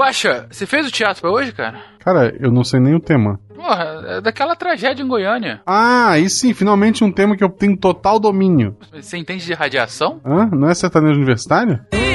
Guaxa, 0.00 0.46
você 0.50 0.64
fez 0.64 0.86
o 0.86 0.90
teatro 0.90 1.20
pra 1.20 1.30
hoje, 1.30 1.52
cara? 1.52 1.78
Cara, 1.98 2.34
eu 2.40 2.50
não 2.50 2.64
sei 2.64 2.80
nem 2.80 2.94
o 2.94 3.00
tema. 3.00 3.38
Porra, 3.54 4.02
é 4.06 4.20
daquela 4.22 4.56
tragédia 4.56 5.02
em 5.02 5.06
Goiânia. 5.06 5.60
Ah, 5.66 6.12
aí 6.12 6.30
sim, 6.30 6.54
finalmente 6.54 7.04
um 7.04 7.12
tema 7.12 7.36
que 7.36 7.44
eu 7.44 7.50
tenho 7.50 7.76
total 7.76 8.18
domínio. 8.18 8.74
Você 8.94 9.18
entende 9.18 9.44
de 9.44 9.52
radiação? 9.52 10.18
Hã? 10.24 10.48
Não 10.52 10.70
é 10.70 10.74
sertanejo 10.74 11.16
universitário? 11.16 11.80
Olá, 11.92 12.09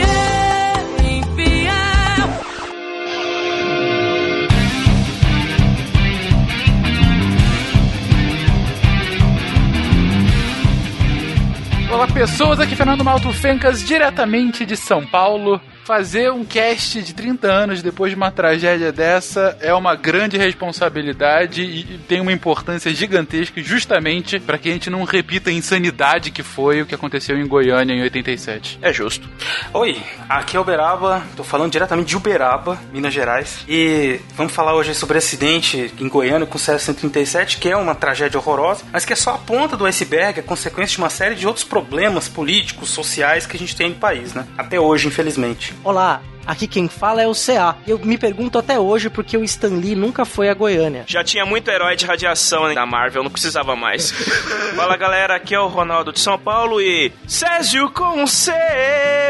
pessoas. 12.16 12.62
Aqui 12.62 12.74
é 12.74 12.78
Fernando 12.78 13.04
Malto 13.04 13.34
Fencas, 13.34 13.84
diretamente 13.84 14.66
de 14.66 14.78
São 14.78 15.06
Paulo. 15.06 15.60
Fazer 15.84 16.32
um 16.32 16.44
cast 16.44 17.04
de 17.04 17.14
30 17.14 17.48
anos 17.48 17.84
depois 17.84 18.10
de 18.10 18.16
uma 18.16 18.32
tragédia 18.32 18.92
dessa 18.92 19.56
é 19.62 19.72
uma 19.72 19.94
grande 19.94 20.36
responsabilidade 20.36 21.62
e 21.62 22.00
tem 22.08 22.20
uma 22.20 22.32
importância 22.32 22.92
gigantesca 22.92 23.62
justamente 23.62 24.40
para 24.40 24.58
que 24.58 24.68
a 24.68 24.72
gente 24.72 24.90
não 24.90 25.04
repita 25.04 25.52
a 25.52 25.54
insanidade 25.54 26.32
que 26.32 26.42
foi 26.42 26.82
o 26.82 26.88
que 26.88 26.96
aconteceu 26.96 27.38
em 27.38 27.46
Goiânia 27.46 27.94
em 27.94 28.02
87. 28.02 28.80
É 28.82 28.92
justo. 28.92 29.30
Oi, 29.74 30.02
aqui 30.28 30.58
é 30.58 30.60
Uberaba, 30.60 31.22
tô 31.36 31.44
falando 31.44 31.72
diretamente 31.72 32.10
de 32.10 32.18
Uberaba, 32.18 32.80
Minas 32.92 33.14
Gerais. 33.14 33.64
E 33.68 34.20
vamos 34.36 34.54
falar 34.54 34.74
hoje 34.74 34.96
sobre 34.96 35.20
acidente 35.20 35.94
em 36.00 36.10
Goiânia 36.10 36.48
com 36.48 36.58
o 36.58 36.62
CS-137, 36.62 37.60
que 37.60 37.70
é 37.70 37.78
uma 37.78 37.94
tragédia 37.94 38.40
horrorosa, 38.40 38.84
mas 38.92 39.06
que 39.06 39.14
é 39.14 39.16
só 39.16 39.36
a 39.36 39.38
ponta 39.38 39.78
do 39.78 39.86
iceberg, 39.86 40.40
a 40.40 40.44
consequência 40.44 40.96
de 40.96 40.98
uma 40.98 41.12
série 41.12 41.36
de 41.36 41.46
outros 41.46 41.64
problemas 41.64 42.05
políticos, 42.28 42.90
sociais 42.90 43.46
que 43.46 43.56
a 43.56 43.60
gente 43.60 43.76
tem 43.76 43.90
no 43.90 43.96
país, 43.96 44.34
né? 44.34 44.46
Até 44.58 44.80
hoje, 44.80 45.08
infelizmente. 45.08 45.74
Olá, 45.84 46.22
aqui 46.46 46.68
quem 46.68 46.88
fala 46.88 47.22
é 47.22 47.28
o 47.28 47.34
CA. 47.34 47.76
Eu 47.88 48.00
me 48.00 48.18
pergunto 48.18 48.58
até 48.58 48.80
hoje 48.80 49.10
porque 49.10 49.38
o 49.38 49.44
Stan 49.44 49.70
Lee 49.70 49.96
nunca 49.96 50.26
foi 50.26 50.50
a 50.50 50.54
Goiânia. 50.54 51.04
Já 51.08 51.24
tinha 51.24 51.46
muito 51.46 51.70
herói 51.70 51.96
de 51.96 52.06
radiação 52.06 52.68
né, 52.68 52.74
da 52.76 52.86
Marvel, 52.86 53.24
não 53.24 53.32
precisava 53.32 53.76
mais. 53.76 54.12
Fala 54.76 54.96
galera, 54.98 55.36
aqui 55.36 55.54
é 55.56 55.60
o 55.60 55.68
Ronaldo 55.68 56.12
de 56.12 56.20
São 56.20 56.38
Paulo 56.38 56.82
e. 56.82 57.12
Césio 57.28 57.90
com 57.92 58.22
um 58.24 58.28
C 58.28 58.52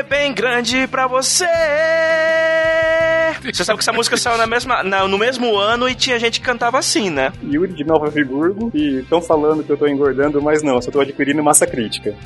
bem 0.09 0.33
grande 0.33 0.87
pra 0.87 1.07
você. 1.07 1.45
Você 3.43 3.63
sabe 3.63 3.77
que 3.77 3.83
essa 3.83 3.93
música 3.93 4.17
saiu 4.17 4.37
na 4.37 4.47
mesma, 4.47 4.81
na- 4.83 5.07
no 5.07 5.17
mesmo 5.19 5.55
ano 5.55 5.87
e 5.87 5.93
tinha 5.93 6.17
gente 6.17 6.39
que 6.39 6.45
cantava 6.45 6.79
assim, 6.79 7.09
né? 7.11 7.31
Yuri 7.43 7.73
de 7.73 7.83
Nova 7.83 8.09
Friburgo 8.11 8.71
e 8.73 8.99
estão 9.01 9.21
falando 9.21 9.63
que 9.63 9.69
eu 9.71 9.77
tô 9.77 9.87
engordando, 9.87 10.41
mas 10.41 10.63
não, 10.63 10.81
só 10.81 10.89
tô 10.89 10.99
adquirindo 10.99 11.43
massa 11.43 11.67
crítica. 11.67 12.15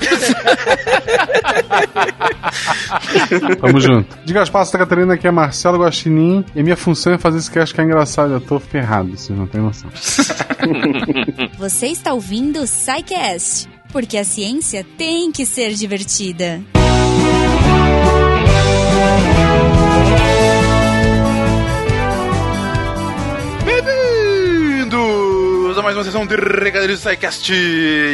Tamo 3.60 3.80
junto. 3.80 4.16
De 4.24 4.32
Gaspar 4.32 4.64
Santa 4.64 4.79
Catarina, 4.80 5.12
aqui 5.12 5.28
é 5.28 5.30
Marcelo 5.30 5.78
Guaxinim. 5.78 6.42
E 6.56 6.62
minha 6.62 6.76
função 6.76 7.12
é 7.12 7.18
fazer 7.18 7.36
esse 7.36 7.50
cast 7.50 7.74
que 7.74 7.80
é 7.82 7.84
engraçado. 7.84 8.32
Eu 8.32 8.40
tô 8.40 8.58
ferrado, 8.58 9.10
vocês 9.10 9.38
não 9.38 9.46
têm 9.46 9.60
noção. 9.60 9.90
Você 11.58 11.88
está 11.88 12.14
ouvindo 12.14 12.60
o 12.60 12.66
SciCast, 12.66 13.68
porque 13.92 14.16
a 14.16 14.24
ciência 14.24 14.82
tem 14.96 15.30
que 15.30 15.44
ser 15.44 15.74
divertida. 15.74 16.62
Bem-vindos 19.82 20.29
a 25.80 25.82
mais 25.82 25.96
uma 25.96 26.04
sessão 26.04 26.26
de 26.26 26.36
Regadeiros 26.36 27.00
do 27.00 27.08
SciCast. 27.08 27.52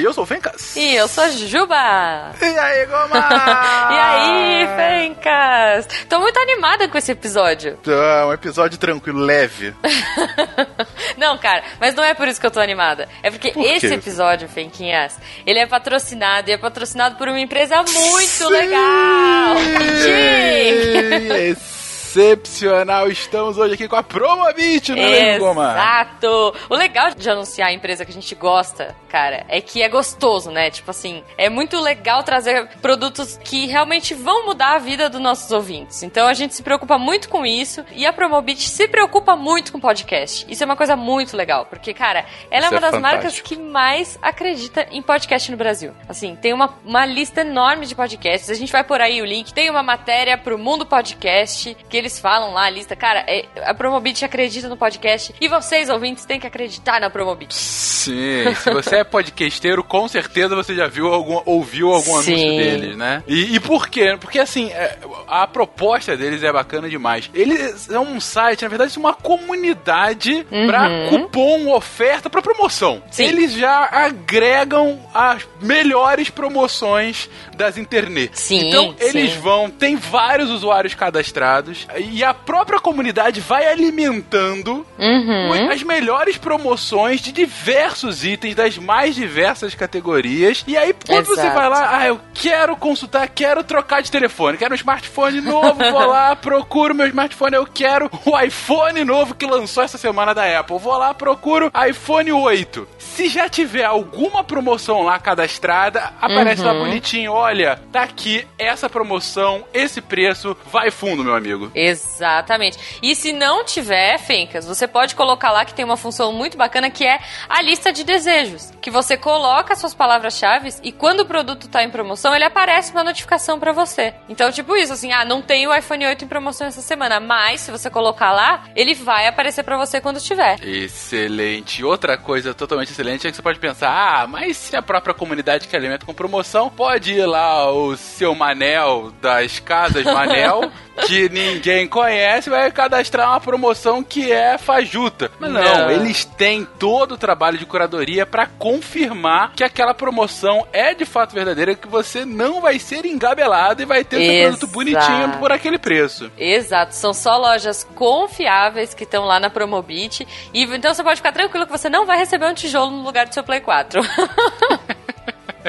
Eu 0.02 0.12
sou 0.12 0.22
o 0.22 0.26
Fencas. 0.26 0.76
E 0.76 0.94
eu 0.94 1.08
sou 1.08 1.24
a 1.24 1.30
Juba. 1.30 2.32
E 2.40 2.44
aí, 2.44 2.86
Goma? 2.86 3.16
E 3.90 3.98
aí, 3.98 4.66
Fencas? 4.76 5.88
Tô 6.08 6.20
muito 6.20 6.38
animada 6.38 6.88
com 6.88 6.96
esse 6.96 7.10
episódio. 7.10 7.76
Tá, 7.78 8.26
um 8.28 8.32
episódio 8.32 8.78
tranquilo, 8.78 9.18
leve. 9.18 9.74
Não, 11.18 11.36
cara, 11.38 11.64
mas 11.80 11.94
não 11.94 12.04
é 12.04 12.14
por 12.14 12.28
isso 12.28 12.40
que 12.40 12.46
eu 12.46 12.50
tô 12.50 12.60
animada. 12.60 13.08
É 13.22 13.30
porque 13.30 13.52
Por 13.52 13.64
esse 13.64 13.92
episódio, 13.92 14.48
Fenquinhas, 14.48 15.18
ele 15.46 15.58
é 15.58 15.66
patrocinado 15.66 16.50
e 16.50 16.52
é 16.52 16.58
patrocinado 16.58 17.16
por 17.16 17.28
uma 17.28 17.40
empresa 17.40 17.76
muito 17.82 18.48
legal. 18.48 19.56
Sim! 20.02 21.75
Excepcional, 22.16 23.08
estamos 23.08 23.58
hoje 23.58 23.74
aqui 23.74 23.86
com 23.86 23.94
a 23.94 24.02
Promobit, 24.02 24.94
não 24.94 25.02
é, 25.02 25.38
Goma? 25.38 25.72
Exato! 25.72 26.54
O 26.70 26.74
legal 26.74 27.10
de 27.10 27.28
anunciar 27.28 27.68
a 27.68 27.72
empresa 27.74 28.06
que 28.06 28.10
a 28.10 28.14
gente 28.14 28.34
gosta, 28.34 28.96
cara, 29.06 29.44
é 29.50 29.60
que 29.60 29.82
é 29.82 29.88
gostoso, 29.88 30.50
né? 30.50 30.70
Tipo 30.70 30.90
assim, 30.90 31.22
é 31.36 31.50
muito 31.50 31.78
legal 31.78 32.22
trazer 32.22 32.68
produtos 32.80 33.38
que 33.44 33.66
realmente 33.66 34.14
vão 34.14 34.46
mudar 34.46 34.76
a 34.76 34.78
vida 34.78 35.10
dos 35.10 35.20
nossos 35.20 35.52
ouvintes. 35.52 36.02
Então 36.02 36.26
a 36.26 36.32
gente 36.32 36.54
se 36.54 36.62
preocupa 36.62 36.96
muito 36.96 37.28
com 37.28 37.44
isso 37.44 37.84
e 37.92 38.06
a 38.06 38.12
Promobit 38.14 38.66
se 38.66 38.88
preocupa 38.88 39.36
muito 39.36 39.70
com 39.70 39.78
podcast. 39.78 40.46
Isso 40.48 40.62
é 40.62 40.66
uma 40.66 40.76
coisa 40.76 40.96
muito 40.96 41.36
legal, 41.36 41.66
porque, 41.66 41.92
cara, 41.92 42.24
ela 42.50 42.64
Isso 42.64 42.74
é 42.74 42.78
uma 42.78 42.78
é 42.78 42.80
das 42.80 42.90
fantástico. 42.92 43.02
marcas 43.02 43.40
que 43.42 43.56
mais 43.58 44.18
acredita 44.22 44.86
em 44.90 45.02
podcast 45.02 45.50
no 45.50 45.58
Brasil. 45.58 45.92
Assim, 46.08 46.34
tem 46.34 46.54
uma, 46.54 46.78
uma 46.82 47.04
lista 47.04 47.42
enorme 47.42 47.84
de 47.84 47.94
podcasts. 47.94 48.48
A 48.48 48.54
gente 48.54 48.72
vai 48.72 48.84
por 48.84 49.02
aí 49.02 49.20
o 49.20 49.26
link. 49.26 49.52
Tem 49.52 49.68
uma 49.68 49.82
matéria 49.82 50.38
pro 50.38 50.58
Mundo 50.58 50.86
Podcast 50.86 51.76
que 51.90 51.96
eles 51.96 52.05
falam 52.18 52.52
lá, 52.52 52.64
a 52.66 52.70
lista. 52.70 52.94
Cara, 52.96 53.20
é- 53.26 53.44
a 53.64 53.74
Promobit 53.74 54.24
acredita 54.24 54.68
no 54.68 54.76
podcast 54.76 55.34
e 55.40 55.48
vocês, 55.48 55.88
ouvintes, 55.88 56.24
têm 56.24 56.38
que 56.40 56.46
acreditar 56.46 57.00
na 57.00 57.10
Promobit. 57.10 57.54
Sim, 57.54 58.54
se 58.54 58.70
você 58.70 58.96
é 58.96 59.04
podcasteiro, 59.04 59.82
com 59.82 60.06
certeza 60.06 60.54
você 60.54 60.74
já 60.74 60.86
viu 60.86 61.12
algum, 61.12 61.40
ouviu 61.44 61.92
algum 61.92 62.22
Sim. 62.22 62.34
anúncio 62.34 62.56
deles, 62.56 62.96
né? 62.96 63.22
E, 63.26 63.56
e 63.56 63.60
por 63.60 63.88
quê? 63.88 64.16
Porque 64.20 64.38
assim, 64.38 64.70
é, 64.70 64.96
a 65.26 65.46
proposta 65.46 66.16
deles 66.16 66.42
é 66.42 66.52
bacana 66.52 66.88
demais. 66.88 67.28
Eles 67.34 67.90
é 67.90 67.98
um 67.98 68.20
site, 68.20 68.62
na 68.62 68.68
verdade, 68.68 68.92
é 68.96 69.00
uma 69.00 69.14
comunidade 69.14 70.46
Uhum. 70.50 70.66
pra 70.66 70.88
cupom, 71.08 71.68
oferta 71.74 72.30
pra 72.30 72.40
promoção. 72.42 73.02
Sim. 73.10 73.24
Eles 73.24 73.52
já 73.52 73.88
agregam 73.90 75.00
as 75.14 75.42
melhores 75.60 76.30
promoções 76.30 77.28
das 77.56 77.76
internet. 77.78 78.38
Sim, 78.38 78.68
então 78.68 78.94
eles 79.00 79.32
sim. 79.32 79.40
vão, 79.40 79.70
tem 79.70 79.96
vários 79.96 80.50
usuários 80.50 80.94
cadastrados 80.94 81.86
e 81.98 82.22
a 82.24 82.32
própria 82.34 82.78
comunidade 82.80 83.40
vai 83.40 83.66
alimentando 83.66 84.86
Uhum. 84.98 85.70
as 85.70 85.82
melhores 85.82 86.36
promoções 86.36 87.20
de 87.20 87.32
diversos 87.32 88.24
itens 88.24 88.54
das 88.54 88.78
mais 88.78 89.14
diversas 89.14 89.74
categorias. 89.74 90.64
E 90.66 90.76
aí, 90.76 90.94
quando 91.06 91.26
você 91.26 91.40
Exato. 91.42 91.54
vai 91.54 91.68
lá, 91.68 91.98
ah, 91.98 92.06
eu 92.06 92.20
quero 92.34 92.76
consultar, 92.76 93.28
quero 93.28 93.62
trocar 93.64 94.02
de 94.02 94.10
telefone, 94.10 94.56
quero 94.58 94.72
um 94.72 94.76
smartphone 94.76 95.40
novo, 95.40 95.74
vou 95.74 96.06
lá, 96.06 96.34
procuro 96.36 96.94
meu 96.94 97.06
smartphone, 97.06 97.56
eu 97.56 97.66
quero 97.66 98.10
o 98.24 98.38
iPhone 98.40 99.04
novo 99.04 99.34
que 99.34 99.46
lançou 99.46 99.82
essa 99.82 99.98
semana 99.98 100.34
da 100.34 100.60
Apple. 100.60 100.78
Vou 100.78 100.96
lá, 100.96 101.12
procuro 101.14 101.70
iPhone 101.88 102.32
8. 102.32 102.88
Se 102.98 103.28
já 103.28 103.48
tiver 103.48 103.84
alguma 103.84 104.44
promoção 104.44 105.02
lá 105.02 105.18
cadastrada, 105.18 106.12
aparece 106.20 106.62
lá 106.62 106.72
Uhum. 106.72 106.80
bonitinho, 106.84 107.32
olha, 107.32 107.80
tá 107.92 108.02
aqui 108.02 108.46
essa 108.58 108.88
promoção, 108.90 109.64
esse 109.72 110.00
preço, 110.00 110.56
vai 110.70 110.90
fundo, 110.90 111.24
meu 111.24 111.34
amigo. 111.34 111.70
Exatamente. 111.88 112.78
E 113.02 113.14
se 113.14 113.32
não 113.32 113.64
tiver, 113.64 114.18
Fencas, 114.18 114.66
você 114.66 114.86
pode 114.86 115.14
colocar 115.14 115.50
lá 115.50 115.64
que 115.64 115.74
tem 115.74 115.84
uma 115.84 115.96
função 115.96 116.32
muito 116.32 116.56
bacana 116.56 116.90
que 116.90 117.06
é 117.06 117.18
a 117.48 117.62
lista 117.62 117.92
de 117.92 118.04
desejos. 118.04 118.72
Que 118.80 118.90
você 118.90 119.16
coloca 119.16 119.74
suas 119.76 119.94
palavras-chave 119.94 120.74
e 120.82 120.92
quando 120.92 121.20
o 121.20 121.26
produto 121.26 121.68
tá 121.68 121.82
em 121.82 121.90
promoção, 121.90 122.34
ele 122.34 122.44
aparece 122.44 122.92
uma 122.92 123.04
notificação 123.04 123.58
pra 123.58 123.72
você. 123.72 124.14
Então, 124.28 124.50
tipo 124.50 124.76
isso, 124.76 124.92
assim, 124.92 125.12
ah, 125.12 125.24
não 125.24 125.42
tem 125.42 125.66
o 125.66 125.74
iPhone 125.74 126.06
8 126.06 126.24
em 126.24 126.28
promoção 126.28 126.66
essa 126.66 126.80
semana, 126.80 127.20
mas 127.20 127.60
se 127.60 127.70
você 127.70 127.88
colocar 127.90 128.32
lá, 128.32 128.64
ele 128.74 128.94
vai 128.94 129.26
aparecer 129.26 129.62
pra 129.62 129.76
você 129.76 130.00
quando 130.00 130.20
tiver. 130.20 130.58
Excelente. 130.62 131.84
Outra 131.84 132.16
coisa 132.16 132.54
totalmente 132.54 132.90
excelente 132.90 133.26
é 133.26 133.30
que 133.30 133.36
você 133.36 133.42
pode 133.42 133.58
pensar: 133.58 133.90
ah, 133.90 134.26
mas 134.26 134.56
se 134.56 134.76
a 134.76 134.82
própria 134.82 135.14
comunidade 135.14 135.68
que 135.68 135.76
alimenta 135.76 136.06
com 136.06 136.14
promoção, 136.14 136.70
pode 136.70 137.12
ir 137.12 137.26
lá 137.26 137.70
o 137.70 137.96
seu 137.96 138.34
Manel 138.34 139.12
das 139.20 139.60
casas 139.60 140.04
Manel, 140.04 140.70
que 141.06 141.28
ninguém 141.28 141.86
conhece, 141.86 142.48
vai 142.50 142.70
cadastrar 142.70 143.30
uma 143.30 143.40
promoção 143.40 144.02
que 144.02 144.30
é 144.32 144.56
fajuta. 144.58 145.30
Mas 145.38 145.50
não, 145.50 145.62
Não. 145.62 145.90
eles 145.90 146.24
têm 146.24 146.66
todo 146.78 147.12
o 147.12 147.18
trabalho 147.18 147.58
de 147.58 147.66
curadoria 147.66 148.24
pra 148.26 148.46
confirmar 148.46 149.52
que 149.54 149.64
aquela 149.64 149.94
promoção 149.94 150.66
é 150.72 150.94
de 150.94 151.04
fato 151.04 151.34
verdadeira, 151.34 151.74
que 151.74 151.88
você 151.88 152.24
não 152.24 152.60
vai 152.60 152.78
ser 152.78 153.04
engabelado 153.04 153.82
e 153.82 153.84
vai 153.84 154.04
ter 154.04 154.16
seu 154.18 154.42
produto 154.50 154.66
bonitinho 154.72 155.38
por 155.38 155.52
aquele 155.52 155.78
preço. 155.78 156.30
Exato, 156.36 156.94
são 156.94 157.12
só 157.12 157.36
lojas 157.36 157.84
confiáveis 157.94 158.94
que 158.94 159.04
estão 159.04 159.24
lá 159.24 159.38
na 159.38 159.50
Promobit. 159.50 160.26
E 160.52 160.62
então 160.64 160.92
você 160.92 161.02
pode 161.02 161.16
ficar 161.16 161.32
tranquilo 161.32 161.66
que 161.66 161.72
você 161.72 161.88
não 161.88 162.06
vai 162.06 162.18
receber 162.18 162.46
um 162.46 162.54
tijolo 162.54 162.90
no 162.90 163.02
lugar 163.02 163.26
do 163.26 163.34
seu 163.34 163.44
Play 163.44 163.60
4. 163.60 164.00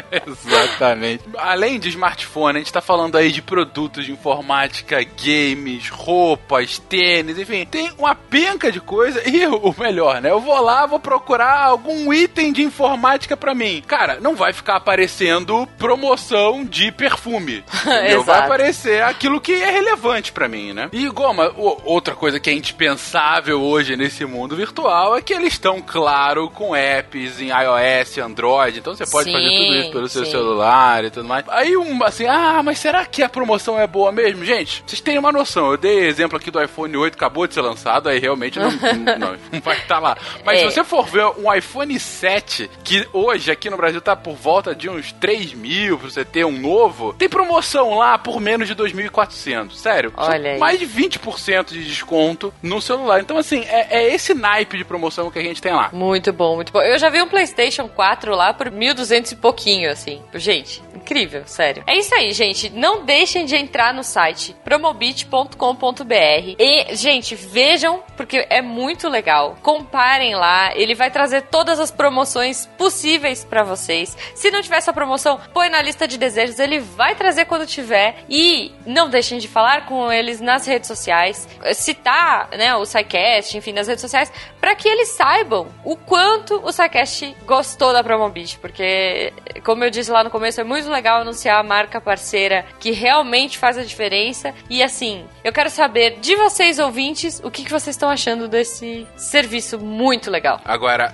Exatamente. 0.26 1.24
Além 1.38 1.80
de 1.80 1.90
smartphone, 1.90 2.58
a 2.58 2.60
gente 2.60 2.74
tá 2.74 2.82
falando 2.82 3.18
aí 3.18 3.32
de 3.32 3.42
produtos 3.42 4.06
de 4.06 4.12
informática, 4.12 5.04
games, 5.04 5.90
roupas, 5.90 6.80
tênis, 6.80 7.38
enfim, 7.38 7.66
tem 7.66 7.92
uma 7.98 8.16
penca 8.16 8.72
de 8.72 8.80
coisa 8.80 9.22
e 9.28 9.46
o 9.48 9.74
melhor, 9.78 10.22
né? 10.22 10.32
Eu 10.32 10.40
vou 10.40 10.60
lá, 10.62 10.86
vou 10.86 11.00
procurar 11.00 11.64
algum 11.64 12.14
item 12.14 12.52
de 12.52 12.64
informática 12.64 13.36
para 13.36 13.56
mim. 13.56 13.84
Cara, 13.86 14.20
não 14.20 14.36
vai 14.36 14.54
ficar 14.54 14.76
aparecendo 14.76 15.68
promoção 15.78 16.66
de 16.66 16.92
perfume. 16.92 17.64
entendeu? 17.86 18.24
vai 18.24 18.40
aparecer 18.40 19.02
aquilo 19.04 19.40
que 19.40 19.54
é 19.54 19.72
relevante 19.72 20.32
para 20.32 20.48
mim, 20.48 20.74
né? 20.74 20.90
E 20.92 21.08
Goma, 21.10 21.54
outra 21.56 22.16
coisa 22.16 22.40
que 22.40 22.50
é 22.50 22.54
indispensável 22.54 23.62
hoje 23.62 23.96
nesse 23.96 24.26
mundo 24.26 24.56
virtual 24.56 25.16
é 25.16 25.22
que 25.22 25.34
eles 25.34 25.54
estão, 25.54 25.82
claro, 25.82 26.50
com 26.50 26.76
apps 26.76 27.40
em 27.40 27.50
iOS, 27.50 28.18
Android, 28.18 28.80
então 28.80 28.96
você 28.96 29.06
pode 29.06 29.30
Sim, 29.30 29.34
fazer 29.34 29.50
tudo 29.50 29.76
isso 29.76 29.87
pelo 29.92 30.08
seu 30.08 30.26
sim. 30.26 30.32
celular 30.32 31.04
e 31.06 31.10
tudo 31.12 31.28
mais. 31.28 31.44
Aí 31.50 31.76
um 31.78 32.04
assim, 32.04 32.26
ah, 32.26 32.62
mas 32.64 32.80
será 32.80 33.06
que 33.06 33.24
a 33.24 33.30
promoção 33.30 33.80
é 33.80 33.88
boa 33.88 34.12
mesmo? 34.12 34.44
Gente, 34.46 34.84
vocês 34.86 35.02
têm 35.02 35.18
uma 35.18 35.32
noção. 35.32 35.72
Eu 35.72 35.78
dei 35.78 36.06
exemplo 36.08 36.38
aqui 36.38 36.52
do 36.52 36.62
iPhone 36.62 36.96
8, 36.96 37.16
acabou 37.16 37.48
de 37.48 37.54
ser 37.54 37.62
lançado, 37.62 38.10
aí 38.10 38.20
realmente 38.20 38.60
não, 38.60 38.72
não, 39.18 39.38
não 39.52 39.62
vai 39.62 39.78
estar 39.78 40.00
lá. 40.00 40.18
Mas 40.46 40.60
É. 40.60 40.70
se 40.70 40.76
você 40.76 40.84
for 40.84 41.06
ver 41.06 41.26
um 41.38 41.54
iPhone 41.54 42.00
7, 42.00 42.70
que 42.84 43.08
hoje 43.14 43.52
aqui 43.52 43.70
no 43.70 43.78
Brasil 43.78 44.02
tá 44.02 44.16
por 44.16 44.36
volta 44.36 44.76
de 44.76 44.90
uns 44.90 45.12
3 45.14 45.54
mil 45.54 45.98
pra 45.98 46.10
você 46.10 46.24
ter 46.26 46.46
um 46.46 46.58
novo, 46.60 47.14
tem 47.14 47.30
promoção 47.30 47.96
lá 47.98 48.18
por 48.18 48.40
menos 48.40 48.68
de 48.68 48.76
2.400. 48.76 49.74
Sério. 49.76 50.14
Olha 50.16 50.52
aí. 50.52 50.60
Mais 50.60 50.80
de 50.80 50.88
20% 50.88 51.72
de 51.72 51.84
desconto 51.84 52.54
no 52.62 52.82
celular. 52.82 53.20
Então, 53.20 53.38
assim, 53.38 53.64
é, 53.68 54.00
é 54.00 54.14
esse 54.14 54.34
naipe 54.34 54.78
de 54.78 54.84
promoção 54.86 55.30
que 55.32 55.40
a 55.40 55.42
gente 55.42 55.62
tem 55.62 55.74
lá. 55.74 55.90
Muito 55.94 56.32
bom, 56.34 56.56
muito 56.56 56.72
bom. 56.72 56.82
Eu 56.82 56.98
já 56.98 57.10
vi 57.10 57.22
um 57.22 57.28
PlayStation 57.28 57.88
4 57.88 58.36
lá 58.36 58.54
por 58.54 58.70
1.200 58.70 59.32
e 59.32 59.36
pouquinho, 59.36 59.77
assim. 59.86 60.22
Gente, 60.34 60.82
incrível, 61.08 61.44
sério. 61.46 61.84
É 61.88 61.98
isso 61.98 62.14
aí, 62.14 62.34
gente. 62.34 62.70
Não 62.70 63.06
deixem 63.06 63.46
de 63.46 63.56
entrar 63.56 63.94
no 63.94 64.04
site 64.04 64.56
promobit.com.br. 64.64 66.56
E, 66.60 66.96
gente, 66.96 67.34
vejam, 67.34 68.04
porque 68.18 68.46
é 68.50 68.62
muito 68.62 69.08
legal. 69.08 69.58
Comparem 69.62 70.36
lá. 70.36 70.76
Ele 70.76 70.94
vai 70.94 71.10
trazer 71.10 71.44
todas 71.44 71.80
as 71.80 71.90
promoções 71.90 72.66
possíveis 72.78 73.46
pra 73.46 73.64
vocês. 73.64 74.18
Se 74.36 74.52
não 74.52 74.62
tiver 74.62 74.78
essa 74.78 74.92
promoção, 74.92 75.40
põe 75.54 75.70
na 75.70 75.82
lista 75.82 76.08
de 76.08 76.18
desejos. 76.18 76.60
Ele 76.60 76.80
vai 76.80 77.16
trazer 77.16 77.46
quando 77.46 77.66
tiver. 77.66 78.24
E 78.30 78.74
não 78.86 79.10
deixem 79.10 79.40
de 79.40 79.48
falar 79.48 79.86
com 79.86 80.12
eles 80.12 80.42
nas 80.42 80.68
redes 80.68 80.88
sociais. 80.88 81.48
Citar, 81.74 82.50
né, 82.58 82.76
o 82.76 82.86
SciCast, 82.86 83.58
enfim, 83.58 83.72
nas 83.72 83.88
redes 83.88 84.02
sociais, 84.02 84.32
para 84.60 84.76
que 84.76 84.88
eles 84.90 85.10
saibam 85.10 85.68
o 85.86 85.96
quanto 85.96 86.62
o 86.66 86.72
SciCast 86.72 87.36
gostou 87.46 87.94
da 87.94 88.04
Promobit. 88.04 88.60
Porque, 88.60 89.32
como 89.64 89.84
eu 89.86 89.90
disse 89.90 90.12
lá 90.12 90.24
no 90.24 90.30
começo, 90.30 90.60
é 90.60 90.64
muito 90.64 90.90
legal 90.90 90.97
anunciar 91.22 91.60
a 91.60 91.64
marca 91.64 92.02
parceira 92.02 92.66
que 92.80 92.92
realmente 92.92 93.58
faz 93.58 93.78
a 93.78 93.84
diferença. 93.84 94.54
E 94.70 94.82
assim, 94.82 95.26
eu 95.44 95.52
quero 95.52 95.70
saber 95.70 96.20
de 96.20 96.36
vocês, 96.36 96.80
ouvintes, 96.80 97.42
o 97.44 97.52
que, 97.52 97.64
que 97.64 97.72
vocês 97.72 97.96
estão 97.96 98.10
achando 98.10 98.48
desse 98.48 99.08
serviço 99.16 99.80
muito 99.80 100.30
legal. 100.30 100.60
Agora, 100.66 101.14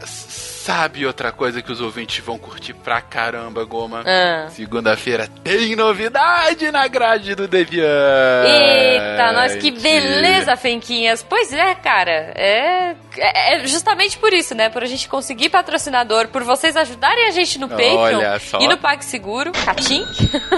sabe 0.63 1.05
outra 1.05 1.29
coisa 1.29 1.61
que 1.61 1.71
os 1.71 1.81
ouvintes 1.81 2.23
vão 2.23 2.37
curtir 2.37 2.73
pra 2.73 3.01
caramba, 3.01 3.65
Goma? 3.65 4.01
Ah. 4.05 4.47
Segunda-feira 4.49 5.27
tem 5.43 5.75
novidade 5.75 6.71
na 6.71 6.87
grade 6.87 7.35
do 7.35 7.49
Deviante. 7.49 7.83
Eita, 7.83 9.33
nós 9.33 9.55
que 9.55 9.71
beleza, 9.71 10.55
Fenquinhas. 10.55 11.21
Pois 11.21 11.51
é, 11.51 11.75
cara. 11.75 12.31
É, 12.35 12.95
é 13.17 13.55
é 13.55 13.67
justamente 13.67 14.17
por 14.17 14.33
isso, 14.33 14.55
né? 14.55 14.69
Por 14.69 14.83
a 14.83 14.85
gente 14.85 15.09
conseguir 15.09 15.49
patrocinador, 15.49 16.29
por 16.29 16.43
vocês 16.43 16.77
ajudarem 16.77 17.27
a 17.27 17.31
gente 17.31 17.59
no 17.59 17.67
Patreon 17.67 18.21
e 18.61 18.67
no 18.67 18.77
PagSeguro, 18.77 19.51
Catim, 19.51 20.05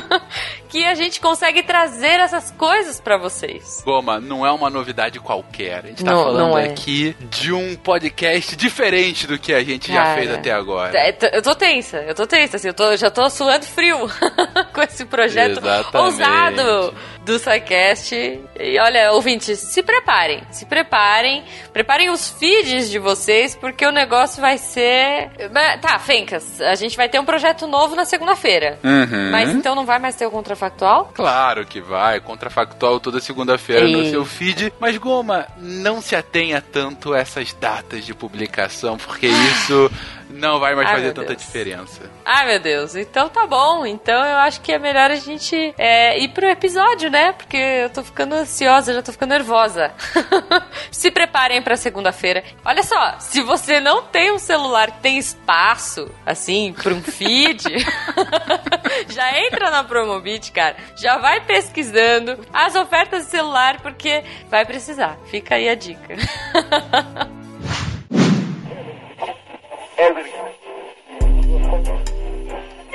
que 0.70 0.86
a 0.86 0.94
gente 0.94 1.20
consegue 1.20 1.64
trazer 1.64 2.20
essas 2.20 2.52
coisas 2.52 3.00
pra 3.00 3.18
vocês. 3.18 3.82
Goma, 3.84 4.20
não 4.20 4.46
é 4.46 4.52
uma 4.52 4.70
novidade 4.70 5.20
qualquer. 5.20 5.86
A 5.86 5.88
gente 5.88 6.04
tá 6.04 6.12
Não, 6.12 6.24
falando 6.24 6.50
não 6.50 6.58
é. 6.58 6.66
aqui 6.66 7.16
de 7.30 7.52
um 7.52 7.76
podcast 7.76 8.56
diferente 8.56 9.26
do 9.26 9.40
que 9.40 9.54
a 9.54 9.64
gente 9.64 9.95
já 9.96 10.16
fez 10.16 10.32
até 10.34 10.52
agora. 10.52 10.98
É, 10.98 11.16
Eu 11.34 11.42
tô 11.42 11.56
tensa, 11.56 11.98
eu 11.98 12.14
tô 12.16 12.28
tensa, 12.28 12.58
assim, 12.58 12.68
eu 12.68 12.74
tô, 12.74 12.96
já 12.96 13.10
tô 13.10 13.30
suando 13.30 13.66
frio 13.66 13.98
com 14.74 14.82
esse 14.82 15.06
projeto 15.06 15.60
Exatamente. 15.60 15.98
ousado 15.98 16.94
do 17.26 17.40
SciCast. 17.40 18.16
E 18.60 18.80
olha, 18.80 19.12
ouvintes, 19.12 19.60
se 19.60 19.82
preparem, 19.82 20.44
se 20.52 20.66
preparem, 20.66 21.44
preparem 21.74 22.10
os 22.10 22.30
feeds 22.30 22.90
de 22.90 23.00
vocês, 23.00 23.56
porque 23.56 23.86
o 23.86 23.92
negócio 23.92 24.40
vai 24.40 24.58
ser... 24.58 25.32
Tá, 25.82 25.98
Fencas, 26.00 26.62
a 26.62 26.76
gente 26.76 26.96
vai 26.96 27.10
ter 27.10 27.20
um 27.20 27.26
projeto 27.26 27.68
novo 27.68 27.96
na 27.96 28.06
segunda-feira. 28.06 28.80
Uhum. 28.84 29.32
Mas 29.32 29.50
então 29.50 29.76
não 29.76 29.86
vai 29.86 30.00
mais 30.00 30.16
ter 30.16 30.26
o 30.26 30.32
contrafactual? 30.32 31.12
Claro 31.14 31.66
que 31.66 31.82
vai, 31.82 32.20
contrafactual 32.20 33.00
toda 33.00 33.20
segunda-feira 33.20 33.88
no 33.88 34.06
seu 34.06 34.24
feed. 34.24 34.72
Mas, 34.80 34.98
Goma, 34.98 35.48
não 35.58 36.02
se 36.02 36.16
atenha 36.16 36.62
tanto 36.62 37.14
a 37.14 37.20
essas 37.20 37.52
datas 37.54 38.06
de 38.06 38.14
publicação, 38.14 38.98
porque 38.98 39.28
isso 39.28 39.92
não 40.30 40.60
vai 40.60 40.76
mais 40.76 40.88
Ai, 40.90 40.96
fazer 40.96 41.14
tanta 41.14 41.28
Deus. 41.28 41.42
diferença. 41.42 42.10
Ai, 42.24 42.48
meu 42.48 42.60
Deus. 42.60 42.96
Então 42.96 43.30
tá 43.30 43.46
bom. 43.46 43.86
Então 43.86 44.16
eu 44.26 44.38
acho 44.38 44.62
que 44.62 44.72
é 44.72 44.80
melhor 44.80 45.12
a 45.12 45.16
gente 45.16 45.74
é, 45.78 46.20
ir 46.20 46.30
pro 46.30 46.48
episódio, 46.48 47.10
né? 47.10 47.34
Porque 47.34 47.58
eu 47.58 47.90
tô 47.90 48.04
ficando 48.04 48.36
ansiosa, 48.36 48.94
já 48.94 49.02
tô 49.02 49.12
ficando 49.12 49.30
nervosa. 49.30 49.92
se 50.92 51.12
preparem 51.12 51.62
pra 51.62 51.76
segunda-feira. 51.78 52.44
Olha 52.64 52.84
só, 52.84 53.20
se 53.20 53.42
você 53.42 53.80
não 53.80 54.04
tem 54.04 54.32
um 54.32 54.40
celular 54.40 54.92
que 54.92 55.00
tem 55.02 55.18
espaço, 55.18 56.10
assim, 56.26 56.74
pra 56.74 56.94
um 56.94 57.02
feed, 57.02 57.64
já 59.10 59.40
entra 59.40 59.70
na 59.70 59.84
Promobit, 59.84 60.52
cara. 60.52 60.76
Já 60.96 61.18
vai 61.18 61.42
pesquisando 61.42 62.40
as 62.54 62.76
ofertas 62.76 63.26
de 63.26 63.32
celular, 63.32 63.82
porque 63.82 64.24
vai 64.50 64.66
precisar. 64.66 65.18
Fica 65.28 65.56
aí 65.56 65.70
a 65.70 65.76
dica. 65.76 66.16
Everything. 69.98 70.46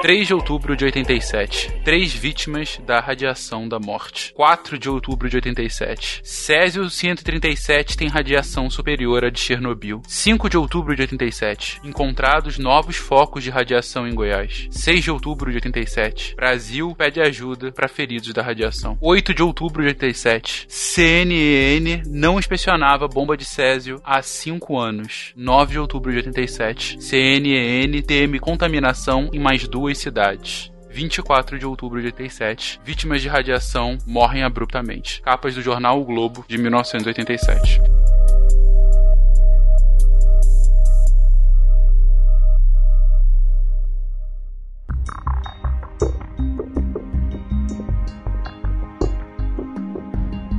3 0.03 0.29
de 0.29 0.33
outubro 0.33 0.75
de 0.75 0.87
87. 0.87 1.83
Três 1.85 2.15
vítimas 2.15 2.81
da 2.87 3.01
radiação 3.01 3.69
da 3.69 3.79
morte. 3.79 4.33
4 4.33 4.79
de 4.79 4.89
outubro 4.89 5.29
de 5.29 5.37
87. 5.37 6.23
Césio 6.25 6.89
137 6.89 7.99
tem 7.99 8.09
radiação 8.09 8.71
superior 8.71 9.27
à 9.27 9.29
de 9.29 9.39
Chernobyl. 9.39 10.01
5 10.09 10.49
de 10.49 10.57
outubro 10.57 10.97
de 10.97 11.03
87. 11.03 11.83
Encontrados 11.85 12.59
novos 12.59 12.97
focos 12.97 13.45
de 13.45 13.51
radiação 13.51 14.09
em 14.09 14.15
Goiás. 14.15 14.69
6 14.71 15.05
de 15.05 15.11
outubro 15.11 15.51
de 15.51 15.59
87. 15.59 16.35
Brasil 16.35 16.95
pede 16.97 17.21
ajuda 17.21 17.71
para 17.71 17.87
feridos 17.87 18.33
da 18.33 18.43
radiação. 18.43 18.97
8 19.03 19.35
de 19.35 19.43
outubro 19.43 19.83
de 19.83 19.89
87. 19.89 20.65
CNN 20.67 22.05
não 22.07 22.39
inspecionava 22.39 23.07
bomba 23.07 23.37
de 23.37 23.45
Césio 23.45 24.01
há 24.03 24.23
5 24.23 24.79
anos. 24.79 25.35
9 25.37 25.73
de 25.73 25.79
outubro 25.79 26.11
de 26.11 26.17
87. 26.19 27.03
CNN 27.03 28.01
teme 28.01 28.41
contaminação 28.41 29.29
em 29.31 29.39
mais 29.39 29.69
duas 29.69 29.90
cidades. 29.99 30.71
24 30.91 31.59
de 31.59 31.65
outubro 31.65 32.01
de 32.01 32.07
87. 32.07 32.81
Vítimas 32.85 33.23
de 33.23 33.29
radiação 33.29 33.97
morrem 34.07 34.43
abruptamente. 34.43 35.23
Capas 35.23 35.55
do 35.55 35.63
jornal 35.63 36.01
O 36.01 36.05
Globo 36.05 36.45
de 36.49 36.59
1987. 36.59 37.81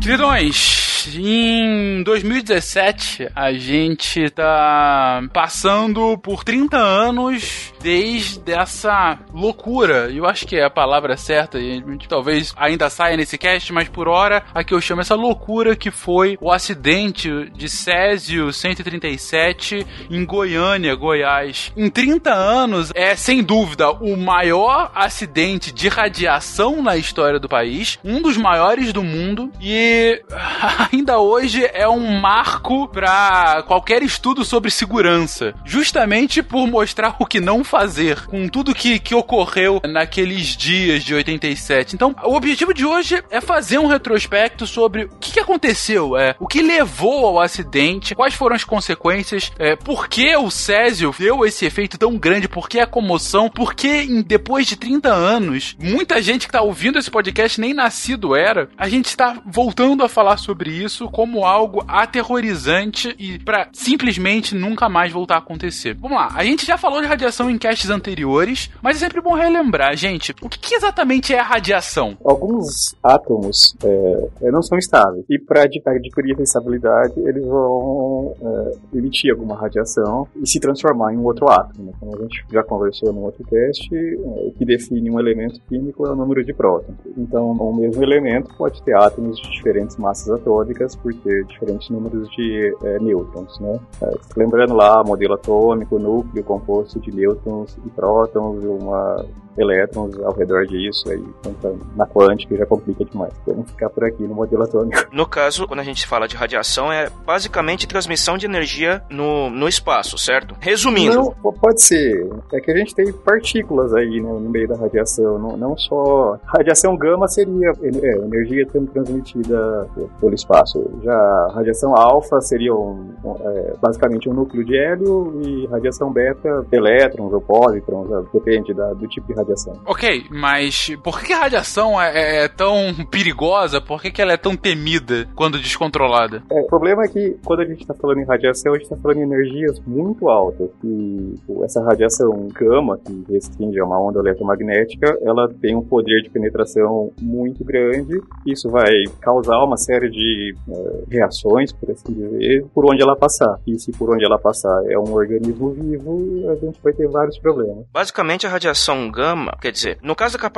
Queridões, 0.02 0.91
em 1.08 2.04
2017 2.04 3.30
a 3.36 3.54
gente 3.54 4.30
tá 4.30 5.24
passando 5.34 6.18
por 6.18 6.44
30 6.44 6.78
anos 6.78 7.74
desde 7.82 8.52
essa 8.52 9.20
loucura, 9.34 10.10
eu 10.12 10.26
acho 10.26 10.46
que 10.46 10.56
é 10.56 10.64
a 10.64 10.70
palavra 10.70 11.18
certa, 11.18 11.60
e 11.60 11.72
a 11.72 11.92
gente 11.92 12.08
talvez 12.08 12.54
ainda 12.56 12.90
saia 12.90 13.18
nesse 13.18 13.38
cast, 13.38 13.74
mas 13.74 13.90
por 13.90 14.08
hora 14.08 14.44
aqui 14.54 14.74
eu 14.74 14.82
chamo 14.82 15.02
essa 15.02 15.16
loucura 15.16 15.76
que 15.76 15.90
foi 15.90 16.38
o 16.40 16.52
acidente 16.52 17.50
de 17.56 17.68
Césio 17.68 18.54
137 18.54 19.86
em 20.10 20.26
Goiânia, 20.26 20.96
Goiás. 20.96 21.72
Em 21.76 21.90
30 21.90 22.32
anos 22.34 22.92
é 22.94 23.16
sem 23.16 23.42
dúvida 23.42 23.92
o 23.92 24.16
maior 24.16 24.92
acidente 24.94 25.72
de 25.72 25.88
radiação 25.88 26.82
na 26.82 26.98
história 26.98 27.40
do 27.40 27.50
país, 27.50 27.98
um 28.04 28.22
dos 28.22 28.38
maiores 28.38 28.94
do 28.94 29.04
mundo 29.04 29.52
e 29.60 30.22
ainda 30.98 31.20
hoje 31.20 31.70
é 31.74 31.88
um 31.88 32.20
marco 32.20 32.88
para 32.88 33.64
qualquer 33.64 34.04
estudo 34.04 34.44
sobre 34.44 34.72
segurança, 34.72 35.54
justamente 35.66 36.44
por 36.44 36.68
mostrar 36.68 37.16
o 37.20 37.26
que 37.26 37.40
não 37.40 37.64
fazer 37.64 38.26
com 38.28 38.48
tudo 38.48 38.76
que, 38.76 39.00
que 39.00 39.16
ocorreu 39.16 39.82
naqueles 39.88 40.56
dias 40.56 41.04
de 41.04 41.14
87. 41.14 41.96
Então, 41.96 42.16
o 42.24 42.36
objetivo 42.36 42.74
de 42.74 42.86
hoje 42.86 43.24
é 43.30 43.42
fazer 43.42 43.78
um 43.78 43.88
retrospecto 43.88 44.68
sobre 44.68 45.04
o 45.04 45.10
que, 45.20 45.34
que 45.34 45.40
aconteceu? 45.40 46.18
É, 46.18 46.36
o 46.40 46.48
que 46.48 46.62
levou 46.62 47.26
ao 47.26 47.40
acidente? 47.40 48.16
Quais 48.16 48.34
foram 48.34 48.56
as 48.56 48.64
consequências? 48.64 49.52
É, 49.58 49.76
por 49.76 50.08
que 50.08 50.36
o 50.36 50.50
Césio 50.52 51.14
deu 51.18 51.46
esse 51.46 51.66
efeito 51.66 51.98
tão 51.98 52.18
grande? 52.18 52.48
Por 52.48 52.68
que 52.68 52.80
a 52.80 52.88
comoção? 52.88 53.50
Por 53.50 53.74
que 53.74 54.24
depois 54.24 54.68
de 54.68 54.76
30 54.76 55.10
anos, 55.10 55.76
muita 55.80 56.22
gente 56.22 56.48
que 56.48 56.52
tá 56.52 56.62
ouvindo 56.62 57.00
esse 57.00 57.10
podcast 57.10 57.60
nem 57.60 57.74
nascido 57.74 58.36
era, 58.36 58.70
a 58.78 58.90
gente 58.90 59.06
está 59.06 59.42
voltando 59.46 60.04
a 60.04 60.10
falar 60.10 60.38
sobre 60.38 60.72
isso 60.84 61.10
como 61.10 61.46
algo 61.46 61.84
aterrorizante 61.88 63.16
e 63.18 63.40
pra 63.40 63.70
simplesmente 63.74 64.56
nunca 64.56 64.88
mais 64.88 65.12
voltar 65.12 65.36
a 65.36 65.40
acontecer. 65.40 65.96
Vamos 65.96 66.18
lá, 66.18 66.30
a 66.34 66.44
gente 66.44 66.66
já 66.66 66.78
falou 66.78 67.02
de 67.02 67.08
radiação 67.08 67.50
em 67.50 67.58
casts 67.58 67.90
anteriores, 67.90 68.70
mas 68.82 68.98
é 68.98 69.00
sempre 69.00 69.22
bom 69.22 69.34
relembrar, 69.34 69.96
gente, 69.96 70.34
o 70.42 70.50
que, 70.50 70.60
que 70.60 70.76
exatamente 70.76 71.34
é 71.34 71.40
a 71.40 71.44
radiação? 71.44 72.18
Alguns 72.24 72.96
átomos 73.04 73.76
é, 73.84 74.30
é, 74.48 74.52
não 74.52 74.62
são 74.62 74.78
estáveis. 74.78 75.26
E 75.30 75.40
para 75.40 75.64
adquirir 75.64 76.34
essa 76.34 76.44
estabilidade, 76.44 77.14
eles 77.18 77.46
vão 77.46 78.36
é, 78.42 78.98
emitir 78.98 79.32
alguma 79.32 79.56
radiação 79.56 80.28
e 80.42 80.48
se 80.48 80.60
transformar 80.60 81.14
em 81.14 81.18
um 81.18 81.26
outro 81.26 81.50
átomo. 81.50 81.86
né? 81.86 81.94
Como 82.00 82.16
a 82.16 82.22
gente 82.22 82.46
já 82.52 82.64
conversou 82.64 83.12
no 83.12 83.24
outro 83.24 83.44
cast, 83.46 83.90
é, 83.94 84.16
o 84.48 84.54
que 84.58 84.66
define 84.66 85.10
um 85.10 85.20
elemento 85.20 85.60
químico 85.68 86.06
é 86.06 86.12
o 86.12 86.16
número 86.16 86.44
de 86.44 86.54
prótons. 86.54 86.96
Então, 87.18 87.52
o 87.52 87.76
mesmo 87.76 88.02
elemento 88.04 88.54
pode 88.58 88.82
ter 88.84 88.96
átomos 88.96 89.38
de 89.38 89.50
diferentes 89.52 89.98
massas 89.98 90.30
atômicas 90.30 90.52
por 90.96 91.14
ter 91.14 91.46
diferentes 91.46 91.90
números 91.90 92.30
de 92.32 92.76
é, 92.84 93.00
nêutrons. 93.00 93.60
Né? 93.60 93.80
É, 94.02 94.12
lembrando 94.36 94.74
lá, 94.74 95.04
modelo 95.04 95.34
atômico, 95.34 96.00
núcleo 96.00 96.44
composto 96.44 97.00
de 97.00 97.12
nêutrons 97.12 97.78
e 97.86 97.90
prótons, 97.90 98.64
uma 98.64 99.26
elétrons 99.58 100.18
ao 100.20 100.34
redor 100.34 100.66
disso, 100.66 101.10
aí 101.10 101.24
então, 101.46 101.78
na 101.96 102.06
quântica 102.06 102.56
já 102.56 102.66
complica 102.66 103.04
demais. 103.06 103.34
Vamos 103.46 103.70
ficar 103.70 103.90
por 103.90 104.04
aqui 104.04 104.24
no 104.24 104.36
modelo 104.36 104.64
atômico. 104.64 105.02
No 105.12 105.26
caso, 105.28 105.68
quando 105.68 105.82
a 105.82 105.84
gente 105.84 106.08
fala 106.08 106.28
de 106.28 106.36
radiação, 106.36 106.92
é 106.92 107.10
basicamente 107.26 107.88
transmissão 107.88 108.38
de 108.38 108.46
energia 108.46 109.04
no, 109.10 109.50
no 109.50 109.68
espaço, 109.68 110.18
certo? 110.18 110.56
Resumindo. 110.60 111.16
Não, 111.16 111.54
pode 111.54 111.82
ser. 111.82 112.28
É 112.54 112.60
que 112.60 112.72
a 112.72 112.78
gente 112.78 112.96
tem 112.96 113.12
partículas 113.12 113.94
aí 113.94 114.20
né, 114.22 114.30
no 114.30 114.50
meio 114.50 114.68
da 114.68 114.76
radiação, 114.76 115.38
não, 115.38 115.58
não 115.58 115.78
só. 115.78 116.40
Radiação 116.46 116.96
gama 116.98 117.28
seria 117.28 117.72
é, 117.82 118.18
energia 118.18 118.68
sendo 118.72 118.88
transmitida 118.92 119.88
pelo 120.20 120.34
espaço. 120.34 120.90
Já 121.04 121.14
a 121.14 121.52
radiação 121.54 121.96
alfa 121.96 122.40
seria 122.42 122.74
um, 122.74 123.14
é, 123.42 123.74
basicamente 123.82 124.30
um 124.30 124.34
núcleo 124.34 124.64
de 124.64 124.78
hélio 124.78 125.40
e 125.44 125.68
radiação 125.68 126.12
beta, 126.12 126.66
elétrons 126.72 127.32
ou 127.34 127.42
pósitrons, 127.42 128.10
depende 128.34 128.74
da- 128.74 128.94
do 128.94 129.08
tipo 129.08 129.28
de 129.28 129.34
radiação. 129.42 129.74
Ok, 129.86 130.26
mas 130.30 130.96
por 131.04 131.22
que 131.22 131.34
a 131.34 131.40
radiação 131.40 132.02
é, 132.02 132.46
é 132.46 132.48
tão 132.48 132.94
perigosa? 133.10 133.82
Por 133.82 134.02
que, 134.02 134.12
que 134.12 134.22
ela 134.22 134.34
é 134.34 134.38
tão 134.38 134.56
temida 134.56 135.28
quando 135.36 135.60
descontrolada? 135.60 136.44
É, 136.50 136.62
o 136.62 136.68
problema 136.68 137.04
é 137.04 137.08
que 137.08 137.38
quando 137.46 137.62
a 137.62 137.66
gente 137.66 137.82
está 137.82 137.94
falando 137.94 138.20
em 138.20 138.26
radiação, 138.26 138.74
a 138.74 138.76
gente 138.76 138.86
está 138.86 138.98
falando 138.98 139.18
em 139.18 139.24
energias 139.24 139.80
muito 139.86 140.30
altas. 140.30 140.70
E 140.84 141.36
essa 141.64 141.84
radiação 141.84 142.48
gama, 142.54 142.98
que 142.98 143.26
restringe 143.30 143.80
a 143.80 143.86
uma 143.86 144.00
onda 144.00 144.20
eletromagnética, 144.20 145.18
ela 145.22 145.48
tem 145.62 145.76
um 145.76 145.82
poder 145.82 146.22
de 146.22 146.30
penetração 146.30 147.12
muito 147.22 147.64
grande. 147.64 148.22
Isso 148.46 148.70
vai 148.70 148.92
causar 149.20 149.64
uma 149.64 149.78
série 149.78 150.10
de 150.10 150.56
eh, 150.70 151.04
reações, 151.10 151.72
por 151.72 151.92
assim 151.92 152.14
dizer, 152.14 152.66
por 152.74 152.86
onde 152.92 153.02
ela 153.02 153.16
passar. 153.16 153.60
E 153.68 153.80
se 153.80 153.92
por 153.92 154.14
onde 154.14 154.26
ela 154.26 154.40
passar 154.40 154.84
é 154.90 154.98
um 154.98 155.14
organismo 155.14 155.72
vivo, 155.72 156.50
a 156.50 156.56
gente 156.56 156.80
vai 156.84 156.94
ter 156.94 157.08
vários 157.08 157.38
problemas. 157.40 157.86
Basicamente, 157.92 158.46
a 158.46 158.50
radiação 158.50 159.10
gama, 159.12 159.31
quer 159.62 159.72
dizer, 159.72 159.98
no 160.02 160.16
caso 160.16 160.38
da, 160.38 160.50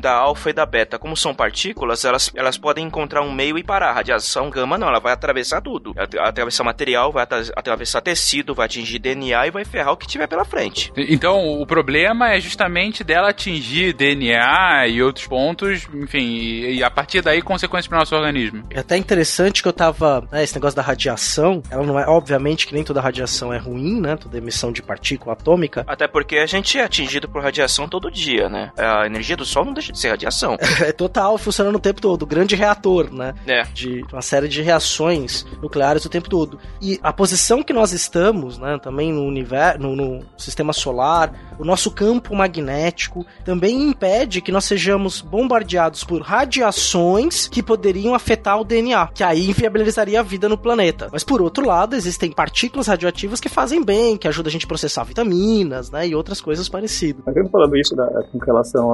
da 0.00 0.12
alfa 0.12 0.50
e 0.50 0.52
da 0.52 0.66
beta, 0.66 0.98
como 0.98 1.16
são 1.16 1.34
partículas, 1.34 2.04
elas, 2.04 2.30
elas 2.34 2.58
podem 2.58 2.86
encontrar 2.86 3.22
um 3.22 3.32
meio 3.32 3.58
e 3.58 3.62
parar. 3.62 3.90
A 3.90 3.92
radiação 3.92 4.50
gama 4.50 4.76
não, 4.78 4.88
ela 4.88 5.00
vai 5.00 5.12
atravessar 5.12 5.60
tudo. 5.60 5.92
Ela 5.96 6.06
vai 6.12 6.28
atravessar 6.28 6.64
material, 6.64 7.12
vai 7.12 7.22
atra- 7.24 7.52
atravessar 7.56 8.00
tecido, 8.00 8.54
vai 8.54 8.66
atingir 8.66 8.98
DNA 8.98 9.46
e 9.46 9.50
vai 9.50 9.64
ferrar 9.64 9.92
o 9.92 9.96
que 9.96 10.06
tiver 10.06 10.26
pela 10.26 10.44
frente. 10.44 10.92
Então, 10.96 11.60
o 11.60 11.66
problema 11.66 12.32
é 12.32 12.40
justamente 12.40 13.04
dela 13.04 13.30
atingir 13.30 13.92
DNA 13.92 14.88
e 14.88 15.02
outros 15.02 15.26
pontos, 15.26 15.86
enfim, 15.94 16.18
e, 16.36 16.76
e 16.76 16.84
a 16.84 16.90
partir 16.90 17.20
daí 17.22 17.42
consequências 17.42 17.86
para 17.88 17.96
o 17.96 17.98
nosso 18.00 18.14
organismo. 18.14 18.64
É 18.70 18.80
até 18.80 18.96
interessante 18.96 19.62
que 19.62 19.68
eu 19.68 19.72
tava. 19.72 20.26
Né, 20.30 20.42
esse 20.42 20.54
negócio 20.54 20.76
da 20.76 20.82
radiação, 20.82 21.62
ela 21.70 21.84
não 21.84 21.98
é. 21.98 22.06
Obviamente 22.06 22.66
que 22.66 22.74
nem 22.74 22.84
toda 22.84 23.00
radiação 23.00 23.52
é 23.52 23.58
ruim, 23.58 24.00
né? 24.00 24.16
Toda 24.16 24.38
emissão 24.38 24.72
de 24.72 24.82
partícula 24.82 25.32
atômica. 25.34 25.84
Até 25.86 26.06
porque 26.06 26.36
a 26.38 26.46
gente 26.46 26.78
é 26.78 26.84
atingido 26.84 27.28
por 27.28 27.42
radiação 27.42 27.88
todo 27.88 28.10
dia, 28.14 28.48
né? 28.48 28.70
A 28.78 29.04
energia 29.06 29.36
do 29.36 29.44
Sol 29.44 29.64
não 29.64 29.74
deixa 29.74 29.92
de 29.92 29.98
ser 29.98 30.08
radiação. 30.10 30.56
É 30.84 30.92
total 30.92 31.38
funcionando 31.38 31.76
o 31.76 31.80
tempo 31.80 32.00
todo. 32.00 32.26
Grande 32.26 32.54
reator, 32.54 33.12
né? 33.12 33.32
É. 33.46 33.62
De 33.72 34.04
uma 34.12 34.20
série 34.22 34.48
de 34.48 34.60
reações 34.62 35.46
nucleares 35.62 36.04
o 36.04 36.08
tempo 36.10 36.28
todo. 36.28 36.58
E 36.80 36.98
a 37.02 37.12
posição 37.12 37.62
que 37.62 37.72
nós 37.72 37.92
estamos, 37.92 38.58
né? 38.58 38.78
Também 38.82 39.12
no 39.12 39.22
universo, 39.24 39.80
no, 39.80 39.96
no 39.96 40.20
sistema 40.36 40.72
solar, 40.72 41.32
o 41.58 41.64
nosso 41.64 41.90
campo 41.90 42.34
magnético 42.34 43.24
também 43.44 43.88
impede 43.88 44.40
que 44.40 44.52
nós 44.52 44.64
sejamos 44.64 45.20
bombardeados 45.20 46.04
por 46.04 46.20
radiações 46.22 47.46
que 47.48 47.62
poderiam 47.62 48.14
afetar 48.14 48.60
o 48.60 48.64
DNA, 48.64 49.08
que 49.14 49.22
aí 49.22 49.48
inviabilizaria 49.50 50.20
a 50.20 50.22
vida 50.22 50.48
no 50.48 50.58
planeta. 50.58 51.08
Mas 51.12 51.24
por 51.24 51.40
outro 51.40 51.66
lado, 51.66 51.94
existem 51.96 52.30
partículas 52.32 52.86
radioativas 52.88 53.40
que 53.40 53.48
fazem 53.48 53.82
bem, 53.82 54.16
que 54.16 54.28
ajudam 54.28 54.48
a 54.48 54.52
gente 54.52 54.64
a 54.64 54.68
processar 54.68 55.04
vitaminas, 55.04 55.90
né? 55.90 56.08
E 56.08 56.14
outras 56.14 56.40
coisas 56.40 56.68
parecidas. 56.68 57.22
Mas 57.24 57.50
falando 57.50 57.76
isso 57.76 57.94
da- 57.94 58.03
com 58.32 58.38
relação 58.38 58.92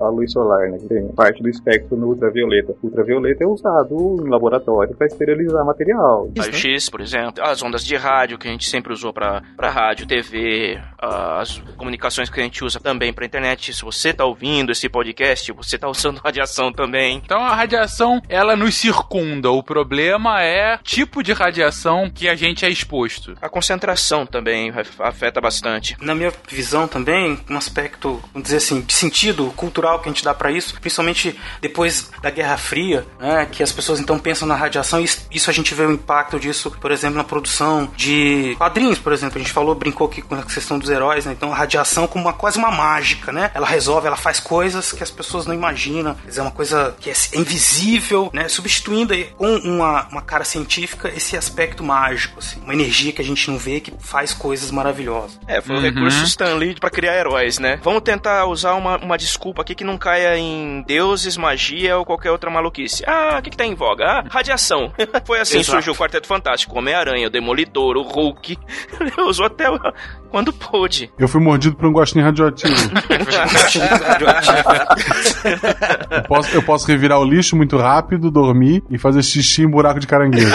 à 0.00 0.08
luz 0.08 0.32
solar, 0.32 0.68
né? 0.68 0.78
Tem 0.88 1.08
parte 1.08 1.42
do 1.42 1.48
espectro 1.48 1.96
no 1.96 2.08
ultravioleta. 2.08 2.72
O 2.82 2.86
ultravioleta 2.86 3.44
é 3.44 3.46
usado 3.46 4.16
em 4.24 4.28
laboratório 4.28 4.94
para 4.96 5.06
esterilizar 5.06 5.64
material. 5.64 6.28
Raio-X, 6.36 6.88
por 6.90 7.00
exemplo, 7.00 7.42
as 7.42 7.62
ondas 7.62 7.84
de 7.84 7.96
rádio 7.96 8.38
que 8.38 8.48
a 8.48 8.50
gente 8.50 8.68
sempre 8.68 8.92
usou 8.92 9.12
para 9.12 9.42
rádio, 9.60 10.06
TV, 10.06 10.78
as 10.98 11.58
comunicações 11.76 12.28
que 12.30 12.40
a 12.40 12.42
gente 12.42 12.64
usa 12.64 12.80
também 12.80 13.12
para 13.12 13.24
internet. 13.26 13.72
Se 13.72 13.82
você 13.84 14.12
tá 14.12 14.24
ouvindo 14.24 14.72
esse 14.72 14.88
podcast, 14.88 15.52
você 15.52 15.78
tá 15.78 15.88
usando 15.88 16.18
radiação 16.24 16.72
também. 16.72 17.20
Então 17.24 17.40
a 17.40 17.54
radiação, 17.54 18.20
ela 18.28 18.56
nos 18.56 18.74
circunda. 18.74 19.50
O 19.50 19.62
problema 19.62 20.42
é 20.42 20.76
o 20.76 20.78
tipo 20.82 21.22
de 21.22 21.32
radiação 21.32 22.10
que 22.10 22.28
a 22.28 22.34
gente 22.34 22.64
é 22.64 22.68
exposto. 22.70 23.34
A 23.40 23.48
concentração 23.48 24.26
também 24.26 24.70
af- 24.70 25.00
afeta 25.00 25.40
bastante. 25.40 25.96
Na 26.00 26.14
minha 26.14 26.32
visão 26.48 26.86
também, 26.88 27.38
um 27.50 27.56
aspecto, 27.56 28.20
vamos 28.32 28.44
dizer 28.44 28.58
assim, 28.58 28.80
de 28.80 28.92
sentido 28.92 29.52
cultural 29.56 30.00
que 30.00 30.08
a 30.08 30.12
gente 30.12 30.24
dá 30.24 30.34
pra 30.34 30.50
isso, 30.50 30.74
principalmente 30.80 31.38
depois 31.60 32.10
da 32.22 32.30
Guerra 32.30 32.56
Fria, 32.56 33.06
né, 33.18 33.46
que 33.50 33.62
as 33.62 33.72
pessoas 33.72 34.00
então 34.00 34.18
pensam 34.18 34.46
na 34.46 34.54
radiação, 34.54 35.00
e 35.00 35.04
isso, 35.30 35.50
a 35.50 35.52
gente 35.52 35.74
vê 35.74 35.84
o 35.84 35.92
impacto 35.92 36.38
disso, 36.38 36.70
por 36.80 36.90
exemplo, 36.90 37.16
na 37.18 37.24
produção 37.24 37.90
de 37.96 38.54
quadrinhos, 38.58 38.98
por 38.98 39.12
exemplo, 39.12 39.38
a 39.38 39.42
gente 39.42 39.52
falou, 39.52 39.74
brincou 39.74 40.06
aqui 40.06 40.22
com 40.22 40.34
a 40.34 40.42
questão 40.42 40.78
dos 40.78 40.90
heróis, 40.90 41.24
né, 41.26 41.32
então 41.32 41.52
a 41.52 41.56
radiação 41.56 42.06
como 42.06 42.24
uma, 42.24 42.32
quase 42.32 42.58
uma 42.58 42.70
mágica, 42.70 43.32
né, 43.32 43.50
ela 43.54 43.66
resolve, 43.66 44.06
ela 44.06 44.16
faz 44.16 44.40
coisas 44.40 44.92
que 44.92 45.02
as 45.02 45.10
pessoas 45.10 45.46
não 45.46 45.54
imaginam, 45.54 46.14
quer 46.14 46.28
dizer, 46.28 46.40
é 46.40 46.42
uma 46.42 46.50
coisa 46.50 46.94
que 47.00 47.10
é 47.10 47.14
invisível, 47.34 48.30
né, 48.32 48.48
substituindo 48.48 49.12
aí 49.12 49.24
com 49.36 49.56
uma, 49.58 50.06
uma 50.08 50.22
cara 50.22 50.44
científica 50.44 51.10
esse 51.14 51.36
aspecto 51.36 51.82
mágico, 51.82 52.38
assim, 52.38 52.60
uma 52.62 52.72
energia 52.74 53.12
que 53.12 53.20
a 53.20 53.24
gente 53.24 53.50
não 53.50 53.58
vê 53.58 53.80
que 53.80 53.92
faz 54.00 54.32
coisas 54.32 54.70
maravilhosas. 54.70 55.38
É, 55.46 55.60
foi 55.60 55.74
o 55.74 55.78
Uhum. 55.78 55.84
recurso 55.84 56.24
Stan 56.24 56.54
Lee 56.54 56.74
pra 56.78 56.90
criar 56.90 57.16
heróis, 57.16 57.58
né? 57.58 57.78
Vamos 57.82 58.02
tentar 58.02 58.17
usar 58.48 58.74
uma, 58.74 58.96
uma 58.98 59.16
desculpa 59.18 59.62
aqui 59.62 59.74
que 59.74 59.84
não 59.84 59.96
caia 59.98 60.36
em 60.38 60.82
deuses, 60.86 61.36
magia 61.36 61.96
ou 61.98 62.04
qualquer 62.04 62.30
outra 62.30 62.50
maluquice. 62.50 63.02
Ah, 63.06 63.36
o 63.38 63.42
que, 63.42 63.50
que 63.50 63.56
tá 63.56 63.64
em 63.66 63.74
voga? 63.74 64.04
Ah, 64.04 64.24
radiação. 64.28 64.92
Foi 65.26 65.40
assim 65.40 65.54
que 65.54 65.60
Exato. 65.60 65.76
surgiu 65.76 65.92
o 65.92 65.96
Quarteto 65.96 66.26
Fantástico. 66.26 66.78
Homem-Aranha, 66.78 67.26
o 67.26 67.30
Demolidor, 67.30 67.96
o 67.96 68.02
Hulk. 68.02 68.58
Ele 69.00 69.12
usou 69.28 69.46
até 69.46 69.70
o- 69.70 69.78
quando 70.30 70.52
pôde. 70.52 71.10
Eu 71.18 71.26
fui 71.28 71.40
mordido 71.40 71.76
por 71.76 71.86
um 71.86 71.92
gostinho 71.92 72.24
radioativo. 72.24 72.74
eu, 76.10 76.22
posso, 76.24 76.54
eu 76.56 76.62
posso 76.62 76.86
revirar 76.86 77.18
o 77.18 77.24
lixo 77.24 77.56
muito 77.56 77.76
rápido, 77.76 78.30
dormir 78.30 78.82
e 78.90 78.98
fazer 78.98 79.22
xixi 79.22 79.62
em 79.62 79.68
buraco 79.68 80.00
de 80.00 80.06
caranguejo. 80.06 80.54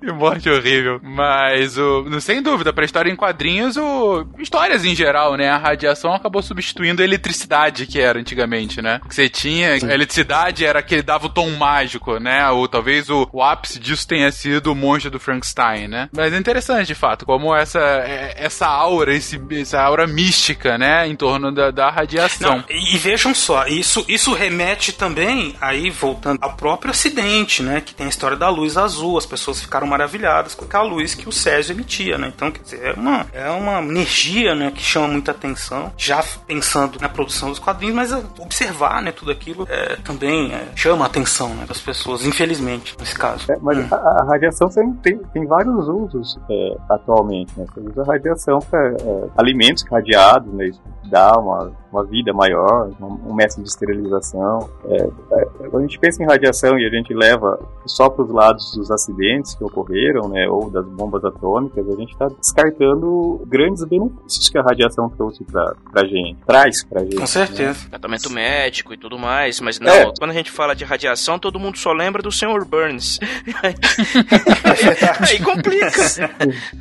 Que 0.00 0.10
morte 0.12 0.48
horrível. 0.50 1.00
Mas, 1.02 1.76
o, 1.78 2.20
sem 2.20 2.42
dúvida, 2.42 2.72
pra 2.72 2.84
história 2.84 3.10
em 3.10 3.16
quadrinhos, 3.16 3.76
o, 3.76 4.26
histórias 4.38 4.84
em 4.84 4.94
geral, 4.94 5.36
né? 5.36 5.48
A 5.48 5.58
radiação 5.58 6.12
acabou 6.12 6.42
substituindo 6.42 7.02
a 7.02 7.04
eletricidade 7.04 7.86
que 7.86 8.00
era 8.00 8.18
antigamente, 8.18 8.80
né? 8.82 9.00
Que 9.08 9.14
você 9.14 9.28
tinha, 9.28 9.72
a 9.72 9.94
eletricidade 9.94 10.64
era 10.64 10.82
que 10.82 11.02
dava 11.02 11.26
o 11.26 11.30
tom 11.30 11.50
mágico, 11.50 12.18
né? 12.18 12.48
Ou 12.50 12.66
talvez 12.68 13.08
o, 13.10 13.28
o 13.32 13.42
ápice 13.42 13.78
disso 13.78 14.06
tenha 14.06 14.30
sido 14.32 14.72
o 14.72 14.74
monstro 14.74 15.10
do 15.10 15.20
Frankenstein, 15.20 15.88
né? 15.88 16.08
Mas 16.14 16.32
é 16.32 16.36
interessante, 16.38 16.86
de 16.86 16.94
fato, 16.94 17.24
como 17.24 17.54
essa, 17.54 17.78
é- 17.80 18.34
essa 18.36 18.66
aura, 18.66 19.14
esse, 19.14 19.40
essa 19.52 19.80
aura 19.80 20.06
mística, 20.06 20.76
né? 20.78 21.06
Em 21.06 21.16
torno 21.16 21.52
da, 21.52 21.70
da 21.70 21.90
radiação. 21.90 22.56
Não, 22.58 22.64
e, 22.68 22.94
e 22.94 22.98
vejam 22.98 23.34
só, 23.34 23.66
isso, 23.66 24.04
isso 24.08 24.32
remete 24.32 24.92
também, 24.92 25.54
aí 25.60 25.90
voltando 25.90 26.38
ao 26.42 26.54
próprio 26.54 26.90
acidente, 26.90 27.62
né? 27.62 27.80
Que 27.80 27.94
tem 27.94 28.06
a 28.06 28.08
história 28.08 28.36
da 28.36 28.48
luz 28.48 28.76
azul. 28.76 29.11
Azul, 29.12 29.18
as 29.18 29.26
pessoas 29.26 29.60
ficaram 29.60 29.86
maravilhadas 29.86 30.54
com 30.54 30.64
aquela 30.64 30.84
luz 30.84 31.14
que 31.14 31.28
o 31.28 31.32
Césio 31.32 31.72
emitia, 31.72 32.18
né? 32.18 32.32
Então, 32.34 32.50
quer 32.50 32.62
dizer, 32.62 32.84
é 32.84 32.92
uma, 32.92 33.26
é 33.32 33.50
uma 33.50 33.78
energia, 33.80 34.54
né, 34.54 34.70
que 34.70 34.82
chama 34.82 35.08
muita 35.08 35.30
atenção, 35.30 35.92
já 35.96 36.22
pensando 36.46 36.98
na 37.00 37.08
produção 37.08 37.50
dos 37.50 37.58
quadrinhos, 37.58 37.94
mas 37.94 38.12
observar, 38.38 39.02
né, 39.02 39.12
tudo 39.12 39.30
aquilo 39.30 39.66
é, 39.68 39.96
também 39.96 40.52
é, 40.52 40.68
chama 40.74 41.04
a 41.04 41.06
atenção, 41.06 41.54
né, 41.54 41.64
das 41.66 41.80
pessoas, 41.80 42.24
infelizmente, 42.24 42.96
nesse 42.98 43.14
caso. 43.14 43.50
É, 43.50 43.56
mas 43.60 43.78
Hum. 43.78 43.88
a, 43.90 43.96
a 43.96 44.24
radiação 44.26 44.68
tem, 45.02 45.18
tem 45.18 45.46
vários 45.46 45.88
usos 45.88 46.38
é, 46.50 46.76
atualmente, 46.90 47.52
né? 47.58 47.64
Você 47.72 47.80
usa 47.80 48.02
a 48.02 48.04
radiação 48.04 48.58
para 48.60 48.88
é, 48.88 49.28
alimentos 49.36 49.84
radiados, 49.90 50.52
né? 50.54 50.66
Isso 50.66 50.80
dá 51.04 51.32
uma, 51.38 51.72
uma 51.92 52.04
vida 52.04 52.32
maior, 52.32 52.90
um, 53.00 53.30
um 53.30 53.34
método 53.34 53.62
de 53.62 53.68
esterilização. 53.68 54.68
É, 54.88 54.96
é, 54.96 55.44
quando 55.68 55.78
a 55.78 55.82
gente 55.82 55.98
pensa 55.98 56.22
em 56.22 56.26
radiação 56.26 56.78
e 56.78 56.86
a 56.86 56.90
gente 56.90 57.12
leva 57.12 57.58
só 57.86 58.08
para 58.08 58.24
os 58.24 58.30
lados 58.30 58.72
dos 58.74 58.90
acidentes 58.90 59.54
que 59.54 59.62
ocorreram, 59.62 60.28
né? 60.28 60.48
Ou 60.48 60.70
das 60.70 60.86
bombas 60.86 61.24
atômicas, 61.24 61.86
a 61.88 61.96
gente 61.96 62.12
está 62.12 62.28
descartando 62.28 63.42
grandes 63.46 63.84
benefícios 63.84 64.48
que 64.48 64.58
a 64.58 64.62
radiação 64.62 65.08
trouxe 65.10 65.44
para 65.44 65.74
a 65.94 66.04
gente, 66.04 66.38
traz 66.46 66.84
para 66.84 67.00
a 67.00 67.04
gente. 67.04 67.16
Com 67.16 67.26
certeza. 67.26 67.88
Tratamento 67.90 68.30
médico 68.30 68.94
e 68.94 68.96
tudo 68.96 69.18
mais, 69.18 69.60
mas 69.60 69.78
não, 69.78 69.92
É. 69.92 70.12
quando 70.18 70.30
a 70.30 70.34
gente 70.34 70.50
fala 70.50 70.74
de 70.74 70.84
radiação, 70.84 71.38
todo 71.38 71.58
mundo 71.58 71.76
só 71.76 71.92
lembra 71.92 72.22
do 72.22 72.32
Sr. 72.32 72.64
Burns. 72.64 73.18
Aí, 75.20 75.40
complica. 75.42 75.90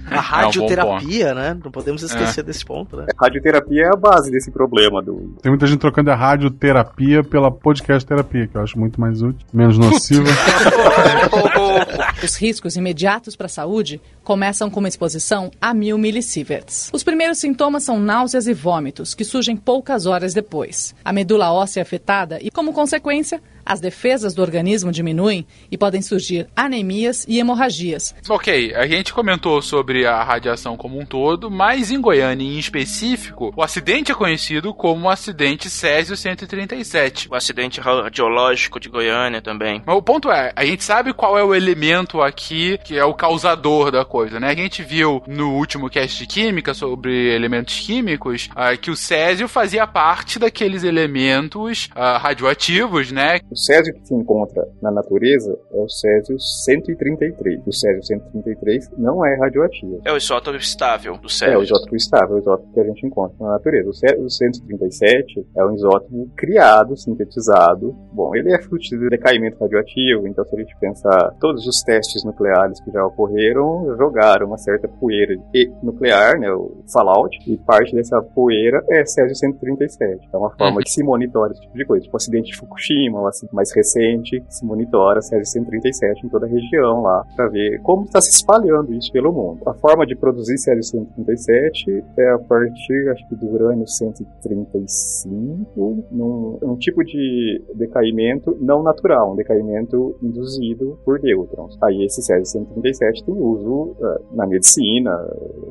A 0.09 0.19
radioterapia, 0.19 1.33
né? 1.33 1.57
Não 1.63 1.71
podemos 1.71 2.03
esquecer 2.03 2.43
desse 2.43 2.65
ponto, 2.65 2.95
né? 2.95 3.05
A 3.17 3.25
radioterapia 3.25 3.83
é 3.83 3.87
a 3.87 3.95
base 3.97 4.31
desse 4.31 4.51
problema 4.51 5.00
do, 5.01 5.35
Tem 5.41 5.51
muita 5.51 5.67
gente 5.67 5.79
trocando 5.79 6.11
a 6.11 6.15
radioterapia 6.15 7.23
pela 7.23 7.51
podcast 7.51 8.07
terapia, 8.07 8.47
que 8.47 8.55
eu 8.55 8.61
acho 8.61 8.79
muito 8.79 8.99
mais 8.99 9.21
útil, 9.21 9.45
menos 9.53 9.77
nociva. 9.77 10.29
Os 12.23 12.35
riscos 12.35 12.75
imediatos 12.75 13.35
para 13.35 13.47
a 13.47 13.49
saúde 13.49 13.99
começam 14.23 14.69
com 14.69 14.79
uma 14.79 14.87
exposição 14.87 15.51
a 15.59 15.73
mil 15.73 15.97
millisieverts. 15.97 16.89
Os 16.93 17.03
primeiros 17.03 17.39
sintomas 17.39 17.83
são 17.83 17.99
náuseas 17.99 18.47
e 18.47 18.53
vômitos, 18.53 19.13
que 19.13 19.23
surgem 19.23 19.55
poucas 19.55 20.05
horas 20.05 20.33
depois. 20.33 20.95
A 21.03 21.11
medula 21.11 21.51
óssea 21.51 21.81
é 21.81 21.83
afetada 21.83 22.39
e, 22.41 22.51
como 22.51 22.73
consequência, 22.73 23.41
as 23.71 23.79
defesas 23.79 24.33
do 24.33 24.41
organismo 24.41 24.91
diminuem 24.91 25.47
e 25.71 25.77
podem 25.77 26.01
surgir 26.01 26.45
anemias 26.53 27.25
e 27.25 27.39
hemorragias. 27.39 28.13
Ok, 28.27 28.75
a 28.75 28.85
gente 28.85 29.13
comentou 29.13 29.61
sobre 29.61 30.05
a 30.05 30.21
radiação 30.21 30.75
como 30.75 30.99
um 30.99 31.05
todo, 31.05 31.49
mas 31.49 31.89
em 31.89 32.01
Goiânia 32.01 32.45
em 32.45 32.59
específico, 32.59 33.53
o 33.55 33.63
acidente 33.63 34.11
é 34.11 34.15
conhecido 34.15 34.73
como 34.73 35.05
o 35.05 35.09
acidente 35.09 35.69
Césio 35.69 36.17
137. 36.17 37.29
O 37.31 37.35
acidente 37.35 37.79
radiológico 37.79 38.77
de 38.77 38.89
Goiânia 38.89 39.41
também. 39.41 39.81
Mas 39.85 39.95
o 39.95 40.01
ponto 40.01 40.29
é, 40.29 40.51
a 40.53 40.65
gente 40.65 40.83
sabe 40.83 41.13
qual 41.13 41.37
é 41.37 41.43
o 41.43 41.55
elemento 41.55 42.21
aqui 42.21 42.77
que 42.83 42.97
é 42.97 43.05
o 43.05 43.13
causador 43.13 43.89
da 43.89 44.03
coisa, 44.03 44.37
né? 44.37 44.49
A 44.49 44.55
gente 44.55 44.83
viu 44.83 45.23
no 45.25 45.53
último 45.53 45.89
cast 45.89 46.19
de 46.19 46.27
química 46.27 46.73
sobre 46.73 47.33
elementos 47.33 47.79
químicos 47.79 48.49
ah, 48.53 48.75
que 48.75 48.91
o 48.91 48.97
Césio 48.97 49.47
fazia 49.47 49.87
parte 49.87 50.37
daqueles 50.37 50.83
elementos 50.83 51.87
ah, 51.95 52.17
radioativos, 52.17 53.13
né? 53.13 53.39
O 53.61 53.63
Césio 53.63 53.93
que 53.93 54.07
se 54.07 54.15
encontra 54.15 54.67
na 54.81 54.89
natureza 54.89 55.55
é 55.71 55.77
o 55.77 55.87
Césio 55.87 56.35
133. 56.39 57.61
O 57.67 57.71
Césio 57.71 58.03
133 58.03 58.89
não 58.97 59.23
é 59.23 59.35
radioativo. 59.35 60.01
É 60.03 60.11
o 60.11 60.17
isótopo 60.17 60.57
estável 60.57 61.15
do 61.19 61.27
É 61.45 61.55
o 61.55 61.61
isótopo 61.61 61.95
estável, 61.95 62.37
o 62.37 62.39
isótopo 62.39 62.73
que 62.73 62.79
a 62.79 62.83
gente 62.85 63.05
encontra 63.05 63.35
na 63.39 63.51
natureza. 63.51 63.87
O 63.87 63.93
Césio 63.93 64.27
137 64.27 65.45
é 65.55 65.63
um 65.63 65.75
isótopo 65.75 66.27
criado, 66.35 66.97
sintetizado. 66.97 67.95
Bom, 68.11 68.35
ele 68.35 68.51
é 68.51 68.59
fruto 68.59 68.81
de 68.81 69.09
decaimento 69.09 69.59
radioativo, 69.59 70.27
então 70.27 70.43
se 70.43 70.55
a 70.55 70.59
gente 70.59 70.75
pensar 70.79 71.31
todos 71.39 71.67
os 71.67 71.83
testes 71.83 72.23
nucleares 72.23 72.81
que 72.81 72.89
já 72.89 73.05
ocorreram, 73.05 73.95
jogaram 73.95 74.47
uma 74.47 74.57
certa 74.57 74.87
poeira 74.87 75.35
nuclear, 75.83 76.39
né, 76.39 76.51
o 76.51 76.83
fallout, 76.91 77.37
e 77.47 77.55
parte 77.57 77.93
dessa 77.93 78.19
poeira 78.23 78.83
é 78.89 79.05
Césio 79.05 79.35
137. 79.35 80.29
É 80.33 80.37
uma 80.37 80.49
forma 80.49 80.77
Uhum. 80.77 80.83
que 80.83 80.89
se 80.89 81.03
monitora 81.03 81.51
esse 81.51 81.61
tipo 81.61 81.77
de 81.77 81.85
coisa. 81.85 82.03
Tipo 82.03 82.15
o 82.15 82.17
acidente 82.17 82.51
de 82.51 82.57
Fukushima, 82.57 83.21
o 83.21 83.27
acidente 83.27 83.50
mais 83.51 83.73
recente, 83.75 84.43
se 84.49 84.65
monitora 84.65 85.21
Césio 85.21 85.45
137 85.45 86.25
em 86.25 86.29
toda 86.29 86.45
a 86.45 86.49
região 86.49 87.01
lá, 87.01 87.25
para 87.35 87.47
ver 87.47 87.81
como 87.81 88.05
está 88.05 88.21
se 88.21 88.31
espalhando 88.31 88.93
isso 88.93 89.11
pelo 89.11 89.31
mundo. 89.31 89.61
A 89.67 89.73
forma 89.73 90.05
de 90.05 90.15
produzir 90.15 90.57
Césio 90.57 90.83
137 90.83 92.03
é 92.17 92.29
a 92.31 92.39
partir, 92.39 93.09
acho 93.09 93.27
que, 93.27 93.35
do 93.35 93.53
urânio 93.53 93.87
135, 93.87 96.05
num, 96.11 96.57
um 96.61 96.75
tipo 96.77 97.03
de 97.03 97.61
decaimento 97.75 98.55
não 98.59 98.83
natural, 98.83 99.33
um 99.33 99.35
decaimento 99.35 100.15
induzido 100.21 100.99
por 101.03 101.19
nêutrons. 101.21 101.77
Aí 101.83 102.05
esse 102.05 102.21
Césio 102.21 102.45
137 102.45 103.25
tem 103.25 103.35
uso 103.35 103.95
eh, 103.99 104.21
na 104.33 104.47
medicina, 104.47 105.11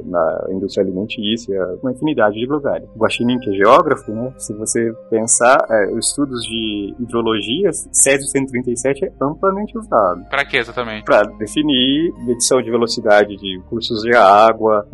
na 0.04 0.48
indústria 0.50 0.84
alimentícia, 0.84 1.78
uma 1.82 1.92
infinidade 1.92 2.36
de 2.36 2.46
lugares. 2.46 2.88
O 2.94 2.98
Guaxinim, 2.98 3.38
que 3.38 3.50
é 3.50 3.52
geógrafo, 3.52 4.12
né, 4.12 4.32
se 4.38 4.52
você 4.54 4.92
pensar, 5.08 5.58
os 5.92 6.08
estudos 6.08 6.42
de 6.42 6.94
hidrologia, 6.98 7.59
Césio 7.92 8.26
137 8.28 9.04
é 9.04 9.12
amplamente 9.20 9.76
usado 9.76 10.24
Pra 10.28 10.44
que 10.44 10.56
exatamente? 10.56 11.04
para 11.04 11.22
definir 11.38 12.12
medição 12.26 12.62
de 12.62 12.70
velocidade 12.70 13.36
de 13.36 13.60
cursos 13.68 14.02
de 14.02 14.14
água, 14.14 14.86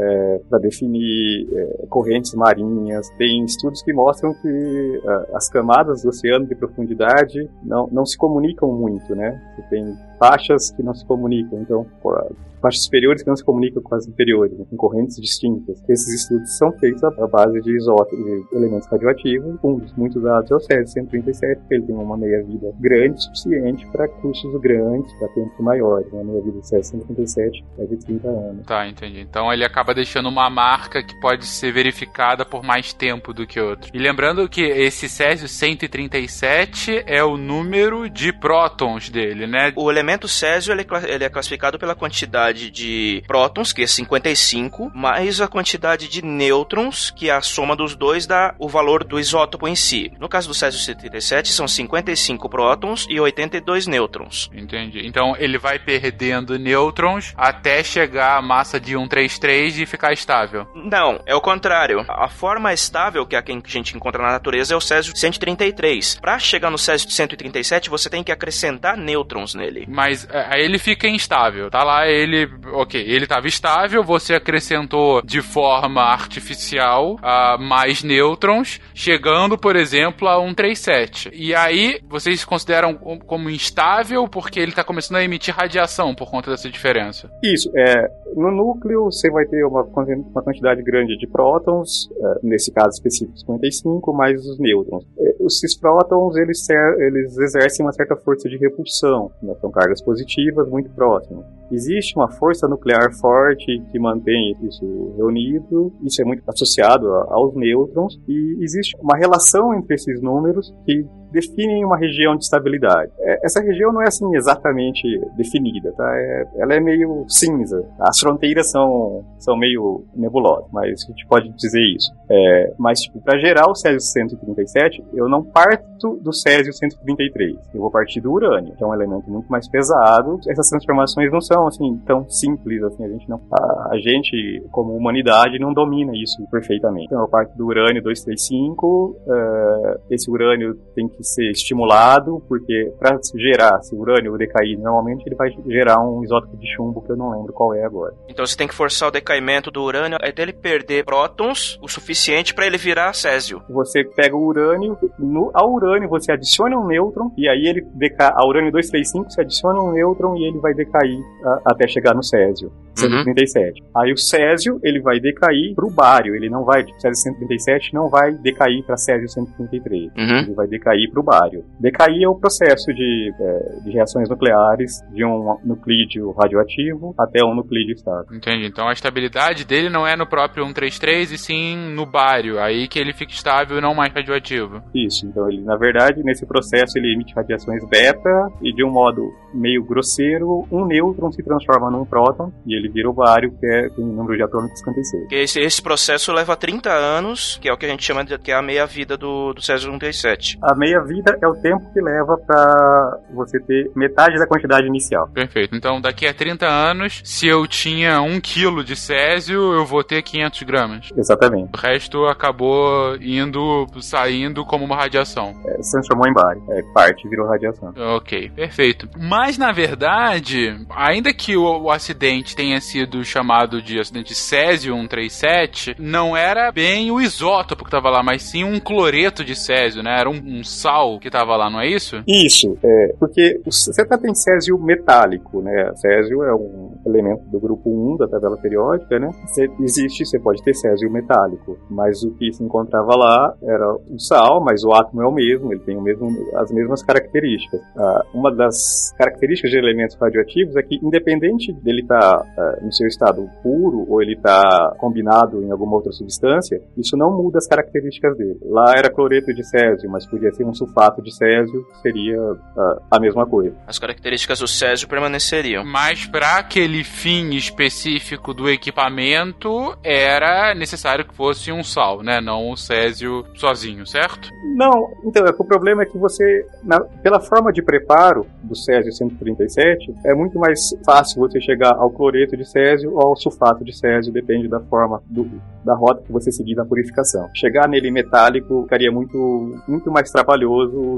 para 0.48 0.58
definir 0.58 1.46
é, 1.52 1.86
correntes 1.88 2.34
marinhas. 2.34 3.08
Tem 3.18 3.44
estudos 3.44 3.82
que 3.82 3.92
mostram 3.92 4.34
que 4.34 5.02
ah, 5.06 5.26
as 5.34 5.48
camadas 5.48 6.02
do 6.02 6.08
oceano 6.08 6.46
de 6.46 6.54
profundidade 6.54 7.48
não, 7.62 7.88
não 7.90 8.04
se 8.04 8.16
comunicam 8.16 8.70
muito, 8.72 9.14
né? 9.14 9.40
Você 9.54 9.62
tem 9.68 9.96
faixas 10.18 10.70
que 10.72 10.82
não 10.82 10.94
se 10.94 11.04
comunicam, 11.06 11.60
então 11.60 11.86
pô, 12.02 12.12
faixas 12.60 12.84
superiores 12.84 13.22
que 13.22 13.28
não 13.28 13.36
se 13.36 13.44
comunicam 13.44 13.82
com 13.82 13.94
as 13.94 14.06
inferiores, 14.06 14.58
né, 14.58 14.64
com 14.68 14.76
correntes 14.76 15.16
distintas. 15.16 15.82
Esses 15.88 16.22
estudos 16.22 16.56
são 16.56 16.72
feitos 16.78 17.02
à 17.04 17.10
base 17.26 17.60
de 17.60 17.76
isótopos, 17.76 18.18
de 18.18 18.44
elementos 18.52 18.88
radioativos, 18.88 19.56
um 19.62 19.78
dos 19.78 19.92
muito 19.94 20.18
usados 20.18 20.50
é 20.50 20.54
o 20.54 20.60
Césio 20.60 20.88
137, 20.88 21.60
porque 21.60 21.74
ele 21.74 21.86
tem 21.86 21.94
uma 21.94 22.16
meia-vida 22.16 22.72
grande, 22.80 23.22
suficiente 23.22 23.86
para 23.88 24.08
cursos 24.08 24.60
grandes, 24.60 25.12
para 25.18 25.28
tempos 25.28 25.60
maiores. 25.60 26.10
Né? 26.12 26.20
A 26.20 26.24
meia-vida 26.24 26.58
do 26.58 26.64
Césio 26.64 26.98
137 26.98 27.64
é 27.78 27.84
de 27.84 27.96
30 27.96 28.28
anos. 28.28 28.66
Tá, 28.66 28.88
entendi. 28.88 29.20
Então 29.20 29.52
ele 29.52 29.64
acaba 29.64 29.94
deixando 29.94 30.28
uma 30.28 30.48
marca 30.50 31.02
que 31.02 31.18
pode 31.20 31.46
ser 31.46 31.72
verificada 31.72 32.44
por 32.44 32.62
mais 32.62 32.92
tempo 32.92 33.32
do 33.32 33.46
que 33.46 33.60
outro. 33.60 33.90
E 33.92 33.98
lembrando 33.98 34.48
que 34.48 34.62
esse 34.62 35.08
Césio 35.08 35.48
137 35.48 37.04
é 37.06 37.22
o 37.22 37.36
número 37.36 38.08
de 38.08 38.32
prótons 38.32 39.10
dele, 39.10 39.46
né? 39.46 39.72
O 39.76 39.90
elemento 39.90 40.05
césio 40.28 40.72
ele 40.72 40.82
é, 40.82 41.14
ele 41.14 41.24
é 41.24 41.28
classificado 41.28 41.78
pela 41.78 41.94
quantidade 41.94 42.70
de 42.70 43.22
prótons, 43.26 43.72
que 43.72 43.82
é 43.82 43.86
55, 43.86 44.90
mais 44.94 45.40
a 45.40 45.48
quantidade 45.48 46.08
de 46.08 46.22
nêutrons, 46.22 47.10
que 47.10 47.30
é 47.30 47.32
a 47.32 47.40
soma 47.40 47.74
dos 47.74 47.94
dois 47.94 48.26
dá 48.26 48.54
o 48.58 48.68
valor 48.68 49.04
do 49.04 49.18
isótopo 49.18 49.66
em 49.68 49.74
si. 49.74 50.12
No 50.18 50.28
caso 50.28 50.48
do 50.48 50.54
césio 50.54 50.80
137, 50.80 51.52
são 51.52 51.66
55 51.66 52.48
prótons 52.48 53.06
e 53.08 53.18
82 53.18 53.86
nêutrons. 53.86 54.50
Entendi. 54.54 55.06
Então 55.06 55.34
ele 55.38 55.58
vai 55.58 55.78
perdendo 55.78 56.58
nêutrons 56.58 57.32
até 57.36 57.82
chegar 57.82 58.36
à 58.36 58.42
massa 58.42 58.78
de 58.78 58.92
133 58.92 59.78
e 59.78 59.86
ficar 59.86 60.12
estável. 60.12 60.66
Não, 60.74 61.20
é 61.26 61.34
o 61.34 61.40
contrário. 61.40 62.04
A 62.08 62.28
forma 62.28 62.72
estável 62.72 63.26
que 63.26 63.34
é 63.34 63.38
a 63.38 63.42
que 63.42 63.52
a 63.52 63.70
gente 63.70 63.96
encontra 63.96 64.22
na 64.22 64.32
natureza 64.32 64.74
é 64.74 64.76
o 64.76 64.80
césio 64.80 65.16
133. 65.16 66.18
Para 66.20 66.38
chegar 66.38 66.70
no 66.70 66.78
césio 66.78 67.10
137, 67.10 67.88
você 67.88 68.10
tem 68.10 68.22
que 68.22 68.32
acrescentar 68.32 68.96
nêutrons 68.96 69.54
nele. 69.54 69.86
Mas 69.96 70.28
é, 70.30 70.46
aí 70.50 70.62
ele 70.62 70.78
fica 70.78 71.08
instável. 71.08 71.70
Tá 71.70 71.82
lá 71.82 72.06
ele. 72.06 72.46
Ok, 72.74 73.00
ele 73.00 73.24
estava 73.24 73.46
estável, 73.46 74.04
você 74.04 74.34
acrescentou 74.34 75.22
de 75.22 75.40
forma 75.40 76.02
artificial 76.02 77.16
ah, 77.22 77.56
mais 77.58 78.02
nêutrons, 78.02 78.78
chegando, 78.94 79.56
por 79.56 79.74
exemplo, 79.74 80.28
a 80.28 80.36
137. 80.38 81.30
E 81.32 81.54
aí 81.54 81.98
vocês 82.08 82.44
consideram 82.44 82.94
com- 82.94 83.18
como 83.18 83.48
instável 83.48 84.28
porque 84.28 84.60
ele 84.60 84.70
está 84.72 84.84
começando 84.84 85.16
a 85.16 85.24
emitir 85.24 85.54
radiação 85.54 86.14
por 86.14 86.30
conta 86.30 86.50
dessa 86.50 86.68
diferença. 86.68 87.30
Isso, 87.42 87.70
é, 87.74 88.06
no 88.36 88.50
núcleo 88.50 89.04
você 89.04 89.30
vai 89.30 89.46
ter 89.46 89.64
uma, 89.64 89.82
uma 89.82 90.42
quantidade 90.42 90.82
grande 90.82 91.16
de 91.16 91.26
prótons, 91.26 92.08
é, 92.10 92.46
nesse 92.46 92.70
caso 92.70 92.90
específico 92.90 93.38
55, 93.38 94.12
mais 94.12 94.44
os 94.44 94.58
nêutrons. 94.58 95.04
É, 95.18 95.35
Esses 95.46 95.76
prótons, 95.78 96.36
eles, 96.36 96.66
eles 96.98 97.38
exercem 97.38 97.84
uma 97.86 97.92
certa 97.92 98.16
força 98.16 98.48
de 98.48 98.56
repulsão, 98.56 99.30
né, 99.42 99.54
são 99.60 99.70
cargas 99.70 100.02
positivas 100.02 100.68
muito 100.68 100.90
próximas. 100.90 101.44
Existe 101.70 102.16
uma 102.16 102.30
força 102.30 102.68
nuclear 102.68 103.12
forte 103.14 103.82
que 103.90 103.98
mantém 103.98 104.56
isso 104.62 105.14
reunido, 105.16 105.92
isso 106.02 106.20
é 106.20 106.24
muito 106.24 106.42
associado 106.48 107.06
aos 107.28 107.54
nêutrons, 107.54 108.20
e 108.28 108.58
existe 108.60 108.96
uma 109.00 109.16
relação 109.16 109.74
entre 109.74 109.94
esses 109.94 110.20
números 110.20 110.74
que 110.84 111.06
definem 111.30 111.84
uma 111.84 111.96
região 111.96 112.36
de 112.36 112.44
estabilidade. 112.44 113.12
É, 113.18 113.44
essa 113.44 113.60
região 113.60 113.92
não 113.92 114.02
é 114.02 114.08
assim 114.08 114.34
exatamente 114.34 115.02
definida, 115.36 115.92
tá? 115.92 116.08
É, 116.16 116.44
ela 116.58 116.74
é 116.74 116.80
meio 116.80 117.24
cinza. 117.28 117.84
As 118.00 118.18
fronteiras 118.18 118.70
são, 118.70 119.24
são 119.38 119.56
meio 119.56 120.04
nebulosas, 120.14 120.66
mas 120.72 121.04
a 121.04 121.10
gente 121.10 121.26
pode 121.26 121.48
dizer 121.50 121.82
isso. 121.94 122.12
É, 122.28 122.74
mas, 122.78 123.00
tipo, 123.00 123.20
para 123.20 123.38
gerar 123.38 123.68
o 123.68 123.74
Césio 123.74 124.00
137, 124.00 125.04
eu 125.14 125.28
não 125.28 125.42
parto 125.42 126.18
do 126.22 126.32
Césio 126.32 126.72
133. 126.72 127.56
Eu 127.74 127.80
vou 127.80 127.90
partir 127.90 128.20
do 128.20 128.32
urânio, 128.32 128.74
que 128.74 128.82
é 128.82 128.86
um 128.86 128.94
elemento 128.94 129.30
muito 129.30 129.48
mais 129.48 129.68
pesado. 129.68 130.40
Essas 130.48 130.68
transformações 130.68 131.30
não 131.30 131.40
são, 131.40 131.66
assim, 131.66 132.00
tão 132.06 132.28
simples, 132.28 132.82
assim, 132.82 133.04
a 133.04 133.08
gente 133.08 133.28
não... 133.28 133.40
A, 133.52 133.90
a 133.92 133.98
gente, 133.98 134.62
como 134.70 134.94
humanidade, 134.94 135.58
não 135.58 135.72
domina 135.72 136.12
isso 136.14 136.44
perfeitamente. 136.50 137.06
Então, 137.06 137.20
eu 137.20 137.28
parto 137.28 137.56
do 137.56 137.66
urânio 137.66 138.02
235, 138.02 138.86
uh, 138.86 140.00
esse 140.10 140.30
urânio 140.30 140.74
tem 140.94 141.08
que 141.08 141.22
ser 141.26 141.50
estimulado, 141.50 142.42
porque 142.48 142.92
para 142.98 143.18
gerar 143.34 143.78
esse 143.80 143.94
urânio 143.94 144.36
decair, 144.36 144.78
normalmente 144.78 145.24
ele 145.26 145.34
vai 145.34 145.50
gerar 145.66 146.00
um 146.00 146.22
isótopo 146.22 146.56
de 146.56 146.66
chumbo 146.74 147.02
que 147.02 147.12
eu 147.12 147.16
não 147.16 147.30
lembro 147.30 147.52
qual 147.52 147.74
é 147.74 147.84
agora. 147.84 148.14
Então 148.28 148.46
você 148.46 148.56
tem 148.56 148.68
que 148.68 148.74
forçar 148.74 149.08
o 149.08 149.12
decaimento 149.12 149.70
do 149.70 149.82
urânio 149.82 150.18
até 150.20 150.42
ele 150.42 150.52
perder 150.52 151.04
prótons 151.04 151.78
o 151.82 151.88
suficiente 151.88 152.54
para 152.54 152.66
ele 152.66 152.76
virar 152.76 153.12
césio. 153.12 153.62
Você 153.68 154.04
pega 154.04 154.36
o 154.36 154.46
urânio, 154.46 154.96
no, 155.18 155.50
ao 155.54 155.72
urânio 155.72 156.08
você 156.08 156.32
adiciona 156.32 156.76
um 156.78 156.86
nêutron, 156.86 157.30
e 157.36 157.48
aí 157.48 157.66
ele 157.66 157.82
decai, 157.94 158.30
ao 158.34 158.48
urânio 158.48 158.70
235 158.72 159.30
você 159.30 159.40
adiciona 159.40 159.80
um 159.80 159.92
nêutron 159.92 160.36
e 160.36 160.48
ele 160.48 160.58
vai 160.58 160.74
decair 160.74 161.18
a, 161.44 161.72
até 161.72 161.86
chegar 161.88 162.14
no 162.14 162.22
césio. 162.22 162.70
137. 162.96 163.82
Uhum. 163.82 163.88
Aí 164.02 164.12
o 164.12 164.16
césio, 164.16 164.80
ele 164.82 165.00
vai 165.00 165.20
decair 165.20 165.74
pro 165.74 165.90
bário, 165.90 166.34
ele 166.34 166.48
não 166.48 166.64
vai, 166.64 166.82
tipo, 166.82 166.98
césio 167.00 167.22
137 167.22 167.94
não 167.94 168.08
vai 168.08 168.32
decair 168.32 168.82
para 168.84 168.96
césio 168.96 169.28
133. 169.28 170.04
Uhum. 170.16 170.38
Ele 170.38 170.54
vai 170.54 170.66
decair 170.66 171.05
pro 171.10 171.22
bário. 171.22 171.64
Decair 171.80 172.22
é 172.22 172.28
o 172.28 172.34
processo 172.34 172.92
de, 172.92 173.32
é, 173.38 173.80
de 173.84 173.90
reações 173.90 174.28
nucleares 174.28 175.02
de 175.12 175.24
um 175.24 175.58
nuclídeo 175.64 176.32
radioativo 176.32 177.14
até 177.18 177.44
um 177.44 177.54
nuclídeo 177.54 177.94
estável. 177.94 178.26
Entendi. 178.32 178.66
Então 178.66 178.88
a 178.88 178.92
estabilidade 178.92 179.64
dele 179.64 179.88
não 179.88 180.06
é 180.06 180.16
no 180.16 180.26
próprio 180.26 180.64
133 180.64 181.32
e 181.32 181.38
sim 181.38 181.76
no 181.94 182.06
bário, 182.06 182.60
aí 182.60 182.88
que 182.88 182.98
ele 182.98 183.12
fica 183.12 183.32
estável 183.32 183.78
e 183.78 183.80
não 183.80 183.94
mais 183.94 184.12
radioativo. 184.12 184.82
Isso. 184.94 185.26
Então 185.26 185.48
ele, 185.48 185.62
na 185.62 185.76
verdade, 185.76 186.22
nesse 186.22 186.46
processo 186.46 186.98
ele 186.98 187.12
emite 187.12 187.34
radiações 187.34 187.84
beta 187.88 188.48
e 188.62 188.72
de 188.72 188.84
um 188.84 188.90
modo 188.90 189.32
meio 189.52 189.82
grosseiro, 189.84 190.66
um 190.70 190.84
nêutron 190.86 191.32
se 191.32 191.42
transforma 191.42 191.90
num 191.90 192.04
próton 192.04 192.52
e 192.66 192.74
ele 192.74 192.88
vira 192.88 193.08
o 193.08 193.12
bário, 193.12 193.52
que 193.58 193.66
é 193.66 193.88
tem 193.90 194.04
um 194.04 194.12
número 194.12 194.36
de 194.36 194.42
atômicos 194.42 194.78
56. 194.80 195.28
Esse, 195.30 195.60
esse 195.60 195.82
processo 195.82 196.32
leva 196.32 196.56
30 196.56 196.90
anos, 196.90 197.58
que 197.60 197.68
é 197.68 197.72
o 197.72 197.76
que 197.76 197.86
a 197.86 197.88
gente 197.88 198.04
chama 198.04 198.24
de 198.24 198.36
que 198.38 198.50
é 198.50 198.54
a 198.54 198.62
meia-vida 198.62 199.16
do, 199.16 199.52
do 199.52 199.62
Césio 199.62 199.90
137. 199.90 200.58
A 200.62 200.74
meia-vida 200.96 201.38
é 201.40 201.46
o 201.46 201.54
tempo 201.54 201.82
que 201.92 202.00
leva 202.00 202.36
para 202.38 203.18
você 203.32 203.60
ter 203.60 203.90
metade 203.94 204.38
da 204.38 204.46
quantidade 204.46 204.86
inicial. 204.86 205.28
Perfeito. 205.28 205.74
Então, 205.74 206.00
daqui 206.00 206.26
a 206.26 206.34
30 206.34 206.66
anos, 206.66 207.20
se 207.24 207.46
eu 207.46 207.66
tinha 207.66 208.20
1 208.20 208.40
kg 208.40 208.82
de 208.82 208.96
Césio, 208.96 209.74
eu 209.74 209.84
vou 209.84 210.02
ter 210.02 210.22
500 210.22 210.62
gramas. 210.62 211.12
Exatamente. 211.16 211.70
O 211.74 211.80
resto 211.80 212.24
acabou 212.26 213.16
indo, 213.20 213.86
saindo 214.00 214.64
como 214.64 214.84
uma 214.84 214.96
radiação. 214.96 215.54
É, 215.66 215.82
se 215.82 215.92
transformou 215.92 216.28
em 216.28 216.32
bário. 216.32 216.62
É, 216.70 216.82
parte 216.94 217.28
virou 217.28 217.46
radiação. 217.46 217.92
Ok, 218.16 218.50
perfeito. 218.50 219.08
Mas, 219.18 219.58
na 219.58 219.72
verdade, 219.72 220.76
ainda 220.90 221.32
que 221.32 221.56
o, 221.56 221.82
o 221.82 221.90
acidente 221.90 222.56
tenha 222.56 222.80
sido 222.80 223.24
chamado 223.24 223.82
de 223.82 223.98
acidente 224.00 224.34
Césio 224.34 224.94
137, 224.94 225.96
não 225.98 226.36
era 226.36 226.70
bem 226.72 227.10
o 227.10 227.20
isótopo 227.20 227.84
que 227.84 227.88
estava 227.88 228.10
lá, 228.10 228.22
mas 228.22 228.42
sim 228.42 228.64
um 228.64 228.78
cloreto 228.78 229.44
de 229.44 229.54
Césio, 229.54 230.02
né? 230.02 230.18
Era 230.18 230.30
um, 230.30 230.60
um 230.60 230.64
sal 230.86 231.18
que 231.18 231.26
estava 231.26 231.56
lá, 231.56 231.68
não 231.68 231.80
é 231.80 231.88
isso? 231.88 232.22
Isso, 232.26 232.78
é, 232.82 233.14
porque 233.18 233.60
você 233.64 234.04
tá 234.06 234.16
tem 234.16 234.32
Césio 234.34 234.78
metálico, 234.78 235.60
né? 235.60 235.92
Césio 235.96 236.44
é 236.44 236.54
um 236.54 236.92
elemento 237.04 237.42
do 237.50 237.58
grupo 237.58 237.90
1 237.90 238.16
da 238.18 238.28
tabela 238.28 238.56
periódica, 238.56 239.18
né? 239.18 239.30
Você, 239.46 239.68
existe, 239.80 240.24
você 240.24 240.38
pode 240.38 240.62
ter 240.62 240.74
Césio 240.74 241.10
metálico, 241.10 241.76
mas 241.90 242.22
o 242.22 242.30
que 242.32 242.52
se 242.52 242.62
encontrava 242.62 243.16
lá 243.16 243.54
era 243.62 243.96
um 244.10 244.18
sal, 244.18 244.62
mas 244.62 244.84
o 244.84 244.92
átomo 244.92 245.22
é 245.22 245.26
o 245.26 245.32
mesmo, 245.32 245.72
ele 245.72 245.80
tem 245.80 245.96
o 245.96 246.02
mesmo, 246.02 246.28
as 246.54 246.70
mesmas 246.70 247.02
características. 247.02 247.80
Ah, 247.96 248.24
uma 248.32 248.54
das 248.54 249.12
características 249.18 249.70
de 249.70 249.78
elementos 249.78 250.16
radioativos 250.16 250.76
é 250.76 250.82
que, 250.82 250.96
independente 251.02 251.72
dele 251.72 252.02
estar 252.02 252.18
tá, 252.18 252.46
ah, 252.56 252.78
no 252.82 252.92
seu 252.92 253.08
estado 253.08 253.48
puro 253.62 254.06
ou 254.08 254.22
ele 254.22 254.34
está 254.34 254.94
combinado 254.98 255.62
em 255.62 255.70
alguma 255.70 255.96
outra 255.96 256.12
substância, 256.12 256.80
isso 256.96 257.16
não 257.16 257.36
muda 257.36 257.58
as 257.58 257.66
características 257.66 258.36
dele. 258.36 258.58
Lá 258.64 258.94
era 258.96 259.10
cloreto 259.10 259.52
de 259.52 259.64
césio, 259.64 260.08
mas 260.10 260.26
podia 260.26 260.52
ser 260.52 260.64
um 260.64 260.75
sulfato 260.76 261.22
de 261.22 261.34
césio, 261.34 261.86
seria 262.02 262.40
uh, 262.40 263.02
a 263.10 263.18
mesma 263.18 263.46
coisa. 263.46 263.74
As 263.86 263.98
características 263.98 264.60
do 264.60 264.68
césio 264.68 265.08
permaneceriam. 265.08 265.84
Mas 265.84 266.26
para 266.26 266.58
aquele 266.58 267.02
fim 267.02 267.50
específico 267.54 268.52
do 268.52 268.68
equipamento, 268.68 269.96
era 270.02 270.74
necessário 270.74 271.24
que 271.24 271.34
fosse 271.34 271.72
um 271.72 271.82
sal, 271.82 272.22
né? 272.22 272.40
Não 272.40 272.70
o 272.70 272.76
césio 272.76 273.44
sozinho, 273.54 274.06
certo? 274.06 274.50
Não, 274.76 275.08
então, 275.24 275.44
é 275.46 275.52
que 275.52 275.62
o 275.62 275.64
problema 275.64 276.02
é 276.02 276.06
que 276.06 276.18
você, 276.18 276.66
na, 276.82 277.00
pela 277.00 277.40
forma 277.40 277.72
de 277.72 277.82
preparo 277.82 278.46
do 278.62 278.76
césio 278.76 279.12
137, 279.12 280.14
é 280.24 280.34
muito 280.34 280.58
mais 280.58 280.80
fácil 281.04 281.40
você 281.40 281.60
chegar 281.60 281.94
ao 281.94 282.10
cloreto 282.10 282.56
de 282.56 282.68
césio 282.68 283.14
ou 283.14 283.28
ao 283.28 283.36
sulfato 283.36 283.84
de 283.84 283.96
césio, 283.96 284.32
depende 284.32 284.68
da 284.68 284.80
forma 284.80 285.22
do, 285.26 285.48
da 285.84 285.94
rota 285.94 286.22
que 286.22 286.32
você 286.32 286.50
seguir 286.50 286.74
na 286.74 286.84
purificação. 286.84 287.48
Chegar 287.54 287.88
nele 287.88 288.10
metálico 288.10 288.82
ficaria 288.82 289.10
muito, 289.10 289.80
muito 289.86 290.10
mais 290.10 290.30
trabalhoso. 290.30 290.65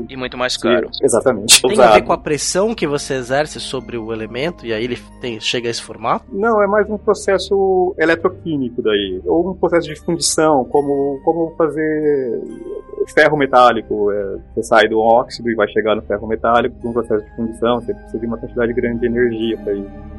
E 0.09 0.17
muito 0.17 0.37
mais 0.37 0.57
caro. 0.57 0.89
Se, 0.93 1.05
exatamente. 1.05 1.61
Tem 1.61 1.73
usado. 1.73 1.91
a 1.91 1.95
ver 1.95 2.03
com 2.03 2.13
a 2.13 2.19
pressão 2.19 2.75
que 2.75 2.87
você 2.87 3.15
exerce 3.15 3.61
sobre 3.61 3.97
o 3.97 4.13
elemento 4.13 4.67
e 4.67 4.73
aí 4.73 4.85
ele 4.85 4.99
tem, 5.21 5.41
chega 5.41 5.69
a 5.69 5.71
esse 5.71 5.83
formato? 5.83 6.25
Não, 6.33 6.63
é 6.63 6.67
mais 6.67 6.89
um 6.91 6.99
processo 6.99 7.95
eletroquímico 7.99 8.83
daí. 8.83 9.21
Ou 9.25 9.51
um 9.51 9.55
processo 9.55 9.89
de 9.89 9.97
fundição, 9.97 10.65
como, 10.65 11.21
como 11.25 11.55
fazer 11.57 12.41
ferro 13.15 13.37
metálico. 13.37 14.11
É, 14.11 14.37
você 14.55 14.63
sai 14.63 14.89
do 14.89 15.01
óxido 15.01 15.51
e 15.51 15.55
vai 15.55 15.69
chegar 15.69 15.97
no 15.97 16.03
ferro 16.03 16.27
metálico 16.27 16.77
com 16.81 16.91
um 16.91 16.93
processo 16.93 17.25
de 17.25 17.37
fundição. 17.37 17.81
Você 17.81 17.95
precisa 17.95 18.19
de 18.19 18.27
uma 18.27 18.39
quantidade 18.39 18.73
grande 18.73 19.01
de 19.01 19.07
energia 19.07 19.59
para 19.59 19.73
isso. 19.75 20.17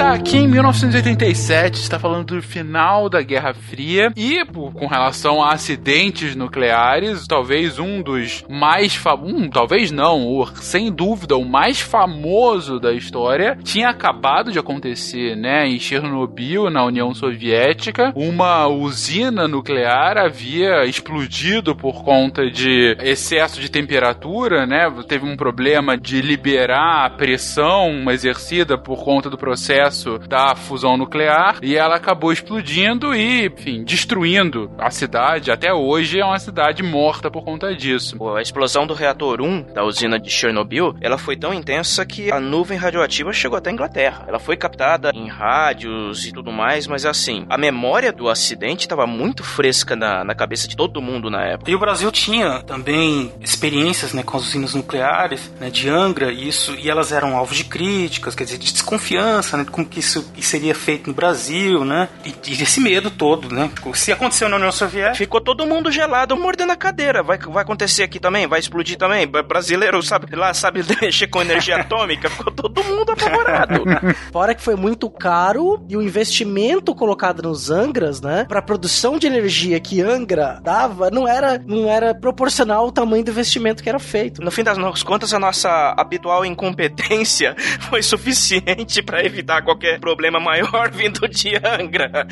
Está 0.00 0.14
aqui 0.14 0.38
em 0.38 0.48
1987, 0.48 1.74
está 1.74 1.98
falando 1.98 2.34
do 2.34 2.42
final 2.42 3.10
da 3.10 3.20
Guerra 3.20 3.52
Fria 3.52 4.10
e 4.16 4.42
com 4.46 4.86
relação 4.86 5.42
a 5.42 5.52
acidentes 5.52 6.34
nucleares, 6.34 7.26
talvez 7.26 7.78
um 7.78 8.00
dos 8.00 8.42
mais 8.48 8.98
um, 9.22 9.50
talvez 9.50 9.90
não, 9.90 10.26
o, 10.26 10.46
sem 10.56 10.90
dúvida 10.90 11.36
o 11.36 11.44
mais 11.44 11.82
famoso 11.82 12.80
da 12.80 12.94
história 12.94 13.58
tinha 13.62 13.90
acabado 13.90 14.50
de 14.50 14.58
acontecer, 14.58 15.36
né, 15.36 15.68
em 15.68 15.78
Chernobyl, 15.78 16.70
na 16.70 16.82
União 16.82 17.12
Soviética, 17.12 18.10
uma 18.16 18.66
usina 18.68 19.46
nuclear 19.46 20.16
havia 20.16 20.86
explodido 20.86 21.76
por 21.76 22.02
conta 22.02 22.50
de 22.50 22.96
excesso 23.02 23.60
de 23.60 23.70
temperatura, 23.70 24.66
né? 24.66 24.90
Teve 25.06 25.26
um 25.26 25.36
problema 25.36 25.98
de 25.98 26.22
liberar 26.22 27.04
a 27.04 27.10
pressão 27.10 28.10
exercida 28.10 28.78
por 28.78 29.04
conta 29.04 29.28
do 29.28 29.36
processo 29.36 29.89
processo 29.90 30.18
da 30.18 30.54
fusão 30.54 30.96
nuclear 30.96 31.58
e 31.62 31.76
ela 31.76 31.96
acabou 31.96 32.32
explodindo 32.32 33.14
e, 33.14 33.46
enfim, 33.46 33.84
destruindo 33.84 34.70
a 34.78 34.90
cidade. 34.90 35.50
Até 35.50 35.72
hoje 35.72 36.20
é 36.20 36.24
uma 36.24 36.38
cidade 36.38 36.82
morta 36.82 37.30
por 37.30 37.44
conta 37.44 37.74
disso. 37.74 38.16
A 38.36 38.40
explosão 38.40 38.86
do 38.86 38.94
reator 38.94 39.40
1 39.40 39.74
da 39.74 39.84
usina 39.84 40.18
de 40.18 40.30
Chernobyl, 40.30 40.94
ela 41.00 41.18
foi 41.18 41.36
tão 41.36 41.52
intensa 41.52 42.06
que 42.06 42.32
a 42.32 42.40
nuvem 42.40 42.78
radioativa 42.78 43.32
chegou 43.32 43.58
até 43.58 43.70
a 43.70 43.72
Inglaterra. 43.72 44.24
Ela 44.28 44.38
foi 44.38 44.56
captada 44.56 45.10
em 45.14 45.28
rádios 45.28 46.26
e 46.26 46.32
tudo 46.32 46.52
mais, 46.52 46.86
mas 46.86 47.04
assim, 47.04 47.44
a 47.48 47.58
memória 47.58 48.12
do 48.12 48.28
acidente 48.28 48.82
estava 48.82 49.06
muito 49.06 49.42
fresca 49.42 49.96
na, 49.96 50.24
na 50.24 50.34
cabeça 50.34 50.68
de 50.68 50.76
todo 50.76 51.02
mundo 51.02 51.28
na 51.28 51.44
época. 51.44 51.70
E 51.70 51.74
o 51.74 51.78
Brasil 51.78 52.10
tinha 52.12 52.62
também 52.62 53.32
experiências 53.40 54.12
né, 54.12 54.22
com 54.22 54.36
as 54.36 54.44
usinas 54.44 54.74
nucleares 54.74 55.50
né, 55.60 55.70
de 55.70 55.88
Angra, 55.88 56.32
e 56.32 56.48
isso, 56.48 56.74
e 56.76 56.88
elas 56.88 57.12
eram 57.12 57.36
alvo 57.36 57.54
de 57.54 57.64
críticas, 57.64 58.34
quer 58.34 58.44
dizer, 58.44 58.58
de 58.58 58.72
desconfiança, 58.72 59.50
pensando 59.50 59.70
como 59.80 59.86
que 59.86 60.00
isso 60.00 60.30
seria 60.40 60.74
feito 60.74 61.08
no 61.08 61.14
Brasil, 61.14 61.84
né? 61.84 62.08
E, 62.24 62.34
e 62.50 62.62
esse 62.62 62.80
medo 62.80 63.10
todo, 63.10 63.52
né? 63.54 63.70
Se 63.94 64.12
aconteceu 64.12 64.48
na 64.48 64.56
União 64.56 64.72
Soviética. 64.72 65.14
Ficou 65.16 65.40
todo 65.40 65.66
mundo 65.66 65.90
gelado, 65.90 66.36
mordendo 66.36 66.72
a 66.72 66.76
cadeira. 66.76 67.22
Vai, 67.22 67.38
vai 67.38 67.62
acontecer 67.62 68.02
aqui 68.02 68.18
também? 68.18 68.46
Vai 68.46 68.60
explodir 68.60 68.96
também? 68.96 69.26
Brasileiro 69.26 70.02
sabe 70.02 70.34
lá, 70.34 70.52
sabe 70.52 70.84
mexer 71.00 71.28
com 71.28 71.40
energia 71.40 71.76
atômica? 71.76 72.28
Ficou 72.28 72.52
todo 72.52 72.84
mundo 72.84 73.12
apavorado. 73.12 73.84
Fora 74.32 74.54
que 74.54 74.62
foi 74.62 74.76
muito 74.76 75.08
caro 75.10 75.82
e 75.88 75.96
o 75.96 76.02
investimento 76.02 76.94
colocado 76.94 77.42
nos 77.42 77.70
Angras, 77.70 78.20
né? 78.20 78.44
Pra 78.48 78.60
produção 78.60 79.18
de 79.18 79.26
energia 79.26 79.80
que 79.80 80.02
Angra 80.02 80.60
dava, 80.62 81.10
não 81.10 81.26
era, 81.26 81.58
não 81.58 81.88
era 81.88 82.14
proporcional 82.14 82.84
ao 82.84 82.92
tamanho 82.92 83.24
do 83.24 83.30
investimento 83.30 83.82
que 83.82 83.88
era 83.88 83.98
feito. 83.98 84.42
No 84.42 84.50
fim 84.50 84.62
das 84.62 85.02
contas, 85.02 85.32
a 85.32 85.38
nossa 85.38 85.94
habitual 85.96 86.44
incompetência 86.44 87.54
foi 87.88 88.02
suficiente 88.02 89.02
para 89.02 89.24
evitar 89.24 89.62
qualquer 89.70 90.00
problema 90.00 90.40
maior 90.40 90.90
vindo 90.92 91.28
de 91.28 91.54
Angra. 91.56 92.26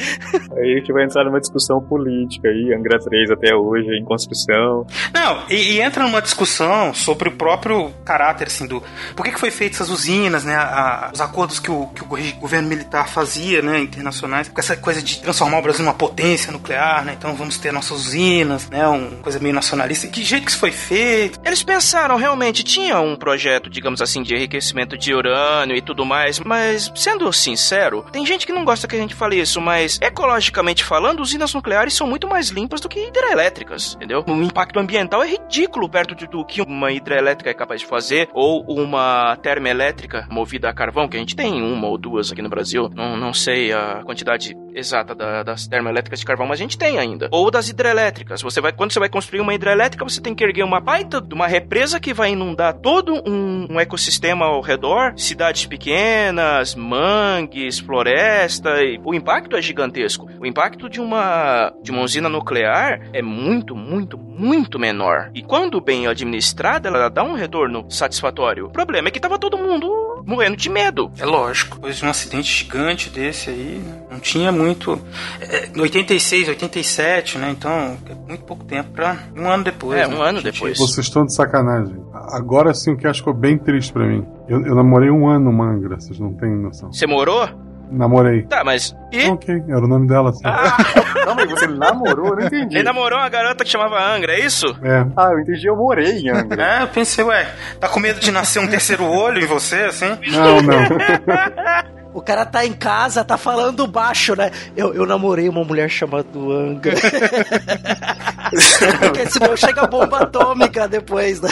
Aí 0.57 0.73
a 0.73 0.79
gente 0.79 0.93
vai 0.93 1.05
entrar 1.05 1.25
numa 1.25 1.41
discussão 1.41 1.81
política 1.81 2.49
aí, 2.49 2.75
Angra 2.75 2.99
3 2.99 3.31
até 3.31 3.55
hoje, 3.55 3.89
em 3.97 4.05
construção. 4.05 4.87
Não, 5.15 5.45
e, 5.49 5.75
e 5.75 5.81
entra 5.81 6.03
numa 6.03 6.21
discussão 6.21 6.93
sobre 6.93 7.29
o 7.29 7.33
próprio 7.33 7.91
caráter, 8.05 8.49
assim, 8.49 8.67
do. 8.67 8.83
Por 9.15 9.25
que, 9.25 9.33
que 9.33 9.41
foi 9.41 9.51
feito 9.51 9.75
essas 9.75 9.91
usinas, 9.91 10.45
né? 10.45 10.57
A, 10.57 11.11
os 11.13 11.21
acordos 11.21 11.61
que 11.61 11.71
o, 11.71 11.87
que 11.89 12.03
o 12.03 12.41
governo 12.41 12.69
militar 12.69 13.09
fazia, 13.09 13.63
né? 13.63 13.81
Internacionais, 13.81 14.49
com 14.49 14.61
essa 14.61 14.77
coisa 14.77 15.01
de 15.01 15.21
transformar 15.21 15.59
o 15.59 15.63
Brasil 15.63 15.85
numa 15.85 15.95
potência 15.95 16.53
nuclear, 16.53 17.05
né? 17.05 17.15
Então 17.17 17.35
vamos 17.35 17.59
ter 17.59 17.73
nossas 17.73 18.07
usinas, 18.07 18.69
né? 18.69 18.87
Uma 18.87 19.23
coisa 19.23 19.39
meio 19.39 19.55
nacionalista. 19.55 20.09
Que 20.09 20.23
jeito 20.25 20.45
que 20.45 20.51
isso 20.51 20.61
foi 20.61 20.73
feito? 20.73 21.39
Eles 21.45 21.63
pensaram, 21.63 22.17
realmente, 22.17 22.65
tinha 22.65 23.01
um 23.01 23.17
projeto, 23.17 23.71
digamos 23.71 24.03
assim, 24.03 24.23
de 24.23 24.35
enriquecimento 24.35 24.97
de 24.97 25.15
urânio 25.15 25.77
e 25.77 25.83
tudo 25.83 26.05
mais, 26.05 26.41
mas, 26.41 26.91
sendo 26.95 27.18
sincero, 27.33 28.05
tem 28.13 28.25
gente 28.25 28.47
que 28.47 28.53
não 28.53 28.65
gosta 28.65 28.87
que 28.87 28.97
a 28.97 28.99
gente 28.99 29.15
fale 29.15 29.41
isso, 29.41 29.61
mas 29.61 29.99
ecologicamente 30.01 30.85
falando, 30.85 31.21
usinas 31.21 31.53
nucleares 31.55 31.95
são 31.95 32.07
muito 32.07 32.27
mais 32.27 32.49
limpas 32.49 32.81
do 32.81 32.89
que 32.89 33.07
hidrelétricas, 33.07 33.95
entendeu? 33.95 34.25
O 34.27 34.43
impacto 34.43 34.79
ambiental 34.79 35.23
é 35.23 35.29
ridículo 35.29 35.89
perto 35.89 36.15
de, 36.15 36.27
do 36.27 36.45
que 36.45 36.63
uma 36.63 36.93
hidrelétrica 36.93 37.51
é 37.51 37.55
capaz 37.55 37.81
de 37.81 37.87
fazer, 37.87 38.29
ou 38.33 38.65
uma 38.65 39.37
termoelétrica 39.37 40.27
movida 40.31 40.69
a 40.69 40.75
carvão, 40.75 41.09
que 41.09 41.17
a 41.17 41.21
gente 41.21 41.37
tem 41.37 41.63
uma 41.63 41.89
ou 41.89 41.99
duas 41.99 42.33
aqui 42.33 42.43
no 42.43 42.49
Brasil, 42.49 42.91
não, 42.95 43.17
não 43.17 43.33
sei 43.33 43.73
a 43.73 44.03
quantidade 44.05 44.55
exata 44.79 45.15
da, 45.15 45.43
das 45.43 45.67
termoelétricas 45.67 46.21
de 46.21 46.27
carvão, 46.27 46.47
mas 46.47 46.59
a 46.59 46.63
gente 46.63 46.79
tem 46.79 46.99
ainda. 46.99 47.29
Ou 47.31 47.51
das 47.51 47.69
hidrelétricas. 47.69 48.43
Você 48.43 48.61
vai, 48.61 48.73
quando 48.73 48.93
você 48.93 48.99
vai 48.99 49.09
construir 49.09 49.41
uma 49.41 49.55
hidrelétrica, 49.55 50.05
você 50.05 50.21
tem 50.21 50.35
que 50.35 50.45
erguer 50.45 50.63
uma 50.63 50.81
baita 50.81 51.21
de 51.21 51.35
uma 51.35 51.47
represa 51.47 52.01
que 52.01 52.15
vai 52.15 52.33
inundar 52.33 52.75
todo 52.75 53.15
um, 53.29 53.67
um 53.71 53.81
ecossistema 53.81 54.47
ao 54.47 54.61
redor, 54.61 55.13
cidades 55.17 55.67
pequenas, 55.67 56.75
mangues, 56.75 57.79
floresta. 57.79 58.71
o 59.05 59.15
impacto 59.15 59.57
é 59.57 59.63
gigantesco. 59.63 60.29
O 60.41 60.47
impacto 60.47 60.89
de 60.89 61.01
uma 61.01 61.73
de 61.83 61.91
uma 61.91 62.03
usina 62.03 62.29
nuclear 62.29 63.01
é 63.13 63.23
muito, 63.23 63.75
muito, 63.75 64.19
muito 64.19 64.79
menor. 64.79 65.31
E 65.35 65.43
quando 65.43 65.81
bem 65.81 66.07
administrada, 66.07 66.89
ela 66.89 67.09
dá 67.09 67.23
um 67.23 67.35
retorno 67.35 67.87
satisfatório. 67.91 68.67
O 68.67 68.71
problema 68.71 69.09
é 69.09 69.11
que 69.11 69.21
tava 69.21 69.39
todo 69.39 69.59
mundo 69.59 70.18
morrendo 70.29 70.57
de 70.57 70.69
medo. 70.69 71.11
É 71.19 71.25
lógico. 71.25 71.77
Depois 71.77 71.97
de 71.97 72.05
um 72.05 72.11
acidente 72.11 72.53
gigante 72.53 73.09
desse 73.09 73.49
aí, 73.49 73.83
né? 73.83 74.03
não 74.11 74.21
tinha 74.21 74.53
muito. 74.53 75.01
É, 75.41 75.71
86, 75.75 76.49
87, 76.49 77.39
né? 77.39 77.51
Então, 77.51 77.97
é 78.09 78.15
muito 78.29 78.45
pouco 78.45 78.65
tempo 78.65 78.91
pra. 78.91 79.17
Um 79.35 79.49
ano 79.49 79.65
depois. 79.65 79.99
É, 79.99 80.07
né? 80.07 80.15
um 80.15 80.23
ano 80.23 80.41
Gente, 80.41 80.53
depois. 80.53 80.79
Vocês 80.79 81.07
estão 81.07 81.25
de 81.25 81.35
sacanagem. 81.35 81.97
Agora 82.13 82.75
sim 82.75 82.93
o 82.93 82.97
que 82.97 83.13
ficou 83.15 83.33
bem 83.33 83.57
triste 83.57 83.91
pra 83.93 84.07
mim. 84.07 84.25
Eu, 84.47 84.61
eu 84.67 84.75
namorei 84.75 85.11
um 85.11 85.27
ano 85.27 85.49
uma 85.49 85.71
Angra, 85.71 85.99
vocês 85.99 86.19
não 86.19 86.35
têm 86.35 86.55
noção. 86.55 86.93
Você 86.93 87.07
morou? 87.07 87.49
Namorei. 87.91 88.43
Tá, 88.43 88.63
mas. 88.65 88.97
E? 89.13 89.27
Ok, 89.29 89.65
era 89.69 89.85
o 89.85 89.89
nome 89.89 90.07
dela, 90.07 90.31
assim. 90.31 90.43
Calma 90.43 91.43
aí, 91.43 91.49
você 91.49 91.67
namorou? 91.67 92.29
Eu 92.29 92.37
não 92.37 92.47
entendi. 92.47 92.77
Ele 92.77 92.83
namorou 92.85 93.19
uma 93.19 93.29
garota 93.29 93.65
que 93.65 93.71
chamava 93.71 93.99
Angra, 94.01 94.33
é 94.33 94.41
isso? 94.41 94.67
É. 94.83 95.07
Ah, 95.17 95.31
eu 95.33 95.41
entendi, 95.41 95.67
eu 95.67 95.77
morei 95.77 96.19
em 96.19 96.29
Angra. 96.29 96.63
É, 96.63 96.83
eu 96.83 96.89
pensei, 96.89 97.25
ué, 97.25 97.49
tá 97.81 97.89
com 97.89 98.01
medo 98.01 98.21
de 98.21 98.31
nascer 98.31 98.61
um 98.61 98.69
terceiro 98.69 99.05
olho 99.05 99.41
em 99.43 99.47
você, 99.47 99.77
assim? 99.85 100.19
Não, 100.31 100.61
não. 100.63 100.79
O 102.15 102.23
cara 102.23 102.47
tá 102.47 102.65
em 102.65 102.73
casa, 102.73 103.25
tá 103.25 103.37
falando 103.37 103.87
baixo, 103.87 104.35
né? 104.35 104.51
Eu, 104.77 104.95
eu 104.95 105.07
namorei 105.07 105.49
uma 105.49 105.63
mulher 105.63 105.89
chamada 105.89 106.27
Anga. 106.35 106.93
Porque 109.01 109.27
senão 109.27 109.57
chega 109.57 109.83
a 109.83 109.87
bomba 109.87 110.23
atômica 110.23 110.89
depois, 110.89 111.41
né? 111.41 111.49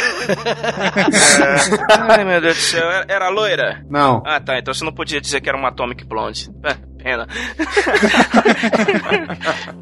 Ai, 2.08 2.24
meu 2.24 2.40
Deus 2.40 2.56
do 2.56 2.62
céu. 2.62 2.90
Era, 2.90 3.04
era 3.08 3.28
loira? 3.28 3.84
Não. 3.88 4.22
Ah, 4.24 4.40
tá. 4.40 4.58
Então 4.58 4.72
você 4.72 4.84
não 4.84 4.92
podia 4.92 5.20
dizer 5.20 5.40
que 5.40 5.48
era 5.48 5.58
uma 5.58 5.68
Atomic 5.68 6.04
Blonde. 6.04 6.50
É, 6.64 6.76
pena. 7.06 7.28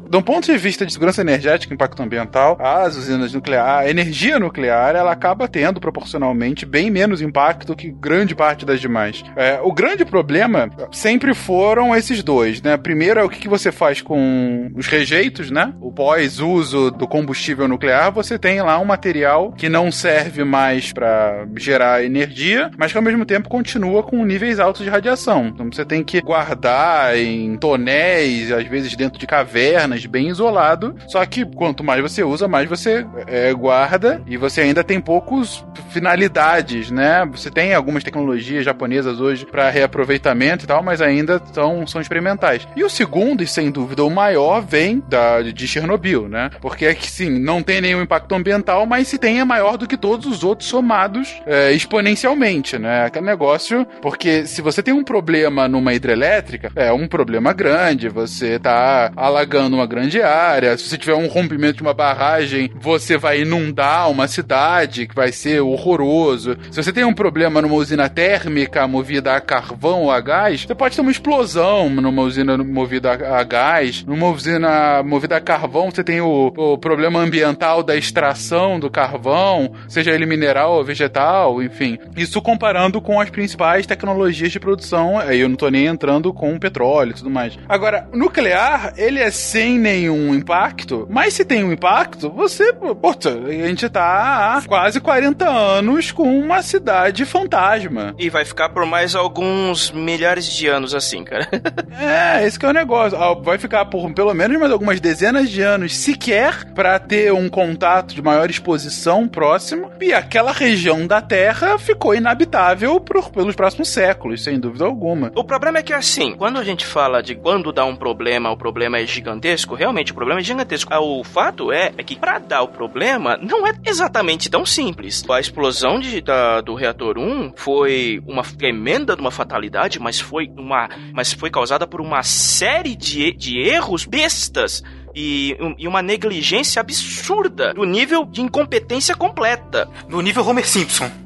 De 0.07 0.17
um 0.17 0.21
ponto 0.21 0.45
de 0.45 0.57
vista 0.57 0.85
de 0.85 0.93
segurança 0.93 1.21
energética 1.21 1.73
impacto 1.73 2.01
ambiental, 2.01 2.57
as 2.61 2.95
usinas 2.95 3.33
nucleares, 3.33 3.87
a 3.87 3.89
energia 3.89 4.37
nuclear, 4.39 4.95
ela 4.95 5.11
acaba 5.11 5.47
tendo 5.47 5.81
proporcionalmente 5.81 6.65
bem 6.65 6.91
menos 6.91 7.21
impacto 7.21 7.75
que 7.75 7.89
grande 7.91 8.35
parte 8.35 8.65
das 8.65 8.79
demais. 8.79 9.23
É, 9.35 9.59
o 9.61 9.73
grande 9.73 10.05
problema 10.05 10.69
sempre 10.91 11.33
foram 11.33 11.95
esses 11.95 12.21
dois, 12.21 12.61
né? 12.61 12.77
Primeiro 12.77 13.19
é 13.19 13.23
o 13.23 13.29
que 13.29 13.39
que 13.39 13.49
você 13.49 13.71
faz 13.71 14.01
com 14.01 14.71
os 14.75 14.85
rejeitos, 14.85 15.49
né? 15.49 15.73
O 15.81 15.91
pós-uso 15.91 16.91
do 16.91 17.07
combustível 17.07 17.67
nuclear, 17.67 18.11
você 18.11 18.37
tem 18.37 18.61
lá 18.61 18.79
um 18.79 18.85
material 18.85 19.51
que 19.53 19.67
não 19.67 19.91
serve 19.91 20.43
mais 20.43 20.93
para 20.93 21.47
gerar 21.57 22.03
energia, 22.03 22.69
mas 22.77 22.91
que 22.91 22.97
ao 22.97 23.03
mesmo 23.03 23.25
tempo 23.25 23.49
continua 23.49 24.03
com 24.03 24.23
níveis 24.23 24.59
altos 24.59 24.83
de 24.83 24.89
radiação. 24.89 25.47
Então 25.47 25.71
você 25.71 25.83
tem 25.83 26.03
que 26.03 26.21
guardar 26.21 27.14
em 27.23 27.55
tonéis, 27.57 28.51
às 28.51 28.65
vezes 28.67 28.95
dentro 28.95 29.19
de 29.19 29.27
cavernas, 29.27 30.05
bem 30.05 30.27
isolado. 30.29 30.95
Só 31.07 31.25
que 31.25 31.45
quanto 31.45 31.83
mais 31.83 32.01
você 32.01 32.23
usa, 32.23 32.47
mais 32.47 32.69
você 32.69 33.05
é, 33.27 33.53
guarda 33.53 34.21
e 34.27 34.37
você 34.37 34.61
ainda 34.61 34.83
tem 34.83 34.99
poucos 34.99 35.65
finalidades, 35.89 36.91
né? 36.91 37.25
Você 37.31 37.49
tem 37.49 37.73
algumas 37.73 38.03
tecnologias 38.03 38.65
japonesas 38.65 39.19
hoje 39.19 39.45
para 39.45 39.69
reaproveitamento 39.69 40.65
e 40.65 40.67
tal, 40.67 40.83
mas 40.83 41.01
ainda 41.01 41.41
são, 41.53 41.85
são 41.87 42.01
experimentais. 42.01 42.67
E 42.75 42.83
o 42.83 42.89
segundo, 42.89 43.43
e 43.43 43.47
sem 43.47 43.71
dúvida 43.71 44.03
o 44.03 44.09
maior, 44.09 44.61
vem 44.61 45.03
da, 45.07 45.41
de 45.41 45.67
Chernobyl, 45.67 46.27
né? 46.27 46.49
Porque 46.61 46.85
é 46.85 46.93
que 46.93 47.09
sim, 47.09 47.39
não 47.39 47.63
tem 47.63 47.81
nenhum 47.81 48.01
impacto 48.01 48.33
ambiental, 48.33 48.85
mas 48.85 49.07
se 49.07 49.17
tem 49.17 49.39
é 49.39 49.43
maior 49.45 49.77
do 49.77 49.87
que 49.87 49.97
todos 49.97 50.25
os 50.25 50.43
outros 50.43 50.69
somados 50.69 51.41
é, 51.45 51.71
exponencialmente, 51.71 52.77
né? 52.77 53.05
Aquele 53.05 53.25
negócio, 53.25 53.85
porque 54.01 54.45
se 54.45 54.61
você 54.61 54.83
tem 54.83 54.93
um 54.93 55.03
problema 55.03 55.67
numa 55.67 55.93
hidrelétrica, 55.93 56.71
é 56.75 56.91
um 56.95 57.07
problema 57.07 57.53
grande, 57.53 58.07
você 58.07 58.57
tá 58.57 59.11
alagando 59.15 59.75
uma 59.75 59.85
grande 59.85 60.21
área, 60.21 60.77
se 60.77 60.87
você 60.87 60.97
tiver 60.97 61.15
um 61.15 61.27
rompimento 61.27 61.77
de 61.77 61.81
uma 61.81 61.93
barragem, 61.93 62.71
você 62.79 63.17
vai 63.17 63.41
inundar 63.41 64.09
uma 64.09 64.27
cidade, 64.27 65.07
que 65.07 65.15
vai 65.15 65.31
ser 65.31 65.61
horroroso. 65.61 66.57
Se 66.71 66.81
você 66.81 66.93
tem 66.93 67.03
um 67.03 67.13
problema 67.13 67.61
numa 67.61 67.75
usina 67.75 68.07
térmica 68.07 68.87
movida 68.87 69.35
a 69.35 69.41
carvão 69.41 70.03
ou 70.03 70.11
a 70.11 70.21
gás, 70.21 70.61
você 70.61 70.75
pode 70.75 70.95
ter 70.95 71.01
uma 71.01 71.11
explosão 71.11 71.89
numa 71.89 72.21
usina 72.21 72.57
movida 72.57 73.11
a, 73.11 73.43
gás, 73.43 74.03
numa 74.05 74.29
usina 74.29 75.03
movida 75.03 75.37
a 75.37 75.41
carvão, 75.41 75.91
você 75.91 76.03
tem 76.03 76.21
o, 76.21 76.53
o 76.55 76.77
problema 76.77 77.19
ambiental 77.19 77.83
da 77.83 77.95
extração 77.95 78.79
do 78.79 78.89
carvão, 78.89 79.73
seja 79.87 80.11
ele 80.11 80.25
mineral 80.25 80.73
ou 80.73 80.83
vegetal, 80.83 81.61
enfim. 81.61 81.97
Isso 82.15 82.41
comparando 82.41 83.01
com 83.01 83.19
as 83.19 83.29
principais 83.29 83.85
tecnologias 83.85 84.51
de 84.51 84.59
produção, 84.59 85.17
aí 85.17 85.41
eu 85.41 85.49
não 85.49 85.55
tô 85.55 85.69
nem 85.69 85.87
entrando 85.87 86.33
com 86.33 86.57
petróleo 86.57 86.84
e 87.11 87.13
tudo 87.13 87.29
mais. 87.29 87.57
Agora, 87.67 88.07
nuclear, 88.13 88.93
ele 88.97 89.19
é 89.19 89.31
sem 89.31 89.77
nenhum 89.77 90.33
impacto, 90.33 91.07
mas 91.09 91.33
se 91.33 91.45
tem 91.45 91.63
um 91.63 91.71
impacto, 91.71 92.29
você, 92.29 92.73
puta, 92.73 93.29
a 93.29 93.67
gente 93.67 93.89
tá 93.89 94.57
há 94.57 94.61
quase 94.61 94.99
40 94.99 95.47
anos 95.47 96.11
com 96.11 96.39
uma 96.39 96.61
cidade 96.61 97.25
fantasma. 97.25 98.15
E 98.17 98.29
vai 98.29 98.45
ficar 98.45 98.69
por 98.69 98.85
mais 98.85 99.15
alguns 99.15 99.91
milhares 99.91 100.45
de 100.45 100.67
anos 100.67 100.93
assim, 100.93 101.23
cara. 101.23 101.47
É, 101.97 102.45
esse 102.45 102.59
que 102.59 102.65
é 102.65 102.69
o 102.69 102.73
negócio. 102.73 103.17
Vai 103.41 103.57
ficar 103.57 103.85
por 103.85 104.11
pelo 104.13 104.33
menos 104.33 104.59
mais 104.59 104.71
algumas 104.71 104.99
dezenas 104.99 105.49
de 105.49 105.61
anos 105.61 105.95
sequer 105.95 106.65
para 106.73 106.99
ter 106.99 107.31
um 107.31 107.47
contato 107.47 108.13
de 108.13 108.21
maior 108.21 108.49
exposição 108.49 109.27
próximo. 109.27 109.89
E 110.01 110.13
aquela 110.13 110.51
região 110.51 111.07
da 111.07 111.21
Terra 111.21 111.77
ficou 111.77 112.13
inabitável 112.13 112.99
por, 112.99 113.29
pelos 113.29 113.55
próximos 113.55 113.89
séculos, 113.89 114.43
sem 114.43 114.59
dúvida 114.59 114.85
alguma. 114.85 115.31
O 115.35 115.43
problema 115.43 115.79
é 115.79 115.83
que 115.83 115.93
assim, 115.93 116.35
quando 116.35 116.59
a 116.59 116.63
gente 116.63 116.74
fala 116.83 117.21
de 117.21 117.35
quando 117.35 117.71
dá 117.71 117.85
um 117.85 117.95
problema, 117.95 118.49
o 118.49 118.57
problema 118.57 118.97
é 118.97 119.05
gigantesco, 119.05 119.75
realmente 119.75 120.11
o 120.11 120.15
problema 120.15 120.39
é 120.39 120.43
gigantesco. 120.43 120.91
Ah, 120.91 120.99
O 120.99 121.23
fato 121.23 121.71
é, 121.71 121.91
é 121.95 122.01
que 122.03 122.15
pra 122.15 122.39
dar 122.39 122.63
o 122.63 122.67
problema 122.67 123.37
não 123.39 123.67
é 123.67 123.73
exatamente 123.85 124.49
tão 124.49 124.65
simples. 124.65 125.23
A 125.29 125.39
explosão 125.39 125.99
de- 125.99 126.21
da- 126.21 126.61
do 126.61 126.73
reator 126.73 127.19
1 127.19 127.53
foi 127.55 128.19
uma 128.25 128.41
tremenda 128.43 129.15
de 129.15 129.21
uma 129.21 129.29
fatalidade, 129.29 129.99
mas 129.99 130.19
foi 130.19 130.49
uma, 130.57 130.89
mas 131.13 131.31
foi 131.31 131.51
causada 131.51 131.85
por 131.85 132.01
uma 132.01 132.23
série 132.23 132.95
de, 132.95 133.31
de 133.33 133.59
erros 133.59 134.05
bestas. 134.05 134.81
E, 135.15 135.57
e 135.77 135.87
uma 135.87 136.01
negligência 136.01 136.79
absurda 136.79 137.73
do 137.73 137.85
nível 137.85 138.25
de 138.25 138.41
incompetência 138.41 139.15
completa. 139.15 139.87
Do 140.09 140.21
nível 140.21 140.45
Homer 140.45 140.67
Simpson. 140.67 141.09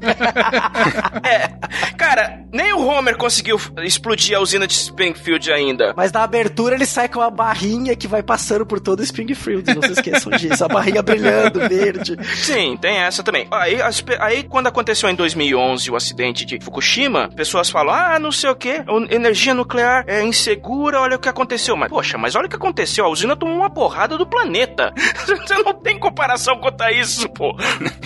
É, 1.22 1.48
cara, 1.96 2.44
nem 2.52 2.72
o 2.72 2.86
Homer 2.86 3.16
conseguiu 3.16 3.60
explodir 3.84 4.36
a 4.36 4.40
usina 4.40 4.66
de 4.66 4.72
Springfield 4.72 5.52
ainda. 5.52 5.92
Mas 5.96 6.10
na 6.12 6.22
abertura 6.22 6.74
ele 6.74 6.86
sai 6.86 7.08
com 7.08 7.20
uma 7.20 7.30
barrinha 7.30 7.94
que 7.94 8.08
vai 8.08 8.22
passando 8.22 8.64
por 8.64 8.80
todo 8.80 9.02
Springfield, 9.02 9.74
não 9.74 9.82
se 9.82 9.92
esqueçam 9.92 10.32
disso. 10.32 10.64
A 10.64 10.68
barrinha 10.68 11.02
brilhando, 11.02 11.60
verde. 11.68 12.16
Sim, 12.36 12.76
tem 12.76 12.96
essa 12.98 13.22
também. 13.22 13.46
Aí, 13.50 13.80
as 13.80 14.02
aí 14.18 14.42
quando 14.42 14.66
aconteceu 14.66 15.08
em 15.08 15.14
2011 15.14 15.90
o 15.90 15.96
acidente 15.96 16.44
de 16.44 16.58
Fukushima, 16.60 17.28
pessoas 17.34 17.70
falam, 17.70 17.94
ah, 17.94 18.18
não 18.18 18.32
sei 18.32 18.50
o 18.50 18.56
que, 18.56 18.82
energia 19.10 19.54
nuclear 19.54 20.04
é 20.06 20.22
insegura, 20.22 21.00
olha 21.00 21.16
o 21.16 21.18
que 21.18 21.28
aconteceu. 21.28 21.76
Mas, 21.76 21.88
poxa, 21.88 22.18
mas 22.18 22.34
olha 22.34 22.46
o 22.46 22.48
que 22.48 22.56
aconteceu, 22.56 23.04
a 23.04 23.08
usina 23.08 23.36
tomou 23.36 23.56
uma 23.56 23.70
porrada 23.80 24.18
do 24.18 24.26
planeta. 24.26 24.92
Você 25.24 25.54
não 25.62 25.72
tem 25.72 25.98
comparação 25.98 26.58
contra 26.58 26.92
isso, 26.92 27.26
pô. 27.30 27.56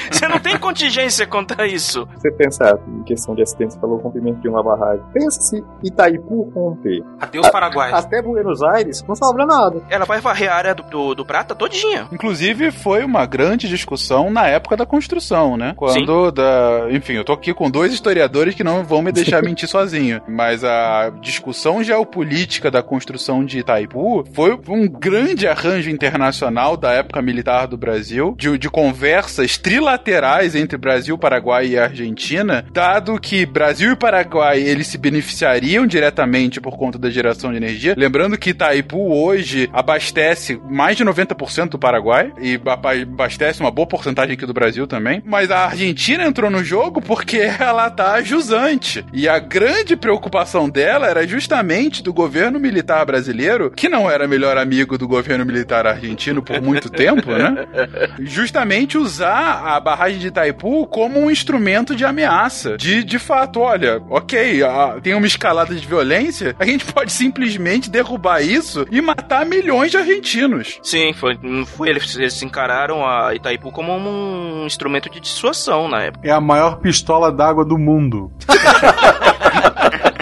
Você 0.09 0.29
não 0.29 0.39
tem 0.39 0.57
contingência 0.57 1.27
contra 1.27 1.67
isso. 1.67 2.07
Você 2.15 2.31
pensar 2.31 2.79
em 2.87 3.03
questão 3.03 3.35
de 3.35 3.43
acidentes, 3.43 3.77
falou 3.79 3.99
rompimento 3.99 4.41
de 4.41 4.49
uma 4.49 4.63
barragem. 4.63 5.05
Pensa 5.13 5.41
se 5.41 5.65
Itaipu 5.83 6.53
romper. 6.55 7.03
Adeus, 7.21 7.49
Paraguai. 7.49 7.91
Até 7.93 8.23
Buenos 8.23 8.63
Aires, 8.63 9.03
não 9.09 9.17
sobra 9.17 9.45
nada. 9.45 9.83
Ela 9.91 10.05
vai 10.05 10.21
varrer 10.21 10.53
a 10.53 10.55
área 10.55 10.75
do, 10.77 10.85
do, 10.85 11.15
do 11.17 11.27
prata 11.27 11.57
todinha. 11.57 12.07
Inclusive, 12.13 12.71
foi 12.71 13.03
uma 13.03 13.27
grande 13.27 13.69
discussão 13.69 14.31
na 14.31 14.47
época 14.47 14.77
da 14.77 14.87
construção, 14.87 15.57
né? 15.57 15.75
Quando 15.77 16.31
da. 16.31 16.87
Enfim, 16.91 17.15
eu 17.15 17.25
tô 17.25 17.33
aqui 17.33 17.53
com 17.53 17.69
dois 17.69 17.93
historiadores 17.93 18.55
que 18.55 18.63
não 18.63 18.85
vão 18.85 19.03
me 19.03 19.11
deixar 19.11 19.43
mentir 19.45 19.69
sozinho. 19.69 20.23
Mas 20.29 20.63
a 20.63 21.11
discussão 21.21 21.83
geopolítica 21.83 22.71
da 22.71 22.83
construção 22.83 23.45
de 23.45 23.59
Itaipu 23.59 24.25
foi 24.33 24.57
um 24.69 24.87
grande 24.87 25.49
arranjo 25.65 25.91
internacional 25.91 26.77
da 26.77 26.93
época 26.93 27.21
militar 27.23 27.67
do 27.67 27.77
Brasil, 27.77 28.35
de, 28.39 28.57
de 28.59 28.69
conversas 28.71 29.57
trilaterais 29.59 30.55
entre 30.55 30.77
Brasil, 30.79 31.17
Paraguai 31.19 31.67
e 31.69 31.79
Argentina, 31.79 32.65
dado 32.73 33.19
que 33.19 33.45
Brasil 33.47 33.93
e 33.93 33.97
Paraguai 33.97 34.61
eles 34.61 34.87
se 34.87 34.99
beneficiariam 34.99 35.87
diretamente 35.87 36.61
por 36.61 36.77
conta 36.77 36.99
da 36.99 37.11
geração 37.11 37.51
de 37.51 37.57
energia. 37.57 37.95
Lembrando 37.97 38.39
que 38.39 38.51
Itaipu 38.51 39.13
hoje 39.13 39.69
abastece 39.73 40.61
mais 40.69 40.97
de 40.97 41.05
90% 41.05 41.71
do 41.71 41.79
Paraguai 41.79 42.33
e 42.41 42.55
aba- 42.67 42.93
abastece 42.93 43.61
uma 43.61 43.71
boa 43.71 43.87
porcentagem 43.87 44.35
aqui 44.35 44.47
do 44.47 44.53
Brasil 44.55 44.87
também. 44.87 45.23
Mas 45.25 45.51
a 45.51 45.67
Argentina 45.67 46.25
entrou 46.25 46.51
no 46.51 46.63
jogo 46.63 47.01
porque 47.01 47.39
ela 47.59 47.91
tá 47.91 48.21
jusante. 48.23 49.05
E 49.13 49.29
a 49.29 49.39
grande 49.39 49.97
preocupação 49.97 50.69
dela 50.69 51.07
era 51.09 51.27
justamente 51.27 52.03
do 52.03 52.13
governo 52.13 52.59
militar 52.59 53.05
brasileiro, 53.05 53.71
que 53.71 53.89
não 53.89 54.11
era 54.11 54.29
melhor 54.29 54.57
amigo 54.59 54.97
do 54.99 55.09
governo 55.09 55.45
militar 55.45 55.54
argentino 55.87 56.43
por 56.43 56.61
muito 56.61 56.89
tempo, 56.91 57.31
né? 57.33 57.67
Justamente 58.21 58.97
usar 58.99 59.63
a 59.65 59.81
barragem 59.81 60.19
de 60.19 60.29
Itaipu 60.29 60.87
como 60.87 61.21
um 61.21 61.31
instrumento 61.31 61.95
de 61.95 62.05
ameaça. 62.05 62.77
De, 62.77 63.05
de 63.05 63.19
fato, 63.19 63.61
olha, 63.61 64.01
ok, 64.11 64.63
a- 64.63 64.97
tem 65.03 65.15
uma 65.15 65.27
escalada 65.27 65.75
de 65.75 65.87
violência, 65.87 66.55
a 66.59 66.65
gente 66.65 66.85
pode 66.85 67.13
simplesmente 67.13 67.91
derrubar 67.91 68.41
isso 68.43 68.87
e 68.91 69.01
matar 69.01 69.45
milhões 69.47 69.91
de 69.91 69.97
argentinos. 69.97 70.79
Sim, 70.83 71.13
foi, 71.13 71.39
foi 71.67 71.89
eles, 71.91 72.17
eles 72.17 72.43
encararam 72.43 73.07
a 73.07 73.35
Itaipu 73.35 73.71
como 73.71 73.93
um 73.93 74.65
instrumento 74.67 75.11
de 75.11 75.21
dissuasão 75.21 75.89
na 75.89 76.03
época. 76.03 76.27
É 76.27 76.31
a 76.33 76.41
maior 76.41 76.77
pistola 76.79 77.31
d'água 77.33 77.65
do 77.65 77.79
mundo. 77.79 78.31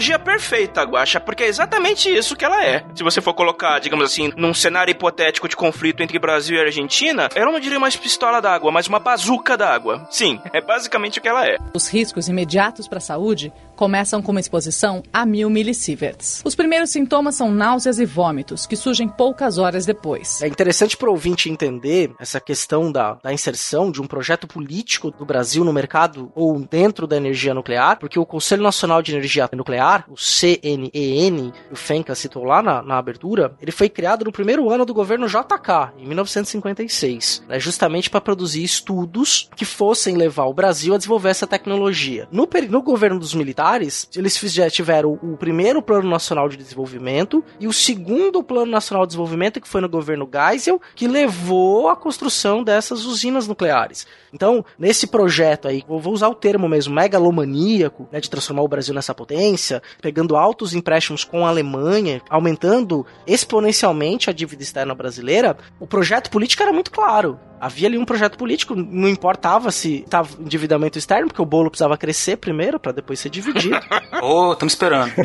Analogia 0.00 0.18
perfeita, 0.18 0.82
Guaxa, 0.82 1.20
porque 1.20 1.42
é 1.42 1.46
exatamente 1.46 2.08
isso 2.08 2.34
que 2.34 2.42
ela 2.42 2.64
é. 2.64 2.82
Se 2.94 3.02
você 3.02 3.20
for 3.20 3.34
colocar, 3.34 3.78
digamos 3.80 4.06
assim, 4.06 4.32
num 4.34 4.54
cenário 4.54 4.90
hipotético 4.90 5.46
de 5.46 5.54
conflito 5.54 6.02
entre 6.02 6.18
Brasil 6.18 6.56
e 6.56 6.60
Argentina, 6.60 7.28
eu 7.34 7.44
não 7.44 7.60
diria 7.60 7.78
mais 7.78 7.96
pistola 7.96 8.40
d'água, 8.40 8.72
mas 8.72 8.86
uma 8.86 8.98
bazuca 8.98 9.58
d'água. 9.58 10.08
Sim, 10.10 10.40
é 10.54 10.60
basicamente 10.62 11.18
o 11.18 11.22
que 11.22 11.28
ela 11.28 11.46
é. 11.46 11.58
Os 11.74 11.86
riscos 11.86 12.28
imediatos 12.28 12.88
para 12.88 12.96
a 12.96 13.02
saúde 13.02 13.52
começam 13.80 14.20
com 14.20 14.30
uma 14.30 14.40
exposição 14.40 15.02
a 15.10 15.24
mil 15.24 15.48
millisieverts. 15.48 16.42
Os 16.44 16.54
primeiros 16.54 16.90
sintomas 16.90 17.34
são 17.34 17.50
náuseas 17.50 17.98
e 17.98 18.04
vômitos, 18.04 18.66
que 18.66 18.76
surgem 18.76 19.08
poucas 19.08 19.56
horas 19.56 19.86
depois. 19.86 20.42
É 20.42 20.46
interessante 20.46 20.98
para 20.98 21.08
o 21.08 21.12
ouvinte 21.12 21.48
entender 21.48 22.12
essa 22.20 22.38
questão 22.38 22.92
da, 22.92 23.14
da 23.14 23.32
inserção 23.32 23.90
de 23.90 24.02
um 24.02 24.06
projeto 24.06 24.46
político 24.46 25.10
do 25.10 25.24
Brasil 25.24 25.64
no 25.64 25.72
mercado 25.72 26.30
ou 26.34 26.60
dentro 26.60 27.06
da 27.06 27.16
energia 27.16 27.54
nuclear, 27.54 27.98
porque 27.98 28.18
o 28.18 28.26
Conselho 28.26 28.62
Nacional 28.62 29.00
de 29.00 29.12
Energia 29.12 29.48
Nuclear, 29.54 30.04
o 30.10 30.14
CNEN, 30.14 31.50
o 31.72 31.74
Fenka 31.74 32.14
citou 32.14 32.44
lá 32.44 32.62
na, 32.62 32.82
na 32.82 32.98
abertura, 32.98 33.54
ele 33.62 33.72
foi 33.72 33.88
criado 33.88 34.26
no 34.26 34.32
primeiro 34.32 34.68
ano 34.68 34.84
do 34.84 34.92
governo 34.92 35.26
JK, 35.26 35.94
em 35.96 36.06
1956, 36.06 37.44
né, 37.48 37.58
justamente 37.58 38.10
para 38.10 38.20
produzir 38.20 38.62
estudos 38.62 39.48
que 39.56 39.64
fossem 39.64 40.18
levar 40.18 40.44
o 40.44 40.52
Brasil 40.52 40.94
a 40.94 40.98
desenvolver 40.98 41.30
essa 41.30 41.46
tecnologia. 41.46 42.28
No, 42.30 42.46
no 42.68 42.82
governo 42.82 43.18
dos 43.18 43.32
militares, 43.32 43.69
eles 43.76 44.38
já 44.52 44.68
tiveram 44.70 45.18
o 45.22 45.36
primeiro 45.36 45.82
Plano 45.82 46.08
Nacional 46.08 46.48
de 46.48 46.56
Desenvolvimento 46.56 47.44
e 47.58 47.66
o 47.66 47.72
segundo 47.72 48.42
Plano 48.42 48.70
Nacional 48.70 49.04
de 49.04 49.10
Desenvolvimento, 49.10 49.60
que 49.60 49.68
foi 49.68 49.80
no 49.80 49.88
governo 49.88 50.28
Geisel, 50.30 50.80
que 50.94 51.06
levou 51.06 51.88
à 51.88 51.96
construção 51.96 52.62
dessas 52.62 53.04
usinas 53.04 53.46
nucleares. 53.46 54.06
Então, 54.32 54.64
nesse 54.78 55.06
projeto 55.06 55.68
aí, 55.68 55.84
vou 55.86 56.12
usar 56.12 56.28
o 56.28 56.34
termo 56.34 56.68
mesmo, 56.68 56.94
megalomaníaco, 56.94 58.08
né, 58.12 58.20
de 58.20 58.30
transformar 58.30 58.62
o 58.62 58.68
Brasil 58.68 58.94
nessa 58.94 59.14
potência, 59.14 59.82
pegando 60.00 60.36
altos 60.36 60.74
empréstimos 60.74 61.24
com 61.24 61.44
a 61.44 61.48
Alemanha, 61.48 62.22
aumentando 62.28 63.04
exponencialmente 63.26 64.30
a 64.30 64.32
dívida 64.32 64.62
externa 64.62 64.94
brasileira, 64.94 65.56
o 65.78 65.86
projeto 65.86 66.30
político 66.30 66.62
era 66.62 66.72
muito 66.72 66.90
claro. 66.90 67.38
Havia 67.60 67.88
ali 67.88 67.98
um 67.98 68.06
projeto 68.06 68.38
político, 68.38 68.74
não 68.74 69.08
importava 69.08 69.70
se 69.70 69.96
estava 70.00 70.28
endividamento 70.40 70.96
externo, 70.96 71.28
porque 71.28 71.42
o 71.42 71.46
bolo 71.46 71.68
precisava 71.68 71.96
crescer 71.98 72.38
primeiro 72.38 72.80
para 72.80 72.92
depois 72.92 73.20
ser 73.20 73.28
dividido. 73.28 73.76
Ô, 74.22 74.54
estamos 74.54 74.72
esperando. 74.72 75.12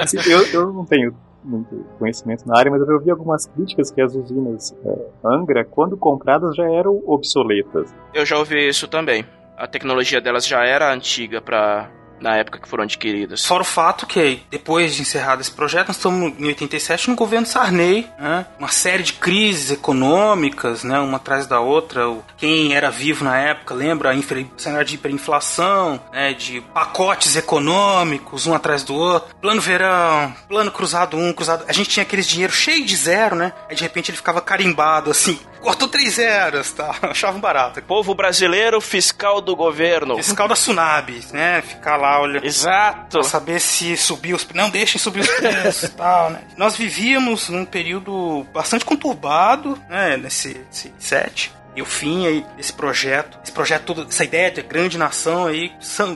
Assim, 0.00 0.18
eu, 0.30 0.46
eu 0.52 0.72
não 0.72 0.84
tenho 0.84 1.12
muito 1.42 1.84
conhecimento 1.98 2.46
na 2.46 2.56
área, 2.58 2.70
mas 2.70 2.80
eu 2.88 3.00
vi 3.00 3.10
algumas 3.10 3.46
críticas 3.46 3.90
que 3.90 4.00
as 4.00 4.14
usinas 4.14 4.72
é, 4.84 4.96
Angra, 5.24 5.64
quando 5.64 5.96
compradas, 5.96 6.54
já 6.56 6.64
eram 6.64 7.02
obsoletas. 7.06 7.92
Eu 8.14 8.24
já 8.24 8.38
ouvi 8.38 8.68
isso 8.68 8.86
também. 8.88 9.24
A 9.56 9.66
tecnologia 9.66 10.20
delas 10.20 10.46
já 10.46 10.64
era 10.64 10.92
antiga 10.92 11.40
pra. 11.40 11.90
Na 12.20 12.36
época 12.36 12.58
que 12.58 12.68
foram 12.68 12.84
adquiridas. 12.84 13.44
Fora 13.44 13.62
o 13.62 13.66
fato 13.66 14.06
que, 14.06 14.40
depois 14.50 14.94
de 14.94 15.02
encerrado 15.02 15.40
esse 15.40 15.50
projeto, 15.50 15.88
nós 15.88 15.96
estamos 15.96 16.32
em 16.38 16.46
87 16.46 17.10
no 17.10 17.16
governo 17.16 17.46
Sarney, 17.46 18.08
né? 18.18 18.46
Uma 18.58 18.68
série 18.68 19.02
de 19.02 19.12
crises 19.14 19.70
econômicas, 19.70 20.84
né? 20.84 20.98
Uma 21.00 21.16
atrás 21.16 21.46
da 21.46 21.60
outra. 21.60 22.02
Quem 22.38 22.74
era 22.74 22.90
vivo 22.90 23.24
na 23.24 23.36
época 23.38 23.74
lembra 23.74 24.10
a 24.10 24.14
hiper- 24.14 24.46
cenário 24.56 24.86
de 24.86 24.94
hiperinflação, 24.94 26.00
né? 26.12 26.32
De 26.32 26.60
pacotes 26.72 27.36
econômicos, 27.36 28.46
um 28.46 28.54
atrás 28.54 28.82
do 28.82 28.94
outro. 28.94 29.34
Plano 29.40 29.60
verão, 29.60 30.34
plano 30.48 30.70
cruzado 30.70 31.16
um, 31.16 31.32
cruzado... 31.32 31.64
A 31.68 31.72
gente 31.72 31.90
tinha 31.90 32.02
aqueles 32.04 32.26
dinheiro 32.26 32.52
cheio 32.52 32.84
de 32.84 32.96
zero, 32.96 33.34
né? 33.36 33.52
Aí 33.68 33.76
de 33.76 33.82
repente 33.82 34.10
ele 34.10 34.16
ficava 34.16 34.40
carimbado, 34.40 35.10
assim. 35.10 35.38
Cortou 35.64 35.88
três 35.88 36.14
zeros, 36.16 36.72
tá? 36.72 36.94
Achava 37.10 37.38
barato. 37.38 37.80
Povo 37.82 38.14
brasileiro 38.14 38.80
fiscal 38.82 39.40
do 39.40 39.56
governo. 39.56 40.16
Fiscal 40.16 40.46
da 40.46 40.54
Tsunami, 40.54 41.24
né? 41.32 41.62
Ficar 41.62 41.96
lá, 41.96 42.20
olha. 42.20 42.46
Exato. 42.46 43.18
Pra 43.18 43.22
saber 43.22 43.58
se 43.60 43.96
subiu 43.96 44.36
os 44.36 44.46
Não 44.52 44.68
deixem 44.68 45.00
subir 45.00 45.20
os 45.20 45.30
preços 45.30 45.84
e 45.84 45.88
tal, 45.96 46.30
né? 46.30 46.42
Nós 46.58 46.76
vivíamos 46.76 47.48
num 47.48 47.64
período 47.64 48.46
bastante 48.52 48.84
conturbado, 48.84 49.78
né? 49.88 50.18
Nesse, 50.18 50.60
nesse 50.68 50.92
set. 50.98 51.50
E 51.76 51.82
o 51.82 51.84
fim 51.84 52.26
aí 52.26 52.44
desse 52.56 52.72
projeto, 52.72 53.38
esse 53.42 53.52
projeto 53.52 53.82
todo, 53.82 54.06
essa 54.08 54.24
ideia 54.24 54.50
de 54.50 54.62
grande 54.62 54.96
nação 54.96 55.46
aí, 55.46 55.72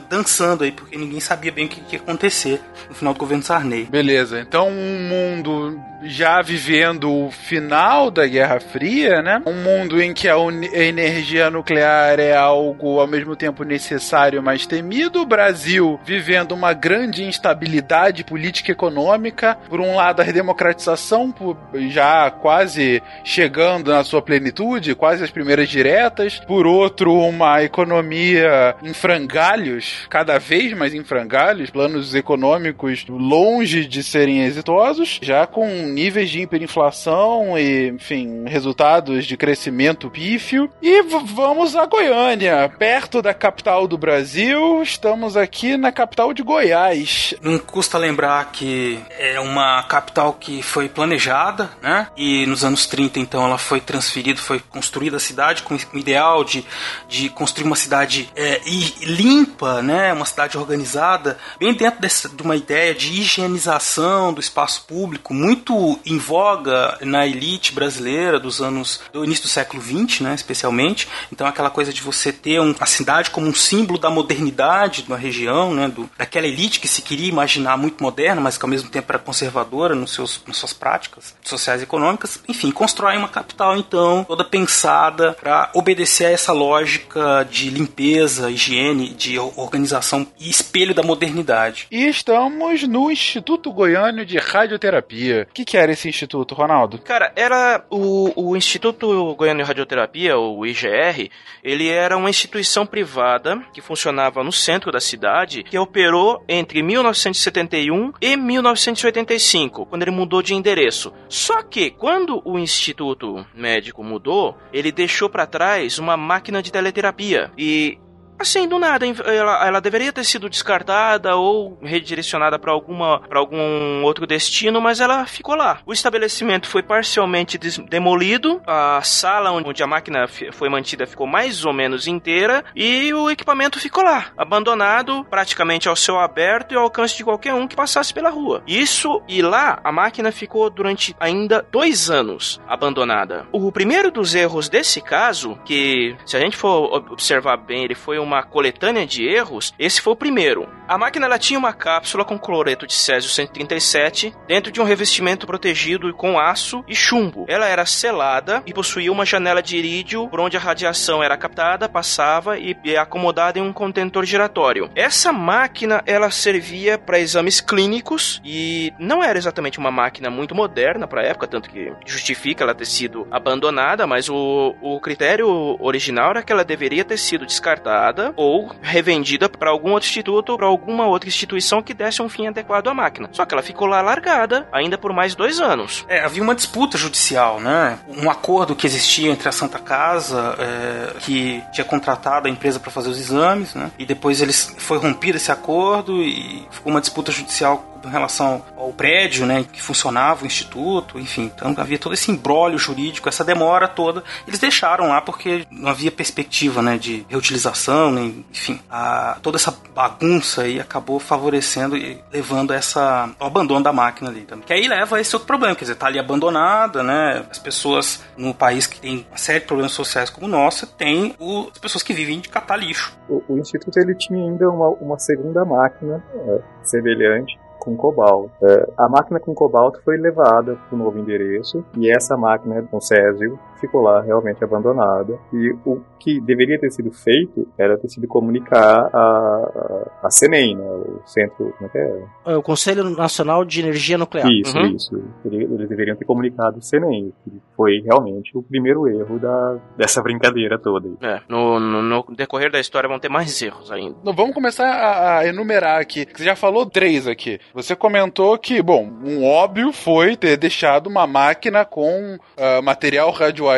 dançando 0.09 0.63
aí, 0.63 0.71
porque 0.71 0.97
ninguém 0.97 1.19
sabia 1.19 1.51
bem 1.51 1.65
o 1.65 1.69
que, 1.69 1.95
ia 1.95 1.99
acontecer 1.99 2.61
no 2.87 2.95
final 2.95 3.13
do 3.13 3.19
governo 3.19 3.43
Sarney. 3.43 3.85
Beleza, 3.85 4.39
então 4.39 4.69
um 4.69 5.07
mundo 5.09 5.79
já 6.03 6.41
vivendo 6.41 7.11
o 7.11 7.31
final 7.31 8.09
da 8.09 8.25
Guerra 8.25 8.59
Fria, 8.59 9.21
né? 9.21 9.41
Um 9.45 9.53
mundo 9.53 10.01
em 10.01 10.13
que 10.13 10.29
a, 10.29 10.35
energia 10.73 11.49
nuclear 11.49 12.19
é 12.19 12.35
algo 12.35 12.99
ao 12.99 13.07
mesmo 13.07 13.35
tempo 13.35 13.63
necessário, 13.63 14.41
mas 14.41 14.65
temido. 14.65 15.21
O 15.21 15.25
Brasil 15.25 15.99
vivendo 16.05 16.53
uma 16.53 16.73
grande 16.73 17.23
instabilidade 17.23 18.23
política 18.23 18.71
e 18.71 18.73
econômica. 18.73 19.57
Por 19.67 19.81
um 19.81 19.95
lado, 19.95 20.21
a 20.21 20.23
redemocratização 20.23 21.31
por- 21.31 21.57
já 21.89 22.31
quase 22.31 23.03
chegando 23.23 23.91
na 23.91 24.03
sua 24.03 24.21
plenitude, 24.21 24.95
quase 24.95 25.23
as 25.23 25.29
primeiras 25.29 25.48
diretas. 25.57 26.39
Por 26.47 26.67
outro, 26.67 27.13
uma 27.13 27.63
economia 27.63 28.75
em 28.83 28.93
frangalhos, 28.93 30.05
cada 30.09 30.37
vez 30.37 30.73
mais 30.73 30.93
em 30.93 31.03
frangalhos, 31.03 31.69
planos 31.69 32.13
econômicos 32.13 33.05
longe 33.07 33.85
de 33.85 34.03
serem 34.03 34.43
exitosos, 34.43 35.19
já 35.21 35.47
com 35.47 35.67
níveis 35.87 36.29
de 36.29 36.41
hiperinflação 36.41 37.57
e, 37.57 37.87
enfim, 37.89 38.43
resultados 38.45 39.25
de 39.25 39.35
crescimento 39.35 40.09
pífio. 40.09 40.69
E 40.81 41.01
vamos 41.03 41.75
a 41.75 41.85
Goiânia, 41.85 42.71
perto 42.77 43.21
da 43.21 43.33
capital 43.33 43.87
do 43.87 43.97
Brasil. 43.97 44.81
Estamos 44.83 45.35
aqui 45.35 45.77
na 45.77 45.91
capital 45.91 46.33
de 46.33 46.43
Goiás. 46.43 47.33
Não 47.41 47.57
custa 47.57 47.97
lembrar 47.97 48.51
que 48.51 48.99
é 49.17 49.39
uma 49.39 49.83
capital 49.83 50.33
que 50.33 50.61
foi 50.61 50.87
planejada, 50.87 51.69
né? 51.81 52.07
E 52.15 52.45
nos 52.45 52.63
anos 52.63 52.85
30, 52.85 53.19
então, 53.19 53.45
ela 53.45 53.57
foi 53.57 53.79
transferida, 53.79 54.39
foi 54.39 54.59
construída 54.59 55.17
a 55.17 55.19
cidade 55.19 55.38
cidade 55.39 55.63
com 55.63 55.75
o 55.75 55.97
ideal 55.97 56.43
de, 56.43 56.65
de 57.07 57.29
construir 57.29 57.65
uma 57.65 57.75
cidade 57.75 58.29
é, 58.35 58.59
limpa, 59.03 59.81
né, 59.81 60.11
uma 60.11 60.25
cidade 60.25 60.57
organizada, 60.57 61.37
bem 61.57 61.73
dentro 61.73 62.01
dessa, 62.01 62.27
de 62.27 62.43
uma 62.43 62.57
ideia 62.57 62.93
de 62.93 63.21
higienização 63.21 64.33
do 64.33 64.41
espaço 64.41 64.83
público, 64.85 65.33
muito 65.33 65.97
em 66.05 66.17
voga 66.17 66.97
na 67.01 67.25
elite 67.25 67.71
brasileira 67.71 68.37
dos 68.37 68.61
anos 68.61 68.99
do 69.13 69.23
início 69.23 69.43
do 69.43 69.49
século 69.49 69.81
XX, 69.81 70.19
né, 70.21 70.35
especialmente. 70.35 71.07
Então 71.31 71.47
aquela 71.47 71.69
coisa 71.69 71.93
de 71.93 72.01
você 72.01 72.33
ter 72.33 72.59
um, 72.59 72.75
a 72.77 72.85
cidade 72.85 73.29
como 73.29 73.47
um 73.47 73.53
símbolo 73.53 73.97
da 73.97 74.09
modernidade 74.09 75.03
de 75.03 75.07
uma 75.07 75.17
região, 75.17 75.73
né, 75.73 75.87
do, 75.87 76.09
daquela 76.17 76.47
elite 76.47 76.81
que 76.81 76.87
se 76.87 77.01
queria 77.01 77.29
imaginar 77.29 77.77
muito 77.77 78.03
moderna, 78.03 78.41
mas 78.41 78.57
que 78.57 78.65
ao 78.65 78.69
mesmo 78.69 78.89
tempo 78.89 79.09
era 79.09 79.19
conservadora 79.19 79.95
nos 79.95 80.13
seus, 80.13 80.41
nas 80.45 80.57
suas 80.57 80.73
práticas 80.73 81.33
sociais 81.45 81.79
e 81.79 81.85
econômicas. 81.85 82.41
Enfim, 82.47 82.71
constrói 82.71 83.15
uma 83.15 83.29
capital 83.29 83.77
então 83.77 84.25
toda 84.25 84.43
pensada 84.43 85.28
para 85.33 85.69
obedecer 85.73 86.27
a 86.27 86.31
essa 86.31 86.53
lógica 86.53 87.47
de 87.49 87.69
limpeza, 87.69 88.49
higiene, 88.49 89.09
de 89.09 89.37
organização 89.39 90.27
e 90.39 90.49
espelho 90.49 90.93
da 90.93 91.03
modernidade. 91.03 91.87
E 91.91 92.07
estamos 92.07 92.83
no 92.83 93.11
Instituto 93.11 93.71
Goiano 93.71 94.25
de 94.25 94.37
Radioterapia. 94.37 95.47
O 95.49 95.53
que, 95.53 95.65
que 95.65 95.77
era 95.77 95.91
esse 95.91 96.07
instituto, 96.07 96.55
Ronaldo? 96.55 96.99
Cara, 96.99 97.31
era 97.35 97.83
o, 97.89 98.51
o 98.51 98.55
Instituto 98.55 99.35
Goiano 99.35 99.61
de 99.61 99.67
Radioterapia, 99.67 100.37
o 100.37 100.65
IGR, 100.65 101.29
ele 101.63 101.87
era 101.89 102.15
uma 102.15 102.29
instituição 102.29 102.85
privada 102.85 103.61
que 103.73 103.81
funcionava 103.81 104.43
no 104.43 104.51
centro 104.51 104.91
da 104.91 104.99
cidade, 104.99 105.63
que 105.63 105.77
operou 105.77 106.43
entre 106.47 106.81
1971 106.81 108.13
e 108.21 108.37
1985, 108.37 109.85
quando 109.85 110.03
ele 110.03 110.11
mudou 110.11 110.41
de 110.41 110.53
endereço. 110.53 111.13
Só 111.27 111.61
que 111.63 111.89
quando 111.89 112.41
o 112.45 112.57
Instituto 112.57 113.45
Médico 113.53 114.03
mudou, 114.03 114.57
ele 114.71 114.91
deixou 114.91 115.18
para 115.27 115.47
trás 115.47 115.97
uma 115.97 116.15
máquina 116.15 116.61
de 116.61 116.71
teleterapia. 116.71 117.51
E 117.57 117.97
Assim, 118.39 118.67
do 118.67 118.79
nada, 118.79 119.05
ela, 119.25 119.67
ela 119.67 119.81
deveria 119.81 120.13
ter 120.13 120.23
sido 120.23 120.49
descartada 120.49 121.35
ou 121.35 121.77
redirecionada 121.81 122.57
para 122.57 122.71
alguma 122.71 123.19
para 123.19 123.37
algum 123.37 124.01
outro 124.03 124.25
destino, 124.25 124.79
mas 124.79 125.01
ela 125.01 125.25
ficou 125.25 125.55
lá. 125.55 125.79
O 125.85 125.91
estabelecimento 125.91 126.67
foi 126.67 126.81
parcialmente 126.81 127.57
demolido, 127.57 128.61
a 128.65 129.01
sala 129.03 129.51
onde 129.51 129.83
a 129.83 129.87
máquina 129.87 130.25
foi 130.27 130.69
mantida 130.69 131.05
ficou 131.05 131.27
mais 131.27 131.65
ou 131.65 131.73
menos 131.73 132.07
inteira 132.07 132.63
e 132.73 133.13
o 133.13 133.29
equipamento 133.29 133.79
ficou 133.79 134.03
lá, 134.03 134.27
abandonado, 134.37 135.25
praticamente 135.29 135.89
ao 135.89 135.95
céu 135.95 136.17
aberto 136.17 136.71
e 136.71 136.77
ao 136.77 136.83
alcance 136.83 137.17
de 137.17 137.23
qualquer 137.25 137.53
um 137.53 137.67
que 137.67 137.75
passasse 137.75 138.13
pela 138.13 138.29
rua. 138.29 138.63
Isso 138.65 139.21
e 139.27 139.41
lá 139.41 139.79
a 139.83 139.91
máquina 139.91 140.31
ficou 140.31 140.69
durante 140.69 141.13
ainda 141.19 141.65
dois 141.69 142.09
anos 142.09 142.61
abandonada. 142.67 143.45
O 143.51 143.69
primeiro 143.71 144.09
dos 144.09 144.33
erros 144.33 144.69
desse 144.69 145.01
caso, 145.01 145.59
que 145.65 146.15
se 146.25 146.37
a 146.37 146.39
gente 146.39 146.55
for 146.55 146.93
observar 147.11 147.57
bem, 147.57 147.83
ele 147.83 147.95
foi 147.95 148.17
um 148.17 148.28
uma 148.29 148.43
coletânea 148.43 149.07
de 149.07 149.27
erros, 149.27 149.73
esse 149.79 149.99
foi 149.99 150.13
o 150.13 150.15
primeiro. 150.15 150.69
A 150.87 150.97
máquina 150.97 151.25
ela 151.25 151.39
tinha 151.39 151.57
uma 151.57 151.73
cápsula 151.73 152.23
com 152.23 152.37
cloreto 152.37 152.85
de 152.85 152.93
césio 152.93 153.29
137 153.29 154.33
dentro 154.47 154.71
de 154.71 154.79
um 154.79 154.83
revestimento 154.83 155.47
protegido 155.47 156.11
com 156.13 156.39
aço 156.39 156.83
e 156.87 156.95
chumbo. 156.95 157.45
Ela 157.47 157.67
era 157.67 157.85
selada 157.85 158.63
e 158.65 158.73
possuía 158.73 159.11
uma 159.11 159.25
janela 159.25 159.61
de 159.61 159.77
irídio 159.77 160.27
por 160.27 160.39
onde 160.39 160.57
a 160.57 160.59
radiação 160.59 161.23
era 161.23 161.37
captada, 161.37 161.89
passava 161.89 162.57
e 162.57 162.75
acomodada 162.97 163.59
em 163.59 163.61
um 163.61 163.73
contentor 163.73 164.25
giratório. 164.25 164.89
Essa 164.95 165.31
máquina 165.31 166.03
ela 166.05 166.29
servia 166.29 166.97
para 166.97 167.19
exames 167.19 167.61
clínicos 167.61 168.41
e 168.43 168.93
não 168.99 169.23
era 169.23 169.37
exatamente 169.37 169.79
uma 169.79 169.91
máquina 169.91 170.29
muito 170.29 170.53
moderna 170.53 171.07
para 171.07 171.21
a 171.21 171.25
época, 171.25 171.47
tanto 171.47 171.69
que 171.69 171.91
justifica 172.05 172.63
ela 172.63 172.75
ter 172.75 172.85
sido 172.85 173.27
abandonada, 173.31 174.05
mas 174.05 174.29
o, 174.29 174.75
o 174.81 174.99
critério 174.99 175.47
original 175.79 176.31
era 176.31 176.43
que 176.43 176.51
ela 176.51 176.63
deveria 176.63 177.05
ter 177.05 177.17
sido 177.17 177.45
descartada 177.45 178.18
ou 178.35 178.71
revendida 178.81 179.49
para 179.49 179.69
algum 179.69 179.91
outro 179.91 180.07
instituto 180.07 180.51
ou 180.51 180.57
para 180.57 180.67
alguma 180.67 181.05
outra 181.07 181.29
instituição 181.29 181.81
que 181.81 181.93
desse 181.93 182.21
um 182.21 182.29
fim 182.29 182.47
adequado 182.47 182.87
à 182.87 182.93
máquina. 182.93 183.29
Só 183.31 183.45
que 183.45 183.53
ela 183.53 183.63
ficou 183.63 183.87
lá 183.87 184.01
largada 184.01 184.67
ainda 184.71 184.97
por 184.97 185.13
mais 185.13 185.35
dois 185.35 185.59
anos. 185.59 186.05
É, 186.07 186.23
havia 186.23 186.43
uma 186.43 186.55
disputa 186.55 186.97
judicial, 186.97 187.59
né? 187.59 187.99
Um 188.07 188.29
acordo 188.29 188.75
que 188.75 188.85
existia 188.85 189.31
entre 189.31 189.47
a 189.47 189.51
Santa 189.51 189.79
Casa, 189.79 190.55
é, 190.59 191.19
que 191.19 191.63
tinha 191.71 191.85
contratado 191.85 192.47
a 192.47 192.51
empresa 192.51 192.79
para 192.79 192.91
fazer 192.91 193.09
os 193.09 193.19
exames, 193.19 193.75
né? 193.75 193.91
E 193.97 194.05
depois 194.05 194.41
eles 194.41 194.75
foi 194.77 194.97
rompido 194.97 195.37
esse 195.37 195.51
acordo 195.51 196.21
e 196.21 196.67
ficou 196.71 196.91
uma 196.91 197.01
disputa 197.01 197.31
judicial 197.31 197.98
em 198.07 198.11
relação 198.11 198.63
ao 198.77 198.91
prédio, 198.91 199.45
né, 199.45 199.65
que 199.71 199.81
funcionava 199.81 200.43
o 200.43 200.45
instituto, 200.45 201.19
enfim, 201.19 201.51
então 201.55 201.73
havia 201.77 201.97
todo 201.97 202.13
esse 202.13 202.31
embrólio 202.31 202.77
jurídico, 202.77 203.29
essa 203.29 203.43
demora 203.43 203.87
toda. 203.87 204.23
Eles 204.47 204.59
deixaram 204.59 205.07
lá 205.07 205.21
porque 205.21 205.65
não 205.71 205.89
havia 205.89 206.11
perspectiva, 206.11 206.81
né, 206.81 206.97
de 206.97 207.25
reutilização, 207.29 208.17
enfim, 208.51 208.79
a, 208.89 209.37
toda 209.41 209.57
essa 209.57 209.75
bagunça 209.93 210.63
aí 210.63 210.79
acabou 210.79 211.19
favorecendo 211.19 211.97
e 211.97 212.21
levando 212.31 212.73
essa 212.73 213.29
ao 213.39 213.47
abandono 213.47 213.83
da 213.83 213.93
máquina 213.93 214.29
ali. 214.29 214.47
Que 214.65 214.73
aí 214.73 214.87
leva 214.87 215.17
a 215.17 215.21
esse 215.21 215.35
outro 215.35 215.47
problema, 215.47 215.75
quer 215.75 215.85
dizer, 215.85 215.95
tá 215.95 216.07
ali 216.07 216.19
abandonada, 216.19 217.03
né? 217.03 217.45
As 217.49 217.59
pessoas 217.59 218.23
no 218.37 218.53
país 218.53 218.87
que 218.87 218.99
tem 218.99 219.25
uma 219.29 219.37
série 219.37 219.59
de 219.59 219.65
problemas 219.65 219.91
sociais 219.91 220.29
como 220.29 220.47
o 220.47 220.49
nosso, 220.49 220.87
tem 220.87 221.35
o, 221.39 221.69
as 221.71 221.77
pessoas 221.77 222.03
que 222.03 222.13
vivem 222.13 222.39
de 222.39 222.49
catar 222.49 222.77
lixo. 222.77 223.17
O, 223.27 223.43
o 223.47 223.57
instituto 223.57 223.97
ele 223.99 224.15
tinha 224.15 224.39
ainda 224.39 224.69
uma, 224.69 224.89
uma 224.89 225.19
segunda 225.19 225.63
máquina 225.65 226.23
é, 226.33 226.61
semelhante 226.83 227.57
com 227.89 227.97
cobalto. 227.97 228.51
É, 228.61 228.89
a 228.97 229.09
máquina 229.09 229.39
com 229.39 229.53
cobalto 229.53 230.01
foi 230.03 230.17
levada 230.17 230.75
para 230.75 230.95
o 230.95 230.97
novo 230.97 231.17
endereço 231.17 231.83
e 231.97 232.11
essa 232.11 232.37
máquina 232.37 232.81
com 232.83 233.01
césio 233.01 233.59
ficou 233.79 234.01
lá 234.01 234.21
realmente 234.21 234.63
abandonada. 234.63 235.39
E 235.53 235.75
o 235.85 236.01
que 236.19 236.39
deveria 236.41 236.79
ter 236.79 236.91
sido 236.91 237.11
feito 237.11 237.67
era 237.77 237.97
ter 237.97 238.09
sido 238.09 238.27
comunicar 238.27 239.09
a, 239.13 240.09
a, 240.21 240.27
a 240.27 240.29
CENEM, 240.29 240.75
né, 240.75 240.85
o 240.85 241.21
centro, 241.25 241.73
como 241.77 241.87
é 241.87 241.89
que 241.89 241.97
é? 241.97 242.23
é? 242.47 242.55
O 242.57 242.61
Conselho 242.61 243.09
Nacional 243.09 243.63
de 243.63 243.79
Energia 243.79 244.17
Nuclear. 244.17 244.47
Isso, 244.49 244.77
uhum. 244.77 244.95
isso. 244.95 245.23
Eles 245.45 245.89
deveriam 245.89 246.15
ter 246.15 246.25
comunicado 246.25 246.79
o 246.79 246.81
CENEM, 246.81 247.33
que 247.43 247.61
foi 247.75 248.01
realmente 248.03 248.57
o 248.57 248.61
primeiro 248.61 249.07
erro 249.07 249.39
da, 249.39 249.77
dessa 249.97 250.21
brincadeira 250.21 250.77
toda. 250.77 251.09
É, 251.21 251.41
no, 251.47 251.79
no, 251.79 252.01
no, 252.01 252.25
decorrer 252.35 252.71
da 252.71 252.79
história 252.79 253.07
vão 253.07 253.19
ter 253.19 253.29
mais 253.29 253.61
erros 253.61 253.91
ainda. 253.91 254.15
Então, 254.21 254.33
vamos 254.33 254.53
começar 254.53 254.87
a, 254.87 255.39
a 255.39 255.47
enumerar 255.47 255.99
aqui. 255.99 256.27
Você 256.33 256.43
já 256.43 256.55
falou 256.55 256.85
três 256.85 257.27
aqui. 257.27 257.59
Você 257.73 257.95
comentou 257.95 258.57
que, 258.57 258.81
bom, 258.81 259.09
um 259.23 259.45
óbvio 259.45 259.93
foi 259.93 260.35
ter 260.35 260.57
deixado 260.57 261.07
uma 261.07 261.25
máquina 261.25 261.85
com 261.85 262.35
uh, 262.35 262.83
material 262.83 263.31
radioativo 263.31 263.68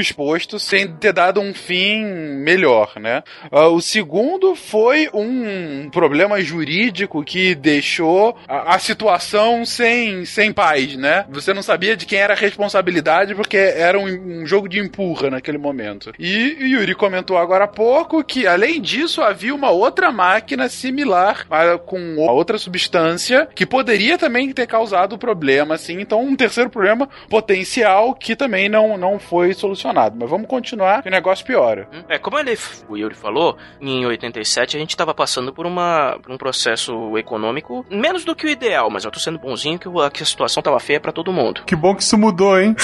exposto 0.00 0.58
sem 0.58 0.88
ter 0.88 1.12
dado 1.12 1.40
um 1.40 1.52
fim 1.52 2.04
melhor, 2.04 2.94
né? 3.00 3.22
Uh, 3.50 3.74
o 3.74 3.80
segundo 3.80 4.54
foi 4.54 5.08
um 5.12 5.88
problema 5.90 6.40
jurídico 6.40 7.24
que 7.24 7.54
deixou 7.54 8.36
a, 8.48 8.74
a, 8.74 8.78
situação 8.78 9.64
sem, 9.64 10.24
sem 10.24 10.52
paz, 10.52 10.96
né? 10.96 11.26
Você 11.30 11.52
não 11.52 11.62
sabia 11.62 11.96
de 11.96 12.06
quem 12.06 12.18
era 12.18 12.34
a 12.34 12.36
responsabilidade 12.36 13.34
porque 13.34 13.56
era 13.56 13.98
um, 13.98 14.42
um 14.42 14.46
jogo 14.46 14.68
de 14.68 14.78
empurra 14.78 15.30
naquele 15.30 15.58
momento. 15.58 16.12
E 16.18 16.56
o 16.60 16.66
Yuri 16.66 16.94
comentou 16.94 17.36
agora 17.36 17.64
há 17.64 17.68
pouco 17.68 18.22
que, 18.22 18.46
além 18.46 18.80
disso, 18.80 19.22
havia 19.22 19.54
uma 19.54 19.70
outra 19.70 20.12
máquina 20.12 20.68
similar 20.68 21.46
uh, 21.46 21.78
com 21.78 22.16
outra 22.16 22.58
substância 22.58 23.48
que 23.54 23.66
poderia 23.66 24.18
também 24.18 24.52
ter 24.52 24.66
causado 24.66 25.18
problema, 25.18 25.74
assim. 25.74 26.00
Então, 26.00 26.22
um 26.22 26.36
terceiro 26.36 26.70
problema 26.70 27.08
potencial 27.28 28.14
que 28.14 28.36
também 28.36 28.68
não, 28.68 28.96
não 28.96 29.18
foi 29.24 29.52
solucionado. 29.54 30.16
Mas 30.18 30.28
vamos 30.28 30.46
continuar, 30.46 31.02
que 31.02 31.08
o 31.08 31.12
negócio 31.12 31.44
piora. 31.44 31.88
Hum, 31.92 32.04
é, 32.08 32.18
como 32.18 32.38
ele, 32.38 32.56
o 32.88 32.96
Yuri 32.96 33.14
falou, 33.14 33.56
em 33.80 34.06
87 34.06 34.76
a 34.76 34.80
gente 34.80 34.90
estava 34.90 35.14
passando 35.14 35.52
por, 35.52 35.66
uma, 35.66 36.18
por 36.22 36.32
um 36.32 36.38
processo 36.38 37.16
econômico 37.18 37.84
menos 37.90 38.24
do 38.24 38.34
que 38.34 38.46
o 38.46 38.48
ideal, 38.48 38.90
mas 38.90 39.04
eu 39.04 39.10
tô 39.10 39.18
sendo 39.18 39.38
bonzinho 39.38 39.78
que, 39.78 39.88
que 40.12 40.22
a 40.22 40.26
situação 40.26 40.62
tava 40.62 40.78
feia 40.80 41.00
para 41.00 41.12
todo 41.12 41.32
mundo. 41.32 41.62
Que 41.66 41.76
bom 41.76 41.94
que 41.94 42.02
isso 42.02 42.16
mudou, 42.16 42.60
hein? 42.60 42.74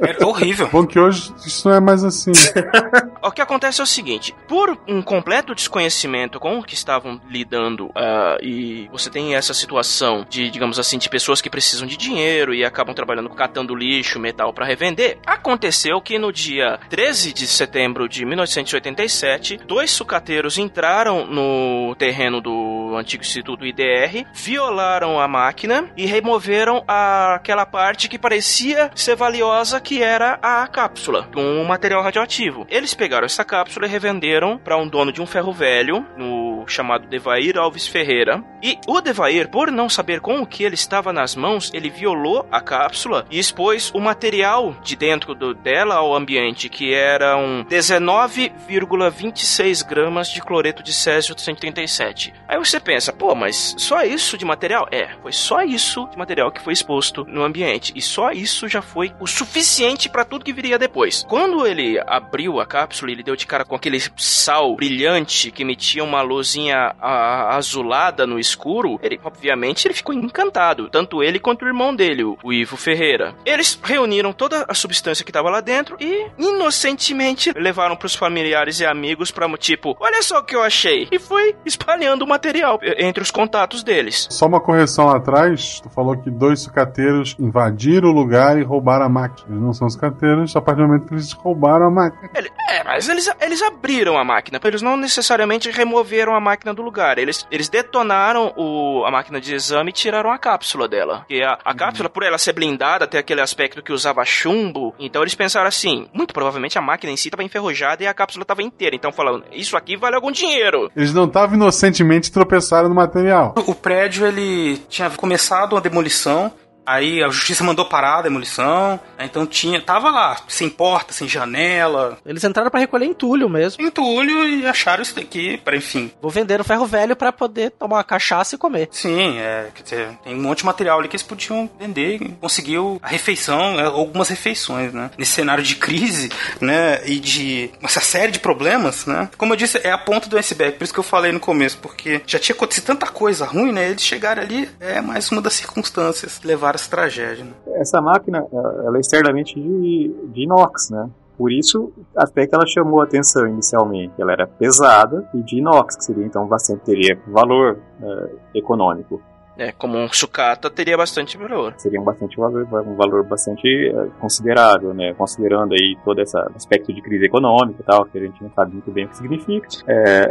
é 0.00 0.24
horrível. 0.24 0.68
Bom 0.76 0.86
que 0.86 0.98
hoje 0.98 1.32
isso 1.44 1.68
não 1.68 1.76
é 1.76 1.80
mais 1.80 2.04
assim. 2.04 2.32
o 3.22 3.30
que 3.30 3.40
acontece 3.40 3.80
é 3.80 3.84
o 3.84 3.86
seguinte: 3.86 4.34
por 4.48 4.76
um 4.86 5.00
completo 5.00 5.54
desconhecimento 5.54 6.38
com 6.38 6.58
o 6.58 6.62
que 6.62 6.74
estavam 6.74 7.20
lidando 7.28 7.86
uh, 7.86 8.42
e 8.42 8.88
você 8.90 9.10
tem 9.10 9.34
essa 9.34 9.54
situação 9.54 10.26
de, 10.28 10.50
digamos 10.50 10.78
assim, 10.78 10.98
de 10.98 11.08
pessoas 11.08 11.40
que 11.40 11.50
precisam 11.50 11.86
de 11.86 11.96
dinheiro 11.96 12.54
e 12.54 12.64
acabam 12.64 12.94
trabalhando 12.94 13.30
catando 13.30 13.74
lixo, 13.74 14.18
metal 14.18 14.52
para 14.52 14.66
revender. 14.66 15.18
Aconteceu 15.26 16.00
que 16.00 16.18
no 16.18 16.32
dia 16.32 16.78
13 16.88 17.32
de 17.32 17.48
setembro 17.48 18.08
de 18.08 18.24
1987, 18.24 19.58
dois 19.66 19.90
sucateiros 19.90 20.56
entraram 20.56 21.26
no 21.26 21.96
terreno 21.96 22.40
do 22.40 22.85
antigo 22.98 23.22
Instituto 23.22 23.66
IDR, 23.66 24.26
violaram 24.32 25.20
a 25.20 25.28
máquina 25.28 25.90
e 25.96 26.06
removeram 26.06 26.82
a, 26.86 27.34
aquela 27.34 27.66
parte 27.66 28.08
que 28.08 28.18
parecia 28.18 28.90
ser 28.94 29.16
valiosa, 29.16 29.80
que 29.80 30.02
era 30.02 30.38
a 30.42 30.66
cápsula, 30.66 31.28
um 31.36 31.64
material 31.64 32.02
radioativo. 32.02 32.66
Eles 32.68 32.94
pegaram 32.94 33.26
essa 33.26 33.44
cápsula 33.44 33.86
e 33.86 33.90
revenderam 33.90 34.58
para 34.58 34.76
um 34.76 34.88
dono 34.88 35.12
de 35.12 35.20
um 35.20 35.26
ferro 35.26 35.52
velho 35.52 36.06
no 36.16 36.64
chamado 36.66 37.06
Devair 37.06 37.56
Alves 37.56 37.86
Ferreira. 37.86 38.42
E 38.62 38.78
o 38.86 39.00
Devair, 39.00 39.48
por 39.48 39.70
não 39.70 39.88
saber 39.88 40.20
com 40.20 40.40
o 40.40 40.46
que 40.46 40.64
ele 40.64 40.74
estava 40.74 41.12
nas 41.12 41.36
mãos, 41.36 41.70
ele 41.72 41.90
violou 41.90 42.46
a 42.50 42.60
cápsula 42.60 43.24
e 43.30 43.38
expôs 43.38 43.92
o 43.94 44.00
material 44.00 44.74
de 44.82 44.96
dentro 44.96 45.34
do, 45.34 45.54
dela 45.54 45.94
ao 45.96 46.14
ambiente, 46.14 46.68
que 46.68 46.92
eram 46.92 47.64
19,26 47.68 49.86
gramas 49.86 50.28
de 50.28 50.40
cloreto 50.40 50.82
de 50.82 50.92
césio 50.92 51.38
137. 51.38 52.34
Aí 52.48 52.58
você 52.58 52.80
pensa, 52.86 53.12
pô, 53.12 53.34
mas 53.34 53.74
só 53.76 54.04
isso 54.04 54.38
de 54.38 54.44
material? 54.44 54.86
É, 54.92 55.08
foi 55.20 55.32
só 55.32 55.62
isso 55.62 56.06
de 56.08 56.16
material 56.16 56.52
que 56.52 56.62
foi 56.62 56.72
exposto 56.72 57.26
no 57.28 57.42
ambiente. 57.42 57.92
E 57.96 58.00
só 58.00 58.30
isso 58.30 58.68
já 58.68 58.80
foi 58.80 59.12
o 59.20 59.26
suficiente 59.26 60.08
para 60.08 60.24
tudo 60.24 60.44
que 60.44 60.52
viria 60.52 60.78
depois. 60.78 61.26
Quando 61.28 61.66
ele 61.66 62.00
abriu 62.06 62.60
a 62.60 62.66
cápsula, 62.66 63.10
ele 63.10 63.24
deu 63.24 63.34
de 63.34 63.44
cara 63.44 63.64
com 63.64 63.74
aquele 63.74 63.98
sal 64.16 64.76
brilhante 64.76 65.50
que 65.50 65.62
emitia 65.62 66.04
uma 66.04 66.22
luzinha 66.22 66.94
a, 67.00 67.56
azulada 67.56 68.24
no 68.24 68.38
escuro. 68.38 69.00
Ele, 69.02 69.18
obviamente, 69.24 69.88
ele 69.88 69.94
ficou 69.94 70.14
encantado. 70.14 70.88
Tanto 70.88 71.24
ele 71.24 71.40
quanto 71.40 71.64
o 71.64 71.68
irmão 71.68 71.94
dele, 71.94 72.22
o 72.22 72.52
Ivo 72.52 72.76
Ferreira. 72.76 73.34
Eles 73.44 73.78
reuniram 73.82 74.32
toda 74.32 74.64
a 74.68 74.74
substância 74.74 75.24
que 75.24 75.30
estava 75.30 75.50
lá 75.50 75.60
dentro 75.60 75.96
e, 75.98 76.28
inocentemente, 76.38 77.52
levaram 77.56 77.96
para 77.96 78.06
os 78.06 78.14
familiares 78.14 78.78
e 78.78 78.86
amigos 78.86 79.32
para 79.32 79.46
tipo, 79.56 79.96
olha 79.98 80.22
só 80.22 80.38
o 80.38 80.44
que 80.44 80.54
eu 80.54 80.62
achei. 80.62 81.08
E 81.10 81.18
foi 81.18 81.56
espalhando 81.64 82.22
o 82.22 82.28
material 82.28 82.65
entre 82.98 83.22
os 83.22 83.30
contatos 83.30 83.82
deles. 83.82 84.26
Só 84.30 84.46
uma 84.46 84.60
correção 84.60 85.06
lá 85.06 85.16
atrás, 85.16 85.80
tu 85.80 85.90
falou 85.90 86.16
que 86.16 86.30
dois 86.30 86.60
sucateiros 86.60 87.36
invadiram 87.38 88.08
o 88.08 88.12
lugar 88.12 88.58
e 88.58 88.62
roubaram 88.62 89.06
a 89.06 89.08
máquina. 89.08 89.48
Eles 89.50 89.62
não 89.62 89.72
são 89.72 89.88
sucateiros, 89.88 90.54
a 90.56 90.60
partir 90.60 90.82
do 90.82 90.88
momento 90.88 91.06
que 91.06 91.14
eles 91.14 91.32
roubaram 91.32 91.86
a 91.86 91.90
máquina. 91.90 92.30
Ele, 92.34 92.50
é, 92.68 92.84
mas 92.84 93.08
eles, 93.08 93.30
eles 93.40 93.62
abriram 93.62 94.18
a 94.18 94.24
máquina, 94.24 94.60
eles 94.64 94.82
não 94.82 94.96
necessariamente 94.96 95.70
removeram 95.70 96.34
a 96.34 96.40
máquina 96.40 96.74
do 96.74 96.82
lugar. 96.82 97.18
Eles, 97.18 97.46
eles 97.50 97.68
detonaram 97.68 98.52
o, 98.56 99.04
a 99.06 99.10
máquina 99.10 99.40
de 99.40 99.54
exame 99.54 99.90
e 99.90 99.92
tiraram 99.92 100.30
a 100.30 100.38
cápsula 100.38 100.88
dela. 100.88 101.24
E 101.30 101.42
a, 101.42 101.58
a 101.64 101.70
uhum. 101.70 101.76
cápsula, 101.76 102.08
por 102.08 102.22
ela 102.22 102.38
ser 102.38 102.52
blindada, 102.52 103.06
ter 103.06 103.18
aquele 103.18 103.40
aspecto 103.40 103.82
que 103.82 103.92
usava 103.92 104.24
chumbo, 104.24 104.94
então 104.98 105.22
eles 105.22 105.34
pensaram 105.34 105.68
assim, 105.68 106.08
muito 106.12 106.34
provavelmente 106.34 106.78
a 106.78 106.82
máquina 106.82 107.12
em 107.12 107.16
si 107.16 107.28
estava 107.28 107.44
enferrujada 107.44 108.02
e 108.02 108.06
a 108.06 108.14
cápsula 108.14 108.42
estava 108.42 108.62
inteira. 108.62 108.96
Então 108.96 109.12
falando, 109.12 109.44
isso 109.52 109.76
aqui 109.76 109.96
vale 109.96 110.16
algum 110.16 110.30
dinheiro. 110.30 110.90
Eles 110.96 111.14
não 111.14 111.24
estavam 111.24 111.56
inocentemente 111.56 112.30
tropeçaram 112.56 112.88
no 112.88 112.94
material. 112.94 113.54
O 113.66 113.74
prédio, 113.74 114.26
ele 114.26 114.78
tinha 114.88 115.10
começado 115.10 115.72
uma 115.74 115.80
demolição, 115.80 116.50
Aí 116.86 117.22
a 117.22 117.28
justiça 117.28 117.64
mandou 117.64 117.84
parar 117.84 118.18
a 118.18 118.22
demolição. 118.22 119.00
Então 119.18 119.46
tinha. 119.46 119.80
Tava 119.80 120.10
lá, 120.10 120.36
sem 120.46 120.70
porta, 120.70 121.12
sem 121.12 121.28
janela. 121.28 122.18
Eles 122.24 122.44
entraram 122.44 122.70
para 122.70 122.80
recolher 122.80 123.06
entulho 123.06 123.48
mesmo. 123.48 123.84
Entulho 123.84 124.46
e 124.46 124.66
acharam 124.66 125.02
isso 125.02 125.14
daqui, 125.14 125.56
para 125.58 125.76
enfim. 125.76 126.10
Vou 126.22 126.30
vender 126.30 126.60
o 126.60 126.64
ferro 126.64 126.86
velho 126.86 127.16
para 127.16 127.32
poder 127.32 127.70
tomar 127.72 127.96
uma 127.96 128.04
cachaça 128.04 128.54
e 128.54 128.58
comer. 128.58 128.88
Sim, 128.92 129.38
é. 129.38 129.68
Quer 129.74 129.82
dizer, 129.82 130.08
tem 130.22 130.34
um 130.34 130.42
monte 130.42 130.58
de 130.58 130.66
material 130.66 130.98
ali 130.98 131.08
que 131.08 131.16
eles 131.16 131.22
podiam 131.22 131.68
vender 131.78 132.22
e 132.22 132.28
conseguiu 132.40 133.00
a 133.02 133.08
refeição, 133.08 133.80
é, 133.80 133.84
algumas 133.84 134.28
refeições, 134.28 134.92
né? 134.92 135.10
Nesse 135.18 135.32
cenário 135.32 135.64
de 135.64 135.76
crise, 135.76 136.30
né? 136.60 137.00
E 137.06 137.18
de 137.18 137.70
essa 137.82 138.00
série 138.00 138.30
de 138.30 138.38
problemas, 138.38 139.06
né? 139.06 139.28
Como 139.36 139.52
eu 139.52 139.56
disse, 139.56 139.80
é 139.82 139.90
a 139.90 139.98
ponta 139.98 140.28
do 140.28 140.38
iceberg, 140.38 140.78
por 140.78 140.84
isso 140.84 140.94
que 140.94 141.00
eu 141.00 141.04
falei 141.04 141.32
no 141.32 141.40
começo, 141.40 141.78
porque 141.78 142.22
já 142.26 142.38
tinha 142.38 142.54
acontecido 142.54 142.84
tanta 142.84 143.06
coisa 143.06 143.44
ruim, 143.44 143.72
né? 143.72 143.90
Eles 143.90 144.02
chegaram 144.02 144.42
ali, 144.42 144.68
é 144.78 145.00
mais 145.00 145.30
uma 145.30 145.40
das 145.40 145.54
circunstâncias 145.54 146.38
que 146.38 146.46
levaram 146.46 146.75
essa 146.76 146.90
tragédia. 146.90 147.44
Né? 147.44 147.52
Essa 147.74 148.00
máquina, 148.00 148.46
ela 148.52 148.96
é 148.96 149.00
externamente 149.00 149.60
de, 149.60 150.14
de 150.32 150.42
inox, 150.44 150.90
né? 150.90 151.10
Por 151.36 151.52
isso, 151.52 151.92
até 152.16 152.46
que 152.46 152.54
ela 152.54 152.66
chamou 152.66 153.02
atenção 153.02 153.46
inicialmente. 153.46 154.14
Ela 154.18 154.32
era 154.32 154.46
pesada 154.46 155.28
e 155.34 155.42
de 155.42 155.58
inox, 155.58 155.96
que 155.96 156.04
seria 156.04 156.24
então 156.24 156.46
bastante, 156.46 156.80
teria 156.80 157.18
valor 157.26 157.78
uh, 158.00 158.38
econômico. 158.54 159.20
É, 159.58 159.72
como 159.72 159.96
um 159.96 160.08
sucata 160.08 160.68
teria 160.68 160.96
bastante 160.96 161.38
valor. 161.38 161.74
Seria 161.78 162.00
um 162.00 162.04
bastante 162.04 162.36
valor, 162.36 162.66
um 162.86 162.94
valor 162.94 163.24
bastante 163.24 163.66
eh, 163.66 164.08
considerável, 164.20 164.92
né? 164.92 165.14
Considerando 165.14 165.72
aí 165.72 165.96
todo 166.04 166.20
esse 166.20 166.36
aspecto 166.54 166.92
de 166.92 167.00
crise 167.00 167.24
econômica 167.24 167.80
e 167.80 167.84
tal, 167.84 168.04
que 168.04 168.18
a 168.18 168.20
gente 168.20 168.42
não 168.42 168.50
sabe 168.50 168.74
muito 168.74 168.90
bem 168.90 169.06
o 169.06 169.08
que 169.08 169.16
significa. 169.16 169.66
É... 169.88 170.28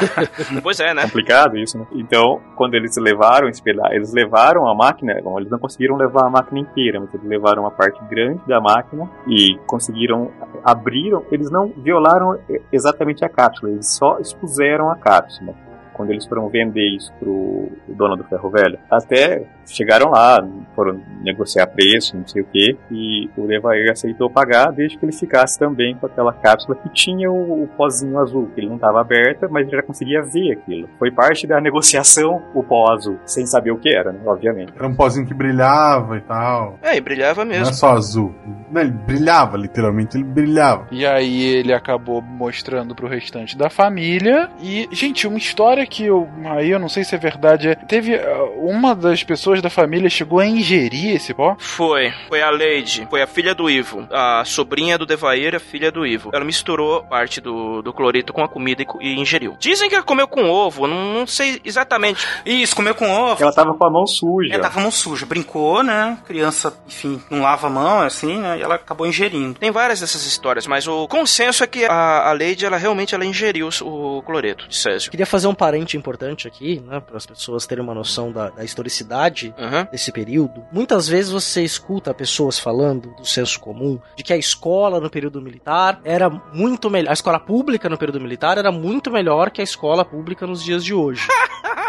pois 0.62 0.80
é, 0.80 0.92
né? 0.92 1.02
Complicado 1.02 1.56
isso, 1.56 1.78
né? 1.78 1.86
Então, 1.92 2.40
quando 2.56 2.74
eles 2.74 2.94
levaram, 2.98 3.48
eles 3.48 4.12
levaram 4.12 4.68
a 4.68 4.74
máquina, 4.74 5.18
bom, 5.22 5.38
eles 5.38 5.50
não 5.50 5.58
conseguiram 5.58 5.96
levar 5.96 6.26
a 6.26 6.30
máquina 6.30 6.60
inteira, 6.60 7.00
mas 7.00 7.12
eles 7.14 7.26
levaram 7.26 7.62
uma 7.62 7.70
parte 7.70 7.98
grande 8.04 8.40
da 8.46 8.60
máquina 8.60 9.08
e 9.26 9.56
conseguiram, 9.66 10.30
abriram, 10.62 11.24
eles 11.32 11.50
não 11.50 11.68
violaram 11.68 12.38
exatamente 12.70 13.24
a 13.24 13.28
cápsula, 13.30 13.72
eles 13.72 13.88
só 13.88 14.18
expuseram 14.18 14.90
a 14.90 14.96
cápsula 14.96 15.54
quando 15.98 16.10
eles 16.10 16.24
foram 16.24 16.48
vender 16.48 16.96
isso 16.96 17.12
pro 17.18 17.72
dono 17.88 18.16
do 18.16 18.22
ferro 18.24 18.48
velho. 18.48 18.78
Até 18.88 19.42
chegaram 19.66 20.10
lá, 20.10 20.46
foram 20.74 21.00
negociar 21.22 21.66
preço, 21.66 22.16
não 22.16 22.26
sei 22.26 22.42
o 22.42 22.44
que, 22.46 22.76
e 22.90 23.28
o 23.36 23.44
Levair 23.44 23.90
aceitou 23.90 24.30
pagar 24.30 24.70
desde 24.70 24.96
que 24.96 25.04
ele 25.04 25.12
ficasse 25.12 25.58
também 25.58 25.96
com 25.96 26.06
aquela 26.06 26.32
cápsula 26.32 26.76
que 26.76 26.88
tinha 26.90 27.30
o, 27.30 27.64
o 27.64 27.68
pozinho 27.76 28.18
azul, 28.18 28.48
que 28.54 28.60
ele 28.60 28.68
não 28.68 28.76
estava 28.76 29.00
aberta, 29.00 29.48
mas 29.50 29.66
ele 29.66 29.76
já 29.76 29.82
conseguia 29.82 30.22
ver 30.22 30.52
aquilo. 30.52 30.88
Foi 30.98 31.10
parte 31.10 31.46
da 31.46 31.60
negociação 31.60 32.42
o 32.54 32.62
pó 32.62 32.92
azul, 32.92 33.18
sem 33.26 33.44
saber 33.44 33.72
o 33.72 33.78
que 33.78 33.94
era, 33.94 34.12
né, 34.12 34.20
obviamente. 34.24 34.72
Era 34.74 34.86
um 34.86 34.94
pozinho 34.94 35.26
que 35.26 35.34
brilhava 35.34 36.16
e 36.16 36.20
tal. 36.20 36.78
É, 36.80 36.96
e 36.96 37.00
brilhava 37.00 37.44
mesmo. 37.44 37.64
Não 37.64 37.70
é 37.70 37.74
só 37.74 37.90
azul. 37.90 38.34
Não, 38.70 38.80
ele 38.82 38.90
brilhava, 38.90 39.56
literalmente, 39.56 40.16
ele 40.16 40.24
brilhava. 40.24 40.86
E 40.90 41.04
aí 41.04 41.42
ele 41.42 41.72
acabou 41.72 42.22
mostrando 42.22 42.94
pro 42.94 43.08
restante 43.08 43.56
da 43.56 43.70
família. 43.70 44.50
E, 44.60 44.88
gente, 44.92 45.26
uma 45.26 45.38
história 45.38 45.86
que 45.88 46.04
eu. 46.04 46.28
Aí 46.44 46.70
eu 46.70 46.78
não 46.78 46.88
sei 46.88 47.04
se 47.04 47.14
é 47.14 47.18
verdade. 47.18 47.68
É, 47.68 47.74
teve 47.74 48.16
uh, 48.16 48.68
uma 48.68 48.94
das 48.94 49.22
pessoas 49.22 49.60
da 49.62 49.70
família 49.70 50.08
chegou 50.10 50.38
a 50.38 50.46
ingerir 50.46 51.16
esse 51.16 51.34
pó? 51.34 51.56
Foi. 51.58 52.12
Foi 52.28 52.42
a 52.42 52.50
Lady. 52.50 53.06
Foi 53.08 53.22
a 53.22 53.26
filha 53.26 53.54
do 53.54 53.68
Ivo. 53.68 54.06
A 54.10 54.44
sobrinha 54.44 54.98
do 54.98 55.06
Devair, 55.06 55.54
a 55.54 55.60
filha 55.60 55.90
do 55.90 56.06
Ivo. 56.06 56.30
Ela 56.32 56.44
misturou 56.44 57.02
parte 57.04 57.40
do, 57.40 57.82
do 57.82 57.92
cloreto 57.92 58.32
com 58.32 58.42
a 58.42 58.48
comida 58.48 58.82
e, 58.82 58.86
e 59.00 59.20
ingeriu. 59.20 59.56
Dizem 59.58 59.88
que 59.88 59.94
ela 59.94 60.04
comeu 60.04 60.28
com 60.28 60.48
ovo. 60.48 60.86
Não, 60.86 61.14
não, 61.14 61.26
sei 61.26 61.60
exatamente. 61.64 62.26
Isso, 62.44 62.76
comeu 62.76 62.94
com 62.94 63.10
ovo. 63.10 63.42
Ela 63.42 63.52
tava 63.52 63.74
com 63.74 63.86
a 63.86 63.90
mão 63.90 64.06
suja. 64.06 64.52
Ela 64.52 64.62
tava 64.62 64.74
com 64.74 64.80
a 64.80 64.82
mão 64.82 64.90
suja. 64.90 65.26
Brincou, 65.26 65.82
né? 65.82 66.18
Criança, 66.26 66.72
enfim, 66.86 67.20
não 67.30 67.42
lava 67.42 67.66
a 67.66 67.70
mão, 67.70 68.00
assim, 68.00 68.38
né? 68.38 68.58
E 68.58 68.62
ela 68.62 68.76
acabou 68.76 69.06
ingerindo. 69.06 69.58
Tem 69.58 69.70
várias 69.70 70.00
dessas 70.00 70.24
histórias, 70.26 70.66
mas 70.66 70.86
o 70.86 71.06
consenso 71.08 71.64
é 71.64 71.66
que 71.66 71.84
a, 71.84 72.28
a 72.28 72.32
Lady, 72.32 72.64
ela 72.64 72.76
realmente 72.76 73.14
ela 73.14 73.24
ingeriu 73.24 73.68
o, 73.82 74.18
o 74.18 74.22
cloreto 74.22 74.68
de 74.68 74.76
césio. 74.76 75.10
Queria 75.10 75.26
fazer 75.26 75.46
um 75.46 75.54
importante 75.96 76.46
aqui, 76.46 76.80
né, 76.80 77.00
para 77.00 77.16
as 77.16 77.26
pessoas 77.26 77.66
terem 77.66 77.82
uma 77.82 77.94
noção 77.94 78.32
da, 78.32 78.50
da 78.50 78.64
historicidade 78.64 79.54
uhum. 79.58 79.86
desse 79.90 80.12
período. 80.12 80.64
Muitas 80.72 81.08
vezes 81.08 81.30
você 81.30 81.62
escuta 81.62 82.12
pessoas 82.14 82.58
falando 82.58 83.14
do 83.16 83.24
senso 83.24 83.58
comum 83.60 83.98
de 84.16 84.22
que 84.22 84.32
a 84.32 84.36
escola 84.36 85.00
no 85.00 85.10
período 85.10 85.40
militar 85.40 86.00
era 86.04 86.28
muito 86.30 86.90
melhor, 86.90 87.10
a 87.10 87.14
escola 87.14 87.40
pública 87.40 87.88
no 87.88 87.98
período 87.98 88.20
militar 88.20 88.58
era 88.58 88.70
muito 88.70 89.10
melhor 89.10 89.50
que 89.50 89.60
a 89.60 89.64
escola 89.64 90.04
pública 90.04 90.46
nos 90.46 90.62
dias 90.62 90.84
de 90.84 90.94
hoje. 90.94 91.26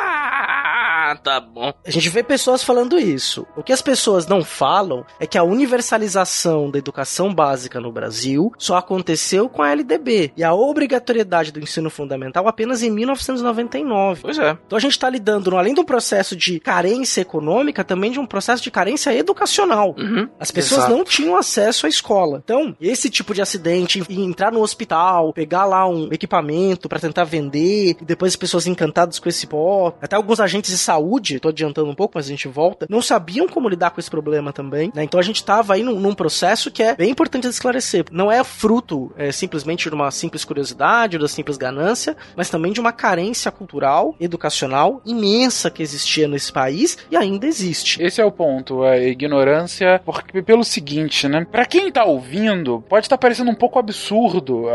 Tá 1.24 1.40
bom. 1.40 1.74
A 1.86 1.92
gente 1.92 2.10
vê 2.10 2.24
pessoas 2.24 2.64
falando 2.64 2.98
isso. 2.98 3.46
O 3.56 3.64
que 3.64 3.74
as 3.74 3.82
pessoas 3.82 4.28
não 4.28 4.44
falam 4.44 5.06
é 5.20 5.28
que 5.28 5.38
a 5.38 5.44
universalização 5.44 6.70
da 6.70 6.78
educação 6.78 7.34
básica 7.34 7.80
no 7.80 7.92
Brasil 7.92 8.52
só 8.58 8.78
aconteceu 8.78 9.50
com 9.50 9.62
a 9.62 9.72
LDB 9.72 10.32
e 10.36 10.44
a 10.44 10.54
obrigatoriedade 10.54 11.52
do 11.52 11.60
ensino 11.60 11.90
fundamental 11.90 12.48
apenas 12.48 12.82
em 12.84 12.90
1999. 12.90 14.22
Pois 14.22 14.40
é. 14.40 14.58
Então 14.66 14.78
a 14.78 14.82
gente 14.82 14.92
está 14.92 15.10
lidando, 15.10 15.56
além 15.58 15.74
do 15.74 15.84
processo 15.84 16.36
de 16.36 16.60
carência 16.60 17.22
econômica, 17.22 17.84
também 17.84 18.12
de 18.12 18.20
um 18.20 18.26
processo 18.26 18.64
de 18.64 18.72
carência 18.72 19.14
educacional. 19.14 19.96
Uhum. 19.98 20.30
As 20.40 20.52
pessoas 20.52 20.82
Exato. 20.82 20.96
não 20.96 21.04
tinham 21.04 21.36
acesso 21.36 21.86
à 21.86 21.90
escola. 21.90 22.42
Então, 22.44 22.76
esse 22.80 23.10
tipo 23.10 23.34
de 23.34 23.42
acidente, 23.42 24.04
entrar 24.10 24.52
no 24.52 24.62
hospital, 24.62 25.34
pegar 25.34 25.66
lá 25.66 25.88
um 25.88 26.10
equipamento 26.12 26.88
para 26.88 27.00
tentar 27.00 27.24
vender, 27.24 27.98
e 28.02 28.06
depois 28.06 28.34
as 28.34 28.38
pessoas 28.38 28.68
encantadas 28.68 29.20
com 29.20 29.30
esse 29.30 29.48
pó, 29.48 29.94
até 30.02 30.16
alguns 30.16 30.40
agentes 30.40 30.72
de 30.72 30.78
saúde 30.78 31.09
saúde, 31.10 31.40
tô 31.40 31.50
adiantando 31.50 31.90
um 31.90 31.96
pouco, 31.96 32.14
mas 32.16 32.28
a 32.28 32.30
gente 32.30 32.48
volta, 32.48 32.86
não 32.90 33.02
sabiam 33.02 33.48
como 33.48 33.68
lidar 33.68 33.90
com 33.92 34.00
esse 34.00 34.10
problema 34.10 34.54
também, 34.54 34.92
né? 34.94 35.04
Então 35.04 35.20
a 35.20 35.24
gente 35.24 35.44
tava 35.44 35.74
aí 35.74 35.84
num, 35.84 36.00
num 36.00 36.14
processo 36.14 36.70
que 36.70 36.84
é 36.84 36.96
bem 36.96 37.10
importante 37.10 37.48
esclarecer. 37.48 38.06
Não 38.12 38.32
é 38.32 38.44
fruto 38.44 39.12
é, 39.18 39.32
simplesmente 39.32 39.90
de 39.90 39.96
uma 39.96 40.12
simples 40.12 40.46
curiosidade 40.46 41.18
ou 41.18 41.22
da 41.22 41.28
simples 41.28 41.58
ganância, 41.58 42.16
mas 42.36 42.50
também 42.50 42.72
de 42.72 42.80
uma 42.80 42.92
carência 42.92 43.52
cultural, 43.52 44.16
educacional 44.20 45.02
imensa 45.06 45.72
que 45.72 45.82
existia 45.82 46.28
nesse 46.28 46.52
país 46.52 46.98
e 47.10 47.18
ainda 47.18 47.48
existe. 47.48 48.02
Esse 48.02 48.22
é 48.22 48.26
o 48.26 48.32
ponto, 48.32 48.84
a 48.84 48.98
ignorância, 48.98 50.02
porque 50.06 50.42
pelo 50.42 50.64
seguinte, 50.64 51.28
né? 51.28 51.46
Para 51.50 51.66
quem 51.66 51.92
tá 51.92 52.06
ouvindo, 52.06 52.84
pode 52.88 53.06
estar 53.06 53.18
tá 53.18 53.22
parecendo 53.22 53.50
um 53.50 53.56
pouco 53.56 53.80
absurdo 53.80 54.66
uh, 54.66 54.70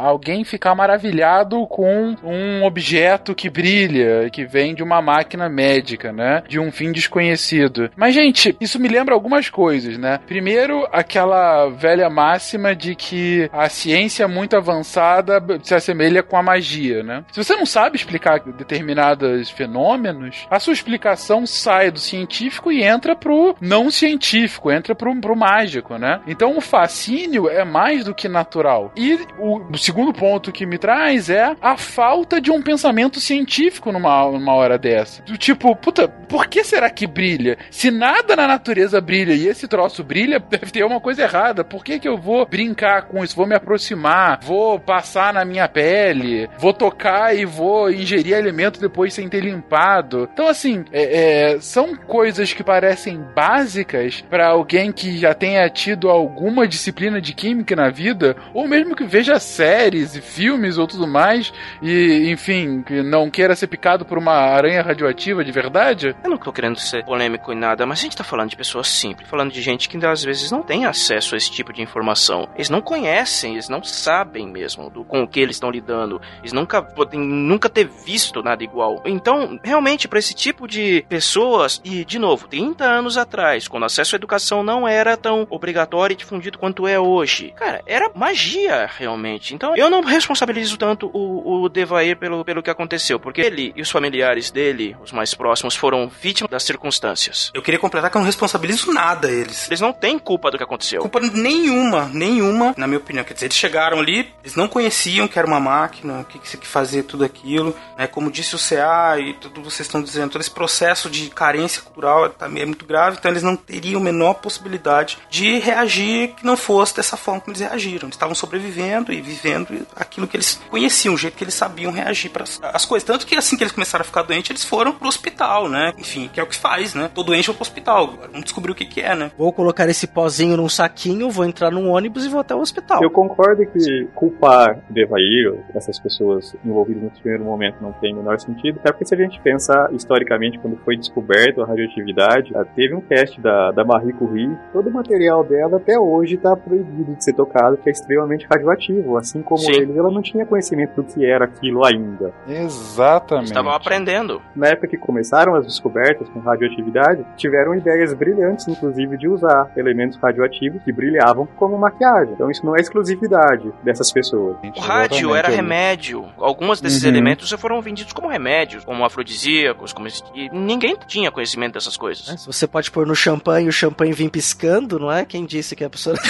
alguém 0.00 0.44
ficar 0.44 0.74
maravilhado 0.74 1.66
com 1.66 2.16
um 2.22 2.64
objeto 2.64 3.34
que 3.34 3.50
brilha, 3.50 4.30
que 4.30 4.44
vem 4.44 4.74
de 4.74 4.82
uma 4.82 5.02
máquina 5.02 5.48
médica, 5.48 5.65
né? 6.12 6.42
De 6.48 6.58
um 6.58 6.70
fim 6.70 6.92
desconhecido. 6.92 7.90
Mas, 7.96 8.14
gente, 8.14 8.56
isso 8.60 8.78
me 8.78 8.88
lembra 8.88 9.14
algumas 9.14 9.48
coisas, 9.50 9.98
né? 9.98 10.20
Primeiro, 10.26 10.86
aquela 10.92 11.68
velha 11.68 12.08
máxima 12.08 12.74
de 12.74 12.94
que 12.94 13.48
a 13.52 13.68
ciência 13.68 14.28
muito 14.28 14.56
avançada 14.56 15.42
se 15.62 15.74
assemelha 15.74 16.22
com 16.22 16.36
a 16.36 16.42
magia, 16.42 17.02
né? 17.02 17.24
Se 17.32 17.42
você 17.42 17.54
não 17.56 17.66
sabe 17.66 17.96
explicar 17.96 18.40
determinados 18.40 19.50
fenômenos, 19.50 20.46
a 20.50 20.58
sua 20.58 20.72
explicação 20.72 21.46
sai 21.46 21.90
do 21.90 21.98
científico 21.98 22.70
e 22.70 22.82
entra 22.82 23.16
pro 23.16 23.56
não 23.60 23.90
científico, 23.90 24.70
entra 24.70 24.94
pro, 24.94 25.14
pro 25.20 25.36
mágico, 25.36 25.96
né? 25.96 26.20
Então 26.26 26.56
o 26.56 26.60
fascínio 26.60 27.48
é 27.48 27.64
mais 27.64 28.04
do 28.04 28.14
que 28.14 28.28
natural. 28.28 28.92
E 28.96 29.18
o, 29.38 29.58
o 29.72 29.78
segundo 29.78 30.12
ponto 30.12 30.52
que 30.52 30.66
me 30.66 30.78
traz 30.78 31.30
é 31.30 31.54
a 31.60 31.76
falta 31.76 32.40
de 32.40 32.50
um 32.50 32.62
pensamento 32.62 33.20
científico 33.20 33.92
numa, 33.92 34.30
numa 34.30 34.54
hora 34.54 34.78
dessa. 34.78 35.22
Do 35.22 35.36
tipo, 35.36 35.55
puta, 35.56 36.08
por 36.08 36.46
que 36.46 36.62
será 36.64 36.90
que 36.90 37.06
brilha? 37.06 37.56
Se 37.70 37.90
nada 37.90 38.36
na 38.36 38.46
natureza 38.46 39.00
brilha 39.00 39.32
e 39.32 39.48
esse 39.48 39.66
troço 39.66 40.04
brilha, 40.04 40.38
deve 40.50 40.70
ter 40.70 40.84
uma 40.84 41.00
coisa 41.00 41.22
errada. 41.22 41.64
Por 41.64 41.84
que, 41.84 41.98
que 41.98 42.08
eu 42.08 42.16
vou 42.16 42.46
brincar 42.46 43.02
com 43.02 43.22
isso? 43.22 43.36
Vou 43.36 43.46
me 43.46 43.54
aproximar, 43.54 44.40
vou 44.42 44.78
passar 44.78 45.32
na 45.32 45.44
minha 45.44 45.68
pele, 45.68 46.48
vou 46.58 46.72
tocar 46.72 47.36
e 47.36 47.44
vou 47.44 47.90
ingerir 47.90 48.36
alimento 48.36 48.80
depois 48.80 49.14
sem 49.14 49.28
ter 49.28 49.40
limpado. 49.40 50.28
Então, 50.32 50.48
assim, 50.48 50.84
é, 50.92 51.54
é, 51.54 51.60
são 51.60 51.96
coisas 51.96 52.52
que 52.52 52.62
parecem 52.62 53.20
básicas 53.34 54.24
para 54.28 54.48
alguém 54.48 54.92
que 54.92 55.16
já 55.18 55.34
tenha 55.34 55.68
tido 55.68 56.08
alguma 56.08 56.66
disciplina 56.66 57.20
de 57.20 57.32
química 57.32 57.76
na 57.76 57.90
vida, 57.90 58.36
ou 58.52 58.66
mesmo 58.66 58.94
que 58.94 59.04
veja 59.04 59.38
séries 59.38 60.14
e 60.14 60.20
filmes 60.20 60.78
ou 60.78 60.86
tudo 60.86 61.06
mais, 61.06 61.52
e, 61.82 62.30
enfim, 62.30 62.82
que 62.82 63.02
não 63.02 63.30
queira 63.30 63.54
ser 63.54 63.66
picado 63.66 64.04
por 64.04 64.18
uma 64.18 64.32
aranha 64.32 64.82
radioativa 64.82 65.44
de 65.46 65.52
verdade. 65.52 66.14
Eu 66.22 66.30
não 66.30 66.36
tô 66.36 66.52
querendo 66.52 66.78
ser 66.78 67.04
polêmico 67.04 67.52
em 67.52 67.56
nada, 67.56 67.86
mas 67.86 68.00
a 68.00 68.02
gente 68.02 68.16
tá 68.16 68.24
falando 68.24 68.50
de 68.50 68.56
pessoas 68.56 68.88
simples, 68.88 69.28
falando 69.28 69.52
de 69.52 69.62
gente 69.62 69.88
que 69.88 70.04
às 70.04 70.22
vezes 70.22 70.50
não 70.50 70.62
tem 70.62 70.84
acesso 70.84 71.34
a 71.34 71.38
esse 71.38 71.50
tipo 71.50 71.72
de 71.72 71.80
informação. 71.80 72.48
Eles 72.54 72.68
não 72.68 72.82
conhecem, 72.82 73.54
eles 73.54 73.68
não 73.68 73.82
sabem 73.82 74.46
mesmo 74.46 74.90
do, 74.90 75.04
com 75.04 75.22
o 75.22 75.28
que 75.28 75.40
eles 75.40 75.56
estão 75.56 75.70
lidando. 75.70 76.20
Eles 76.40 76.52
nunca 76.52 76.82
podem 76.82 77.20
nunca 77.20 77.68
ter 77.68 77.84
visto 77.84 78.42
nada 78.42 78.62
igual. 78.62 79.02
Então, 79.04 79.58
realmente, 79.62 80.08
para 80.08 80.18
esse 80.18 80.34
tipo 80.34 80.66
de 80.66 81.04
pessoas, 81.08 81.80
e 81.84 82.04
de 82.04 82.18
novo, 82.18 82.48
30 82.48 82.84
anos 82.84 83.16
atrás, 83.16 83.68
quando 83.68 83.84
acesso 83.84 84.14
à 84.14 84.18
educação 84.18 84.62
não 84.62 84.86
era 84.86 85.16
tão 85.16 85.46
obrigatório 85.48 86.14
e 86.14 86.16
difundido 86.16 86.58
quanto 86.58 86.86
é 86.86 86.98
hoje, 86.98 87.52
cara, 87.56 87.82
era 87.86 88.10
magia 88.14 88.88
realmente. 88.98 89.54
Então, 89.54 89.76
eu 89.76 89.88
não 89.88 90.02
responsabilizo 90.02 90.76
tanto 90.76 91.10
o, 91.12 91.62
o 91.62 91.68
Devair 91.68 92.16
pelo, 92.16 92.44
pelo 92.44 92.62
que 92.62 92.70
aconteceu, 92.70 93.20
porque 93.20 93.40
ele 93.40 93.72
e 93.76 93.82
os 93.82 93.90
familiares 93.90 94.50
dele, 94.50 94.96
os 95.02 95.12
mais 95.12 95.34
próximos, 95.36 95.76
foram 95.76 96.08
vítimas 96.08 96.50
das 96.50 96.62
circunstâncias. 96.62 97.50
Eu 97.54 97.62
queria 97.62 97.78
completar 97.78 98.10
que 98.10 98.16
eu 98.16 98.20
não 98.20 98.26
responsabilizo 98.26 98.92
nada 98.92 99.30
eles. 99.30 99.66
Eles 99.66 99.80
não 99.80 99.92
têm 99.92 100.18
culpa 100.18 100.50
do 100.50 100.56
que 100.56 100.64
aconteceu. 100.64 101.00
Culpa 101.00 101.20
nenhuma, 101.20 102.10
nenhuma, 102.12 102.74
na 102.76 102.86
minha 102.86 102.98
opinião. 102.98 103.24
Quer 103.24 103.34
dizer, 103.34 103.46
eles 103.46 103.56
chegaram 103.56 103.98
ali, 103.98 104.32
eles 104.42 104.56
não 104.56 104.68
conheciam 104.68 105.28
que 105.28 105.38
era 105.38 105.46
uma 105.46 105.60
máquina, 105.60 106.20
o 106.20 106.24
que, 106.24 106.38
que, 106.38 106.56
que 106.56 106.66
fazia 106.66 107.02
tudo 107.02 107.24
aquilo. 107.24 107.74
Né? 107.96 108.06
Como 108.06 108.30
disse 108.30 108.54
o 108.54 108.58
CA 108.58 109.18
e 109.18 109.34
tudo 109.34 109.62
vocês 109.62 109.86
estão 109.86 110.02
dizendo, 110.02 110.30
todo 110.32 110.40
esse 110.40 110.50
processo 110.50 111.10
de 111.10 111.28
carência 111.30 111.82
cultural 111.82 112.30
também 112.30 112.62
é 112.62 112.66
muito 112.66 112.84
grave, 112.84 113.16
então 113.18 113.30
eles 113.30 113.42
não 113.42 113.56
teriam 113.56 114.00
a 114.00 114.04
menor 114.04 114.34
possibilidade 114.34 115.18
de 115.28 115.58
reagir 115.58 116.34
que 116.34 116.44
não 116.44 116.56
fosse 116.56 116.96
dessa 116.96 117.16
forma 117.16 117.40
como 117.40 117.52
eles 117.52 117.66
reagiram. 117.66 118.06
Eles 118.06 118.14
estavam 118.14 118.34
sobrevivendo 118.34 119.12
e 119.12 119.20
vivendo 119.20 119.86
aquilo 119.94 120.26
que 120.26 120.36
eles 120.36 120.60
conheciam, 120.70 121.14
o 121.14 121.18
jeito 121.18 121.36
que 121.36 121.44
eles 121.44 121.54
sabiam 121.54 121.92
reagir 121.92 122.30
para 122.30 122.44
as 122.72 122.84
coisas. 122.84 123.06
Tanto 123.06 123.26
que 123.26 123.36
assim 123.36 123.56
que 123.56 123.62
eles 123.62 123.72
começaram 123.72 124.02
a 124.02 124.06
ficar 124.06 124.22
doentes, 124.22 124.50
eles 124.50 124.64
foram 124.64 124.92
pro 124.92 125.08
hospital, 125.08 125.25
né? 125.68 125.92
Enfim, 125.98 126.28
que 126.32 126.40
é 126.40 126.42
o 126.42 126.46
que 126.46 126.56
faz, 126.56 126.94
né? 126.94 127.10
Todo 127.14 127.26
doente 127.26 127.46
vai 127.46 127.56
pro 127.56 127.62
hospital. 127.62 128.04
Agora, 128.04 128.28
vamos 128.28 128.44
descobrir 128.44 128.72
o 128.72 128.74
que, 128.74 128.84
que 128.84 129.00
é, 129.00 129.14
né? 129.14 129.30
Vou 129.36 129.52
colocar 129.52 129.88
esse 129.88 130.06
pozinho 130.06 130.56
num 130.56 130.68
saquinho, 130.68 131.30
vou 131.30 131.44
entrar 131.44 131.70
num 131.70 131.90
ônibus 131.90 132.24
e 132.24 132.28
vou 132.28 132.40
até 132.40 132.54
o 132.54 132.60
hospital. 132.60 133.02
Eu 133.02 133.10
concordo 133.10 133.64
que 133.66 134.08
culpar 134.14 134.78
Devair, 134.90 135.54
essas 135.74 135.98
pessoas 135.98 136.54
envolvidas 136.64 137.02
no 137.02 137.10
primeiro 137.10 137.44
momento, 137.44 137.76
não 137.80 137.92
tem 137.92 138.12
o 138.12 138.16
menor 138.16 138.38
sentido, 138.38 138.78
até 138.80 138.92
porque 138.92 139.04
se 139.04 139.14
a 139.14 139.18
gente 139.18 139.40
pensar 139.40 139.92
historicamente, 139.92 140.58
quando 140.58 140.76
foi 140.78 140.96
descoberto 140.96 141.62
a 141.62 141.66
radioatividade, 141.66 142.52
teve 142.74 142.94
um 142.94 143.00
teste 143.00 143.40
da, 143.40 143.70
da 143.70 143.84
Marie 143.84 144.12
Curie, 144.12 144.56
todo 144.72 144.88
o 144.88 144.92
material 144.92 145.44
dela 145.44 145.76
até 145.76 145.98
hoje 145.98 146.34
está 146.34 146.56
proibido 146.56 147.14
de 147.14 147.24
ser 147.24 147.32
tocado, 147.32 147.76
porque 147.76 147.90
é 147.90 147.92
extremamente 147.92 148.46
radioativo. 148.50 149.16
Assim 149.16 149.42
como 149.42 149.60
Sim. 149.60 149.72
eles, 149.72 149.96
ela 149.96 150.10
não 150.10 150.22
tinha 150.22 150.46
conhecimento 150.46 150.94
do 150.96 151.04
que 151.04 151.24
era 151.24 151.44
aquilo 151.44 151.84
ainda. 151.84 152.32
Exatamente. 152.48 153.48
Estavam 153.48 153.72
aprendendo. 153.72 154.42
Na 154.54 154.68
época 154.68 154.88
que 154.88 154.96
começaram 155.06 155.54
as 155.54 155.64
descobertas 155.64 156.28
com 156.28 156.40
radioatividade, 156.40 157.24
tiveram 157.36 157.74
ideias 157.74 158.12
brilhantes, 158.12 158.66
inclusive, 158.68 159.16
de 159.16 159.28
usar 159.28 159.70
elementos 159.76 160.18
radioativos 160.18 160.82
que 160.82 160.92
brilhavam 160.92 161.46
como 161.56 161.78
maquiagem. 161.78 162.34
Então 162.34 162.50
isso 162.50 162.64
não 162.66 162.76
é 162.76 162.80
exclusividade 162.80 163.72
dessas 163.82 164.10
pessoas. 164.12 164.56
O 164.76 164.80
rádio 164.80 165.34
era 165.34 165.48
remédio. 165.48 166.24
Alguns 166.38 166.80
desses 166.80 167.02
Uhum. 167.02 167.08
elementos 167.08 167.48
já 167.48 167.56
foram 167.56 167.80
vendidos 167.80 168.12
como 168.12 168.28
remédios, 168.28 168.84
como 168.84 169.04
afrodisíacos, 169.04 169.92
como 169.92 170.06
esse- 170.08 170.22
e 170.34 170.48
ninguém 170.50 170.96
tinha 171.06 171.30
conhecimento 171.30 171.74
dessas 171.74 171.96
coisas. 171.96 172.24
Se 172.40 172.46
você 172.46 172.66
pode 172.66 172.90
pôr 172.90 173.06
no 173.06 173.14
champanhe 173.14 173.66
e 173.66 173.68
o 173.68 173.72
champanhe 173.72 174.12
vir 174.12 174.30
piscando, 174.30 174.98
não 174.98 175.10
é? 175.12 175.24
Quem 175.24 175.44
disse 175.46 175.76
que 175.76 175.84
a 175.84 175.90
pessoa. 175.90 176.16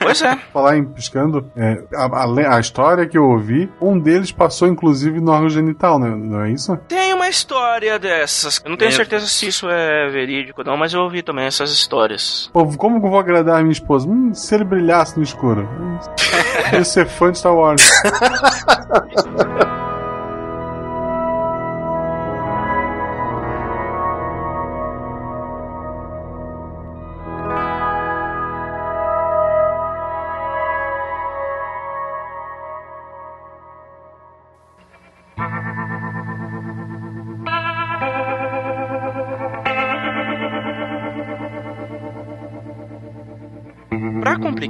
Pois 0.00 0.22
é. 0.22 0.36
Falar 0.52 0.76
em 0.76 0.84
piscando, 0.84 1.50
é, 1.56 1.82
a, 1.94 2.06
a 2.06 2.56
a 2.56 2.60
história 2.60 3.06
que 3.06 3.16
eu 3.18 3.24
ouvi, 3.24 3.68
um 3.80 3.98
deles 3.98 4.30
passou 4.30 4.68
inclusive 4.68 5.20
no 5.20 5.32
órgão 5.32 5.48
genital, 5.48 5.98
né? 5.98 6.08
Não 6.14 6.42
é 6.42 6.50
isso? 6.52 6.78
Tem 6.88 7.12
uma 7.12 7.28
história 7.28 7.98
dessas. 7.98 8.60
Eu 8.64 8.70
não 8.70 8.76
tenho 8.76 8.90
É. 8.90 8.92
certeza 8.92 9.26
se 9.26 9.48
isso 9.48 9.68
é 9.68 10.08
verídico 10.08 10.62
não, 10.64 10.76
mas 10.76 10.92
eu 10.94 11.00
ouvi 11.02 11.22
também 11.22 11.44
essas 11.46 11.70
histórias. 11.72 12.48
Pô, 12.52 12.64
como 12.76 13.00
que 13.00 13.06
eu 13.06 13.10
vou 13.10 13.18
agradar 13.18 13.56
a 13.58 13.62
minha 13.62 13.72
esposa? 13.72 14.08
Hum, 14.08 14.32
se 14.32 14.54
ele 14.54 14.64
brilhasse 14.64 15.16
no 15.16 15.22
escuro. 15.22 15.62
Hum, 15.80 15.98
Eu 16.72 16.78
ia 16.78 16.84
ser 16.84 17.06
fã 17.06 17.30
de 17.32 17.38
Star 17.38 17.54
Wars. 17.54 17.82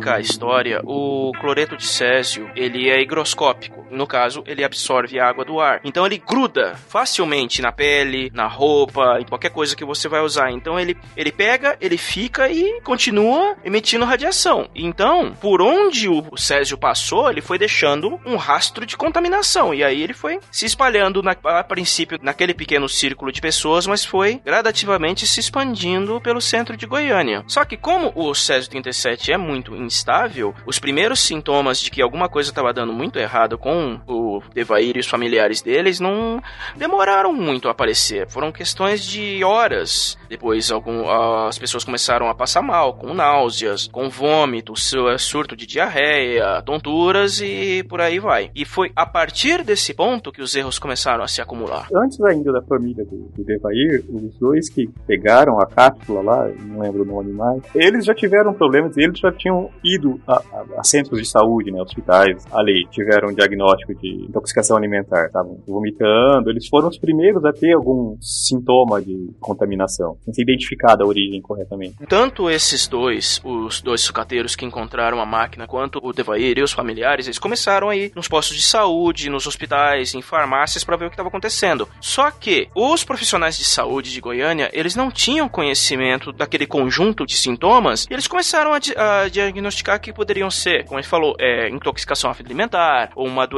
Pra 0.07 0.13
complicar 0.13 0.17
a 0.17 0.21
história, 0.21 0.81
o 0.85 1.33
cloreto 1.41 1.77
de 1.77 1.85
césio, 1.85 2.49
ele 2.55 2.89
é 2.89 3.03
higroscópico. 3.03 3.76
No 3.91 4.07
caso, 4.07 4.43
ele 4.47 4.65
absorve 4.65 5.19
a 5.19 5.29
água 5.29 5.45
do 5.45 5.61
ar. 5.61 5.81
Então 5.85 6.05
ele 6.07 6.19
gruda 6.19 6.75
facilmente 6.89 7.61
na 7.63 7.71
pele, 7.73 8.31
na 8.35 8.47
roupa, 8.47 9.19
em 9.21 9.25
qualquer 9.25 9.51
coisa 9.51 9.77
que 9.77 9.85
você 9.85 10.09
vai 10.09 10.21
usar. 10.21 10.51
Então 10.51 10.79
ele, 10.79 10.97
ele 11.17 11.31
pega, 11.33 11.77
ele 11.81 11.97
fica 11.97 12.49
e 12.51 12.81
continua 12.83 13.57
emitindo 13.65 14.05
radiação. 14.05 14.69
Então, 14.75 15.33
por 15.41 15.61
onde 15.63 16.09
o 16.09 16.37
césio 16.37 16.77
passou, 16.79 17.31
ele 17.31 17.41
foi 17.41 17.59
deixando 17.59 18.21
um 18.25 18.37
rastro 18.37 18.85
de 18.87 18.97
contaminação. 18.97 19.73
E 19.75 19.85
aí 19.85 20.03
ele 20.03 20.15
foi 20.15 20.39
se 20.51 20.67
espalhando 20.67 21.23
na- 21.23 21.37
a 21.45 21.63
princípio 21.65 22.19
naquele 22.23 22.55
pequeno 22.55 22.89
círculo 22.89 23.31
de 23.31 23.41
pessoas, 23.41 23.87
mas 23.87 24.05
foi 24.05 24.41
gradativamente 24.45 25.27
se 25.27 25.41
expandindo 25.41 26.21
pelo 26.21 26.41
centro 26.41 26.77
de 26.77 26.87
Goiânia. 26.87 27.45
Só 27.47 27.65
que 27.65 27.77
como 27.77 28.13
o 28.15 28.35
Césio 28.35 28.71
37 28.71 29.33
é 29.33 29.37
muito 29.37 29.75
instável, 29.77 30.55
os 30.67 30.79
primeiros 30.79 31.21
sintomas 31.21 31.81
de 31.81 31.91
que 31.91 32.03
alguma 32.03 32.29
coisa 32.29 32.51
estava 32.51 32.73
dando 32.73 32.93
muito 32.93 33.19
errado 33.19 33.59
com 33.59 33.76
o 34.07 34.41
Devair 34.55 34.97
e 34.97 35.01
os 35.01 35.07
familiares 35.07 35.63
deles 35.63 36.01
não 36.01 36.41
demoraram 36.77 37.33
muito 37.33 37.69
a 37.69 37.71
aparecer. 37.71 38.29
Foram 38.29 38.51
questões 38.53 39.05
de 39.05 39.43
horas. 39.45 40.19
Depois 40.29 40.71
algum, 40.71 41.09
as 41.47 41.59
pessoas 41.59 41.85
começaram 41.85 42.29
a 42.29 42.35
passar 42.35 42.63
mal, 42.63 42.95
com 42.95 43.15
náuseas, 43.15 43.89
com 43.89 44.09
vômito, 44.09 44.75
su- 44.77 45.19
surto 45.19 45.57
de 45.57 45.67
diarreia, 45.67 46.63
tonturas 46.63 47.41
e 47.41 47.83
por 47.89 48.01
aí 48.01 48.19
vai. 48.19 48.51
E 48.55 48.65
foi 48.65 48.91
a 48.97 49.07
partir 49.07 49.63
desse 49.63 49.95
ponto 49.95 50.33
que 50.33 50.43
os 50.43 50.55
erros 50.55 50.79
começaram 50.79 51.23
a 51.23 51.29
se 51.29 51.41
acumular. 51.41 51.87
Antes 51.95 52.21
ainda 52.23 52.53
da 52.53 52.63
família 52.63 53.05
do, 53.05 53.31
do 53.37 53.45
Devair, 53.45 54.05
os 54.09 54.37
dois 54.39 54.69
que 54.69 54.89
pegaram 55.07 55.59
a 55.61 55.67
cápsula 55.67 56.23
lá, 56.23 56.49
não 56.61 56.81
lembro 56.81 57.03
o 57.03 57.07
nome 57.07 57.33
mais, 57.33 57.63
eles 57.75 58.05
já 58.05 58.15
tiveram 58.15 58.53
problemas, 58.53 58.97
eles 58.97 59.19
já 59.19 59.31
tinham 59.33 59.71
ido 59.85 60.21
a, 60.27 60.35
a- 60.37 60.65
a 60.81 60.85
centros 60.85 61.21
de 61.21 61.29
saúde, 61.29 61.71
né, 61.71 61.81
hospitais, 61.81 62.45
ali, 62.53 62.87
tiveram 62.91 63.33
diagnóstico 63.33 63.66
diagnóstico 63.67 63.95
de 63.95 64.27
intoxicação 64.29 64.77
alimentar, 64.77 65.27
estavam 65.27 65.61
vomitando, 65.67 66.51
eles 66.51 66.69
foram 66.69 66.89
os 66.89 66.99
primeiros 66.99 67.45
a 67.45 67.53
ter 67.53 67.73
algum 67.75 68.17
sintoma 68.21 69.03
de 69.03 69.31
contaminação, 69.41 70.17
sem 70.25 70.33
ser 70.33 70.43
identificada 70.43 71.03
a 71.03 71.07
origem 71.07 71.41
corretamente. 71.41 71.97
Tanto 72.09 72.49
esses 72.49 72.87
dois, 72.87 73.41
os 73.45 73.81
dois 73.81 74.01
sucateiros 74.01 74.55
que 74.55 74.65
encontraram 74.65 75.21
a 75.21 75.27
máquina, 75.27 75.67
quanto 75.67 76.01
o 76.03 76.13
Devair 76.13 76.59
e 76.59 76.63
os 76.63 76.73
familiares, 76.73 77.27
eles 77.27 77.39
começaram 77.39 77.89
a 77.89 77.97
ir 77.97 78.13
nos 78.15 78.29
postos 78.29 78.57
de 78.57 78.63
saúde, 78.63 79.31
nos 79.31 79.47
hospitais, 79.47 80.15
em 80.15 80.23
farmácias 80.23 80.85
para 80.85 80.97
ver 80.97 81.07
o 81.07 81.09
que 81.09 81.15
estava 81.15 81.29
acontecendo. 81.29 81.89
Só 82.01 82.31
que 82.31 82.69
os 82.75 83.05
profissionais 83.05 83.57
de 83.57 83.65
saúde 83.65 84.13
de 84.13 84.21
Goiânia, 84.21 84.71
eles 84.73 84.95
não 84.95 85.11
tinham 85.11 85.49
conhecimento 85.49 86.33
daquele 86.33 86.67
conjunto 86.67 87.25
de 87.25 87.37
sintomas 87.37 88.07
e 88.11 88.13
eles 88.13 88.29
começaram 88.29 88.73
a, 88.73 88.77
a 88.77 89.29
diagnosticar 89.29 90.01
que 90.01 90.13
poderiam 90.13 90.51
ser, 90.51 90.85
como 90.85 90.99
ele 90.99 91.07
falou, 91.07 91.35
é, 91.39 91.69
intoxicação 91.69 92.31
alimentar 92.47 93.11
ou 93.15 93.27
uma 93.27 93.47
doença 93.47 93.56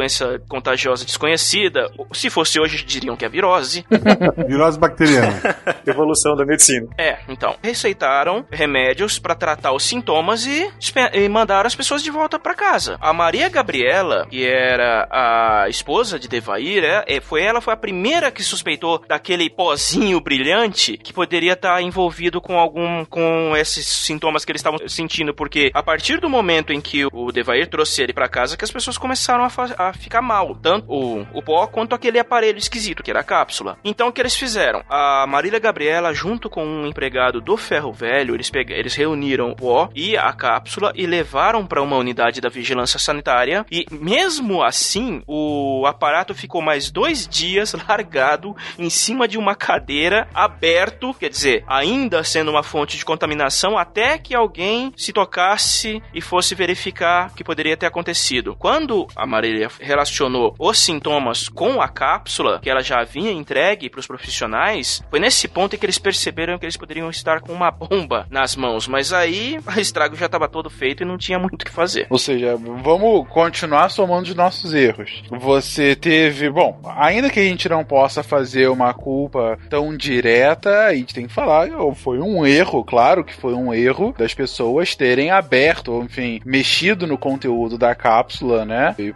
contagiosa 0.48 1.04
desconhecida. 1.04 1.90
Se 2.12 2.30
fosse 2.30 2.60
hoje, 2.60 2.84
diriam 2.84 3.16
que 3.16 3.24
é 3.24 3.28
virose. 3.28 3.84
Virose 4.46 4.78
bacteriana. 4.78 5.40
Evolução 5.86 6.36
da 6.36 6.44
medicina. 6.44 6.88
É, 6.96 7.18
então, 7.28 7.56
receitaram 7.62 8.44
remédios 8.50 9.18
para 9.18 9.34
tratar 9.34 9.72
os 9.72 9.84
sintomas 9.84 10.46
e, 10.46 10.70
e 11.12 11.28
mandaram 11.28 11.66
as 11.66 11.74
pessoas 11.74 12.02
de 12.02 12.10
volta 12.10 12.38
para 12.38 12.54
casa. 12.54 12.96
A 13.00 13.12
Maria 13.12 13.48
Gabriela, 13.48 14.26
que 14.28 14.46
era 14.46 15.08
a 15.10 15.68
esposa 15.68 16.18
de 16.18 16.28
Devair, 16.28 16.84
é, 16.84 17.20
foi 17.20 17.42
ela 17.42 17.60
foi 17.60 17.74
a 17.74 17.76
primeira 17.76 18.30
que 18.30 18.42
suspeitou 18.42 19.02
daquele 19.06 19.50
pozinho 19.50 20.20
brilhante 20.20 20.96
que 20.96 21.12
poderia 21.12 21.52
estar 21.52 21.74
tá 21.74 21.82
envolvido 21.82 22.40
com 22.40 22.58
algum 22.58 23.04
com 23.04 23.56
esses 23.56 23.86
sintomas 23.86 24.44
que 24.44 24.52
eles 24.52 24.60
estavam 24.60 24.78
sentindo, 24.88 25.34
porque 25.34 25.70
a 25.74 25.82
partir 25.82 26.20
do 26.20 26.28
momento 26.28 26.72
em 26.72 26.80
que 26.80 27.04
o 27.06 27.32
Devair 27.32 27.68
trouxe 27.68 28.02
ele 28.02 28.12
para 28.12 28.28
casa, 28.28 28.56
que 28.56 28.64
as 28.64 28.70
pessoas 28.70 28.98
começaram 28.98 29.44
a, 29.44 29.48
a, 29.78 29.87
ficar 29.92 30.22
mal, 30.22 30.54
tanto 30.54 30.86
o, 30.92 31.26
o 31.32 31.42
pó 31.42 31.66
quanto 31.66 31.94
aquele 31.94 32.18
aparelho 32.18 32.58
esquisito 32.58 33.02
que 33.02 33.10
era 33.10 33.20
a 33.20 33.24
cápsula. 33.24 33.78
Então 33.84 34.08
o 34.08 34.12
que 34.12 34.20
eles 34.20 34.34
fizeram? 34.34 34.82
A 34.88 35.26
Marília 35.26 35.58
Gabriela, 35.58 36.12
junto 36.12 36.48
com 36.50 36.64
um 36.64 36.86
empregado 36.86 37.40
do 37.40 37.56
Ferro 37.56 37.92
Velho, 37.92 38.34
eles, 38.34 38.50
eles 38.68 38.94
reuniram 38.94 39.50
o 39.50 39.56
pó 39.56 39.88
e 39.94 40.16
a 40.16 40.32
cápsula 40.32 40.92
e 40.94 41.06
levaram 41.06 41.66
para 41.66 41.82
uma 41.82 41.96
unidade 41.96 42.40
da 42.40 42.48
vigilância 42.48 42.98
sanitária. 42.98 43.64
E 43.70 43.86
mesmo 43.90 44.62
assim, 44.62 45.22
o 45.26 45.84
aparato 45.86 46.34
ficou 46.34 46.62
mais 46.62 46.90
dois 46.90 47.26
dias 47.26 47.74
largado 47.88 48.56
em 48.78 48.90
cima 48.90 49.26
de 49.28 49.38
uma 49.38 49.54
cadeira, 49.54 50.28
aberto, 50.34 51.14
quer 51.14 51.28
dizer, 51.28 51.64
ainda 51.66 52.22
sendo 52.24 52.50
uma 52.50 52.62
fonte 52.62 52.96
de 52.96 53.04
contaminação, 53.04 53.76
até 53.76 54.18
que 54.18 54.34
alguém 54.34 54.92
se 54.96 55.12
tocasse 55.12 56.02
e 56.12 56.20
fosse 56.20 56.54
verificar 56.54 57.30
o 57.30 57.34
que 57.34 57.44
poderia 57.44 57.76
ter 57.76 57.86
acontecido. 57.86 58.56
Quando 58.56 59.06
a 59.16 59.26
Marília 59.26 59.68
relacionou 59.80 60.54
os 60.58 60.78
sintomas 60.78 61.48
com 61.48 61.80
a 61.80 61.88
cápsula 61.88 62.58
que 62.60 62.70
ela 62.70 62.82
já 62.82 63.00
havia 63.00 63.32
entregue 63.32 63.88
para 63.88 64.00
os 64.00 64.06
profissionais, 64.06 65.02
foi 65.10 65.20
nesse 65.20 65.48
ponto 65.48 65.74
em 65.74 65.78
que 65.78 65.86
eles 65.86 65.98
perceberam 65.98 66.58
que 66.58 66.64
eles 66.64 66.76
poderiam 66.76 67.10
estar 67.10 67.40
com 67.40 67.52
uma 67.52 67.70
bomba 67.70 68.26
nas 68.30 68.56
mãos. 68.56 68.86
Mas 68.88 69.12
aí 69.12 69.58
o 69.66 69.80
estrago 69.80 70.16
já 70.16 70.26
estava 70.26 70.48
todo 70.48 70.70
feito 70.70 71.02
e 71.02 71.06
não 71.06 71.18
tinha 71.18 71.38
muito 71.38 71.54
o 71.54 71.64
que 71.64 71.70
fazer. 71.70 72.06
Ou 72.10 72.18
seja, 72.18 72.56
vamos 72.56 73.28
continuar 73.28 73.90
somando 73.90 74.28
os 74.28 74.34
nossos 74.34 74.72
erros. 74.72 75.22
Você 75.30 75.94
teve, 75.94 76.50
bom, 76.50 76.80
ainda 76.96 77.30
que 77.30 77.40
a 77.40 77.44
gente 77.44 77.68
não 77.68 77.84
possa 77.84 78.22
fazer 78.22 78.68
uma 78.68 78.92
culpa 78.94 79.58
tão 79.68 79.96
direta, 79.96 80.86
a 80.86 80.94
gente 80.94 81.14
tem 81.14 81.26
que 81.26 81.32
falar, 81.32 81.68
foi 81.94 82.18
um 82.18 82.46
erro, 82.46 82.84
claro 82.84 83.24
que 83.24 83.34
foi 83.34 83.54
um 83.54 83.72
erro 83.72 84.14
das 84.16 84.34
pessoas 84.34 84.94
terem 84.94 85.30
aberto, 85.30 86.02
enfim, 86.02 86.40
mexido 86.44 87.06
no 87.06 87.18
conteúdo 87.18 87.78
da 87.78 87.94
cápsula, 87.94 88.64
né? 88.64 88.94
E 88.98 89.12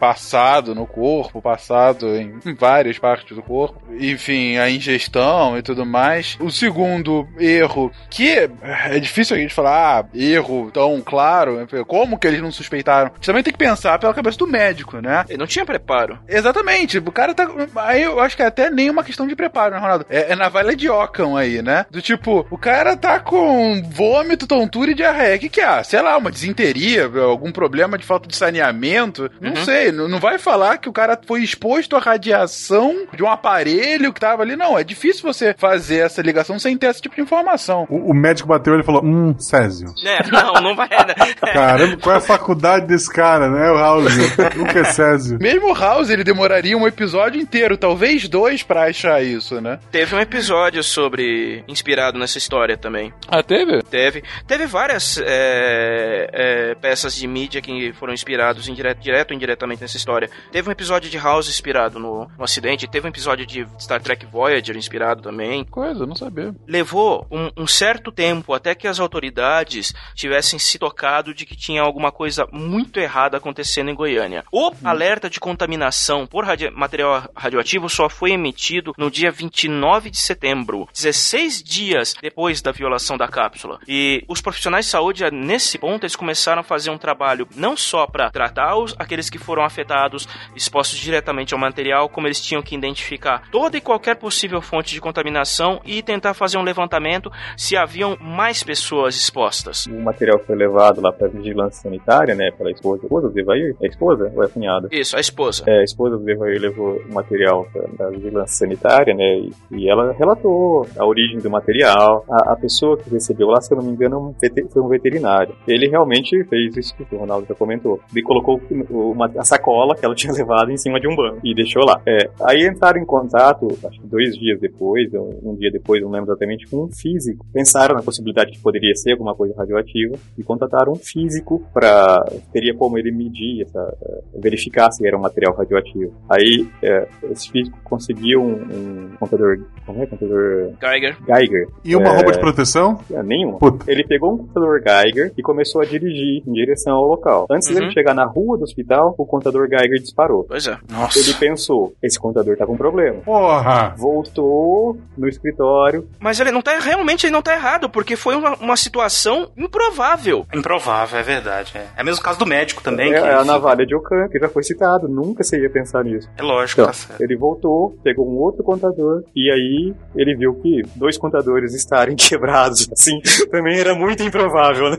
passado 0.53 0.75
no 0.75 0.87
corpo, 0.87 1.41
passado 1.41 2.15
em 2.15 2.39
várias 2.55 2.99
partes 2.99 3.35
do 3.35 3.43
corpo, 3.43 3.81
enfim, 3.99 4.59
a 4.59 4.71
ingestão 4.71 5.57
e 5.57 5.63
tudo 5.63 5.87
mais. 5.87 6.37
O 6.41 6.51
segundo 6.51 7.27
erro, 7.39 7.91
que 8.11 8.51
é 8.63 9.01
difícil 9.01 9.37
a 9.37 9.39
gente 9.39 9.55
falar, 9.55 10.01
ah, 10.01 10.05
erro 10.15 10.71
tão 10.71 11.01
claro, 11.01 11.67
como 11.87 12.19
que 12.19 12.27
eles 12.27 12.43
não 12.43 12.53
suspeitaram? 12.53 13.11
A 13.11 13.15
gente 13.15 13.27
também 13.27 13.43
tem 13.43 13.53
que 13.53 13.59
pensar 13.59 13.99
pela 13.99 14.13
cabeça 14.13 14.39
do 14.39 14.47
médico, 14.47 15.01
né? 15.01 15.25
Ele 15.29 15.39
não 15.39 15.47
tinha 15.47 15.65
preparo. 15.65 16.19
Exatamente, 16.29 16.99
o 16.99 17.13
cara 17.13 17.35
tá. 17.35 17.49
Aí 17.77 18.03
eu 18.03 18.21
acho 18.21 18.37
que 18.37 18.43
é 18.43 18.47
até 18.47 18.69
nem 18.69 18.91
uma 18.91 19.05
questão 19.05 19.27
de 19.27 19.35
preparo, 19.35 19.75
né, 19.75 19.81
Ronaldo? 19.81 20.07
É, 20.11 20.33
é 20.33 20.37
na 20.37 20.49
valha 20.49 20.77
de 20.77 20.91
Ockham 20.91 21.39
aí, 21.39 21.63
né? 21.63 21.87
Do 21.91 22.03
tipo, 22.03 22.47
o 22.51 22.59
cara 22.59 22.95
tá 22.97 23.19
com 23.19 23.83
vômito, 23.83 24.47
tontura 24.47 24.91
e 24.91 24.95
diarreia. 24.95 25.37
O 25.37 25.39
que, 25.39 25.49
que 25.49 25.61
é? 25.61 25.83
Sei 25.83 26.01
lá, 26.03 26.17
uma 26.19 26.31
desinteria, 26.31 27.11
algum 27.23 27.51
problema 27.51 27.97
de 27.97 28.05
falta 28.05 28.29
de 28.29 28.37
saneamento. 28.37 29.31
Não 29.41 29.51
uhum. 29.51 29.65
sei, 29.65 29.91
não, 29.91 30.09
não 30.09 30.21
vai 30.21 30.39
falar 30.43 30.79
que 30.79 30.89
o 30.89 30.93
cara 30.93 31.19
foi 31.27 31.43
exposto 31.43 31.97
à 31.97 31.99
radiação 31.99 33.07
de 33.15 33.23
um 33.23 33.31
aparelho 33.31 34.13
que 34.13 34.21
tava 34.21 34.43
ali. 34.43 34.57
Não, 34.57 34.79
é 34.79 34.85
difícil 34.85 35.23
você 35.23 35.55
fazer 35.57 35.99
essa 35.99 36.21
ligação 36.21 36.59
sem 36.59 36.77
ter 36.77 36.87
esse 36.87 37.01
tipo 37.01 37.15
de 37.15 37.23
informação. 37.23 37.87
O, 37.89 38.11
o 38.11 38.15
médico 38.15 38.49
bateu 38.49 38.79
e 38.79 38.83
falou: 38.83 39.05
Hum, 39.05 39.35
Césio. 39.39 39.95
É, 40.05 40.27
não, 40.31 40.55
não 40.55 40.77
vai. 40.77 40.89
Né? 40.89 41.15
Caramba, 41.53 41.97
qual 41.99 42.15
é 42.15 42.19
a 42.19 42.21
faculdade 42.21 42.87
desse 42.87 43.11
cara, 43.13 43.49
né? 43.49 43.71
O 43.71 43.79
House. 43.79 44.17
Nunca 44.57 44.81
é 44.81 44.85
Césio. 44.85 45.39
Mesmo 45.41 45.71
o 45.71 45.75
House, 45.75 46.11
ele 46.11 46.25
demoraria 46.25 46.77
um 46.77 46.87
episódio 46.87 47.41
inteiro, 47.41 47.77
talvez 47.77 48.29
dois, 48.29 48.63
pra 48.63 48.85
achar 48.85 49.23
isso, 49.23 49.61
né? 49.61 49.79
Teve 49.91 50.15
um 50.15 50.21
episódio 50.21 50.83
sobre. 50.83 51.65
inspirado 51.69 52.19
nessa 52.19 52.39
história 52.39 52.77
também. 52.77 53.13
Ah, 53.29 53.43
teve? 53.43 53.83
Teve. 53.83 54.23
Teve 54.47 54.67
várias 54.67 55.19
é, 55.25 56.29
é, 56.33 56.75
peças 56.75 57.15
de 57.15 57.27
mídia 57.27 57.61
que 57.61 57.93
foram 57.93 58.13
inspirados 58.13 58.69
indireto, 58.69 58.99
direto 58.99 59.31
ou 59.31 59.37
indiretamente 59.37 59.83
nessa 59.83 59.97
história. 59.97 60.31
Teve 60.51 60.69
um 60.69 60.73
episódio 60.73 61.11
de 61.11 61.19
House 61.19 61.49
inspirado 61.49 61.99
no, 61.99 62.31
no 62.37 62.45
acidente, 62.45 62.89
teve 62.89 63.07
um 63.07 63.11
episódio 63.11 63.47
de 63.47 63.67
Star 63.79 64.01
Trek 64.03 64.27
Voyager 64.27 64.77
inspirado 64.77 65.23
também. 65.23 65.65
Coisa, 65.65 66.07
não 66.07 66.15
sabia. 66.15 66.55
Levou 66.67 67.27
um, 67.31 67.51
um 67.57 67.67
certo 67.67 68.13
tempo 68.13 68.55
até 68.55 68.75
que 68.75 68.87
as 68.87 69.01
autoridades 69.01 69.93
tivessem 70.15 70.59
se 70.59 70.79
tocado 70.79 71.35
de 71.35 71.47
que 71.47 71.57
tinha 71.57 71.83
alguma 71.83 72.13
coisa 72.13 72.47
muito 72.53 72.99
errada 72.99 73.37
acontecendo 73.37 73.91
em 73.91 73.95
Goiânia. 73.95 74.45
O 74.51 74.69
hum. 74.69 74.75
alerta 74.85 75.31
de 75.31 75.41
contaminação 75.41 76.27
por 76.27 76.45
material 76.73 77.29
radioativo 77.37 77.89
só 77.89 78.09
foi 78.09 78.33
emitido 78.33 78.93
no 78.97 79.11
dia 79.11 79.31
29 79.31 80.11
de 80.11 80.19
setembro, 80.19 80.89
16 80.93 81.63
dias 81.63 82.15
depois 82.21 82.61
da 82.61 82.73
violação 82.73 83.17
da 83.17 83.29
cápsula. 83.29 83.79
E 83.89 84.25
os 84.29 84.41
profissionais 84.41 84.87
de 84.87 84.91
saúde, 84.91 85.25
nesse 85.31 85.79
ponto, 85.79 86.05
eles 86.05 86.17
começaram 86.17 86.61
a 86.61 86.65
fazer 86.65 86.91
um 86.91 86.99
trabalho 86.99 87.49
não 87.57 87.77
só 87.77 88.07
para 88.07 88.31
tratar 88.31 88.77
os, 88.77 88.95
aqueles 88.99 89.31
que 89.31 89.39
foram 89.39 89.65
afetados, 89.65 90.12
expostos 90.55 90.99
diretamente 90.99 91.55
ao 91.55 91.61
material, 91.61 92.09
como 92.09 92.27
eles 92.27 92.41
tinham 92.41 92.63
que 92.63 92.75
identificar 92.75 93.43
toda 93.51 93.77
e 93.77 93.81
qualquer 93.81 94.17
possível 94.17 94.61
fonte 94.61 94.93
de 94.93 95.01
contaminação 95.01 95.81
e 95.85 96.03
tentar 96.03 96.35
fazer 96.35 96.59
um 96.59 96.63
levantamento 96.63 97.31
se 97.57 97.77
haviam 97.77 98.17
mais 98.21 98.63
pessoas 98.63 99.17
expostas. 99.17 99.87
O 99.87 100.01
material 100.01 100.39
foi 100.41 100.57
levado 100.57 101.01
lá 101.01 101.13
para 101.13 101.29
vigilância 101.29 101.83
sanitária, 101.83 102.35
né, 102.35 102.51
pela 102.51 102.71
esposa. 102.71 103.03
A 103.03 103.07
esposa 103.07 103.29
do 103.29 103.39
Evair? 103.39 103.77
É 103.81 103.87
a 103.87 103.89
esposa 103.89 104.33
ou 104.35 104.43
é 104.43 104.47
a 104.47 104.49
cunhada? 104.49 104.89
Isso, 104.91 105.17
a 105.17 105.21
esposa. 105.21 105.65
É, 105.67 105.81
a 105.81 105.85
esposa 105.85 106.19
do 106.19 106.31
Evair 106.31 106.61
levou 106.61 106.97
o 106.97 107.15
material 107.15 107.67
da 107.99 108.11
vigilância 108.11 108.67
sanitária, 108.67 109.15
né, 109.15 109.39
e, 109.39 109.53
e, 109.71 109.91
ela 109.91 110.13
relatou 110.13 110.87
a 110.97 111.05
origem 111.05 111.39
do 111.39 111.51
material. 111.51 112.25
A, 112.31 112.53
a, 112.53 112.57
pessoa 112.57 112.97
que 112.97 113.11
recebeu 113.11 113.49
lá, 113.49 113.61
se 113.61 113.73
eu 113.73 113.79
não 113.79 113.85
me 113.85 113.93
engano, 113.93 114.35
foi 114.71 114.83
um 114.83 114.89
veterinário. 114.89 115.55
Ele 115.67 115.89
realmente 115.89 116.43
fez 116.45 116.77
isso 116.77 116.95
que 116.97 117.15
o 117.15 117.19
Ronaldo 117.19 117.47
já 117.49 117.55
comentou. 117.55 118.01
Ele 118.13 118.23
colocou 118.23 118.61
uma, 118.91 119.31
a 119.37 119.45
sacola 119.45 119.95
que 120.03 120.07
ela 120.07 120.17
tinha 120.17 120.33
levado 120.33 120.73
em 120.73 120.77
cima 120.77 120.99
de 120.99 121.07
um 121.07 121.15
banco 121.15 121.39
e 121.45 121.55
deixou 121.55 121.85
lá. 121.85 122.03
É, 122.05 122.29
aí 122.43 122.67
entraram 122.67 123.01
em 123.01 123.07
contato, 123.07 123.69
acho 123.87 124.01
que 124.01 124.07
dois 124.09 124.37
dias 124.37 124.59
depois, 124.59 125.09
um 125.15 125.55
dia 125.55 125.71
depois, 125.71 126.03
não 126.03 126.11
lembro 126.11 126.33
exatamente, 126.33 126.67
com 126.67 126.85
um 126.85 126.89
físico. 126.91 127.47
Pensaram 127.53 127.95
na 127.95 128.03
possibilidade 128.03 128.51
de 128.51 128.57
que 128.57 128.63
poderia 128.63 128.95
ser 128.97 129.13
alguma 129.13 129.33
coisa 129.33 129.55
radioativa 129.57 130.17
e 130.37 130.43
contataram 130.43 130.93
um 130.93 130.97
físico 130.97 131.65
para 131.73 132.25
teria 132.53 132.75
como 132.75 132.99
ele 132.99 133.13
medir 133.13 133.63
essa, 133.63 133.97
verificar 134.35 134.91
se 134.91 135.07
era 135.07 135.17
um 135.17 135.21
material 135.21 135.55
radioativo. 135.55 136.13
Aí 136.29 136.67
é, 136.83 137.07
esse 137.31 137.49
físico 137.51 137.79
conseguiu 137.85 138.43
um, 138.43 138.55
um, 138.55 139.11
contador, 139.21 139.61
como 139.87 140.03
é, 140.03 140.07
contador 140.07 140.73
Geiger. 140.81 141.17
Geiger. 141.25 141.69
E 141.85 141.95
uma 141.95 142.09
é, 142.09 142.17
roupa 142.17 142.33
de 142.33 142.41
proteção? 142.41 142.99
É, 143.09 143.23
nenhuma. 143.23 143.59
Puta. 143.59 143.89
Ele 143.89 144.03
pegou 144.05 144.35
um 144.35 144.39
contador 144.39 144.83
Geiger 144.83 145.33
e 145.39 145.43
começou 145.43 145.81
a 145.81 145.85
dirigir 145.85 146.43
em 146.45 146.53
direção 146.53 146.97
ao 146.97 147.07
local. 147.07 147.47
Antes 147.49 147.69
uhum. 147.69 147.75
dele 147.75 147.93
chegar 147.93 148.15
na 148.15 148.25
rua 148.25 148.59
do 148.59 148.65
hospital, 148.65 149.15
o 149.17 149.25
contador 149.25 149.69
Geiger 149.69 149.92
disparou. 149.99 150.45
Pois 150.45 150.67
é. 150.67 150.79
Nossa. 150.91 151.19
Ele 151.19 151.35
pensou, 151.35 151.95
esse 152.03 152.19
contador 152.19 152.57
tá 152.57 152.67
com 152.67 152.77
problema. 152.77 153.21
Porra! 153.21 153.95
Voltou 153.97 154.99
no 155.17 155.29
escritório. 155.29 156.09
Mas 156.19 156.41
ele 156.41 156.51
não 156.51 156.63
tá, 156.63 156.79
realmente 156.79 157.27
ele 157.27 157.33
não 157.33 157.43
tá 157.43 157.55
errado, 157.55 157.89
porque 157.89 158.17
foi 158.17 158.35
uma, 158.37 158.55
uma 158.57 158.77
situação 158.77 159.51
improvável. 159.57 160.47
Improvável, 160.55 161.19
é 161.19 161.23
verdade. 161.23 161.73
É, 161.77 161.87
é 161.97 162.03
o 162.03 162.05
mesmo 162.05 162.23
caso 162.23 162.39
do 162.39 162.47
médico 162.47 162.83
também. 162.83 163.13
É, 163.13 163.21
que... 163.21 163.27
é 163.27 163.35
a 163.35 163.45
navalha 163.45 163.87
de 163.87 163.95
Okan, 163.95 164.29
que 164.29 164.39
já 164.39 164.49
foi 164.49 164.63
citado. 164.63 165.09
Nunca 165.09 165.43
você 165.43 165.61
ia 165.61 165.71
pensar 165.71 166.05
nisso. 166.05 166.29
É 166.37 166.43
lógico, 166.43 166.81
então, 166.81 166.93
tá 166.93 166.99
certo. 166.99 167.21
Ele 167.21 167.37
voltou, 167.37 167.97
pegou 168.03 168.29
um 168.29 168.39
outro 168.39 168.63
contador, 168.63 169.23
e 169.35 169.51
aí 169.51 169.95
ele 170.17 170.35
viu 170.37 170.55
que 170.55 170.83
dois 170.95 171.19
contadores 171.19 171.75
estarem 171.75 172.15
quebrados, 172.17 172.89
assim, 172.93 173.21
também 173.51 173.79
era 173.79 173.95
muito 173.95 174.23
improvável, 174.23 174.91
né? 174.91 174.97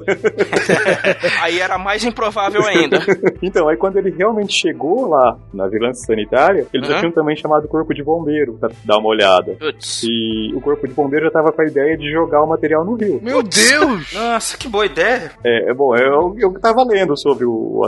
aí 1.41 1.59
era 1.59 1.77
mais 1.77 2.03
improvável 2.03 2.65
ainda. 2.65 2.99
então, 3.41 3.67
aí 3.67 3.77
quando 3.77 3.97
ele 3.97 4.11
realmente 4.11 4.53
chegou 4.53 4.82
chegou 4.83 5.07
lá 5.07 5.37
na 5.53 5.67
vigilância 5.67 6.05
sanitária, 6.05 6.67
eles 6.73 6.87
Uhum. 6.87 6.93
já 6.93 6.99
tinham 6.99 7.11
também 7.13 7.35
chamado 7.35 7.65
o 7.65 7.67
corpo 7.67 7.93
de 7.93 8.03
bombeiro 8.03 8.53
pra 8.59 8.69
dar 8.85 8.97
uma 8.97 9.07
olhada. 9.09 9.55
Putz. 9.57 10.03
E 10.03 10.51
o 10.53 10.59
corpo 10.61 10.87
de 10.87 10.93
bombeiro 10.93 11.25
já 11.25 11.31
tava 11.31 11.51
com 11.51 11.61
a 11.61 11.65
ideia 11.65 11.97
de 11.97 12.11
jogar 12.11 12.43
o 12.43 12.47
material 12.47 12.83
no 12.83 12.95
rio. 12.95 13.19
Meu 13.23 13.41
Deus! 13.41 14.13
Nossa, 14.13 14.57
que 14.57 14.67
boa 14.67 14.85
ideia. 14.85 15.31
É, 15.43 15.69
é 15.71 15.73
bom, 15.73 15.95
eu, 15.95 16.35
eu 16.37 16.53
tava 16.59 16.83
lendo 16.83 17.15
sobre 17.17 17.45
o. 17.45 17.81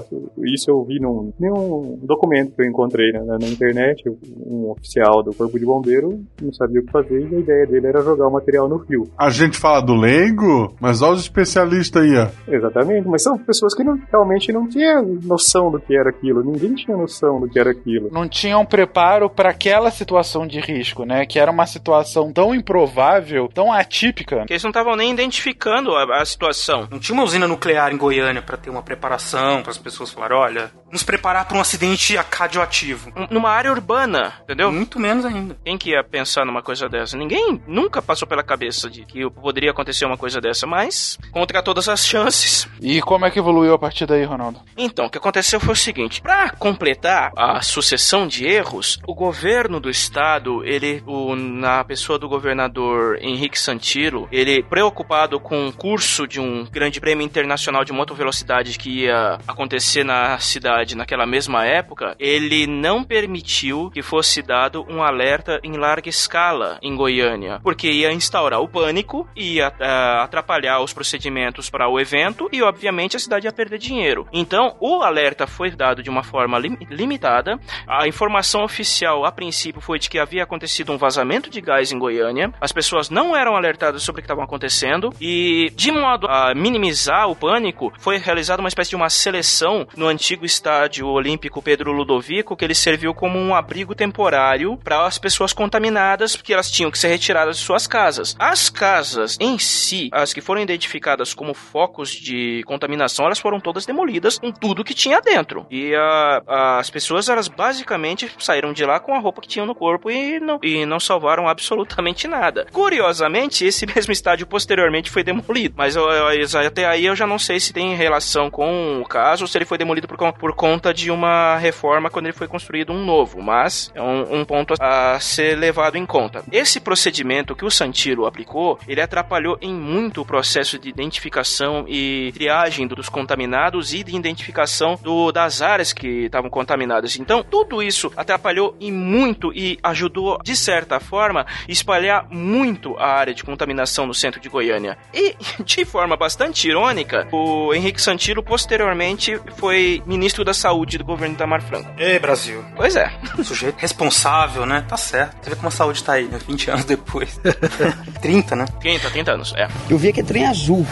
Isso 0.45 0.69
eu 0.71 0.83
vi 0.83 0.99
num, 0.99 1.33
num 1.39 1.99
documento 2.03 2.53
que 2.55 2.61
eu 2.61 2.65
encontrei 2.65 3.11
na, 3.11 3.23
na- 3.23 3.37
na 3.39 3.47
internet. 3.47 4.03
Um 4.45 4.71
oficial 4.71 5.21
do 5.23 5.33
Corpo 5.33 5.59
de 5.59 5.65
Bombeiro 5.65 6.19
não 6.41 6.53
sabia 6.53 6.79
o 6.81 6.85
que 6.85 6.91
fazer 6.91 7.19
e 7.29 7.35
a 7.35 7.39
ideia 7.39 7.65
dele 7.67 7.87
era 7.87 8.01
jogar 8.01 8.27
o 8.27 8.31
material 8.31 8.67
no 8.69 8.77
rio. 8.77 9.07
A 9.17 9.29
gente 9.29 9.57
fala 9.57 9.81
do 9.81 9.95
leigo, 9.95 10.73
mas 10.79 11.01
olha 11.01 11.13
os 11.13 11.21
especialistas 11.21 12.01
aí, 12.03 12.15
ó. 12.17 12.27
Exatamente, 12.51 13.07
mas 13.07 13.21
são 13.23 13.37
pessoas 13.37 13.73
que 13.75 13.83
não- 13.83 13.99
realmente 14.11 14.51
não 14.51 14.67
tinham 14.67 15.17
noção 15.23 15.69
do 15.71 15.79
que 15.79 15.95
era 15.95 16.09
aquilo. 16.09 16.43
Ninguém 16.43 16.73
tinha 16.85 16.97
noção 16.97 17.39
do 17.39 17.49
que 17.49 17.59
era 17.59 17.71
aquilo. 17.71 18.09
Não 18.11 18.27
tinham 18.27 18.65
preparo 18.65 19.29
para 19.29 19.49
aquela 19.49 19.91
situação 19.91 20.45
de 20.47 20.59
risco, 20.59 21.03
né? 21.05 21.25
Que 21.25 21.39
era 21.39 21.51
uma 21.51 21.65
situação 21.65 22.31
tão 22.31 22.53
improvável, 22.53 23.49
tão 23.53 23.71
atípica. 23.73 24.45
Que 24.45 24.53
eles 24.53 24.63
não 24.63 24.69
estavam 24.69 24.95
nem 24.95 25.11
identificando 25.11 25.95
a, 25.95 26.21
a 26.21 26.25
situação. 26.25 26.87
Não 26.91 26.99
tinha 26.99 27.13
uma 27.15 27.23
usina 27.23 27.47
nuclear 27.47 27.91
em 27.91 27.97
Goiânia 27.97 28.41
pra 28.41 28.57
ter 28.57 28.69
uma 28.69 28.81
preparação, 28.83 29.61
para 29.61 29.71
as 29.71 29.77
pessoas 29.77 30.11
falarem, 30.11 30.37
olha, 30.37 30.71
nos 30.91 31.03
preparar 31.03 31.45
para 31.47 31.57
um 31.57 31.61
acidente 31.61 32.15
radioativo. 32.15 33.11
Um- 33.15 33.25
Numa 33.35 33.49
área 33.49 33.71
urbana, 33.71 34.33
entendeu? 34.43 34.71
Muito 34.71 34.99
menos 34.99 35.25
ainda. 35.25 35.57
Quem 35.63 35.77
que 35.77 35.89
ia 35.91 36.03
pensar 36.03 36.45
numa 36.45 36.61
coisa 36.61 36.87
dessa? 36.87 37.17
Ninguém 37.17 37.61
nunca 37.67 38.01
passou 38.01 38.27
pela 38.27 38.43
cabeça 38.43 38.89
de 38.89 39.03
que 39.05 39.29
poderia 39.29 39.71
acontecer 39.71 40.05
uma 40.05 40.17
coisa 40.17 40.39
dessa, 40.39 40.65
mas 40.67 41.17
contra 41.31 41.61
todas 41.63 41.89
as 41.89 42.05
chances. 42.05 42.67
E 42.81 43.01
como 43.01 43.25
é 43.25 43.31
que 43.31 43.39
evoluiu 43.39 43.73
a 43.73 43.79
partir 43.79 44.05
daí, 44.05 44.23
Ronaldo? 44.23 44.59
Então, 44.77 45.05
o 45.05 45.09
que 45.09 45.17
aconteceu 45.17 45.59
foi 45.59 45.73
o 45.73 45.75
seguinte: 45.75 46.21
para 46.21 46.49
completar 46.75 47.31
a 47.37 47.61
sucessão 47.61 48.27
de 48.27 48.45
erros, 48.45 48.99
o 49.07 49.15
governo 49.15 49.79
do 49.79 49.89
estado, 49.89 50.61
ele, 50.65 51.01
o- 51.07 51.33
na 51.35 51.83
pessoa 51.85 52.19
do 52.19 52.27
governador 52.27 53.17
Henrique 53.21 53.57
Santiro, 53.57 54.27
ele 54.29 54.61
preocupado 54.61 55.39
com 55.39 55.67
o 55.67 55.73
curso 55.73 56.27
de 56.27 56.39
um 56.41 56.65
grande 56.65 56.99
prêmio 56.99 57.23
internacional 57.25 57.85
de 57.85 57.93
moto 57.93 58.13
velocidade 58.13 58.77
que 58.77 59.03
ia 59.05 59.39
acontecer 59.47 60.03
na 60.03 60.37
cidade 60.39 60.97
naquela 60.97 61.25
mesma 61.25 61.65
época, 61.65 62.13
ele 62.19 62.67
não 62.67 63.03
permitiu 63.05 63.89
que 63.93 64.01
fosse 64.01 64.41
dado 64.41 64.85
um 64.89 65.01
alerta 65.01 65.59
em 65.63 65.77
larga 65.77 66.09
escala 66.09 66.77
em 66.81 66.93
Goiânia, 66.93 67.59
porque 67.63 67.89
ia 67.89 68.11
instaurar 68.11 68.59
o 68.59 68.67
pânico, 68.67 69.27
ia 69.35 69.71
ah, 69.79 70.23
atrapalhar 70.23 70.81
os 70.81 70.91
procedimentos 70.91 71.69
para 71.69 71.87
o 71.87 71.97
evento 71.99 72.49
e, 72.51 72.61
obviamente, 72.61 73.15
a 73.15 73.19
cidade 73.19 73.47
ia 73.47 73.53
perder 73.53 73.77
dinheiro. 73.79 74.27
Então, 74.33 74.75
o 74.81 75.01
alerta 75.01 75.47
foi 75.47 75.71
dado 75.71 76.03
de 76.03 76.09
uma 76.09 76.23
forma 76.23 76.57
lim- 76.67 76.77
limitada. 76.89 77.59
A 77.87 78.07
informação 78.07 78.63
oficial, 78.63 79.25
a 79.25 79.31
princípio, 79.31 79.81
foi 79.81 79.99
de 79.99 80.09
que 80.09 80.19
havia 80.19 80.43
acontecido 80.43 80.91
um 80.91 80.97
vazamento 80.97 81.49
de 81.49 81.61
gás 81.61 81.91
em 81.91 81.99
Goiânia. 81.99 82.51
As 82.59 82.71
pessoas 82.71 83.09
não 83.09 83.35
eram 83.35 83.55
alertadas 83.55 84.03
sobre 84.03 84.19
o 84.19 84.23
que 84.23 84.25
estava 84.25 84.43
acontecendo 84.43 85.13
e, 85.19 85.71
de 85.75 85.91
modo 85.91 86.27
a 86.27 86.53
minimizar 86.55 87.29
o 87.29 87.35
pânico, 87.35 87.93
foi 87.99 88.17
realizada 88.17 88.61
uma 88.61 88.67
espécie 88.69 88.89
de 88.91 88.95
uma 88.95 89.09
seleção 89.09 89.87
no 89.95 90.07
antigo 90.07 90.45
estádio 90.45 91.07
olímpico 91.07 91.61
Pedro 91.61 91.91
Ludovico, 91.91 92.55
que 92.55 92.65
ele 92.65 92.75
serviu 92.75 93.13
como 93.13 93.37
um 93.39 93.53
abrigo 93.55 93.93
temporário 93.95 94.77
para 94.83 95.05
as 95.05 95.17
pessoas 95.17 95.53
contaminadas, 95.53 96.35
porque 96.35 96.53
elas 96.53 96.71
tinham 96.71 96.89
que 96.91 96.97
ser 96.97 97.07
retiradas 97.09 97.57
de 97.57 97.63
suas 97.63 97.85
casas. 97.87 98.35
As 98.39 98.69
casas 98.69 99.37
em 99.39 99.57
si, 99.59 100.09
as 100.11 100.33
que 100.33 100.41
foram 100.41 100.61
identificadas 100.61 101.33
como 101.33 101.53
focos 101.53 102.09
de 102.11 102.63
contaminação, 102.65 103.25
elas 103.25 103.39
foram 103.39 103.59
todas 103.59 103.85
demolidas 103.85 104.37
com 104.39 104.51
tudo 104.51 104.83
que 104.83 104.93
tinha 104.93 105.21
dentro. 105.21 105.65
E 105.69 105.93
a- 105.95 106.41
as 106.79 106.89
pessoas, 106.89 107.29
elas 107.29 107.47
basicamente 107.47 108.29
saíram 108.39 108.73
de 108.73 108.83
lá 108.85 108.99
com 108.99 109.13
a 109.15 109.19
roupa 109.19 109.41
que 109.41 109.47
tinham 109.47 109.65
no 109.65 109.75
corpo 109.75 110.09
e 110.09 110.39
não, 110.39 110.59
e 110.63 110.85
não 110.85 110.99
salvaram 110.99 111.47
absolutamente 111.47 112.27
nada. 112.27 112.65
Curiosamente, 112.71 113.65
esse 113.65 113.85
mesmo 113.93 114.11
estádio 114.11 114.47
posteriormente 114.47 115.09
foi 115.09 115.23
demolido, 115.23 115.75
mas 115.77 115.95
eu- 115.95 116.09
eu- 116.09 116.59
até 116.67 116.85
aí 116.85 117.05
eu 117.05 117.15
já 117.15 117.27
não 117.27 117.37
sei 117.39 117.59
se 117.59 117.73
tem 117.73 117.95
relação 117.95 118.49
com 118.49 119.01
o 119.01 119.05
caso 119.05 119.43
ou 119.43 119.47
se 119.47 119.57
ele 119.57 119.65
foi 119.65 119.77
demolido 119.77 120.07
por, 120.07 120.17
por 120.33 120.53
conta 120.55 120.93
de 120.93 121.11
uma 121.11 121.57
reforma 121.57 122.09
quando 122.09 122.25
ele 122.27 122.33
foi 122.33 122.47
construído 122.47 122.91
um 122.93 123.03
novo, 123.05 123.41
mas 123.41 123.91
é 123.93 124.01
um, 124.01 124.39
um 124.41 124.45
ponto 124.45 124.73
a 124.79 125.19
ser 125.19 125.57
levado 125.57 125.97
em 125.97 126.05
conta. 126.05 126.43
Esse 126.51 126.79
procedimento 126.79 127.55
que 127.55 127.65
o 127.65 127.69
Santiro 127.71 128.25
aplicou, 128.25 128.79
ele 128.87 129.01
atrapalhou 129.01 129.57
em 129.61 129.73
muito 129.73 130.21
o 130.21 130.25
processo 130.25 130.79
de 130.79 130.89
identificação 130.89 131.85
e 131.87 132.31
triagem 132.33 132.87
dos 132.87 133.09
contaminados 133.09 133.93
e 133.93 134.03
de 134.03 134.15
identificação 134.15 134.97
do- 135.01 135.31
das 135.31 135.61
áreas 135.61 135.91
que 135.93 136.25
estavam 136.25 136.44
contaminadas. 136.49 137.17
Então, 137.17 137.43
tudo 137.43 137.81
isso 137.81 138.11
atrapalhou 138.15 138.75
e 138.79 138.91
muito 138.91 139.51
e 139.53 139.77
ajudou, 139.83 140.39
de 140.43 140.55
certa 140.55 140.99
forma, 140.99 141.45
espalhar 141.67 142.27
muito 142.29 142.95
a 142.97 143.07
área 143.07 143.33
de 143.33 143.43
contaminação 143.43 144.05
no 144.05 144.13
centro 144.13 144.39
de 144.39 144.49
Goiânia. 144.49 144.97
E, 145.13 145.35
de 145.63 145.85
forma 145.85 146.15
bastante 146.15 146.67
irônica, 146.67 147.27
o 147.31 147.73
Henrique 147.73 148.01
Santiro 148.01 148.43
posteriormente 148.43 149.39
foi 149.57 150.01
ministro 150.05 150.43
da 150.43 150.53
Saúde 150.53 150.97
do 150.97 151.05
governo 151.05 151.35
Itamar 151.35 151.61
Franco. 151.61 151.89
Ei, 151.97 152.19
Brasil. 152.19 152.63
Pois 152.75 152.95
é. 152.95 153.11
Sujeito 153.43 153.77
responsável, 153.79 154.65
né? 154.65 154.85
Tá 154.87 154.97
certo. 154.97 155.43
Você 155.43 155.49
vê 155.49 155.55
como 155.55 155.67
a 155.67 155.71
saúde 155.71 156.03
tá 156.03 156.13
aí, 156.13 156.25
né? 156.25 156.39
20 156.45 156.71
anos 156.71 156.85
depois. 156.85 157.39
30, 158.21 158.55
né? 158.55 158.65
30, 158.79 159.09
30 159.09 159.31
anos, 159.31 159.53
é. 159.55 159.67
Eu 159.89 159.97
vi 159.97 160.09
aquele 160.09 160.27
trem 160.27 160.45
azul. 160.45 160.85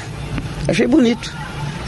Achei 0.67 0.87
bonito. 0.87 1.31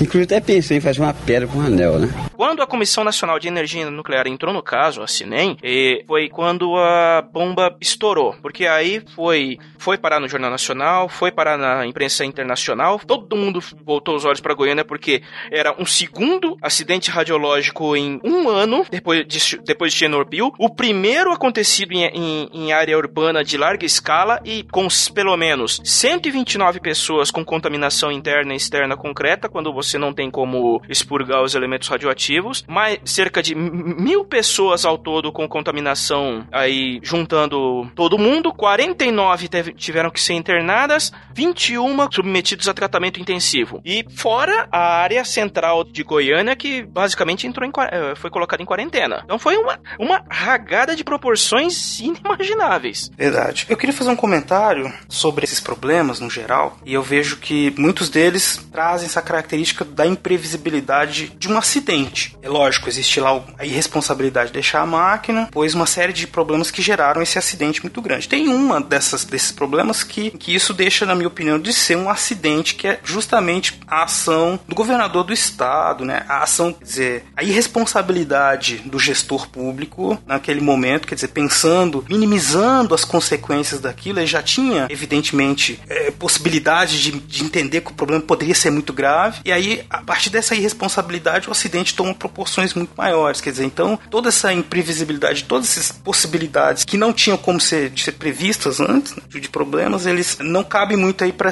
Inclusive 0.02 0.24
até 0.26 0.40
pensei 0.42 0.78
em 0.78 0.82
fazer 0.82 1.02
uma 1.02 1.14
pedra 1.14 1.48
com 1.48 1.60
um 1.60 1.66
anel, 1.66 2.00
né? 2.00 2.10
Quando 2.36 2.62
a 2.62 2.68
Comissão 2.68 3.04
Nacional 3.04 3.40
de 3.40 3.48
Energia 3.48 3.90
Nuclear 3.90 4.28
entrou 4.28 4.54
no 4.54 4.62
caso, 4.62 5.02
a 5.02 5.08
CINEM, 5.08 5.58
foi 6.06 6.28
quando 6.30 6.76
a 6.78 7.22
bomba 7.22 7.76
estourou. 7.80 8.36
Porque 8.42 8.66
aí 8.68 9.02
foi, 9.16 9.58
foi 9.78 9.98
parar 9.98 10.20
no 10.20 10.28
Jornal 10.28 10.52
Nacional, 10.52 11.08
foi 11.08 11.32
parar 11.32 11.58
na 11.58 11.86
imprensa 11.86 12.26
internacional, 12.26 13.00
todo 13.00 13.36
mundo 13.38 13.62
voltou 13.86 14.16
os 14.16 14.26
olhos 14.26 14.42
para 14.42 14.54
Goiânia 14.54 14.84
porque 14.84 15.22
era 15.52 15.74
um 15.82 15.86
segundo 15.86 16.58
acidente 16.62 17.10
radiológico 17.10 17.96
em 17.96 18.20
um 18.24 18.50
ano 18.50 18.86
depois 18.92 19.26
de, 19.26 19.58
depois 19.64 19.94
de 19.94 20.00
Chernobyl, 20.00 20.52
o 20.60 20.70
primeiro 20.70 21.32
acontecido 21.32 21.94
em, 21.94 22.04
em- 22.06 22.50
em 22.54 22.74
área 22.74 22.98
urbana 22.98 23.44
de 23.44 23.58
larga 23.58 23.86
escala 23.86 24.42
e 24.44 24.64
com 24.72 24.88
pelo 25.14 25.36
menos 25.38 25.80
129 25.84 26.80
pessoas 26.80 27.32
com 27.32 27.46
contaminação 27.46 28.12
interna 28.12 28.54
e 28.54 28.58
externa 28.58 28.98
concreta, 28.98 29.48
quando 29.48 29.72
você 29.74 29.85
não 29.98 30.14
tem 30.14 30.30
como 30.32 30.82
expurgar 30.90 31.42
os 31.44 31.56
elementos 31.56 31.88
radioativos, 31.88 32.64
mais 32.68 33.00
cerca 33.06 33.42
de 33.42 33.54
mil 33.56 34.26
pessoas 34.26 34.86
ao 34.86 34.98
todo 34.98 35.32
com 35.32 35.48
contaminação 35.48 36.46
aí 36.52 37.00
juntando 37.04 37.90
todo 37.96 38.18
mundo, 38.18 38.54
49 38.54 39.48
teve- 39.48 39.74
tiveram 39.74 40.10
que 40.10 40.20
ser 40.22 40.34
internadas, 40.34 41.12
21 41.34 41.96
submetidos 42.12 42.68
a 42.68 42.74
tratamento 42.74 43.20
intensivo. 43.20 43.82
E 43.84 44.06
fora 44.16 44.68
a 44.72 44.98
área 45.02 45.24
central 45.26 45.84
de 45.84 46.04
Goiânia 46.04 46.56
que 46.56 46.84
basicamente 46.84 47.48
entrou 47.48 47.68
em, 47.68 47.72
eh, 47.92 48.14
foi 48.16 48.30
colocada 48.30 48.62
em 48.62 48.66
quarentena. 48.66 49.22
Então 49.24 49.38
foi 49.40 49.58
uma, 49.58 49.80
uma 50.00 50.24
ragada 50.30 50.96
de 50.96 51.04
proporções 51.04 52.00
inimagináveis. 52.00 53.10
Verdade. 53.18 53.66
Eu 53.70 53.78
queria 53.78 53.94
fazer 53.96 54.10
um 54.12 54.16
comentário 54.16 54.92
sobre 55.10 55.44
esses 55.46 55.60
problemas 55.60 56.20
no 56.20 56.30
geral, 56.30 56.78
e 56.86 56.94
eu 56.94 57.02
vejo 57.02 57.38
que 57.38 57.74
muitos 57.78 58.10
deles 58.10 58.66
trazem 58.72 59.06
essa 59.08 59.22
característica 59.22 59.75
da 59.84 60.06
imprevisibilidade 60.06 61.34
de 61.38 61.48
um 61.48 61.58
acidente. 61.58 62.36
É 62.42 62.50
lógico, 62.50 62.88
existe 62.88 63.20
lá 63.20 63.44
a 63.58 63.66
irresponsabilidade 63.66 64.48
de 64.48 64.54
deixar 64.54 64.82
a 64.82 64.86
máquina, 64.86 65.50
pois 65.52 65.74
uma 65.74 65.86
série 65.86 66.14
de 66.14 66.28
problemas 66.28 66.72
que 66.72 66.82
geraram 66.82 67.22
esse 67.22 67.38
acidente 67.38 67.82
muito 67.82 68.02
grande. 68.02 68.30
Tem 68.30 68.48
uma 68.48 68.80
dessas 68.80 69.26
desses 69.26 69.52
problemas 69.52 70.04
que, 70.04 70.32
que 70.32 70.54
isso 70.54 70.74
deixa, 70.74 71.06
na 71.06 71.16
minha 71.16 71.28
opinião, 71.28 71.60
de 71.60 71.74
ser 71.74 71.98
um 71.98 72.10
acidente 72.10 72.76
que 72.76 72.88
é 72.88 73.00
justamente 73.04 73.80
a 73.88 74.04
ação 74.04 74.60
do 74.68 74.76
governador 74.76 75.24
do 75.24 75.34
estado, 75.34 76.06
né? 76.06 76.24
A 76.28 76.44
ação, 76.44 76.72
quer 76.72 76.84
dizer, 76.84 77.24
a 77.36 77.44
irresponsabilidade 77.44 78.78
do 78.86 79.00
gestor 79.00 79.48
público 79.50 80.18
naquele 80.26 80.62
momento, 80.62 81.08
quer 81.08 81.16
dizer, 81.16 81.30
pensando, 81.30 82.06
minimizando 82.10 82.94
as 82.94 83.04
consequências 83.04 83.82
daquilo, 83.82 84.20
ele 84.20 84.28
já 84.28 84.42
tinha, 84.42 84.88
evidentemente, 84.90 85.80
é, 85.88 86.12
possibilidade 86.12 87.02
de, 87.02 87.12
de 87.12 87.44
entender 87.44 87.82
que 87.82 87.92
o 87.92 87.96
problema 87.96 88.22
poderia 88.22 88.56
ser 88.56 88.70
muito 88.70 88.94
grave, 88.94 89.42
e 89.46 89.52
aí, 89.52 89.65
a 89.90 90.02
partir 90.02 90.30
dessa 90.30 90.56
irresponsabilidade, 90.56 91.48
o 91.48 91.52
acidente 91.52 91.96
toma 91.96 92.14
proporções 92.14 92.74
muito 92.74 92.92
maiores, 92.96 93.42
quer 93.42 93.52
dizer, 93.52 93.66
então, 93.66 94.00
toda 94.10 94.30
essa 94.30 94.54
imprevisibilidade, 94.54 95.44
todas 95.44 95.70
essas 95.70 95.92
possibilidades 95.92 96.84
que 96.84 96.98
não 96.98 97.14
tinham 97.14 97.38
como 97.38 97.60
ser, 97.60 97.92
ser 97.98 98.14
previstas 98.14 98.80
antes, 98.80 99.16
né, 99.16 99.24
de 99.30 99.50
problemas, 99.50 100.06
eles 100.06 100.38
não 100.40 100.64
cabem 100.64 100.98
muito 100.98 101.24
aí 101.24 101.32
para 101.32 101.52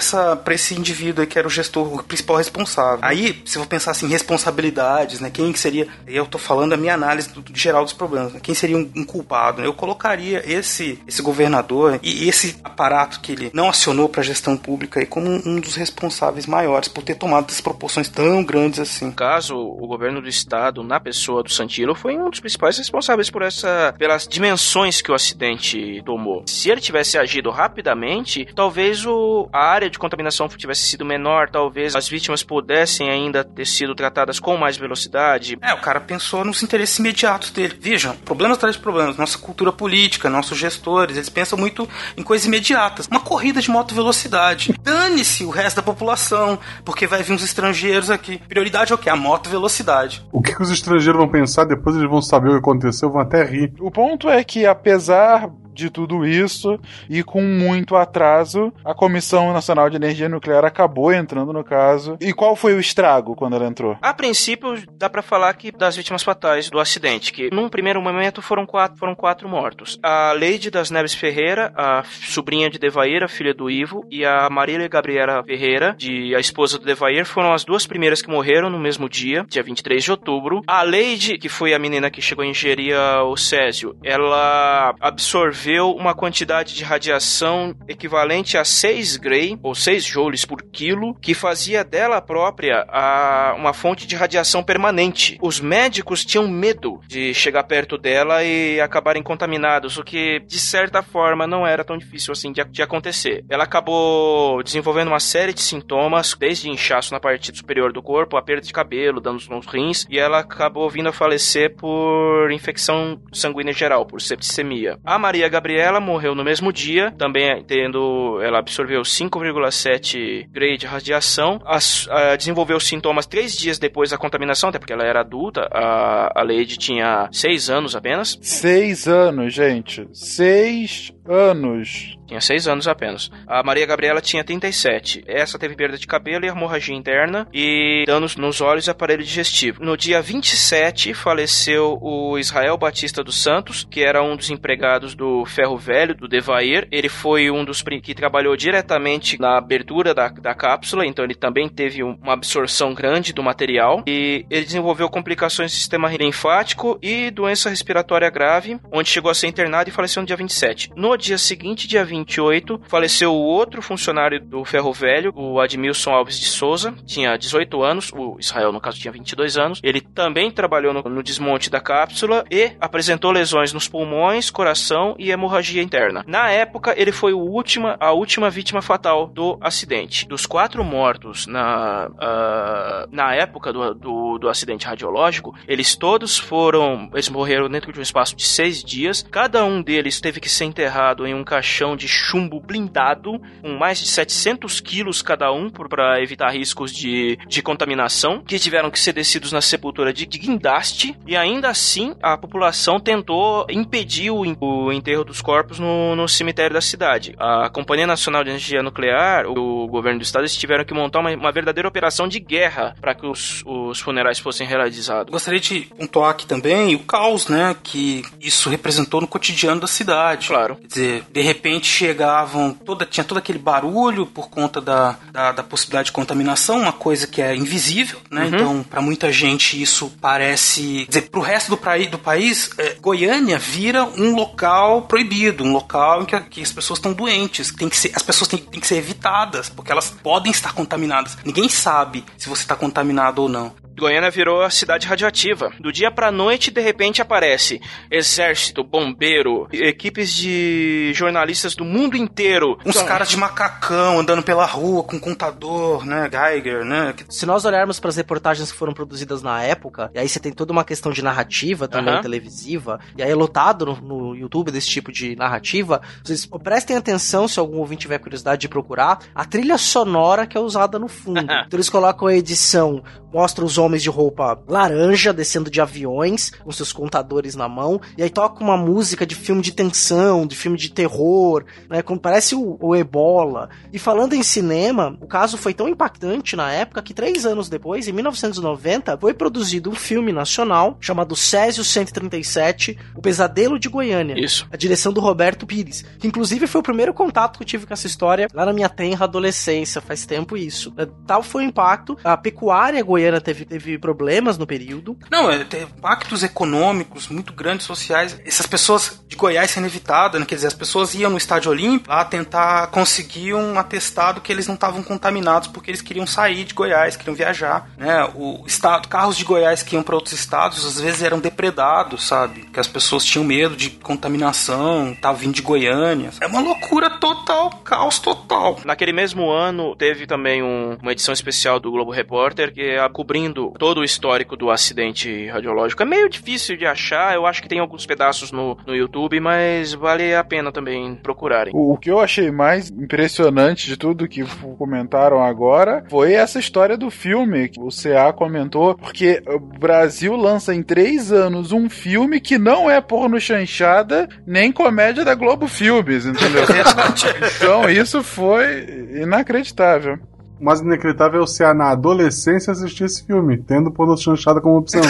esse 0.51 0.75
indivíduo 0.75 1.21
aí 1.21 1.27
que 1.27 1.37
era 1.37 1.47
o 1.47 1.51
gestor, 1.51 1.99
o 1.99 2.03
principal 2.03 2.37
responsável. 2.37 2.99
Aí, 3.01 3.41
se 3.45 3.57
eu 3.57 3.65
pensar 3.65 3.91
assim, 3.91 4.07
responsabilidades, 4.07 5.19
né, 5.19 5.29
quem 5.29 5.51
que 5.51 5.59
seria, 5.59 5.87
eu 6.07 6.25
tô 6.25 6.37
falando 6.37 6.73
a 6.73 6.77
minha 6.77 6.93
análise 6.93 7.29
do, 7.29 7.41
do 7.41 7.57
geral 7.57 7.83
dos 7.83 7.93
problemas, 7.93 8.33
né, 8.33 8.39
quem 8.41 8.55
seria 8.55 8.77
um, 8.77 8.89
um 8.95 9.03
culpado, 9.03 9.61
né, 9.61 9.67
eu 9.67 9.73
colocaria 9.73 10.43
esse, 10.45 10.99
esse 11.07 11.21
governador 11.21 11.99
e 12.01 12.27
esse 12.27 12.55
aparato 12.63 13.19
que 13.19 13.31
ele 13.31 13.51
não 13.53 13.69
acionou 13.69 14.09
para 14.09 14.21
a 14.21 14.23
gestão 14.23 14.55
pública 14.57 14.99
aí 14.99 15.05
como 15.05 15.29
um, 15.29 15.41
um 15.45 15.59
dos 15.59 15.75
responsáveis 15.75 16.45
maiores 16.45 16.87
por 16.87 17.03
ter 17.03 17.15
tomado 17.15 17.45
essas 17.47 17.61
proporções 17.61 18.02
tão 18.09 18.43
grandes 18.43 18.79
assim. 18.79 19.05
No 19.07 19.13
caso, 19.13 19.55
o 19.55 19.87
governo 19.87 20.21
do 20.21 20.29
Estado 20.29 20.83
na 20.83 20.99
pessoa 20.99 21.43
do 21.43 21.51
Santino 21.51 21.93
foi 21.95 22.17
um 22.17 22.29
dos 22.29 22.39
principais 22.39 22.77
responsáveis 22.77 23.29
por 23.29 23.41
essa, 23.41 23.93
pelas 23.97 24.27
dimensões 24.27 25.01
que 25.01 25.11
o 25.11 25.15
acidente 25.15 26.01
tomou. 26.05 26.43
Se 26.47 26.69
ele 26.69 26.81
tivesse 26.81 27.17
agido 27.17 27.49
rapidamente, 27.49 28.47
talvez 28.55 29.05
o, 29.05 29.47
a 29.51 29.65
área 29.65 29.89
de 29.89 29.99
contaminação 29.99 30.47
tivesse 30.47 30.83
sido 30.83 31.05
menor, 31.05 31.49
talvez 31.49 31.95
as 31.95 32.07
vítimas 32.07 32.43
pudessem 32.43 33.09
ainda 33.09 33.43
ter 33.43 33.65
sido 33.65 33.95
tratadas 33.95 34.39
com 34.39 34.57
mais 34.57 34.77
velocidade. 34.77 35.57
É, 35.61 35.73
o 35.73 35.81
cara 35.81 35.99
pensou 35.99 36.45
nos 36.45 36.63
interesses 36.63 36.97
imediatos 36.99 37.51
dele. 37.51 37.77
Vejam, 37.79 38.15
problemas 38.17 38.57
atrás 38.57 38.75
de 38.75 38.81
problemas. 38.81 39.17
Nossa 39.17 39.37
cultura 39.37 39.71
política, 39.71 40.29
nossos 40.29 40.57
gestores, 40.57 41.17
eles 41.17 41.29
pensam 41.29 41.57
muito 41.57 41.87
em 42.15 42.23
coisas 42.23 42.47
imediatas. 42.47 43.07
Uma 43.07 43.19
corrida 43.19 43.61
de 43.61 43.69
moto 43.69 43.93
velocidade. 43.93 44.73
Dane-se 44.81 45.43
o 45.43 45.49
resto 45.49 45.77
da 45.77 45.83
população, 45.83 46.59
porque 46.85 47.07
vai 47.07 47.23
vir 47.23 47.33
uns 47.33 47.43
estrangeiros 47.43 47.92
aqui. 48.09 48.37
Prioridade 48.37 48.91
é 48.91 48.95
o 48.95 48.97
quê? 48.97 49.09
A 49.09 49.15
moto 49.15 49.49
velocidade. 49.49 50.25
O 50.31 50.41
que, 50.41 50.55
que 50.55 50.61
os 50.61 50.71
estrangeiros 50.71 51.19
vão 51.19 51.29
pensar 51.29 51.65
depois 51.65 51.95
eles 51.95 52.09
vão 52.09 52.21
saber 52.21 52.49
o 52.49 52.51
que 52.53 52.59
aconteceu, 52.59 53.11
vão 53.11 53.21
até 53.21 53.43
rir. 53.43 53.73
O 53.79 53.91
ponto 53.91 54.29
é 54.29 54.43
que, 54.43 54.65
apesar 54.65 55.49
de 55.73 55.89
tudo 55.89 56.25
isso 56.25 56.79
e 57.09 57.23
com 57.23 57.41
muito 57.41 57.95
atraso, 57.95 58.71
a 58.85 58.93
Comissão 58.93 59.51
Nacional 59.53 59.89
de 59.89 59.95
Energia 59.95 60.29
Nuclear 60.29 60.63
acabou 60.65 61.11
entrando 61.11 61.51
no 61.51 61.63
caso. 61.63 62.17
E 62.19 62.33
qual 62.33 62.55
foi 62.55 62.73
o 62.73 62.79
estrago 62.79 63.35
quando 63.35 63.55
ela 63.55 63.67
entrou? 63.67 63.97
A 64.01 64.13
princípio, 64.13 64.81
dá 64.97 65.09
para 65.09 65.21
falar 65.21 65.53
que 65.53 65.71
das 65.71 65.95
vítimas 65.95 66.23
fatais 66.23 66.69
do 66.69 66.79
acidente, 66.79 67.33
que 67.33 67.49
num 67.53 67.69
primeiro 67.69 68.01
momento 68.01 68.41
foram 68.41 68.65
quatro, 68.65 68.97
foram 68.97 69.15
quatro 69.15 69.49
mortos. 69.49 69.99
A 70.03 70.31
Leide 70.33 70.69
das 70.69 70.91
Neves 70.91 71.13
Ferreira, 71.13 71.73
a 71.75 72.03
sobrinha 72.03 72.69
de 72.69 72.77
Devair, 72.77 73.23
a 73.23 73.27
filha 73.27 73.53
do 73.53 73.69
Ivo, 73.69 74.05
e 74.11 74.25
a 74.25 74.49
Marília 74.49 74.87
Gabriela 74.87 75.43
Ferreira, 75.43 75.95
de 75.97 76.35
a 76.35 76.39
esposa 76.39 76.77
do 76.77 76.85
Devair, 76.85 77.25
foram 77.25 77.53
as 77.53 77.63
duas 77.63 77.87
primeiras 77.87 78.21
que 78.21 78.29
morreram 78.29 78.69
no 78.69 78.79
mesmo 78.79 79.09
dia, 79.09 79.45
dia 79.49 79.63
23 79.63 80.03
de 80.03 80.11
outubro. 80.11 80.61
A 80.67 80.83
Leide, 80.83 81.37
que 81.37 81.49
foi 81.49 81.73
a 81.73 81.79
menina 81.79 82.11
que 82.11 82.21
chegou 82.21 82.43
a 82.43 82.47
ingerir 82.47 82.95
o 83.25 83.35
Césio, 83.35 83.95
ela 84.03 84.93
absorveu 84.99 85.62
uma 85.71 86.13
quantidade 86.13 86.73
de 86.75 86.83
radiação 86.83 87.75
equivalente 87.87 88.57
a 88.57 88.63
6 88.65 89.17
Gray, 89.17 89.57
ou 89.61 89.75
6 89.75 90.03
joules 90.03 90.45
por 90.45 90.61
quilo, 90.61 91.15
que 91.15 91.33
fazia 91.33 91.83
dela 91.83 92.21
própria 92.21 92.85
a, 92.89 93.53
uma 93.57 93.73
fonte 93.73 94.07
de 94.07 94.15
radiação 94.15 94.63
permanente. 94.63 95.37
Os 95.41 95.59
médicos 95.59 96.25
tinham 96.25 96.47
medo 96.47 96.99
de 97.07 97.33
chegar 97.33 97.63
perto 97.63 97.97
dela 97.97 98.43
e 98.43 98.79
acabarem 98.79 99.23
contaminados, 99.23 99.97
o 99.97 100.03
que, 100.03 100.39
de 100.41 100.59
certa 100.59 101.01
forma, 101.01 101.47
não 101.47 101.65
era 101.65 101.83
tão 101.83 101.97
difícil 101.97 102.31
assim 102.31 102.51
de, 102.51 102.63
de 102.65 102.81
acontecer. 102.81 103.43
Ela 103.49 103.63
acabou 103.63 104.61
desenvolvendo 104.63 105.09
uma 105.09 105.19
série 105.19 105.53
de 105.53 105.61
sintomas, 105.61 106.35
desde 106.37 106.69
inchaço 106.69 107.13
na 107.13 107.19
parte 107.19 107.55
superior 107.55 107.93
do 107.93 108.01
corpo, 108.01 108.37
a 108.37 108.41
perda 108.41 108.65
de 108.65 108.73
cabelo, 108.73 109.21
danos 109.21 109.47
nos 109.47 109.65
rins, 109.65 110.05
e 110.09 110.19
ela 110.19 110.39
acabou 110.39 110.89
vindo 110.89 111.09
a 111.09 111.13
falecer 111.13 111.75
por 111.75 112.51
infecção 112.51 113.21
sanguínea 113.31 113.73
geral, 113.73 114.05
por 114.05 114.21
septicemia. 114.21 114.97
A 115.03 115.17
Maria 115.17 115.49
Gabriela 115.53 115.99
morreu 115.99 116.33
no 116.33 116.43
mesmo 116.43 116.73
dia, 116.73 117.11
também 117.11 117.63
tendo 117.63 118.41
ela 118.41 118.57
absorveu 118.57 119.03
5,7 119.03 120.47
grade 120.51 120.77
de 120.77 120.87
radiação, 120.87 121.61
a, 121.63 122.35
desenvolveu 122.35 122.79
sintomas 122.79 123.27
três 123.27 123.55
dias 123.55 123.77
depois 123.77 124.09
da 124.09 124.17
contaminação, 124.17 124.69
até 124.69 124.79
porque 124.79 124.93
ela 124.93 125.05
era 125.05 125.19
adulta, 125.19 125.69
a, 125.71 126.39
a 126.39 126.43
Lady 126.43 126.75
tinha 126.75 127.29
seis 127.31 127.69
anos 127.69 127.95
apenas. 127.95 128.35
Seis 128.41 129.07
anos, 129.07 129.53
gente. 129.53 130.07
Seis 130.11 131.13
anos. 131.23 132.17
Tinha 132.33 132.41
seis 132.41 132.67
anos 132.67 132.87
apenas. 132.87 133.29
A 133.45 133.61
Maria 133.61 133.85
Gabriela 133.85 134.19
tinha 134.19 134.43
37. 134.43 135.23
Essa 135.27 135.59
teve 135.59 135.75
perda 135.75 135.99
de 135.99 136.07
cabelo 136.07 136.45
e 136.45 136.47
hemorragia 136.47 136.95
interna 136.95 137.47
e 137.53 138.05
danos 138.07 138.35
nos 138.35 138.59
olhos 138.59 138.87
e 138.87 138.89
aparelho 138.89 139.23
digestivo. 139.23 139.83
No 139.83 139.95
dia 139.95 140.19
27, 140.19 141.13
faleceu 141.13 141.99
o 142.01 142.35
Israel 142.39 142.75
Batista 142.75 143.23
dos 143.23 143.39
Santos, 143.39 143.87
que 143.87 144.01
era 144.01 144.23
um 144.23 144.35
dos 144.35 144.49
empregados 144.49 145.13
do 145.13 145.45
Ferro 145.45 145.77
Velho, 145.77 146.15
do 146.15 146.27
Devair. 146.27 146.87
Ele 146.91 147.07
foi 147.07 147.51
um 147.51 147.63
dos 147.63 147.83
que 148.01 148.15
trabalhou 148.15 148.57
diretamente 148.57 149.39
na 149.39 149.55
abertura 149.55 150.11
da, 150.11 150.29
da 150.29 150.55
cápsula, 150.55 151.05
então 151.05 151.23
ele 151.23 151.35
também 151.35 151.69
teve 151.69 152.01
uma 152.01 152.33
absorção 152.33 152.95
grande 152.95 153.31
do 153.31 153.43
material. 153.43 154.01
E 154.07 154.43
ele 154.49 154.65
desenvolveu 154.65 155.07
complicações 155.07 155.71
do 155.71 155.75
sistema 155.75 156.09
linfático 156.09 156.97
e 156.99 157.29
doença 157.29 157.69
respiratória 157.69 158.31
grave, 158.31 158.79
onde 158.91 159.09
chegou 159.09 159.29
a 159.29 159.35
ser 159.35 159.45
internado 159.45 159.87
e 159.87 159.93
faleceu 159.93 160.21
no 160.21 160.25
dia 160.25 160.35
27. 160.35 160.89
No 160.95 161.15
dia 161.15 161.37
seguinte, 161.37 161.87
dia 161.87 162.03
28, 162.23 162.81
faleceu 162.87 163.33
o 163.33 163.43
outro 163.43 163.81
funcionário 163.81 164.39
do 164.39 164.63
Ferro 164.63 164.93
Velho, 164.93 165.33
o 165.35 165.59
Admilson 165.59 166.11
Alves 166.11 166.39
de 166.39 166.45
Souza, 166.45 166.93
tinha 167.05 167.37
18 167.37 167.83
anos, 167.83 168.11
o 168.13 168.37
Israel, 168.39 168.71
no 168.71 168.79
caso, 168.79 168.99
tinha 168.99 169.11
22 169.11 169.57
anos. 169.57 169.79
Ele 169.83 170.01
também 170.01 170.49
trabalhou 170.49 170.93
no, 170.93 171.01
no 171.03 171.21
desmonte 171.21 171.69
da 171.69 171.79
cápsula 171.79 172.45
e 172.49 172.71
apresentou 172.79 173.31
lesões 173.31 173.73
nos 173.73 173.87
pulmões, 173.87 174.49
coração 174.49 175.15
e 175.19 175.31
hemorragia 175.31 175.83
interna. 175.83 176.23
Na 176.25 176.49
época, 176.49 176.93
ele 176.97 177.11
foi 177.11 177.33
o 177.33 177.39
última, 177.39 177.97
a 177.99 178.11
última 178.11 178.49
vítima 178.49 178.81
fatal 178.81 179.27
do 179.27 179.57
acidente. 179.61 180.27
Dos 180.27 180.45
quatro 180.45 180.83
mortos 180.83 181.45
na, 181.45 182.07
uh, 182.07 183.09
na 183.11 183.35
época 183.35 183.73
do, 183.73 183.93
do, 183.93 184.37
do 184.37 184.49
acidente 184.49 184.85
radiológico, 184.85 185.53
eles 185.67 185.95
todos 185.95 186.37
foram, 186.37 187.09
eles 187.13 187.29
morreram 187.29 187.69
dentro 187.69 187.91
de 187.91 187.99
um 187.99 188.03
espaço 188.03 188.35
de 188.35 188.45
seis 188.45 188.83
dias. 188.83 189.25
Cada 189.29 189.63
um 189.65 189.81
deles 189.81 190.21
teve 190.21 190.39
que 190.39 190.49
ser 190.49 190.65
enterrado 190.65 191.27
em 191.27 191.33
um 191.33 191.43
caixão 191.43 191.95
de 191.95 192.07
chumbo 192.13 192.59
blindado, 192.59 193.41
com 193.61 193.77
mais 193.77 193.99
de 193.99 194.07
700 194.07 194.79
quilos 194.79 195.21
cada 195.21 195.51
um, 195.51 195.69
para 195.69 196.21
evitar 196.21 196.49
riscos 196.51 196.93
de, 196.93 197.37
de 197.47 197.61
contaminação, 197.61 198.41
que 198.41 198.59
tiveram 198.59 198.91
que 198.91 198.99
ser 198.99 199.13
descidos 199.13 199.51
na 199.51 199.61
sepultura 199.61 200.13
de 200.13 200.25
guindaste, 200.25 201.17
e 201.25 201.35
ainda 201.35 201.69
assim 201.69 202.15
a 202.21 202.37
população 202.37 202.99
tentou 202.99 203.65
impedir 203.69 204.31
o, 204.31 204.43
o 204.59 204.91
enterro 204.91 205.23
dos 205.23 205.41
corpos 205.41 205.79
no, 205.79 206.15
no, 206.15 206.27
cemitério 206.27 206.73
da 206.73 206.81
cidade. 206.81 207.35
A 207.37 207.69
Companhia 207.69 208.07
Nacional 208.07 208.43
de 208.43 208.49
Energia 208.49 208.83
Nuclear, 208.83 209.45
o, 209.47 209.87
governo 209.87 210.19
do 210.19 210.23
estado, 210.23 210.43
eles 210.43 210.55
tiveram 210.55 210.85
que 210.85 210.93
montar 210.93 211.19
uma, 211.19 211.31
uma 211.31 211.51
verdadeira 211.51 211.87
operação 211.87 212.27
de 212.27 212.39
guerra 212.39 212.95
para 212.99 213.13
que 213.13 213.25
os, 213.25 213.63
os 213.65 213.99
funerais 213.99 214.39
fossem 214.39 214.67
realizados. 214.67 215.31
Gostaria 215.31 215.59
de 215.59 215.81
pontuar 215.81 216.31
aqui 216.31 216.45
também 216.45 216.95
o 216.95 216.99
caos, 216.99 217.47
né, 217.47 217.75
que 217.81 218.23
isso 218.39 218.69
representou 218.69 219.21
no 219.21 219.27
cotidiano 219.27 219.81
da 219.81 219.87
cidade. 219.87 220.47
Claro. 220.47 220.75
Quer 220.75 220.87
dizer, 220.87 221.23
de 221.31 221.41
repente 221.41 221.92
chegavam, 221.93 222.73
toda, 222.73 223.05
tinha 223.05 223.23
todo 223.23 223.37
aquele 223.37 223.59
barulho 223.59 224.25
por 224.25 224.49
conta 224.49 224.81
da, 224.81 225.17
da, 225.31 225.51
da 225.51 225.63
possibilidade 225.63 226.07
de 226.07 226.11
contaminação, 226.11 226.79
uma 226.81 226.91
coisa 226.91 227.27
que 227.27 227.41
é 227.41 227.55
invisível, 227.55 228.19
né? 228.29 228.41
Uhum. 228.41 228.47
Então, 228.47 228.83
para 228.83 229.01
muita 229.01 229.31
gente 229.31 229.81
isso 229.81 230.11
parece, 230.19 231.05
quer 231.05 231.19
dizer, 231.19 231.21
pro 231.29 231.41
resto 231.41 231.69
do, 231.69 231.77
praí, 231.77 232.07
do 232.07 232.17
país, 232.17 232.71
é, 232.77 232.95
Goiânia 232.99 233.59
vira 233.59 234.03
um 234.03 234.35
local 234.35 235.03
proibido, 235.03 235.63
um 235.63 235.71
local 235.71 236.23
em 236.23 236.25
que, 236.25 236.39
que 236.41 236.61
as 236.61 236.71
pessoas 236.71 236.99
estão 236.99 237.13
doentes, 237.13 237.71
tem 237.71 237.89
que 237.89 237.97
ser, 237.97 238.11
as 238.15 238.23
pessoas 238.23 238.47
têm, 238.47 238.59
têm 238.59 238.79
que 238.79 238.87
ser 238.87 238.97
evitadas, 238.97 239.69
porque 239.69 239.91
elas 239.91 240.09
podem 240.09 240.51
estar 240.51 240.73
contaminadas. 240.73 241.37
Ninguém 241.45 241.69
sabe 241.69 242.25
se 242.37 242.49
você 242.49 242.63
está 242.63 242.75
contaminado 242.75 243.41
ou 243.41 243.49
não. 243.49 243.73
Goiânia 243.97 244.31
virou 244.31 244.61
a 244.61 244.69
cidade 244.69 245.07
radioativa. 245.07 245.71
Do 245.79 245.91
dia 245.91 246.09
pra 246.09 246.31
noite, 246.31 246.71
de 246.71 246.81
repente 246.81 247.21
aparece 247.21 247.79
exército, 248.09 248.83
bombeiro, 248.83 249.67
equipes 249.71 250.33
de 250.33 251.11
jornalistas 251.13 251.75
do 251.75 251.82
mundo 251.83 252.15
inteiro. 252.15 252.77
Uns 252.85 252.95
então, 252.95 253.05
caras 253.05 253.29
de 253.29 253.37
macacão 253.37 254.19
andando 254.19 254.43
pela 254.43 254.65
rua 254.65 255.03
com 255.03 255.19
contador, 255.19 256.05
né, 256.05 256.29
Geiger, 256.31 256.83
né? 256.83 257.13
Se 257.29 257.45
nós 257.45 257.65
olharmos 257.65 257.99
para 257.99 258.09
as 258.09 258.15
reportagens 258.15 258.71
que 258.71 258.77
foram 258.77 258.93
produzidas 258.93 259.41
na 259.41 259.61
época, 259.61 260.11
e 260.13 260.19
aí 260.19 260.27
você 260.27 260.39
tem 260.39 260.51
toda 260.51 260.71
uma 260.71 260.83
questão 260.83 261.11
de 261.11 261.21
narrativa 261.21 261.87
também, 261.87 262.13
uh 262.13 262.17
-huh. 262.17 262.21
televisiva, 262.21 262.99
e 263.17 263.23
aí 263.23 263.31
é 263.31 263.35
lotado 263.35 263.85
no, 263.85 263.95
no, 264.01 264.35
YouTube 264.35 264.71
desse 264.71 264.87
tipo 264.87 265.11
de 265.11 265.35
narrativa, 265.35 266.01
vocês 266.23 266.45
prestem 266.63 266.95
atenção, 266.95 267.47
se 267.47 267.59
algum 267.59 267.77
ouvinte 267.77 268.01
tiver 268.01 268.19
curiosidade 268.19 268.61
de 268.61 268.67
procurar, 268.67 269.19
a 269.33 269.45
trilha 269.45 269.77
sonora 269.77 270.45
que 270.45 270.57
é 270.57 270.59
usada 270.59 270.99
no 270.99 271.07
fundo. 271.07 271.39
então 271.39 271.67
eles 271.71 271.89
colocam 271.89 272.27
a 272.27 272.35
edição, 272.35 273.03
mostra 273.31 273.65
os 273.65 273.77
homens 273.77 274.03
de 274.03 274.09
roupa 274.09 274.61
laranja 274.67 275.33
descendo 275.33 275.69
de 275.69 275.81
aviões, 275.81 276.51
com 276.51 276.71
seus 276.71 276.93
contadores 276.93 277.55
na 277.55 277.67
mão, 277.67 277.99
e 278.17 278.23
aí 278.23 278.29
toca 278.29 278.63
uma 278.63 278.77
música 278.77 279.25
de 279.25 279.35
filme 279.35 279.61
de 279.61 279.71
tensão, 279.71 280.45
de 280.45 280.55
filme 280.55 280.77
de 280.77 280.91
terror, 280.91 281.65
né? 281.89 282.01
Como 282.01 282.19
parece 282.19 282.55
o, 282.55 282.77
o 282.79 282.95
Ebola. 282.95 283.69
E 283.91 283.99
falando 283.99 284.33
em 284.33 284.43
cinema, 284.43 285.17
o 285.21 285.27
caso 285.27 285.57
foi 285.57 285.73
tão 285.73 285.87
impactante 285.87 286.55
na 286.55 286.71
época 286.71 287.01
que 287.01 287.13
três 287.13 287.45
anos 287.45 287.69
depois, 287.69 288.07
em 288.07 288.11
1990, 288.11 289.17
foi 289.17 289.33
produzido 289.33 289.89
um 289.89 289.95
filme 289.95 290.31
nacional 290.31 290.97
chamado 290.99 291.35
Césio 291.35 291.83
137, 291.83 292.97
O 293.15 293.21
Pesadelo 293.21 293.79
de 293.79 293.89
Goiânia. 293.89 294.35
Isso. 294.37 294.67
A 294.71 294.77
direção 294.77 295.13
do 295.13 295.21
Roberto 295.21 295.65
Pires, 295.65 296.03
que 296.19 296.27
inclusive 296.27 296.67
foi 296.67 296.79
o 296.79 296.83
primeiro 296.83 297.13
contato 297.13 297.57
que 297.57 297.63
eu 297.63 297.67
tive 297.67 297.85
com 297.85 297.93
essa 297.93 298.07
história 298.07 298.47
lá 298.53 298.65
na 298.65 298.73
minha 298.73 298.89
tenra 298.89 299.25
adolescência, 299.25 300.01
faz 300.01 300.25
tempo 300.25 300.57
isso. 300.57 300.93
Tal 301.25 301.43
foi 301.43 301.63
o 301.63 301.67
impacto, 301.67 302.17
a 302.23 302.35
pecuária 302.35 303.03
goiana 303.03 303.39
teve, 303.39 303.65
teve 303.65 303.97
problemas 303.97 304.57
no 304.57 304.65
período. 304.65 305.17
Não, 305.31 305.49
é, 305.49 305.63
teve 305.63 305.85
impactos 305.85 306.43
econômicos 306.43 307.27
muito 307.27 307.53
grandes, 307.53 307.85
sociais. 307.85 308.39
Essas 308.45 308.65
pessoas 308.65 309.23
de 309.27 309.35
Goiás 309.35 309.71
sendo 309.71 309.87
evitadas, 309.87 310.39
né? 310.39 310.45
quer 310.45 310.55
dizer, 310.55 310.67
as 310.67 310.73
pessoas 310.73 311.13
iam 311.13 311.29
no 311.29 311.37
estádio 311.37 311.62
olímpico 311.69 312.11
a 312.11 312.23
tentar 312.25 312.87
conseguir 312.87 313.53
um 313.53 313.77
atestado 313.79 314.41
que 314.41 314.51
eles 314.51 314.67
não 314.67 314.75
estavam 314.75 315.03
contaminados 315.03 315.67
porque 315.67 315.89
eles 315.91 316.01
queriam 316.01 316.25
sair 316.27 316.63
de 316.63 316.73
Goiás, 316.73 317.15
queriam 317.15 317.35
viajar, 317.35 317.89
né? 317.97 318.23
O 318.35 318.63
estado, 318.65 319.07
carros 319.07 319.37
de 319.37 319.43
Goiás 319.43 319.83
que 319.83 319.95
iam 319.95 320.03
para 320.03 320.15
outros 320.15 320.33
estados 320.33 320.85
às 320.85 320.99
vezes 320.99 321.21
eram 321.21 321.39
depredados, 321.39 322.23
sabe? 322.27 322.61
Que 322.73 322.79
as 322.79 322.87
pessoas 322.87 323.23
tinham 323.25 323.43
medo 323.45 323.75
de 323.75 323.89
contaminação, 323.89 325.15
tava 325.21 325.37
vindo 325.37 325.53
de 325.53 325.61
Goiânia. 325.61 326.31
É 326.41 326.47
uma 326.47 326.59
loucura 326.61 327.09
total, 327.09 327.69
caos 327.83 328.19
total. 328.19 328.79
Naquele 328.83 329.13
mesmo 329.13 329.49
ano, 329.49 329.95
teve 329.95 330.25
também 330.27 330.61
um- 330.63 330.97
uma 331.01 331.11
edição 331.11 331.33
especial 331.33 331.79
do 331.79 331.91
Globo 331.91 332.11
Repórter, 332.11 332.73
que 332.73 332.81
é 332.81 333.09
cobrindo 333.09 333.71
todo 333.79 333.99
o 333.99 334.03
histórico 334.03 334.55
do 334.57 334.69
acidente 334.71 335.47
radiológico. 335.47 336.01
É 336.01 336.05
meio 336.05 336.29
difícil 336.29 336.75
de 336.77 336.85
achar, 336.85 337.35
eu 337.35 337.45
acho 337.45 337.61
que 337.61 337.67
tem 337.69 337.79
alguns 337.79 338.05
pedaços 338.05 338.51
no, 338.51 338.77
no 338.85 338.95
YouTube, 338.95 339.39
mas 339.39 339.93
vale 339.93 340.35
a 340.35 340.43
pena 340.43 340.71
também 340.71 341.15
procurarem. 341.53 341.73
O, 341.75 341.93
o 341.93 341.97
que 341.97 342.09
eu 342.09 342.19
achei 342.19 342.51
mais 342.51 342.89
impressionante 342.89 343.87
de 343.87 343.97
tudo 343.97 344.27
que 344.27 344.43
comentaram 344.77 345.43
agora 345.43 346.03
foi 346.09 346.33
essa 346.33 346.59
história 346.59 346.97
do 346.97 347.11
filme 347.11 347.69
que 347.69 347.79
o 347.79 347.89
CA 347.89 348.33
comentou, 348.33 348.95
porque 348.95 349.41
o 349.45 349.59
Brasil 349.59 350.35
lança 350.35 350.73
em 350.73 350.81
três 350.81 351.31
anos 351.31 351.71
um 351.71 351.89
filme 351.89 352.39
que 352.39 352.57
não 352.57 352.89
é 352.89 352.99
porno 352.99 353.39
chanchada 353.39 354.27
nem 354.45 354.71
comédia 354.71 355.23
da 355.23 355.35
Globo 355.35 355.67
Filmes, 355.67 356.25
entendeu? 356.25 356.63
então 357.57 357.89
isso 357.89 358.23
foi 358.23 359.09
inacreditável. 359.21 360.17
O 360.63 360.65
mais 360.65 360.79
inacreditável 360.79 361.41
é 361.41 361.43
o 361.43 361.73
na 361.73 361.91
adolescência 361.91 362.71
assistir 362.71 363.03
esse 363.03 363.25
filme, 363.25 363.57
tendo 363.57 363.91
porno 363.91 364.15
chanchada 364.17 364.61
como 364.61 364.77
opção. 364.77 365.01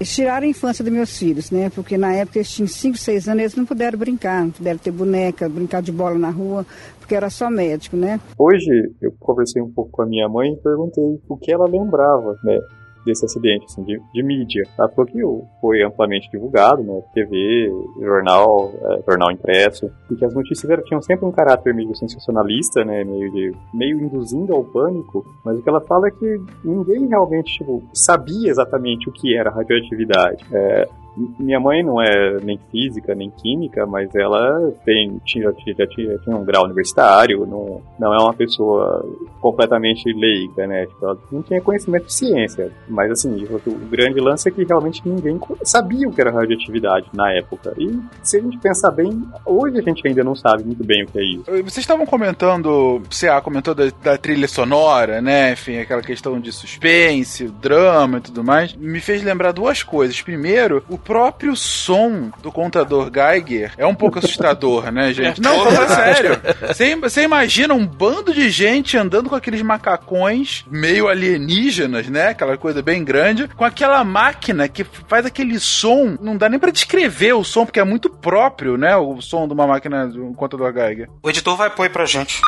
Tiraram 0.00 0.46
a 0.46 0.48
infância 0.48 0.82
dos 0.82 0.90
meus 0.90 1.18
filhos, 1.18 1.50
né? 1.50 1.68
Porque 1.68 1.98
na 1.98 2.14
época 2.14 2.38
eles 2.38 2.50
tinham 2.50 2.66
5, 2.66 2.96
6 2.96 3.28
anos, 3.28 3.40
eles 3.40 3.54
não 3.54 3.66
puderam 3.66 3.98
brincar, 3.98 4.44
não 4.44 4.50
puderam 4.50 4.78
ter 4.78 4.90
boneca, 4.90 5.46
brincar 5.46 5.82
de 5.82 5.92
bola 5.92 6.18
na 6.18 6.30
rua, 6.30 6.64
porque 6.98 7.14
era 7.14 7.28
só 7.28 7.50
médico, 7.50 7.98
né? 7.98 8.18
Hoje 8.38 8.94
eu 9.02 9.12
conversei 9.20 9.60
um 9.60 9.70
pouco 9.70 9.90
com 9.90 10.00
a 10.00 10.06
minha 10.06 10.26
mãe 10.26 10.54
e 10.54 10.56
perguntei 10.56 11.20
o 11.28 11.36
que 11.36 11.52
ela 11.52 11.66
lembrava, 11.66 12.34
né? 12.42 12.58
Desse 13.04 13.24
acidente, 13.24 13.66
assim, 13.66 13.82
de, 13.82 14.00
de 14.12 14.22
mídia. 14.22 14.62
Ela 14.78 14.88
falou 14.88 15.10
que 15.10 15.20
foi 15.60 15.82
amplamente 15.82 16.30
divulgado, 16.30 16.82
né? 16.82 17.02
TV, 17.12 17.70
jornal, 18.00 18.72
eh, 18.74 19.02
jornal 19.08 19.30
impresso, 19.32 19.90
e 20.10 20.14
que 20.14 20.24
as 20.24 20.34
notícias 20.34 20.70
eram, 20.70 20.84
tinham 20.84 21.02
sempre 21.02 21.26
um 21.26 21.32
caráter 21.32 21.74
meio 21.74 21.94
sensacionalista, 21.96 22.84
né? 22.84 23.02
Meio, 23.04 23.30
de, 23.32 23.52
meio 23.74 24.00
induzindo 24.00 24.54
ao 24.54 24.64
pânico, 24.64 25.24
mas 25.44 25.58
o 25.58 25.62
que 25.62 25.68
ela 25.68 25.80
fala 25.80 26.08
é 26.08 26.10
que 26.10 26.40
ninguém 26.64 27.08
realmente 27.08 27.58
tipo, 27.58 27.82
sabia 27.92 28.50
exatamente 28.50 29.08
o 29.08 29.12
que 29.12 29.36
era 29.36 29.50
radioatividade. 29.50 30.44
É, 30.52 30.88
minha 31.16 31.60
mãe 31.60 31.82
não 31.82 32.00
é 32.00 32.38
nem 32.42 32.58
física 32.70 33.14
nem 33.14 33.30
química, 33.30 33.86
mas 33.86 34.14
ela 34.14 34.72
tem, 34.84 35.20
tinha, 35.24 35.44
já 35.44 35.86
tinha, 35.86 36.18
tinha 36.18 36.36
um 36.36 36.44
grau 36.44 36.64
universitário, 36.64 37.46
não, 37.46 37.82
não 37.98 38.14
é 38.14 38.18
uma 38.18 38.34
pessoa 38.34 39.04
completamente 39.40 40.10
leiga, 40.12 40.66
né? 40.66 40.86
Tipo, 40.86 41.04
ela 41.04 41.18
não 41.30 41.42
tinha 41.42 41.60
conhecimento 41.60 42.06
de 42.06 42.14
ciência. 42.14 42.72
Mas 42.88 43.10
assim, 43.10 43.44
o, 43.44 43.72
grande 43.90 44.20
lance 44.20 44.48
é 44.48 44.52
que 44.52 44.64
realmente 44.64 45.02
ninguém 45.04 45.38
sabia 45.62 46.08
o 46.08 46.12
que 46.12 46.20
era 46.20 46.30
radioatividade 46.30 47.06
na 47.12 47.32
época. 47.32 47.74
E 47.78 47.98
se 48.22 48.38
a 48.38 48.40
gente 48.40 48.58
pensar 48.58 48.90
bem, 48.90 49.22
hoje 49.44 49.78
a 49.78 49.82
gente 49.82 50.06
ainda 50.06 50.24
não 50.24 50.34
sabe 50.34 50.64
muito 50.64 50.84
bem 50.84 51.04
o 51.04 51.06
que 51.06 51.18
é 51.18 51.24
isso. 51.24 51.44
Vocês 51.44 51.78
estavam 51.78 52.06
comentando, 52.06 52.66
o 52.66 53.02
CA 53.08 53.40
comentou 53.40 53.74
da, 53.74 53.84
da 54.02 54.16
trilha 54.16 54.48
sonora, 54.48 55.20
né? 55.20 55.52
Enfim, 55.52 55.78
aquela 55.78 56.02
questão 56.02 56.40
de 56.40 56.52
suspense, 56.52 57.48
drama 57.48 58.18
e 58.18 58.20
tudo 58.22 58.42
mais. 58.42 58.74
Me 58.74 59.00
fez 59.00 59.22
lembrar 59.22 59.52
duas 59.52 59.82
coisas. 59.82 60.20
Primeiro, 60.22 60.82
o 60.88 60.98
próprio 61.04 61.54
som 61.56 62.30
do 62.42 62.50
contador 62.52 63.10
Geiger 63.12 63.72
é 63.76 63.86
um 63.86 63.94
pouco 63.94 64.18
assustador, 64.18 64.90
né, 64.92 65.12
gente? 65.12 65.40
É, 65.40 65.42
Não, 65.42 65.56
todo 65.64 65.72
fala 65.74 65.86
verdade. 65.86 66.16
sério. 66.16 66.40
Você- 66.68 66.96
Você 66.96 67.22
imagina 67.22 67.74
um 67.74 67.86
bando 67.86 68.32
de 68.32 68.48
gente 68.50 68.96
andando 68.96 69.28
com 69.28 69.34
aqueles 69.34 69.62
macacões 69.62 70.64
meio 70.70 71.08
alienígenas, 71.08 72.06
né? 72.08 72.28
Aquela 72.28 72.56
coisa 72.56 72.82
bem 72.82 73.04
grande, 73.04 73.48
com 73.48 73.64
aquela 73.64 74.02
máquina 74.04 74.68
que 74.68 74.84
faz 75.08 75.26
aquele 75.26 75.58
som. 75.58 76.16
Não 76.20 76.36
dá 76.36 76.48
nem 76.48 76.58
pra 76.58 76.70
descrever 76.70 77.32
o 77.34 77.44
som, 77.44 77.64
porque 77.64 77.80
é 77.80 77.84
muito 77.84 78.08
próprio, 78.08 78.76
né? 78.76 78.96
O 78.96 79.20
som 79.20 79.46
de 79.46 79.52
uma 79.54 79.66
máquina 79.66 80.08
de 80.08 80.20
um 80.20 80.32
contador 80.34 80.72
Geiger. 80.72 81.08
O 81.22 81.30
editor 81.30 81.56
vai 81.56 81.70
pôr 81.70 81.84
aí 81.84 81.88
pra 81.88 82.06
gente. 82.06 82.40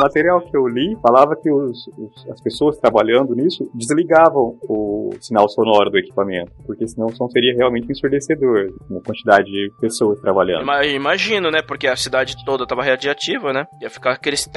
Material 0.00 0.40
que 0.40 0.56
eu 0.56 0.66
li 0.66 0.96
falava 1.02 1.36
que 1.36 1.50
os- 1.50 1.86
os- 1.98 2.30
as 2.30 2.40
pessoas 2.40 2.78
trabalhando 2.78 3.34
nisso 3.34 3.70
desligavam 3.74 4.56
o 4.68 5.10
sinal 5.20 5.48
sonoro 5.48 5.90
do 5.90 5.98
equipamento, 5.98 6.52
porque 6.66 6.86
senão 6.88 7.06
o 7.08 7.14
som 7.14 7.28
seria 7.28 7.54
realmente 7.56 7.90
ensurdecedor, 7.90 8.66
uma 8.90 9.00
quantidade 9.02 9.46
de 9.50 9.70
pessoas 9.80 10.20
trabalhando. 10.20 10.62
Ima- 10.62 10.84
Imagino, 10.86 11.50
né? 11.50 11.60
Porque 11.62 11.86
a 11.86 11.96
cidade 11.96 12.36
toda 12.44 12.66
tava 12.66 12.82
radiativa, 12.84 13.52
né? 13.52 13.66
Ia 13.80 13.90
ficar 13.90 14.12
aqueles 14.12 14.48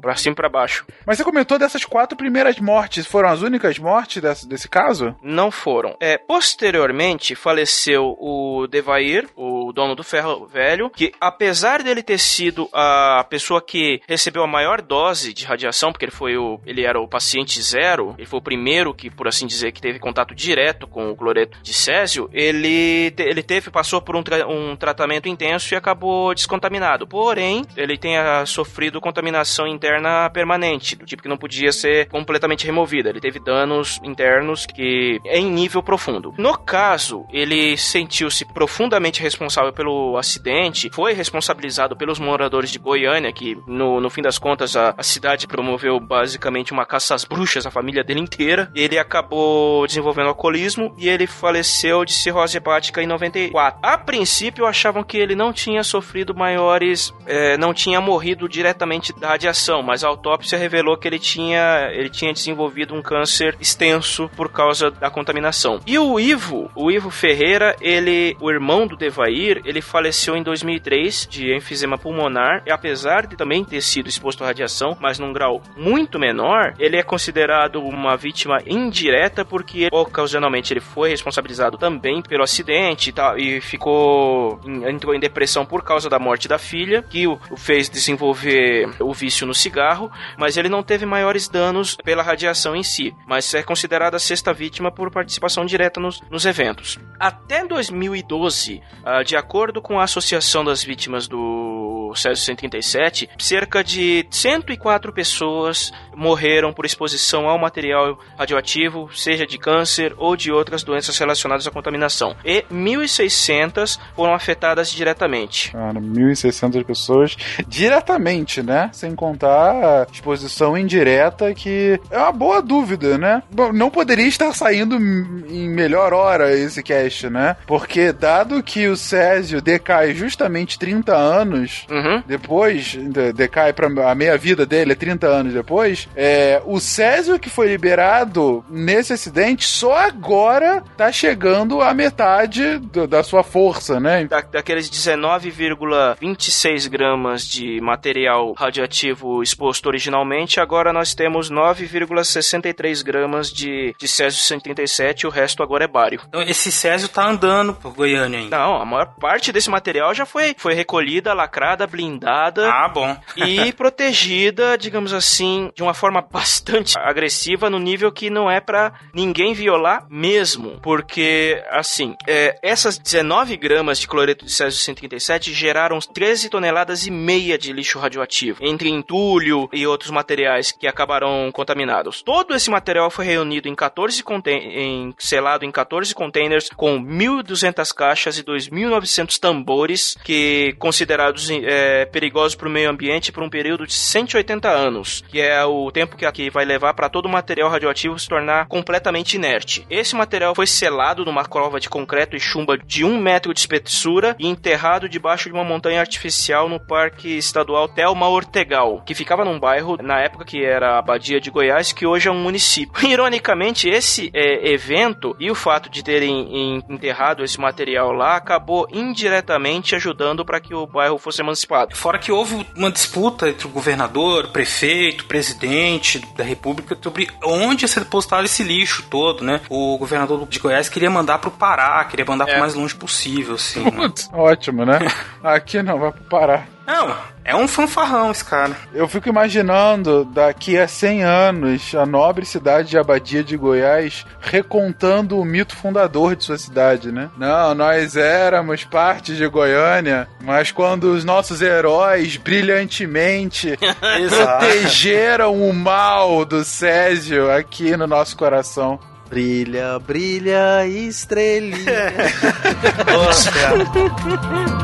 pra 0.00 0.16
cima 0.16 0.32
e 0.32 0.36
pra 0.36 0.48
baixo. 0.48 0.84
Mas 1.06 1.16
você 1.18 1.24
comentou 1.24 1.58
dessas 1.58 1.84
quatro 1.84 2.16
primeiras 2.16 2.58
mortes, 2.58 3.06
foram 3.06 3.28
as 3.28 3.42
únicas 3.42 3.78
mortes 3.78 4.22
desse, 4.22 4.48
desse 4.48 4.68
caso? 4.68 5.14
Não 5.22 5.50
foram. 5.50 5.96
É, 6.00 6.18
posteriormente, 6.18 7.34
faleceu 7.34 8.16
o 8.18 8.66
Devair, 8.66 9.28
o 9.36 9.72
dono 9.72 9.94
do 9.94 10.02
ferro 10.02 10.46
velho, 10.46 10.90
que 10.90 11.12
apesar 11.20 11.82
dele 11.82 12.02
ter 12.02 12.18
sido 12.18 12.68
a 12.72 13.24
pessoa 13.28 13.60
que 13.62 14.00
recebeu 14.08 14.35
a 14.42 14.46
maior 14.46 14.80
dose 14.82 15.32
de 15.32 15.44
radiação, 15.44 15.92
porque 15.92 16.04
ele 16.04 16.12
foi 16.12 16.36
o, 16.36 16.60
ele 16.66 16.84
era 16.84 17.00
o 17.00 17.08
paciente 17.08 17.60
zero, 17.62 18.14
ele 18.18 18.26
foi 18.26 18.38
o 18.38 18.42
primeiro 18.42 18.94
que, 18.94 19.10
por 19.10 19.28
assim 19.28 19.46
dizer, 19.46 19.72
que 19.72 19.80
teve 19.80 19.98
contato 19.98 20.34
direto 20.34 20.86
com 20.86 21.10
o 21.10 21.16
cloreto 21.16 21.58
de 21.62 21.72
césio, 21.72 22.28
ele, 22.32 23.10
te- 23.12 23.22
ele 23.22 23.42
teve, 23.42 23.70
passou 23.70 24.00
por 24.00 24.16
um, 24.16 24.22
tra- 24.22 24.46
um 24.46 24.76
tratamento 24.76 25.28
intenso 25.28 25.74
e 25.74 25.76
acabou 25.76 26.34
descontaminado. 26.34 27.06
Porém, 27.06 27.62
ele 27.76 27.96
tenha 27.96 28.44
sofrido 28.46 29.00
contaminação 29.00 29.66
interna 29.66 30.28
permanente, 30.30 30.96
do 30.96 31.04
tipo 31.06 31.22
que 31.22 31.28
não 31.28 31.36
podia 31.36 31.72
ser 31.72 32.08
completamente 32.08 32.66
removida. 32.66 33.08
Ele 33.10 33.20
teve 33.20 33.38
danos 33.38 34.00
internos 34.02 34.66
que 34.66 35.20
é 35.24 35.38
em 35.38 35.50
nível 35.50 35.82
profundo. 35.82 36.34
No 36.38 36.56
caso, 36.58 37.26
ele 37.32 37.76
sentiu-se 37.76 38.44
profundamente 38.44 39.22
responsável 39.22 39.72
pelo 39.72 40.16
acidente, 40.16 40.90
foi 40.92 41.12
responsabilizado 41.12 41.96
pelos 41.96 42.18
moradores 42.18 42.70
de 42.70 42.78
Goiânia, 42.78 43.32
que 43.32 43.56
no, 43.66 44.00
no 44.00 44.10
fim 44.10 44.22
das 44.26 44.38
contas 44.38 44.74
a, 44.74 44.92
a 44.98 45.02
cidade 45.04 45.46
promoveu 45.46 46.00
basicamente 46.00 46.72
uma 46.72 46.84
caça 46.84 47.14
às 47.14 47.24
bruxas, 47.24 47.64
a 47.64 47.70
família 47.70 48.02
dele 48.02 48.18
inteira. 48.18 48.70
Ele 48.74 48.98
acabou 48.98 49.86
desenvolvendo 49.86 50.26
alcoolismo 50.26 50.92
e 50.98 51.08
ele 51.08 51.28
faleceu 51.28 52.04
de 52.04 52.12
cirrose 52.12 52.56
hepática 52.56 53.00
em 53.00 53.06
94. 53.06 53.78
A 53.80 53.96
princípio 53.96 54.66
achavam 54.66 55.04
que 55.04 55.16
ele 55.16 55.36
não 55.36 55.52
tinha 55.52 55.84
sofrido 55.84 56.34
maiores, 56.34 57.14
eh, 57.24 57.56
não 57.56 57.72
tinha 57.72 58.00
morrido 58.00 58.48
diretamente 58.48 59.12
da 59.12 59.28
radiação, 59.28 59.80
mas 59.80 60.02
a 60.02 60.08
autópsia 60.08 60.58
revelou 60.58 60.96
que 60.96 61.06
ele 61.06 61.20
tinha, 61.20 61.88
ele 61.92 62.10
tinha 62.10 62.32
desenvolvido 62.32 62.94
um 62.94 63.02
câncer 63.02 63.56
extenso 63.60 64.28
por 64.36 64.50
causa 64.50 64.90
da 64.90 65.08
contaminação. 65.08 65.80
E 65.86 65.96
o 65.98 66.18
Ivo, 66.18 66.68
o 66.74 66.90
Ivo 66.90 67.10
Ferreira, 67.10 67.76
ele, 67.80 68.36
o 68.40 68.50
irmão 68.50 68.88
do 68.88 68.96
Devair, 68.96 69.62
ele 69.64 69.80
faleceu 69.80 70.36
em 70.36 70.42
2003 70.42 71.28
de 71.30 71.54
enfisema 71.54 71.96
pulmonar 71.96 72.64
e 72.66 72.72
apesar 72.72 73.26
de 73.28 73.36
também 73.36 73.64
ter 73.64 73.80
sido 73.80 74.05
exposto 74.08 74.42
à 74.42 74.48
radiação, 74.48 74.96
mas 75.00 75.18
num 75.18 75.32
grau 75.32 75.62
muito 75.76 76.18
menor, 76.18 76.74
ele 76.78 76.96
é 76.96 77.02
considerado 77.02 77.80
uma 77.80 78.16
vítima 78.16 78.58
indireta 78.66 79.44
porque 79.44 79.88
ocasionalmente 79.92 80.72
ele 80.72 80.80
foi 80.80 81.10
responsabilizado 81.10 81.78
também 81.78 82.22
pelo 82.22 82.42
acidente 82.42 83.10
e, 83.10 83.12
tal, 83.12 83.38
e 83.38 83.60
ficou 83.60 84.60
entrou 84.88 85.14
em 85.14 85.20
depressão 85.20 85.64
por 85.64 85.82
causa 85.82 86.08
da 86.08 86.18
morte 86.18 86.48
da 86.48 86.58
filha, 86.58 87.02
que 87.02 87.26
o, 87.26 87.38
o 87.50 87.56
fez 87.56 87.88
desenvolver 87.88 88.88
o 89.00 89.12
vício 89.12 89.46
no 89.46 89.54
cigarro, 89.54 90.10
mas 90.38 90.56
ele 90.56 90.68
não 90.68 90.82
teve 90.82 91.06
maiores 91.06 91.48
danos 91.48 91.96
pela 91.96 92.22
radiação 92.22 92.74
em 92.74 92.82
si, 92.82 93.14
mas 93.26 93.52
é 93.54 93.62
considerada 93.62 94.16
a 94.16 94.20
sexta 94.20 94.52
vítima 94.52 94.90
por 94.90 95.10
participação 95.10 95.64
direta 95.64 96.00
nos, 96.00 96.20
nos 96.30 96.44
eventos. 96.46 96.98
Até 97.18 97.64
2012, 97.66 98.82
ah, 99.04 99.22
de 99.22 99.36
acordo 99.36 99.80
com 99.80 99.98
a 99.98 100.04
Associação 100.04 100.64
das 100.64 100.82
Vítimas 100.82 101.28
do 101.28 102.05
Césio 102.14 102.44
137, 102.44 103.28
cerca 103.38 103.82
de 103.82 104.26
104 104.30 105.12
pessoas 105.12 105.92
morreram 106.14 106.72
por 106.72 106.84
exposição 106.84 107.48
ao 107.48 107.58
material 107.58 108.18
radioativo, 108.38 109.10
seja 109.14 109.46
de 109.46 109.58
câncer 109.58 110.14
ou 110.16 110.36
de 110.36 110.50
outras 110.52 110.82
doenças 110.82 111.16
relacionadas 111.18 111.66
à 111.66 111.70
contaminação. 111.70 112.36
E 112.44 112.64
1.600 112.72 113.98
foram 114.14 114.34
afetadas 114.34 114.90
diretamente. 114.90 115.72
Cara, 115.72 116.00
1.600 116.00 116.84
pessoas 116.84 117.36
diretamente, 117.66 118.62
né? 118.62 118.90
Sem 118.92 119.14
contar 119.14 119.72
a 119.72 120.06
exposição 120.10 120.76
indireta, 120.76 121.54
que 121.54 122.00
é 122.10 122.18
uma 122.18 122.32
boa 122.32 122.62
dúvida, 122.62 123.18
né? 123.18 123.42
Não 123.74 123.90
poderia 123.90 124.26
estar 124.26 124.52
saindo 124.54 124.96
em 124.96 125.68
melhor 125.68 126.12
hora 126.12 126.52
esse 126.52 126.82
cast, 126.82 127.28
né? 127.28 127.56
Porque 127.66 128.12
dado 128.12 128.62
que 128.62 128.88
o 128.88 128.96
Césio 128.96 129.60
decai 129.60 130.14
justamente 130.14 130.78
30 130.78 131.14
anos 131.14 131.86
Uhum. 131.96 132.22
depois, 132.26 132.84
de- 132.96 133.32
decai 133.32 133.72
pra 133.72 133.86
a 134.10 134.14
meia 134.14 134.36
vida 134.36 134.66
dele, 134.66 134.92
é 134.92 134.94
30 134.94 135.26
anos 135.26 135.52
depois, 135.54 136.08
é, 136.16 136.60
o 136.64 136.78
Césio 136.80 137.38
que 137.38 137.48
foi 137.48 137.68
liberado 137.68 138.64
nesse 138.68 139.12
acidente 139.12 139.64
só 139.66 139.96
agora 139.96 140.82
tá 140.96 141.10
chegando 141.10 141.80
à 141.80 141.94
metade 141.94 142.78
do- 142.78 143.06
da 143.06 143.22
sua 143.22 143.42
força, 143.42 143.98
né? 144.00 144.24
Da, 144.24 144.40
daqueles 144.40 144.88
19,26 144.90 146.86
gramas 146.88 147.46
de 147.46 147.80
material 147.80 148.52
radioativo 148.56 149.42
exposto 149.42 149.86
originalmente, 149.86 150.60
agora 150.60 150.92
nós 150.92 151.14
temos 151.14 151.50
9,63 151.50 153.02
gramas 153.02 153.50
de, 153.52 153.94
de 153.98 154.08
Césio 154.08 154.40
137 154.40 155.26
o 155.26 155.30
resto 155.30 155.62
agora 155.62 155.84
é 155.84 155.88
bário. 155.88 156.20
Então 156.28 156.42
esse 156.42 156.70
Césio 156.70 157.08
tá 157.08 157.28
andando 157.28 157.74
por 157.74 157.92
Goiânia 157.94 158.40
ainda. 158.40 158.56
Não, 158.58 158.80
a 158.80 158.84
maior 158.84 159.06
parte 159.20 159.52
desse 159.52 159.70
material 159.70 160.14
já 160.14 160.26
foi, 160.26 160.54
foi 160.58 160.74
recolhida, 160.74 161.32
lacrada, 161.32 161.85
blindada 161.86 162.70
Ah, 162.70 162.88
bom. 162.88 163.16
e 163.36 163.72
protegida, 163.72 164.76
digamos 164.76 165.12
assim, 165.12 165.70
de 165.74 165.82
uma 165.82 165.94
forma 165.94 166.20
bastante 166.20 166.94
agressiva, 167.00 167.70
no 167.70 167.78
nível 167.78 168.10
que 168.12 168.30
não 168.30 168.50
é 168.50 168.60
pra 168.60 168.92
ninguém 169.14 169.54
violar 169.54 170.06
mesmo. 170.10 170.80
Porque, 170.82 171.62
assim, 171.70 172.14
é, 172.26 172.58
essas 172.62 172.98
19 172.98 173.56
gramas 173.56 173.98
de 173.98 174.08
cloreto 174.08 174.44
de 174.44 174.52
Césio 174.52 174.78
137 174.78 175.52
geraram 175.52 175.98
13 175.98 176.48
toneladas 176.48 177.06
e 177.06 177.10
meia 177.10 177.58
de 177.58 177.72
lixo 177.72 177.98
radioativo, 177.98 178.58
entre 178.60 178.88
entulho 178.88 179.68
e 179.72 179.86
outros 179.86 180.10
materiais 180.10 180.72
que 180.72 180.86
acabaram 180.86 181.50
contaminados. 181.52 182.22
Todo 182.22 182.54
esse 182.54 182.70
material 182.70 183.10
foi 183.10 183.24
reunido 183.24 183.68
em 183.68 183.74
14 183.74 184.22
conten 184.22 184.56
em, 184.56 185.14
selado 185.18 185.64
em 185.64 185.70
14 185.70 186.14
containers 186.14 186.68
com 186.70 187.00
1.200 187.00 187.94
caixas 187.94 188.38
e 188.38 188.44
2.900 188.44 189.38
tambores 189.38 190.16
que 190.24 190.74
considerados 190.78 191.50
é, 191.50 191.75
perigosos 192.12 192.54
para 192.54 192.68
o 192.68 192.70
meio 192.70 192.90
ambiente 192.90 193.32
por 193.32 193.42
um 193.42 193.50
período 193.50 193.86
de 193.86 193.92
180 193.92 194.68
anos, 194.68 195.22
que 195.28 195.40
é 195.40 195.64
o 195.64 195.90
tempo 195.90 196.16
que 196.16 196.26
aqui 196.26 196.50
vai 196.50 196.64
levar 196.64 196.94
para 196.94 197.08
todo 197.08 197.26
o 197.26 197.30
material 197.30 197.68
radioativo 197.68 198.18
se 198.18 198.28
tornar 198.28 198.66
completamente 198.66 199.34
inerte. 199.34 199.86
Esse 199.90 200.14
material 200.14 200.54
foi 200.54 200.66
selado 200.66 201.24
numa 201.24 201.44
cova 201.44 201.80
de 201.80 201.88
concreto 201.88 202.36
e 202.36 202.40
chumbo 202.40 202.76
de 202.76 203.04
um 203.04 203.20
metro 203.20 203.52
de 203.54 203.60
espessura 203.60 204.34
e 204.38 204.46
enterrado 204.46 205.08
debaixo 205.08 205.48
de 205.48 205.54
uma 205.54 205.64
montanha 205.64 206.00
artificial 206.00 206.68
no 206.68 206.80
Parque 206.80 207.36
Estadual 207.36 207.88
Telma 207.88 208.28
Ortegal, 208.28 209.02
que 209.04 209.14
ficava 209.14 209.44
num 209.44 209.58
bairro 209.58 209.96
na 210.02 210.20
época 210.20 210.44
que 210.44 210.64
era 210.64 210.94
a 210.94 210.98
Abadia 210.98 211.40
de 211.40 211.50
Goiás, 211.50 211.92
que 211.92 212.06
hoje 212.06 212.28
é 212.28 212.32
um 212.32 212.40
município. 212.42 212.92
Ironicamente, 213.06 213.88
esse 213.88 214.30
é, 214.34 214.70
evento 214.70 215.36
e 215.38 215.50
o 215.50 215.54
fato 215.54 215.88
de 215.88 216.02
terem 216.02 216.48
em- 216.54 216.82
enterrado 216.88 217.44
esse 217.44 217.60
material 217.60 218.12
lá 218.12 218.36
acabou 218.36 218.86
indiretamente 218.92 219.94
ajudando 219.94 220.44
para 220.44 220.60
que 220.60 220.74
o 220.74 220.86
bairro 220.86 221.18
fosse 221.18 221.40
emancipado. 221.40 221.65
Fora 221.94 222.18
que 222.18 222.30
houve 222.30 222.66
uma 222.76 222.90
disputa 222.90 223.48
entre 223.48 223.66
o 223.66 223.70
governador, 223.70 224.48
prefeito, 224.48 225.24
presidente 225.26 226.18
da 226.36 226.44
república 226.44 226.96
sobre 227.00 227.28
onde 227.44 227.84
ia 227.84 227.88
ser 227.88 228.00
depositado 228.00 228.44
esse 228.44 228.62
lixo 228.62 229.04
todo, 229.10 229.44
né? 229.44 229.60
O 229.68 229.96
governador 229.98 230.46
de 230.46 230.58
Goiás 230.58 230.88
queria 230.88 231.10
mandar 231.10 231.38
pro 231.38 231.50
Pará, 231.50 232.04
queria 232.04 232.24
mandar 232.24 232.46
pro 232.46 232.58
mais 232.58 232.74
longe 232.74 232.94
possível, 232.94 233.54
assim. 233.54 233.84
né? 233.84 233.90
Putz, 233.90 234.28
ótimo, 234.32 234.84
né? 234.84 234.98
Aqui 235.42 235.82
não, 235.82 235.98
vai 235.98 236.12
pro 236.12 236.24
Pará. 236.24 236.66
Não, 236.86 237.16
é 237.44 237.54
um 237.54 237.66
fanfarrão 237.66 238.30
esse 238.30 238.44
cara. 238.44 238.76
Eu 238.94 239.08
fico 239.08 239.28
imaginando 239.28 240.24
daqui 240.24 240.78
a 240.78 240.86
100 240.86 241.24
anos 241.24 241.94
a 241.94 242.06
nobre 242.06 242.46
cidade 242.46 242.90
de 242.90 242.98
Abadia 242.98 243.42
de 243.42 243.56
Goiás 243.56 244.24
recontando 244.40 245.38
o 245.38 245.44
mito 245.44 245.74
fundador 245.74 246.36
de 246.36 246.44
sua 246.44 246.56
cidade, 246.56 247.10
né? 247.10 247.28
Não, 247.36 247.74
nós 247.74 248.16
éramos 248.16 248.84
parte 248.84 249.34
de 249.34 249.46
Goiânia, 249.48 250.28
mas 250.44 250.70
quando 250.70 251.12
os 251.12 251.24
nossos 251.24 251.60
heróis 251.60 252.36
brilhantemente 252.36 253.76
protegeram 254.30 255.60
o 255.60 255.74
mal 255.74 256.44
do 256.44 256.64
Césio 256.64 257.50
aqui 257.50 257.96
no 257.96 258.06
nosso 258.06 258.36
coração. 258.36 259.00
Brilha, 259.28 259.98
brilha, 259.98 260.86
estrelinha. 260.86 262.12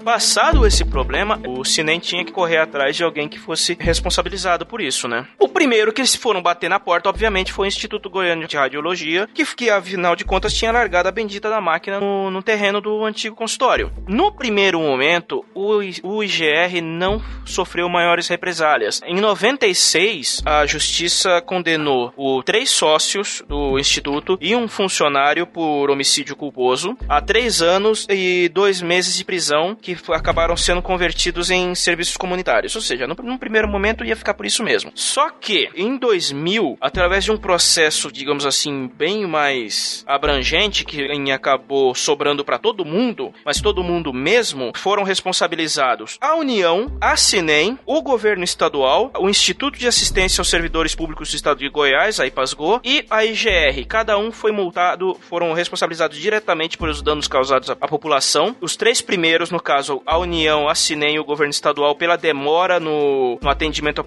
Passado 0.03 0.67
esse 0.67 0.83
problema, 0.83 1.39
o 1.47 1.63
Cinem 1.63 1.97
tinha 1.97 2.25
que 2.25 2.31
correr 2.31 2.57
atrás 2.57 2.95
de 2.95 3.03
alguém 3.03 3.29
que 3.29 3.39
fosse 3.39 3.77
responsabilizado 3.79 4.65
por 4.65 4.81
isso, 4.81 5.07
né? 5.07 5.25
O 5.39 5.47
primeiro 5.47 5.93
que 5.93 6.01
eles 6.01 6.13
foram 6.13 6.41
bater 6.41 6.69
na 6.69 6.79
porta, 6.79 7.07
obviamente, 7.07 7.53
foi 7.53 7.67
o 7.67 7.69
Instituto 7.69 8.09
Goiano 8.09 8.45
de 8.45 8.57
Radiologia, 8.57 9.29
que, 9.33 9.45
que 9.55 9.69
afinal 9.69 10.13
de 10.13 10.25
contas 10.25 10.53
tinha 10.53 10.73
largado 10.73 11.07
a 11.07 11.11
bendita 11.11 11.49
da 11.49 11.61
máquina 11.61 12.01
no, 12.01 12.29
no 12.29 12.43
terreno 12.43 12.81
do 12.81 13.05
antigo 13.05 13.35
consultório. 13.35 13.93
No 14.05 14.29
primeiro 14.31 14.79
momento, 14.79 15.45
o, 15.55 15.77
o 16.03 16.23
IGR 16.23 16.81
não 16.81 17.21
sofreu 17.45 17.87
maiores 17.87 18.27
represálias. 18.27 19.01
Em 19.05 19.15
96, 19.15 20.41
a 20.45 20.65
justiça 20.65 21.41
condenou 21.41 22.13
o 22.17 22.43
três 22.43 22.69
sócios 22.69 23.41
do 23.47 23.79
instituto 23.79 24.37
e 24.41 24.53
um 24.53 24.67
funcionário 24.67 25.47
por 25.47 25.89
homicídio 25.89 26.35
culposo 26.35 26.97
a 27.07 27.21
três 27.21 27.61
anos 27.61 28.05
e 28.09 28.49
dois 28.49 28.81
meses 28.81 29.15
de 29.15 29.23
prisão 29.23 29.75
que 29.75 29.92
f- 29.93 30.13
acabaram 30.13 30.55
sendo 30.57 30.81
convertidos 30.81 31.49
em 31.49 31.73
serviços 31.75 32.17
comunitários. 32.17 32.75
Ou 32.75 32.81
seja, 32.81 33.07
num 33.07 33.37
primeiro 33.37 33.67
momento 33.67 34.03
ia 34.05 34.15
ficar 34.15 34.33
por 34.33 34.45
isso 34.45 34.63
mesmo. 34.63 34.91
Só 34.95 35.29
que 35.29 35.69
em 35.75 35.97
2000, 35.97 36.77
através 36.79 37.23
de 37.23 37.31
um 37.31 37.37
processo, 37.37 38.11
digamos 38.11 38.45
assim, 38.45 38.87
bem 38.95 39.25
mais 39.27 40.03
abrangente 40.07 40.85
que 40.85 41.07
acabou 41.31 41.93
sobrando 41.95 42.45
para 42.45 42.57
todo 42.57 42.85
mundo, 42.85 43.33
mas 43.45 43.59
todo 43.61 43.83
mundo 43.83 44.13
mesmo, 44.13 44.71
foram 44.75 45.03
responsabilizados 45.03 46.17
a 46.21 46.35
União, 46.35 46.95
a 47.01 47.17
Cinem, 47.17 47.77
o 47.85 48.01
governo 48.01 48.43
estadual, 48.43 49.11
o 49.19 49.29
Instituto 49.29 49.77
de 49.77 49.87
Assistência 49.87 50.41
aos 50.41 50.49
Servidores 50.49 50.95
Públicos 50.95 51.29
do 51.29 51.35
Estado 51.35 51.59
de 51.59 51.67
Goiás, 51.69 52.19
a 52.19 52.25
IPASGO, 52.27 52.79
e 52.83 53.05
a 53.09 53.25
IGR. 53.25 53.85
Cada 53.87 54.17
um 54.17 54.31
foi 54.31 54.51
multado, 54.51 55.15
foram 55.29 55.51
responsabilizados 55.53 56.17
diretamente 56.17 56.77
por 56.77 56.87
os 56.87 57.01
danos 57.01 57.27
causados 57.27 57.69
à 57.69 57.75
população. 57.75 58.55
Os 58.61 58.75
três 58.75 59.01
primeiros, 59.01 59.49
no 59.51 59.59
caso, 59.59 59.82
a 60.05 60.17
União, 60.17 60.67
a 60.69 60.73
e 61.13 61.19
o 61.19 61.23
governo 61.23 61.51
estadual, 61.51 61.95
pela 61.95 62.15
demora 62.17 62.79
no, 62.79 63.37
no 63.41 63.49
atendimento 63.49 63.99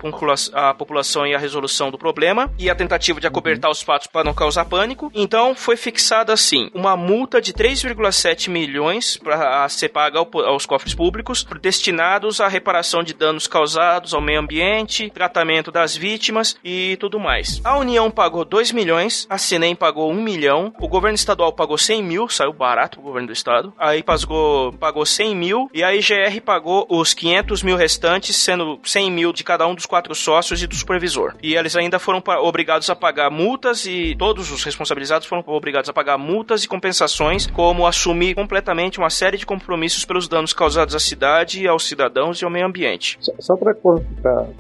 à, 0.53 0.70
à 0.70 0.74
população 0.74 1.27
e 1.27 1.35
à 1.35 1.39
resolução 1.39 1.90
do 1.90 1.98
problema, 1.98 2.53
e 2.59 2.69
a 2.70 2.74
tentativa 2.74 3.20
de 3.20 3.27
acobertar 3.27 3.70
os 3.70 3.82
fatos 3.82 4.07
para 4.07 4.24
não 4.24 4.35
causar 4.35 4.65
pânico. 4.65 5.11
Então, 5.15 5.55
foi 5.55 5.77
fixada 5.77 6.32
assim, 6.32 6.70
uma 6.74 6.97
multa 6.97 7.40
de 7.40 7.53
3,7 7.53 8.48
milhões 8.51 9.16
para 9.16 9.69
ser 9.69 9.89
paga 9.89 10.19
ao- 10.19 10.44
aos 10.44 10.66
cofres 10.66 10.94
públicos, 10.94 11.44
destinados 11.61 12.40
à 12.40 12.48
reparação 12.48 13.03
de 13.03 13.12
danos 13.15 13.47
causados 13.47 14.15
ao 14.15 14.20
meio 14.20 14.40
ambiente, 14.40 15.11
tratamento 15.11 15.70
das 15.70 15.97
vítimas 15.97 16.57
e 16.65 16.97
tudo 16.98 17.19
mais. 17.19 17.61
A 17.65 17.78
União 17.78 18.11
pagou 18.11 18.44
2 18.44 18.73
milhões, 18.73 19.27
a 19.31 19.39
Cinem 19.39 19.74
pagou 19.74 20.11
1 20.11 20.15
milhão, 20.15 20.73
o 20.81 20.89
governo 20.89 21.15
estadual 21.16 21.53
pagou 21.53 21.78
100 21.78 22.03
mil, 22.03 22.28
saiu 22.28 22.53
barato 22.53 22.98
o 22.98 23.03
governo 23.03 23.28
do 23.28 23.32
estado, 23.32 23.73
a 23.78 23.97
IPASGO 23.97 24.74
pagou 24.78 25.05
100 25.05 25.35
mil 25.35 25.65
mil 25.66 25.70
e 25.72 25.82
a 25.82 25.94
IGR 25.94 26.40
pagou 26.44 26.86
os 26.88 27.14
500 27.14 27.62
mil 27.62 27.76
restantes, 27.76 28.36
sendo 28.36 28.78
100 28.84 29.10
mil 29.10 29.32
de 29.32 29.44
cada 29.44 29.66
um 29.66 29.74
dos 29.74 29.86
quatro 29.86 30.14
sócios 30.14 30.62
e 30.62 30.66
do 30.66 30.74
supervisor. 30.74 31.34
E 31.43 31.55
eles 31.55 31.76
ainda 31.76 31.98
foram 31.98 32.22
obrigados 32.40 32.88
a 32.90 32.97
pagar 32.97 33.30
multas 33.30 33.86
e 33.86 34.14
todos 34.18 34.51
os 34.51 34.62
responsabilizados 34.64 35.26
foram 35.26 35.43
obrigados 35.47 35.88
a 35.90 35.93
pagar 35.93 36.18
multas 36.18 36.64
e 36.64 36.68
compensações, 36.68 37.47
como 37.47 37.86
assumir 37.86 38.34
completamente 38.34 38.98
uma 38.98 39.10
série 39.10 39.36
de 39.36 39.47
compromissos 39.47 40.05
pelos 40.05 40.28
danos 40.28 40.52
causados 40.52 40.94
à 40.94 40.98
cidade, 40.98 41.66
aos 41.66 41.86
cidadãos 41.86 42.40
e 42.40 42.44
ao 42.44 42.51
meio 42.51 42.66
ambiente. 42.66 43.16
Só, 43.20 43.32
só 43.38 43.56
para 43.56 43.74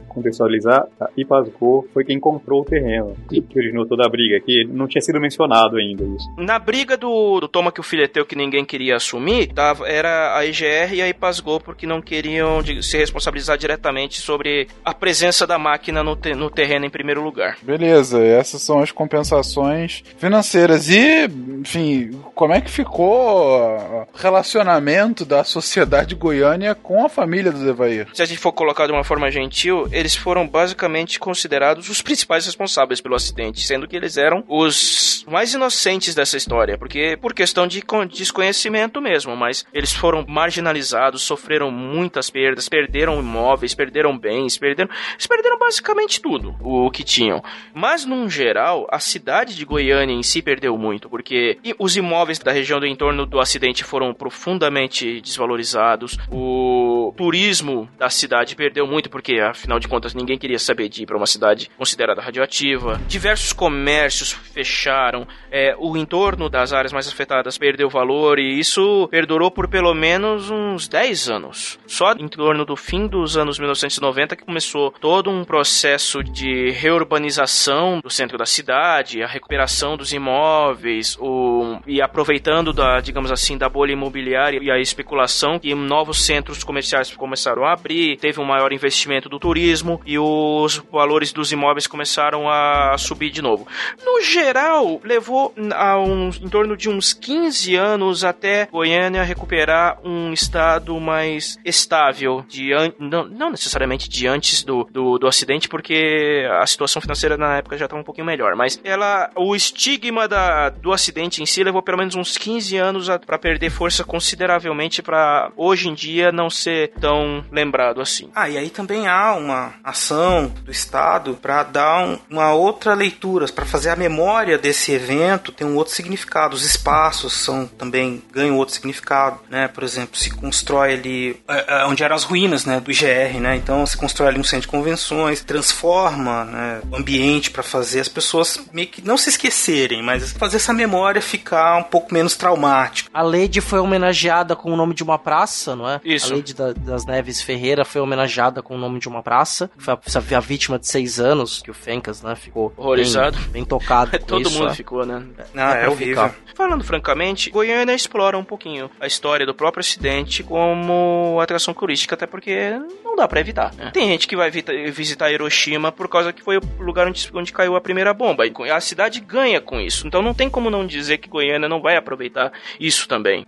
contextualizar, 0.08 0.86
a 1.00 1.08
Ipasgo 1.16 1.86
foi 1.92 2.04
quem 2.04 2.18
comprou 2.18 2.62
o 2.62 2.64
terreno 2.64 3.16
que 3.28 3.42
originou 3.54 3.86
toda 3.86 4.06
a 4.06 4.08
briga, 4.08 4.40
que 4.40 4.64
não 4.64 4.86
tinha 4.86 5.02
sido 5.02 5.20
mencionado 5.20 5.76
ainda 5.76 6.04
isso. 6.04 6.28
Na 6.36 6.58
briga 6.58 6.96
do, 6.96 7.40
do 7.40 7.48
Toma 7.48 7.72
que 7.72 7.80
o 7.80 7.82
fileteu 7.82 8.24
que 8.24 8.36
ninguém 8.36 8.64
queria 8.64 8.96
assumir, 8.96 9.48
tava, 9.48 9.86
era 9.88 10.36
a 10.36 10.44
IGR 10.44 10.95
e 10.96 11.02
a 11.02 11.08
Ipasgo 11.08 11.60
porque 11.60 11.86
não 11.86 12.00
queriam 12.00 12.60
se 12.82 12.96
responsabilizar 12.96 13.56
diretamente 13.58 14.20
sobre 14.20 14.68
a 14.84 14.92
presença 14.94 15.46
da 15.46 15.58
máquina 15.58 16.02
no, 16.02 16.16
te, 16.16 16.34
no 16.34 16.50
terreno 16.50 16.86
em 16.86 16.90
primeiro 16.90 17.22
lugar. 17.22 17.58
Beleza, 17.62 18.22
essas 18.24 18.62
são 18.62 18.80
as 18.80 18.90
compensações 18.90 20.02
financeiras. 20.18 20.88
E, 20.88 21.24
enfim, 21.60 22.20
como 22.34 22.54
é 22.54 22.60
que 22.60 22.70
ficou 22.70 23.68
o 23.68 24.06
relacionamento 24.14 25.24
da 25.24 25.44
sociedade 25.44 26.14
goiânia 26.14 26.74
com 26.74 27.04
a 27.04 27.08
família 27.08 27.52
do 27.52 27.68
Evair? 27.68 28.08
Se 28.14 28.22
a 28.22 28.26
gente 28.26 28.38
for 28.38 28.52
colocar 28.52 28.86
de 28.86 28.92
uma 28.92 29.04
forma 29.04 29.30
gentil, 29.30 29.88
eles 29.92 30.14
foram 30.16 30.46
basicamente 30.46 31.20
considerados 31.20 31.88
os 31.88 32.02
principais 32.02 32.46
responsáveis 32.46 33.00
pelo 33.00 33.14
acidente, 33.14 33.66
sendo 33.66 33.86
que 33.86 33.96
eles 33.96 34.16
eram 34.16 34.44
os 34.48 35.24
mais 35.28 35.52
inocentes 35.52 36.14
dessa 36.14 36.36
história, 36.36 36.78
porque 36.78 37.18
por 37.20 37.34
questão 37.34 37.66
de 37.66 37.82
desconhecimento 38.12 39.00
mesmo, 39.00 39.36
mas 39.36 39.66
eles 39.72 39.92
foram 39.92 40.24
marginalizados, 40.26 40.85
sofreram 41.18 41.70
muitas 41.70 42.30
perdas, 42.30 42.68
perderam 42.68 43.18
imóveis, 43.18 43.74
perderam 43.74 44.16
bens, 44.16 44.58
perderam, 44.58 44.90
eles 45.12 45.26
perderam 45.26 45.58
basicamente 45.58 46.20
tudo 46.20 46.54
o 46.60 46.90
que 46.90 47.02
tinham. 47.02 47.42
Mas 47.74 48.04
num 48.04 48.28
geral, 48.28 48.86
a 48.90 48.98
cidade 48.98 49.54
de 49.54 49.64
Goiânia 49.64 50.14
em 50.14 50.22
si 50.22 50.42
perdeu 50.42 50.76
muito, 50.76 51.08
porque 51.08 51.58
os 51.78 51.96
imóveis 51.96 52.38
da 52.38 52.52
região 52.52 52.80
do 52.80 52.86
entorno 52.86 53.26
do 53.26 53.40
acidente 53.40 53.84
foram 53.84 54.12
profundamente 54.14 55.20
desvalorizados. 55.20 56.16
O 56.30 57.12
turismo 57.16 57.88
da 57.98 58.10
cidade 58.10 58.56
perdeu 58.56 58.86
muito 58.86 59.10
porque 59.10 59.40
afinal 59.40 59.78
de 59.78 59.88
contas 59.88 60.14
ninguém 60.14 60.38
queria 60.38 60.58
saber 60.58 60.88
de 60.88 61.02
ir 61.02 61.06
para 61.06 61.16
uma 61.16 61.26
cidade 61.26 61.70
considerada 61.76 62.20
radioativa. 62.20 63.00
Diversos 63.06 63.52
comércios 63.52 64.32
fecharam, 64.32 65.26
é, 65.50 65.74
o 65.78 65.96
entorno 65.96 66.48
das 66.48 66.72
áreas 66.72 66.92
mais 66.92 67.08
afetadas 67.08 67.58
perdeu 67.58 67.88
valor 67.88 68.38
e 68.38 68.58
isso 68.58 69.08
perdurou 69.10 69.50
por 69.50 69.68
pelo 69.68 69.94
menos 69.94 70.50
uns 70.76 70.86
10 70.86 71.30
anos. 71.30 71.78
Só 71.86 72.12
em 72.12 72.28
torno 72.28 72.64
do 72.64 72.76
fim 72.76 73.06
dos 73.06 73.36
anos 73.36 73.58
1990 73.58 74.36
que 74.36 74.44
começou 74.44 74.90
todo 74.90 75.30
um 75.30 75.42
processo 75.42 76.22
de 76.22 76.70
reurbanização 76.70 78.00
do 78.00 78.10
centro 78.10 78.36
da 78.36 78.44
cidade, 78.44 79.22
a 79.22 79.26
recuperação 79.26 79.96
dos 79.96 80.12
imóveis, 80.12 81.16
o, 81.18 81.78
e 81.86 82.02
aproveitando 82.02 82.72
da, 82.72 83.00
digamos 83.00 83.32
assim, 83.32 83.56
da 83.56 83.68
bolha 83.68 83.92
imobiliária 83.92 84.60
e 84.62 84.70
a 84.70 84.78
especulação, 84.78 85.58
que 85.58 85.74
novos 85.74 86.24
centros 86.24 86.62
comerciais 86.62 87.14
começaram 87.16 87.64
a 87.64 87.72
abrir, 87.72 88.18
teve 88.18 88.38
um 88.38 88.44
maior 88.44 88.72
investimento 88.72 89.28
do 89.28 89.38
turismo 89.38 90.00
e 90.04 90.18
os 90.18 90.82
valores 90.92 91.32
dos 91.32 91.52
imóveis 91.52 91.86
começaram 91.86 92.50
a 92.50 92.96
subir 92.98 93.30
de 93.30 93.40
novo. 93.40 93.66
No 94.04 94.20
geral, 94.20 95.00
levou 95.02 95.54
a 95.74 95.98
um, 95.98 96.28
em 96.28 96.48
torno 96.48 96.76
de 96.76 96.90
uns 96.90 97.14
15 97.14 97.74
anos 97.76 98.24
até 98.24 98.66
Goiânia 98.70 99.22
recuperar 99.22 99.98
um 100.04 100.34
estado 100.34 100.65
mais 101.00 101.58
estável, 101.64 102.44
de 102.48 102.70
não, 102.98 103.24
não 103.24 103.50
necessariamente 103.50 104.08
de 104.08 104.26
antes 104.26 104.62
do, 104.62 104.84
do, 104.90 105.18
do 105.18 105.26
acidente, 105.26 105.68
porque 105.68 106.46
a 106.60 106.66
situação 106.66 107.00
financeira 107.00 107.36
na 107.36 107.58
época 107.58 107.76
já 107.76 107.86
estava 107.86 108.00
um 108.00 108.04
pouquinho 108.04 108.26
melhor, 108.26 108.54
mas 108.56 108.80
ela, 108.84 109.30
o 109.34 109.54
estigma 109.54 110.28
da, 110.28 110.68
do 110.68 110.92
acidente 110.92 111.42
em 111.42 111.46
si 111.46 111.62
levou 111.62 111.82
pelo 111.82 111.98
menos 111.98 112.14
uns 112.14 112.36
15 112.36 112.76
anos 112.76 113.08
para 113.26 113.38
perder 113.38 113.70
força 113.70 114.04
consideravelmente 114.04 115.02
para 115.02 115.50
hoje 115.56 115.88
em 115.88 115.94
dia 115.94 116.32
não 116.32 116.50
ser 116.50 116.92
tão 117.00 117.44
lembrado 117.50 118.00
assim. 118.00 118.30
Ah, 118.34 118.48
e 118.48 118.56
aí 118.56 118.70
também 118.70 119.06
há 119.06 119.34
uma 119.34 119.74
ação 119.82 120.52
do 120.64 120.70
Estado 120.70 121.34
para 121.40 121.62
dar 121.62 122.04
um, 122.04 122.18
uma 122.30 122.52
outra 122.52 122.94
leitura, 122.94 123.46
para 123.48 123.64
fazer 123.64 123.90
a 123.90 123.96
memória 123.96 124.58
desse 124.58 124.92
evento 124.92 125.52
ter 125.52 125.64
um 125.64 125.76
outro 125.76 125.94
significado. 125.94 126.54
Os 126.54 126.64
espaços 126.64 127.32
são 127.32 127.66
também 127.66 128.22
ganham 128.32 128.56
outro 128.56 128.74
significado, 128.74 129.40
né? 129.48 129.68
Por 129.68 129.82
exemplo, 129.82 130.16
se 130.16 130.30
constrói 130.56 130.94
ali 130.94 131.36
é, 131.46 131.82
é, 131.82 131.86
onde 131.86 132.02
eram 132.02 132.16
as 132.16 132.24
ruínas, 132.24 132.64
né, 132.64 132.80
do 132.80 132.90
IGR, 132.90 133.38
né? 133.40 133.56
Então 133.56 133.84
se 133.84 133.96
constrói 133.96 134.28
ali 134.28 134.40
um 134.40 134.44
centro 134.44 134.62
de 134.62 134.68
convenções, 134.68 135.42
transforma 135.42 136.44
né, 136.44 136.80
o 136.90 136.96
ambiente 136.96 137.50
para 137.50 137.62
fazer 137.62 138.00
as 138.00 138.08
pessoas 138.08 138.58
meio 138.72 138.88
que 138.88 139.06
não 139.06 139.18
se 139.18 139.28
esquecerem, 139.28 140.02
mas 140.02 140.32
fazer 140.32 140.56
essa 140.56 140.72
memória 140.72 141.20
ficar 141.20 141.76
um 141.76 141.82
pouco 141.82 142.12
menos 142.12 142.36
traumática. 142.36 143.10
A 143.12 143.22
Lady 143.22 143.60
foi 143.60 143.78
homenageada 143.78 144.56
com 144.56 144.72
o 144.72 144.76
nome 144.76 144.94
de 144.94 145.02
uma 145.02 145.18
praça, 145.18 145.76
não 145.76 145.88
é? 145.88 146.00
Isso. 146.04 146.32
A 146.32 146.36
Lady 146.36 146.54
da, 146.54 146.72
das 146.72 147.04
Neves 147.04 147.42
Ferreira 147.42 147.84
foi 147.84 148.00
homenageada 148.00 148.62
com 148.62 148.74
o 148.74 148.78
nome 148.78 148.98
de 148.98 149.08
uma 149.08 149.22
praça. 149.22 149.70
Foi 149.76 149.94
a, 149.94 150.36
a 150.36 150.40
vítima 150.40 150.78
de 150.78 150.86
seis 150.86 151.20
anos, 151.20 151.60
que 151.62 151.70
o 151.70 151.74
Fencas, 151.74 152.22
né, 152.22 152.34
ficou 152.34 152.72
horrorizado, 152.76 153.36
bem, 153.38 153.50
bem 153.50 153.64
tocado. 153.64 154.18
Todo 154.26 154.48
isso, 154.48 154.58
mundo 154.58 154.70
é. 154.70 154.74
ficou, 154.74 155.04
né? 155.04 155.22
Não, 155.52 155.68
é, 155.68 155.84
é 155.84 155.88
horrível. 155.88 156.30
Falando 156.54 156.84
francamente, 156.84 157.50
Goiânia 157.50 157.94
explora 157.94 158.38
um 158.38 158.44
pouquinho 158.44 158.90
a 158.98 159.06
história 159.06 159.44
do 159.44 159.54
próprio 159.54 159.80
acidente 159.80 160.35
como 160.42 161.38
atração 161.40 161.74
turística, 161.74 162.14
até 162.14 162.26
porque 162.26 162.72
não 163.04 163.16
dá 163.16 163.26
para 163.28 163.40
evitar. 163.40 163.74
Né? 163.74 163.90
Tem 163.92 164.08
gente 164.08 164.26
que 164.26 164.36
vai 164.36 164.50
visitar 164.50 165.30
Hiroshima 165.30 165.92
por 165.92 166.08
causa 166.08 166.32
que 166.32 166.42
foi 166.42 166.58
o 166.58 166.62
lugar 166.78 167.06
onde, 167.06 167.30
onde 167.34 167.52
caiu 167.52 167.76
a 167.76 167.80
primeira 167.80 168.12
bomba. 168.12 168.44
E 168.46 168.70
a 168.70 168.80
cidade 168.80 169.20
ganha 169.20 169.60
com 169.60 169.80
isso. 169.80 170.06
Então 170.06 170.22
não 170.22 170.34
tem 170.34 170.48
como 170.48 170.70
não 170.70 170.86
dizer 170.86 171.18
que 171.18 171.28
Goiânia 171.28 171.68
não 171.68 171.80
vai 171.80 171.96
aproveitar 171.96 172.52
isso 172.78 173.08
também. 173.08 173.46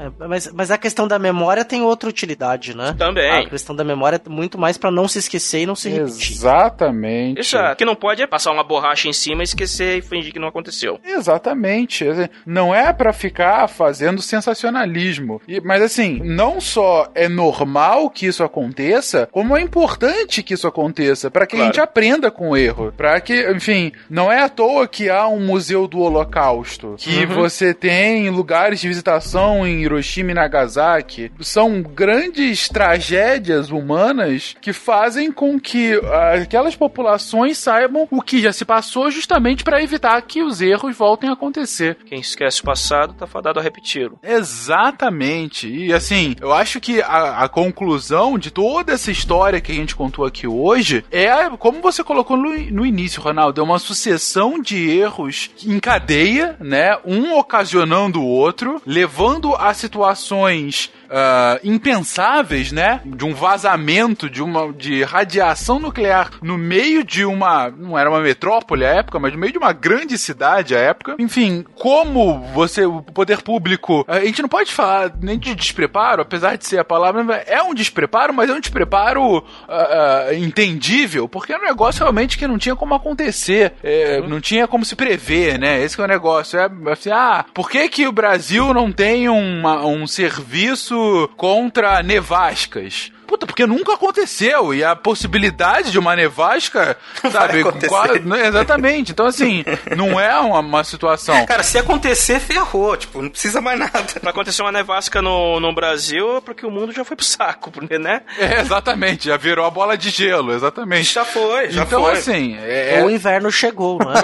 É, 0.00 0.26
mas, 0.26 0.50
mas 0.50 0.70
a 0.70 0.78
questão 0.78 1.06
da 1.06 1.18
memória 1.18 1.62
tem 1.62 1.82
outra 1.82 2.08
utilidade, 2.08 2.74
né? 2.74 2.94
Também. 2.96 3.30
A 3.30 3.50
questão 3.50 3.76
da 3.76 3.84
memória 3.84 4.20
é 4.24 4.30
muito 4.30 4.56
mais 4.56 4.78
para 4.78 4.90
não 4.90 5.06
se 5.06 5.18
esquecer 5.18 5.60
e 5.60 5.66
não 5.66 5.74
se 5.74 5.90
repetir. 5.90 6.32
Exatamente. 6.32 7.40
Exato. 7.40 7.74
O 7.74 7.76
que 7.76 7.84
não 7.84 7.94
pode 7.94 8.22
é 8.22 8.26
passar 8.26 8.50
uma 8.50 8.64
borracha 8.64 9.08
em 9.08 9.12
cima, 9.12 9.42
esquecer 9.42 9.98
e 9.98 10.02
fingir 10.02 10.32
que 10.32 10.38
não 10.38 10.48
aconteceu. 10.48 10.98
Exatamente. 11.04 12.06
Não 12.46 12.74
é 12.74 12.92
para 12.94 13.12
ficar 13.12 13.68
fazendo 13.68 14.22
sensacionalismo. 14.22 15.42
E, 15.46 15.60
mas 15.60 15.82
assim, 15.82 16.20
não 16.24 16.60
só 16.60 17.10
é 17.14 17.28
normal 17.28 18.08
que 18.08 18.24
isso 18.24 18.42
aconteça, 18.42 19.28
como 19.30 19.54
é 19.54 19.60
importante 19.60 20.42
que 20.42 20.54
isso 20.54 20.66
aconteça 20.66 21.30
para 21.30 21.46
que 21.46 21.56
claro. 21.56 21.70
a 21.70 21.72
gente 21.72 21.80
aprenda 21.80 22.30
com 22.30 22.50
o 22.50 22.56
erro. 22.56 22.90
Para 22.96 23.20
que, 23.20 23.50
enfim, 23.50 23.92
não 24.08 24.32
é 24.32 24.40
à 24.40 24.48
toa 24.48 24.88
que 24.88 25.10
há 25.10 25.28
um 25.28 25.44
museu 25.44 25.86
do 25.86 25.98
Holocausto, 25.98 26.94
que 26.96 27.24
uhum. 27.24 27.34
você 27.34 27.74
tem 27.74 28.30
lugares 28.30 28.80
de 28.80 28.88
visitação 28.88 29.66
em 29.66 29.89
Hiroshima 29.90 30.30
e 30.30 30.34
Nagasaki 30.34 31.32
são 31.40 31.82
grandes 31.82 32.68
tragédias 32.68 33.70
humanas 33.70 34.56
que 34.60 34.72
fazem 34.72 35.32
com 35.32 35.58
que 35.58 35.96
uh, 35.96 36.42
aquelas 36.42 36.76
populações 36.76 37.58
saibam 37.58 38.06
o 38.10 38.22
que 38.22 38.40
já 38.40 38.52
se 38.52 38.64
passou 38.64 39.10
justamente 39.10 39.64
para 39.64 39.82
evitar 39.82 40.20
que 40.22 40.42
os 40.42 40.60
erros 40.60 40.96
voltem 40.96 41.28
a 41.28 41.32
acontecer. 41.32 41.96
Quem 42.06 42.20
esquece 42.20 42.60
o 42.60 42.64
passado 42.64 43.14
tá 43.14 43.26
fadado 43.26 43.58
a 43.58 43.62
repeti-lo. 43.62 44.18
Exatamente. 44.22 45.68
E 45.68 45.92
assim, 45.92 46.36
eu 46.40 46.52
acho 46.52 46.80
que 46.80 47.02
a, 47.02 47.44
a, 47.44 47.48
conclusão 47.48 48.38
de 48.38 48.50
toda 48.50 48.92
essa 48.92 49.10
história 49.10 49.60
que 49.60 49.72
a 49.72 49.74
gente 49.74 49.96
contou 49.96 50.24
aqui 50.24 50.46
hoje 50.46 51.04
é, 51.10 51.50
como 51.58 51.80
você 51.80 52.04
colocou 52.04 52.36
no, 52.36 52.56
no 52.70 52.86
início, 52.86 53.20
Ronaldo, 53.20 53.60
é 53.60 53.64
uma 53.64 53.78
sucessão 53.78 54.60
de 54.60 54.90
erros 54.90 55.50
em 55.64 55.78
cadeia, 55.80 56.56
né? 56.60 56.96
Um 57.04 57.36
ocasionando 57.36 58.20
o 58.20 58.26
outro, 58.26 58.80
levando 58.86 59.54
a 59.56 59.74
situações 59.80 60.90
uh, 61.10 61.60
impensáveis, 61.64 62.72
né? 62.72 63.00
De 63.04 63.24
um 63.24 63.34
vazamento 63.34 64.30
de 64.30 64.42
uma 64.42 64.72
de 64.72 65.02
radiação 65.02 65.78
nuclear 65.78 66.30
no 66.42 66.56
meio 66.56 67.02
de 67.02 67.24
uma 67.24 67.70
não 67.70 67.98
era 67.98 68.08
uma 68.08 68.20
metrópole 68.20 68.84
à 68.84 68.90
época, 68.90 69.18
mas 69.18 69.32
no 69.32 69.38
meio 69.38 69.52
de 69.52 69.58
uma 69.58 69.72
grande 69.72 70.16
cidade 70.16 70.74
à 70.74 70.78
época. 70.78 71.16
Enfim, 71.18 71.64
como 71.74 72.40
você 72.54 72.86
o 72.86 73.02
poder 73.02 73.42
público, 73.42 74.04
a 74.06 74.20
gente 74.20 74.42
não 74.42 74.48
pode 74.48 74.72
falar 74.72 75.12
nem 75.20 75.38
de 75.38 75.54
despreparo, 75.54 76.22
apesar 76.22 76.56
de 76.56 76.66
ser 76.66 76.78
a 76.78 76.84
palavra 76.84 77.20
é 77.46 77.62
um 77.62 77.74
despreparo, 77.74 78.32
mas 78.32 78.48
é 78.48 78.52
um 78.52 78.60
despreparo 78.60 79.38
uh, 79.38 79.40
uh, 79.40 80.34
entendível, 80.34 81.28
porque 81.28 81.52
é 81.52 81.58
um 81.58 81.62
negócio 81.62 82.00
realmente 82.00 82.38
que 82.38 82.46
não 82.46 82.58
tinha 82.58 82.76
como 82.76 82.94
acontecer, 82.94 83.74
é, 83.82 84.20
não 84.22 84.40
tinha 84.40 84.66
como 84.66 84.84
se 84.84 84.94
prever, 84.94 85.58
né? 85.58 85.82
Esse 85.82 86.00
é 86.00 86.04
o 86.04 86.06
negócio. 86.06 86.58
É 86.58 86.70
assim, 86.90 87.10
ah, 87.10 87.44
por 87.52 87.70
que 87.70 87.88
que 87.88 88.06
o 88.06 88.12
Brasil 88.12 88.72
não 88.72 88.92
tem 88.92 89.28
uma, 89.28 89.84
um 89.84 90.06
serviço 90.06 90.99
contra 91.36 92.02
nevascas? 92.02 93.12
puta, 93.30 93.46
porque 93.46 93.64
nunca 93.64 93.94
aconteceu. 93.94 94.74
E 94.74 94.82
a 94.82 94.96
possibilidade 94.96 95.92
de 95.92 96.00
uma 96.00 96.16
nevasca, 96.16 96.96
sabe? 97.30 97.62
quase- 97.86 98.18
né, 98.18 98.48
exatamente. 98.48 99.12
Então, 99.12 99.24
assim, 99.24 99.64
não 99.96 100.18
é 100.18 100.36
uma, 100.40 100.58
uma 100.58 100.82
situação. 100.82 101.46
Cara, 101.46 101.62
se 101.62 101.78
acontecer, 101.78 102.40
ferrou. 102.40 102.96
Tipo, 102.96 103.22
não 103.22 103.30
precisa 103.30 103.60
mais 103.60 103.78
nada. 103.78 104.02
Pra 104.20 104.30
acontecer 104.30 104.62
uma 104.62 104.72
nevasca 104.72 105.22
no, 105.22 105.60
no 105.60 105.72
Brasil 105.72 106.38
é 106.38 106.40
porque 106.40 106.66
o 106.66 106.72
mundo 106.72 106.90
já 106.92 107.04
foi 107.04 107.16
pro 107.16 107.24
saco, 107.24 107.70
né? 108.00 108.22
É, 108.36 108.62
exatamente, 108.62 109.28
já 109.28 109.36
virou 109.36 109.64
a 109.64 109.70
bola 109.70 109.96
de 109.96 110.10
gelo, 110.10 110.52
exatamente. 110.52 111.14
Já 111.14 111.24
foi, 111.24 111.70
já 111.70 111.84
então, 111.84 112.02
foi. 112.02 112.12
assim, 112.14 112.56
é, 112.60 113.00
O 113.04 113.08
inverno 113.08 113.48
chegou, 113.52 113.96
né? 114.00 114.14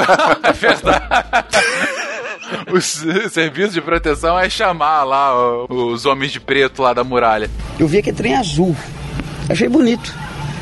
é 0.42 0.52
verdade. 0.52 1.04
O 2.72 2.80
serviço 2.80 3.72
de 3.72 3.80
proteção 3.80 4.38
é 4.38 4.48
chamar 4.48 5.04
lá 5.04 5.34
os 5.68 6.04
homens 6.06 6.32
de 6.32 6.40
preto 6.40 6.82
lá 6.82 6.92
da 6.92 7.02
muralha. 7.04 7.50
Eu 7.78 7.86
vi 7.88 7.98
aquele 7.98 8.16
trem 8.16 8.34
azul. 8.34 8.74
Achei 9.48 9.68
bonito. 9.68 10.12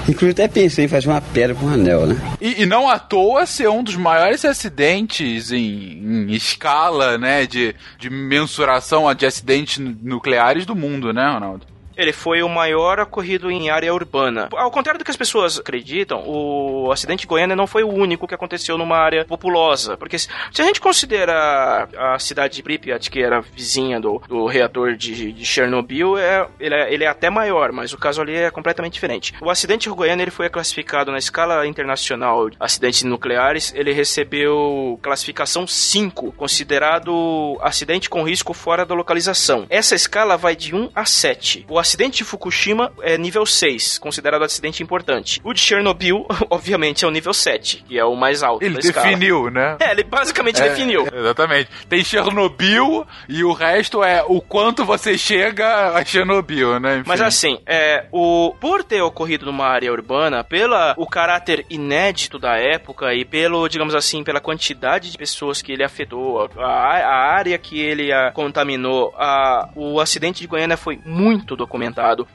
Inclusive 0.07 0.33
até 0.33 0.47
pensei 0.49 0.85
em 0.85 0.89
fazer 0.89 1.09
uma 1.09 1.21
pedra 1.23 1.55
com 1.55 1.65
um 1.65 1.73
anel, 1.73 2.07
né? 2.07 2.17
E, 2.39 2.63
e 2.63 2.67
não 2.67 2.91
à 2.91 2.99
toa 2.99 3.47
ser 3.47 3.71
um 3.71 3.83
dos 3.83 3.97
maiores 3.97 4.45
acidentes 4.45 5.51
em, 5.51 6.27
em 6.29 6.31
escala, 6.33 7.17
né, 7.17 7.47
de, 7.47 7.75
de 7.99 8.11
mensuração 8.11 9.13
de 9.15 9.25
acidentes 9.25 9.79
nu- 9.79 9.97
nucleares 10.03 10.67
do 10.67 10.77
mundo, 10.77 11.11
né, 11.13 11.27
Ronaldo? 11.33 11.65
Ele 11.97 12.13
foi 12.13 12.43
o 12.43 12.49
maior 12.49 13.01
ocorrido 13.01 13.51
em 13.51 13.71
área 13.71 13.93
urbana. 13.93 14.49
Ao 14.53 14.71
contrário 14.71 14.99
do 14.99 15.05
que 15.05 15.11
as 15.11 15.17
pessoas 15.17 15.59
acreditam, 15.59 16.23
o 16.27 16.91
acidente 16.93 17.21
de 17.21 17.27
Goiânia 17.27 17.57
não 17.57 17.67
foi 17.67 17.83
o 17.83 17.93
único 17.93 18.27
que 18.27 18.35
aconteceu 18.35 18.77
numa 18.77 18.97
área 18.97 19.25
populosa. 19.25 19.97
Porque 19.97 20.19
se, 20.19 20.29
a 20.59 20.65
gente 20.65 20.81
considera 20.81 21.89
a 21.97 22.19
cidade 22.19 22.57
de 22.57 22.63
Pripyat, 22.63 23.11
que 23.11 23.23
era 23.23 23.41
vizinha 23.41 24.01
do, 24.01 24.21
do 24.29 24.47
reator 24.47 24.95
de, 24.97 25.33
de 25.33 25.45
Chernobyl, 25.45 26.19
é, 26.19 26.47
ele, 26.59 26.75
é, 26.75 26.93
ele 26.93 27.05
é 27.05 27.09
até 27.09 27.31
maior, 27.31 27.73
mas 27.73 27.93
o 27.93 27.99
caso 27.99 28.21
ali 28.21 28.35
é 28.35 28.51
completamente 28.51 28.95
diferente. 28.95 29.35
O 29.41 29.51
acidente 29.51 29.89
de 29.89 29.95
Goiânia 29.95 30.25
ele 30.25 30.31
foi 30.31 30.49
classificado 30.49 31.11
na 31.11 31.19
escala 31.19 31.67
internacional 31.67 32.51
de 32.51 32.57
acidentes 32.59 33.03
nucleares, 33.03 33.73
ele 33.75 33.93
recebeu 33.93 34.99
classificação 35.03 35.67
5, 35.67 36.33
considerado 36.33 37.59
acidente 37.63 38.09
com 38.09 38.23
risco 38.23 38.53
fora 38.53 38.85
da 38.85 38.95
localização. 38.95 39.67
Essa 39.69 39.95
escala 39.95 40.37
vai 40.37 40.57
de 40.57 40.75
1 40.75 40.91
a 40.95 41.05
7. 41.05 41.67
O 41.69 41.79
acidente 41.85 42.19
de 42.19 42.25
Fukushima 42.25 42.91
é 43.03 43.19
nível 43.19 43.45
6, 43.45 43.99
considerado 43.99 44.43
acidente 44.43 44.83
importante. 44.83 45.41
O 45.45 45.53
de 45.53 45.61
Chernobyl, 45.61 46.27
obviamente, 46.51 47.05
é 47.05 47.09
o 47.09 47.11
nível 47.11 47.35
7, 47.35 47.85
que 47.87 47.99
é 47.99 48.05
o 48.05 48.17
mais 48.17 48.43
alto 48.43 48.65
Ele 48.65 48.79
definiu, 48.79 49.51
né? 49.51 49.77
É, 49.79 49.93
ele 49.93 50.03
basicamente 50.03 50.61
É, 50.63 50.71
definiu. 50.71 51.07
Exatamente. 51.13 51.69
Tem 51.89 52.03
Chernobyl 52.03 53.07
e 53.29 53.45
o 53.45 53.53
resto 53.53 54.03
é 54.03 54.25
o 54.27 54.41
quanto 54.41 54.85
você 54.85 55.19
chega 55.19 55.95
a 55.95 56.05
Chernobyl, 56.05 56.81
né? 56.81 56.97
Enfim. 56.97 57.05
Mas 57.07 57.21
assim, 57.21 57.61
é, 57.67 58.07
o, 58.11 58.55
por 58.59 58.83
ter 58.83 59.03
ocorrido 59.03 59.45
numa 59.45 59.67
área 59.67 59.93
urbana, 59.93 60.43
pela 60.43 60.95
o 60.97 61.07
caráter 61.07 61.67
inédito 61.69 62.39
da 62.39 62.57
época 62.57 63.13
e 63.15 63.25
pelo, 63.25 63.69
digamos 63.69 63.95
assim, 63.95 64.25
pela 64.25 64.41
quantidade 64.41 65.13
de 65.13 65.19
pessoas 65.19 65.61
que 65.61 65.73
ele 65.73 65.85
afetou, 65.85 66.49
a, 66.57 66.65
a 66.65 67.35
área 67.35 67.59
que 67.59 67.79
ele 67.79 68.11
a, 68.11 68.33
contaminou, 68.33 69.15
a, 69.19 69.69
o 69.77 70.01
acidente 70.01 70.41
de 70.41 70.47
Goiânia 70.47 70.79
foi 70.79 70.99
muito 71.05 71.55
documentado. 71.55 71.74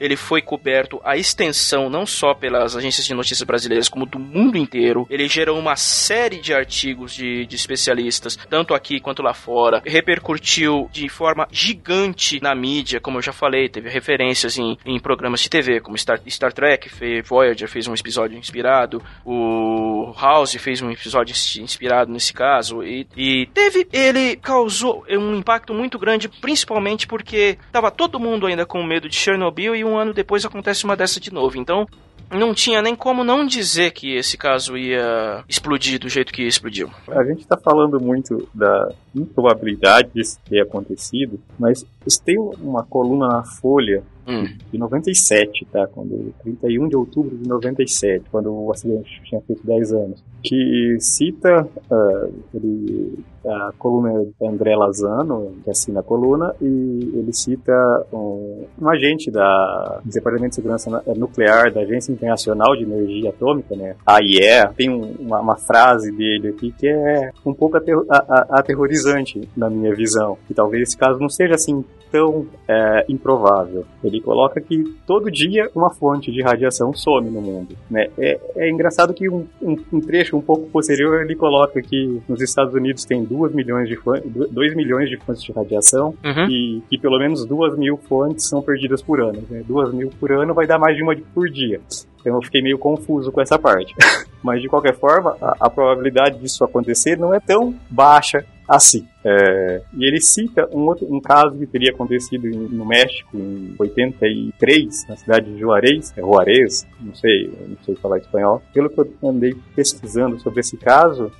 Ele 0.00 0.16
foi 0.16 0.42
coberto 0.42 1.00
a 1.04 1.16
extensão 1.16 1.88
não 1.90 2.04
só 2.06 2.34
pelas 2.34 2.76
agências 2.76 3.06
de 3.06 3.14
notícias 3.14 3.42
brasileiras, 3.42 3.88
como 3.88 4.06
do 4.06 4.18
mundo 4.18 4.56
inteiro. 4.58 5.06
Ele 5.10 5.28
gerou 5.28 5.58
uma 5.58 5.76
série 5.76 6.40
de 6.40 6.52
artigos 6.54 7.14
de, 7.14 7.46
de 7.46 7.56
especialistas, 7.56 8.36
tanto 8.48 8.74
aqui 8.74 9.00
quanto 9.00 9.22
lá 9.22 9.34
fora. 9.34 9.82
Repercutiu 9.84 10.88
de 10.92 11.08
forma 11.08 11.46
gigante 11.50 12.40
na 12.42 12.54
mídia, 12.54 13.00
como 13.00 13.18
eu 13.18 13.22
já 13.22 13.32
falei, 13.32 13.68
teve 13.68 13.88
referências 13.88 14.58
em, 14.58 14.76
em 14.84 14.98
programas 14.98 15.40
de 15.40 15.48
TV, 15.50 15.80
como 15.80 15.96
Star, 15.96 16.20
Star 16.28 16.52
Trek, 16.52 16.88
fe- 16.88 17.22
Voyager 17.22 17.68
fez 17.68 17.86
um 17.86 17.94
episódio 17.94 18.36
inspirado, 18.38 19.02
o 19.24 20.12
House 20.20 20.54
fez 20.56 20.82
um 20.82 20.90
episódio 20.90 21.32
ins- 21.32 21.56
inspirado 21.56 22.10
nesse 22.12 22.32
caso, 22.32 22.82
e, 22.82 23.06
e 23.16 23.46
teve, 23.54 23.86
ele 23.92 24.36
causou 24.36 25.04
um 25.08 25.36
impacto 25.36 25.72
muito 25.72 25.98
grande, 25.98 26.28
principalmente 26.28 27.06
porque 27.06 27.56
tava 27.72 27.90
todo 27.90 28.18
mundo 28.20 28.46
ainda 28.46 28.66
com 28.66 28.82
medo 28.84 29.08
de 29.08 29.16
Chernobyl 29.30 29.74
e 29.74 29.84
um 29.84 29.96
ano 29.96 30.12
depois 30.12 30.44
acontece 30.44 30.84
uma 30.84 30.96
dessa 30.96 31.20
de 31.20 31.32
novo. 31.32 31.58
Então, 31.58 31.86
não 32.30 32.54
tinha 32.54 32.80
nem 32.80 32.94
como 32.94 33.24
não 33.24 33.44
dizer 33.44 33.90
que 33.92 34.14
esse 34.14 34.36
caso 34.36 34.76
ia 34.76 35.42
explodir 35.48 35.98
do 35.98 36.08
jeito 36.08 36.32
que 36.32 36.42
explodiu. 36.42 36.90
A 37.08 37.24
gente 37.24 37.40
está 37.40 37.56
falando 37.56 38.00
muito 38.00 38.48
da 38.54 38.92
improbabilidade 39.14 40.10
disso 40.14 40.38
ter 40.48 40.60
acontecido, 40.60 41.40
mas 41.58 41.84
tem 42.24 42.38
uma 42.38 42.84
coluna 42.84 43.28
na 43.28 43.42
Folha 43.42 44.02
Hum. 44.30 44.46
de 44.72 44.78
97, 44.78 45.66
tá? 45.72 45.86
Quando 45.88 46.32
31 46.42 46.88
de 46.88 46.96
outubro 46.96 47.36
de 47.36 47.48
97, 47.48 48.24
quando 48.30 48.52
o 48.52 48.70
acidente 48.70 49.20
tinha 49.24 49.40
feito 49.42 49.66
10 49.66 49.92
anos, 49.92 50.24
que 50.42 50.96
cita 51.00 51.68
ah, 51.90 52.28
ele, 52.54 53.18
a 53.44 53.72
coluna 53.78 54.24
do 54.40 54.46
André 54.46 54.74
Lazano, 54.76 55.52
que 55.64 55.70
assina 55.70 56.00
a 56.00 56.02
coluna, 56.02 56.54
e 56.62 56.66
ele 57.14 57.32
cita 57.32 58.06
um, 58.12 58.64
um 58.80 58.88
agente 58.88 59.30
da 59.30 60.00
Departamento 60.04 60.50
de 60.50 60.54
Segurança 60.56 60.90
Na- 60.90 61.02
Nuclear 61.14 61.72
da 61.72 61.80
Agência 61.80 62.12
Internacional 62.12 62.74
de 62.76 62.84
Energia 62.84 63.30
Atômica, 63.30 63.74
né? 63.76 63.96
AIE, 64.06 64.68
tem 64.76 64.88
um- 64.90 65.14
uma, 65.20 65.40
uma 65.40 65.56
frase 65.56 66.10
dele 66.12 66.48
aqui 66.48 66.72
que 66.72 66.88
é 66.88 67.32
um 67.44 67.52
pouco 67.52 67.76
a- 67.76 67.80
a- 68.10 68.46
aterrorizante 68.58 69.48
na 69.56 69.68
minha 69.68 69.94
visão, 69.94 70.38
que 70.46 70.54
talvez 70.54 70.88
esse 70.88 70.96
caso 70.96 71.18
não 71.18 71.28
seja 71.28 71.54
assim 71.54 71.84
tão 72.10 72.46
é, 72.66 73.04
improvável. 73.08 73.84
Ele 74.02 74.19
coloca 74.20 74.60
que 74.60 74.82
todo 75.06 75.30
dia 75.30 75.70
uma 75.74 75.90
fonte 75.90 76.30
de 76.30 76.42
radiação 76.42 76.92
some 76.94 77.28
no 77.30 77.40
mundo. 77.40 77.76
Né? 77.90 78.08
É, 78.18 78.38
é 78.56 78.70
engraçado 78.70 79.12
que 79.14 79.28
um, 79.28 79.46
um- 79.60 79.76
um 79.92 80.00
trecho 80.00 80.36
um 80.36 80.40
pouco 80.40 80.66
posterior 80.70 81.22
ele 81.22 81.34
coloca 81.34 81.80
que 81.82 82.20
nos 82.28 82.40
Estados 82.40 82.74
Unidos 82.74 83.04
tem 83.04 83.24
2 83.24 83.52
milhões 83.54 83.88
de, 83.88 83.96
fon- 83.96 84.20
2 84.24 84.74
milhões 84.74 85.08
de 85.08 85.16
fontes 85.18 85.42
de 85.42 85.52
radiação 85.52 86.14
Uhum. 86.24 86.46
e 86.48 86.82
que 86.88 86.98
pelo 86.98 87.18
menos 87.18 87.44
2 87.44 87.76
mil 87.76 87.96
fontes 87.96 88.48
são 88.48 88.62
perdidas 88.62 89.02
por 89.02 89.20
ano. 89.20 89.42
Né? 89.50 89.62
2 89.66 89.92
mil 89.94 90.10
por 90.20 90.30
ano 90.32 90.54
vai 90.54 90.66
dar 90.66 90.78
mais 90.78 90.96
de 90.96 91.02
uma 91.02 91.14
por 91.34 91.48
dia. 91.50 91.80
Então 92.20 92.34
eu 92.36 92.42
fiquei 92.42 92.60
meio 92.62 92.78
confuso 92.78 93.32
com 93.32 93.40
essa 93.40 93.58
parte. 93.58 93.94
Mas 94.42 94.60
de 94.62 94.68
qualquer 94.68 94.94
forma, 94.94 95.36
a, 95.40 95.56
a 95.60 95.70
probabilidade 95.70 96.38
disso 96.38 96.64
acontecer 96.64 97.16
não 97.18 97.32
é 97.34 97.40
tão 97.40 97.74
baixa 97.90 98.44
assim. 98.70 99.06
É, 99.24 99.82
e 99.94 100.04
ele 100.06 100.20
cita 100.20 100.68
um, 100.72 100.86
outro, 100.86 101.06
um 101.12 101.20
caso 101.20 101.58
que 101.58 101.66
teria 101.66 101.90
acontecido 101.90 102.46
em- 102.46 102.68
no 102.68 102.86
México 102.86 103.36
em 103.36 103.74
83, 103.78 105.06
na 105.08 105.16
cidade 105.16 105.52
de 105.52 105.58
Juarez, 105.58 106.12
é 106.16 106.20
Juarez, 106.20 106.86
não 107.00 107.14
sei, 107.14 107.52
não 107.68 107.76
sei 107.84 107.94
falar 107.96 108.18
espanhol. 108.18 108.62
Pelo 108.72 108.88
que 108.88 109.00
eu 109.00 109.12
andei 109.22 109.54
pesquisando 109.74 110.38
sobre 110.40 110.60
esse 110.60 110.76
caso, 110.76 111.30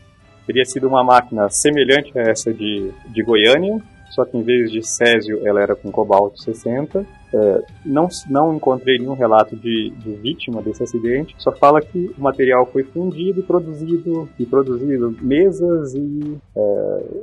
teria 0.46 0.64
sido 0.64 0.88
uma 0.88 1.04
máquina 1.04 1.48
semelhante 1.48 2.10
a 2.18 2.22
essa 2.22 2.52
de, 2.52 2.90
de 3.08 3.22
Goiânia, 3.22 3.80
só 4.10 4.24
que 4.24 4.36
em 4.36 4.42
vez 4.42 4.70
de 4.70 4.82
césio 4.82 5.40
ela 5.46 5.62
era 5.62 5.76
com 5.76 5.90
cobalto 5.90 6.42
60. 6.42 7.06
É, 7.32 7.62
não, 7.84 8.08
não 8.28 8.54
encontrei 8.54 8.98
nenhum 8.98 9.14
relato 9.14 9.56
de, 9.56 9.90
de 9.90 10.12
vítima 10.16 10.60
desse 10.62 10.82
acidente, 10.82 11.34
só 11.38 11.52
fala 11.52 11.80
que 11.80 12.10
o 12.18 12.20
material 12.20 12.66
foi 12.66 12.82
fundido 12.82 13.40
e 13.40 13.42
produzido, 13.42 14.28
e 14.38 14.44
produzido 14.44 15.16
mesas 15.20 15.94
e 15.94 16.38
é, 16.56 16.60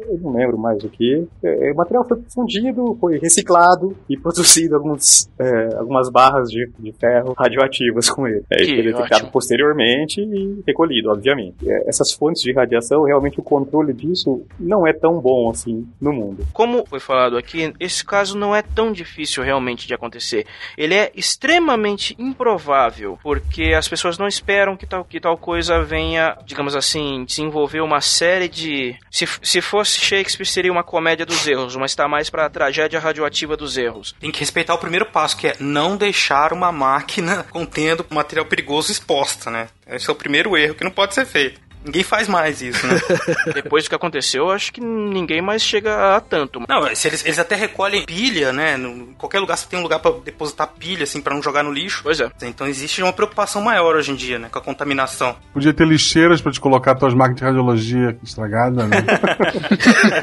eu 0.10 0.20
não 0.22 0.34
lembro 0.34 0.58
mais 0.58 0.84
o 0.84 0.90
que. 0.90 1.28
É, 1.44 1.72
o 1.72 1.76
material 1.76 2.06
foi 2.08 2.20
fundido, 2.34 2.98
foi 3.00 3.18
reciclado 3.18 3.96
e 4.10 4.18
produzido 4.18 4.76
alguns, 4.76 5.30
algumas 5.78 6.10
barras 6.10 6.50
de, 6.50 6.70
de 6.80 6.92
ferro 6.94 7.34
radioativas 7.38 8.10
com 8.10 8.28
ele. 8.28 8.44
É, 8.50 8.66
foi 8.66 8.84
detectado 8.84 9.28
posteriormente 9.32 10.22
e 10.22 10.64
recolhido, 10.66 11.10
obviamente. 11.10 11.70
Essas 11.86 12.12
fontes 12.12 12.42
de 12.42 12.54
radiação, 12.54 13.04
realmente 13.04 13.40
o 13.40 13.44
controle 13.44 13.94
disso 13.94 14.42
não 14.60 14.88
é 14.88 14.94
tão 14.94 15.20
bom 15.20 15.50
assim 15.50 15.88
no 16.00 16.14
mundo. 16.14 16.46
Como 16.54 16.86
foi 16.86 17.00
falado 17.00 17.38
aqui, 17.38 17.74
esse 17.80 18.06
caso 18.06 18.38
não 18.38 18.56
é 18.56 18.62
tão 18.62 18.92
difícil 18.92 19.44
realmente 19.44 19.88
de 19.88 19.94
acontecer. 19.98 20.46
Ele 20.78 20.96
é 20.96 21.12
extremamente 21.16 22.16
improvável, 22.18 23.20
porque 23.22 23.74
as 23.78 23.88
pessoas 23.88 24.18
não 24.18 24.28
esperam 24.28 24.78
que 24.78 24.86
tal, 24.86 25.04
que 25.04 25.20
tal 25.20 25.38
coisa 25.38 25.84
venha, 25.84 26.38
digamos 26.46 26.76
assim, 26.76 27.26
desenvolver 27.26 27.82
uma 27.82 28.02
série 28.02 28.48
de. 28.48 28.96
Se, 29.12 29.28
se 29.42 29.62
fosse 29.62 30.00
Shakespeare, 30.00 30.46
seria 30.46 30.72
uma 30.72 30.84
comédia 30.84 31.26
dos 31.26 31.46
erros, 31.48 31.76
mas 31.76 31.92
está 31.92 32.08
mais 32.08 32.30
para 32.30 32.46
a 32.46 32.50
tragédia 32.50 33.00
radioativa 33.00 33.58
dos 33.58 33.78
erros. 33.78 34.16
Tem 34.20 34.32
que 34.32 34.40
respeitar 34.40 34.74
o 34.74 34.80
primeiro 34.80 35.06
passo, 35.06 35.38
que 35.38 35.48
é 35.48 35.56
não 35.60 35.98
deixar 35.98 36.54
uma 36.54 36.72
máquina 36.72 37.44
contendo 37.52 38.06
material 38.10 38.46
perigoso 38.46 38.92
exposta, 38.92 39.52
né? 39.52 39.68
Esse 39.88 40.10
é 40.10 40.14
o 40.14 40.16
primeiro 40.16 40.56
erro 40.58 40.76
que 40.76 40.84
não 40.84 40.92
pode 40.92 41.14
ser 41.14 41.26
feito. 41.26 41.67
Ninguém 41.84 42.04
faz 42.04 42.28
mais 42.28 42.62
isso, 42.62 42.86
né? 42.86 43.00
Depois 43.54 43.86
do 43.86 43.90
que 43.90 43.96
aconteceu, 43.96 44.50
acho 44.50 44.74
que 44.74 44.82
ninguém 44.82 45.42
mais 45.42 45.62
chega 45.62 46.16
a 46.16 46.20
tanto. 46.20 46.62
Não, 46.68 46.94
se 46.96 47.08
eles, 47.08 47.26
eles 47.26 47.40
até 47.40 47.56
recolhem 47.56 48.06
pilha, 48.06 48.52
né? 48.52 48.76
No, 48.78 48.90
em 48.90 49.14
qualquer 49.14 49.40
lugar 49.40 49.58
você 49.58 49.68
tem 49.68 49.80
um 49.80 49.84
lugar 49.84 50.00
pra 50.00 50.12
depositar 50.24 50.68
pilha, 50.78 51.04
assim, 51.04 51.22
pra 51.22 51.34
não 51.34 51.42
jogar 51.42 51.64
no 51.64 51.72
lixo. 51.72 52.02
Pois 52.04 52.20
é. 52.20 52.30
Então 52.44 52.68
existe 52.68 53.02
uma 53.02 53.14
preocupação 53.14 53.62
maior 53.62 53.96
hoje 53.96 54.12
em 54.12 54.16
dia, 54.16 54.38
né? 54.38 54.50
Com 54.52 54.60
a 54.60 54.62
contaminação. 54.62 55.36
Podia 55.54 55.74
ter 55.74 55.88
lixeiras 55.88 56.42
pra 56.42 56.52
te 56.52 56.60
colocar 56.60 56.96
tuas 56.96 57.14
máquinas 57.14 57.40
de 57.40 57.46
radiologia 57.46 58.18
estragadas, 58.24 58.88
né? 58.90 58.98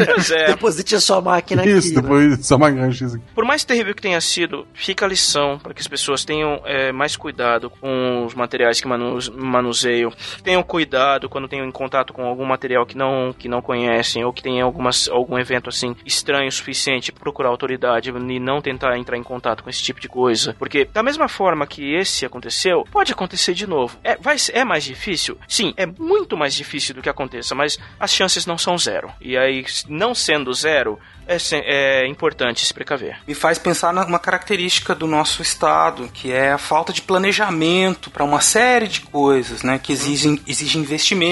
Pois 0.06 0.31
é. 0.32 0.47
Deposite 0.48 0.94
a 0.94 1.01
sua 1.01 1.20
máquina 1.20 1.64
Isso, 1.66 1.89
aqui. 1.89 1.97
né? 1.97 2.02
depois 2.02 2.47
só 2.47 2.59
máquina 2.59 2.90
X 2.93 3.14
aqui. 3.14 3.24
Por 3.35 3.44
mais 3.44 3.64
terrível 3.64 3.94
que 3.94 4.02
tenha 4.02 4.20
sido, 4.20 4.66
fica 4.74 5.05
a 5.05 5.09
lição 5.09 5.59
para 5.59 5.72
que 5.72 5.81
as 5.81 5.89
pessoas 5.89 6.24
tenham 6.24 6.60
é, 6.64 6.93
mais 6.93 7.16
cuidado 7.16 7.70
com 7.70 8.24
os 8.26 8.35
materiais 8.35 8.81
que 8.81 8.86
manu 8.89 9.18
manuseiam. 9.36 10.12
Tenham 10.43 10.62
cuidado 10.62 11.28
quando 11.28 11.44
tenham 11.49 11.66
em 11.66 11.73
contato 11.73 12.12
com 12.12 12.25
algum 12.25 12.45
material 12.45 12.87
que 12.87 12.97
não, 12.97 13.35
que 13.37 13.49
não 13.49 13.62
conhecem 13.62 14.25
ou 14.25 14.33
que 14.33 14.43
tenha 14.43 14.65
algumas, 14.65 15.09
algum 15.09 15.39
evento 15.39 15.69
assim 15.69 15.95
estranho 16.05 16.49
o 16.49 16.53
suficiente 16.53 17.12
procurar 17.12 17.49
autoridade 17.49 18.11
e 18.11 18.41
não 18.41 18.61
tentar 18.61 18.97
entrar 18.99 19.16
em 19.16 19.23
contato 19.23 19.62
com 19.62 19.71
esse 19.71 19.83
tipo 19.83 20.01
de 20.01 20.09
coisa. 20.09 20.55
Porque 20.59 20.85
da 20.85 21.03
mesma 21.03 21.29
forma 21.29 21.66
que 21.66 21.95
esse 21.95 22.25
aconteceu, 22.25 22.85
pode 22.91 23.12
acontecer 23.12 23.55
de 23.55 23.66
novo. 23.66 23.99
É, 24.03 24.16
vai, 24.16 24.37
é 24.53 24.65
mais 24.65 24.85
difícil? 24.85 25.39
Sim, 25.49 25.73
é 25.77 25.87
muito 25.87 26.37
mais 26.37 26.55
difícil 26.55 26.95
do 26.95 27.03
que 27.03 27.09
aconteça, 27.09 27.55
mas 27.55 27.79
as 27.99 28.12
chances 28.12 28.47
não 28.47 28.59
são 28.59 28.77
zero. 28.77 29.11
E 29.21 29.37
aí, 29.37 29.65
não 29.89 30.15
sendo 30.15 30.53
zero, 30.53 30.99
é, 31.27 31.37
é 32.05 32.07
importante 32.07 32.65
se 32.65 32.73
precaver. 32.73 33.19
Me 33.27 33.35
faz 33.35 33.59
pensar 33.59 33.93
numa 33.93 34.19
característica 34.19 34.95
do 34.95 35.07
nosso 35.07 35.43
estado, 35.43 36.09
que 36.12 36.31
é 36.31 36.53
a 36.53 36.59
falta 36.59 36.93
de 36.93 37.03
planejamento 37.03 38.11
para 38.11 38.25
uma 38.25 38.41
série 38.41 38.87
de 38.87 39.01
coisas, 39.01 39.62
né? 39.62 39.79
Que 39.79 39.93
exigem, 39.93 40.41
exigem 40.47 40.83
investimento, 40.83 41.25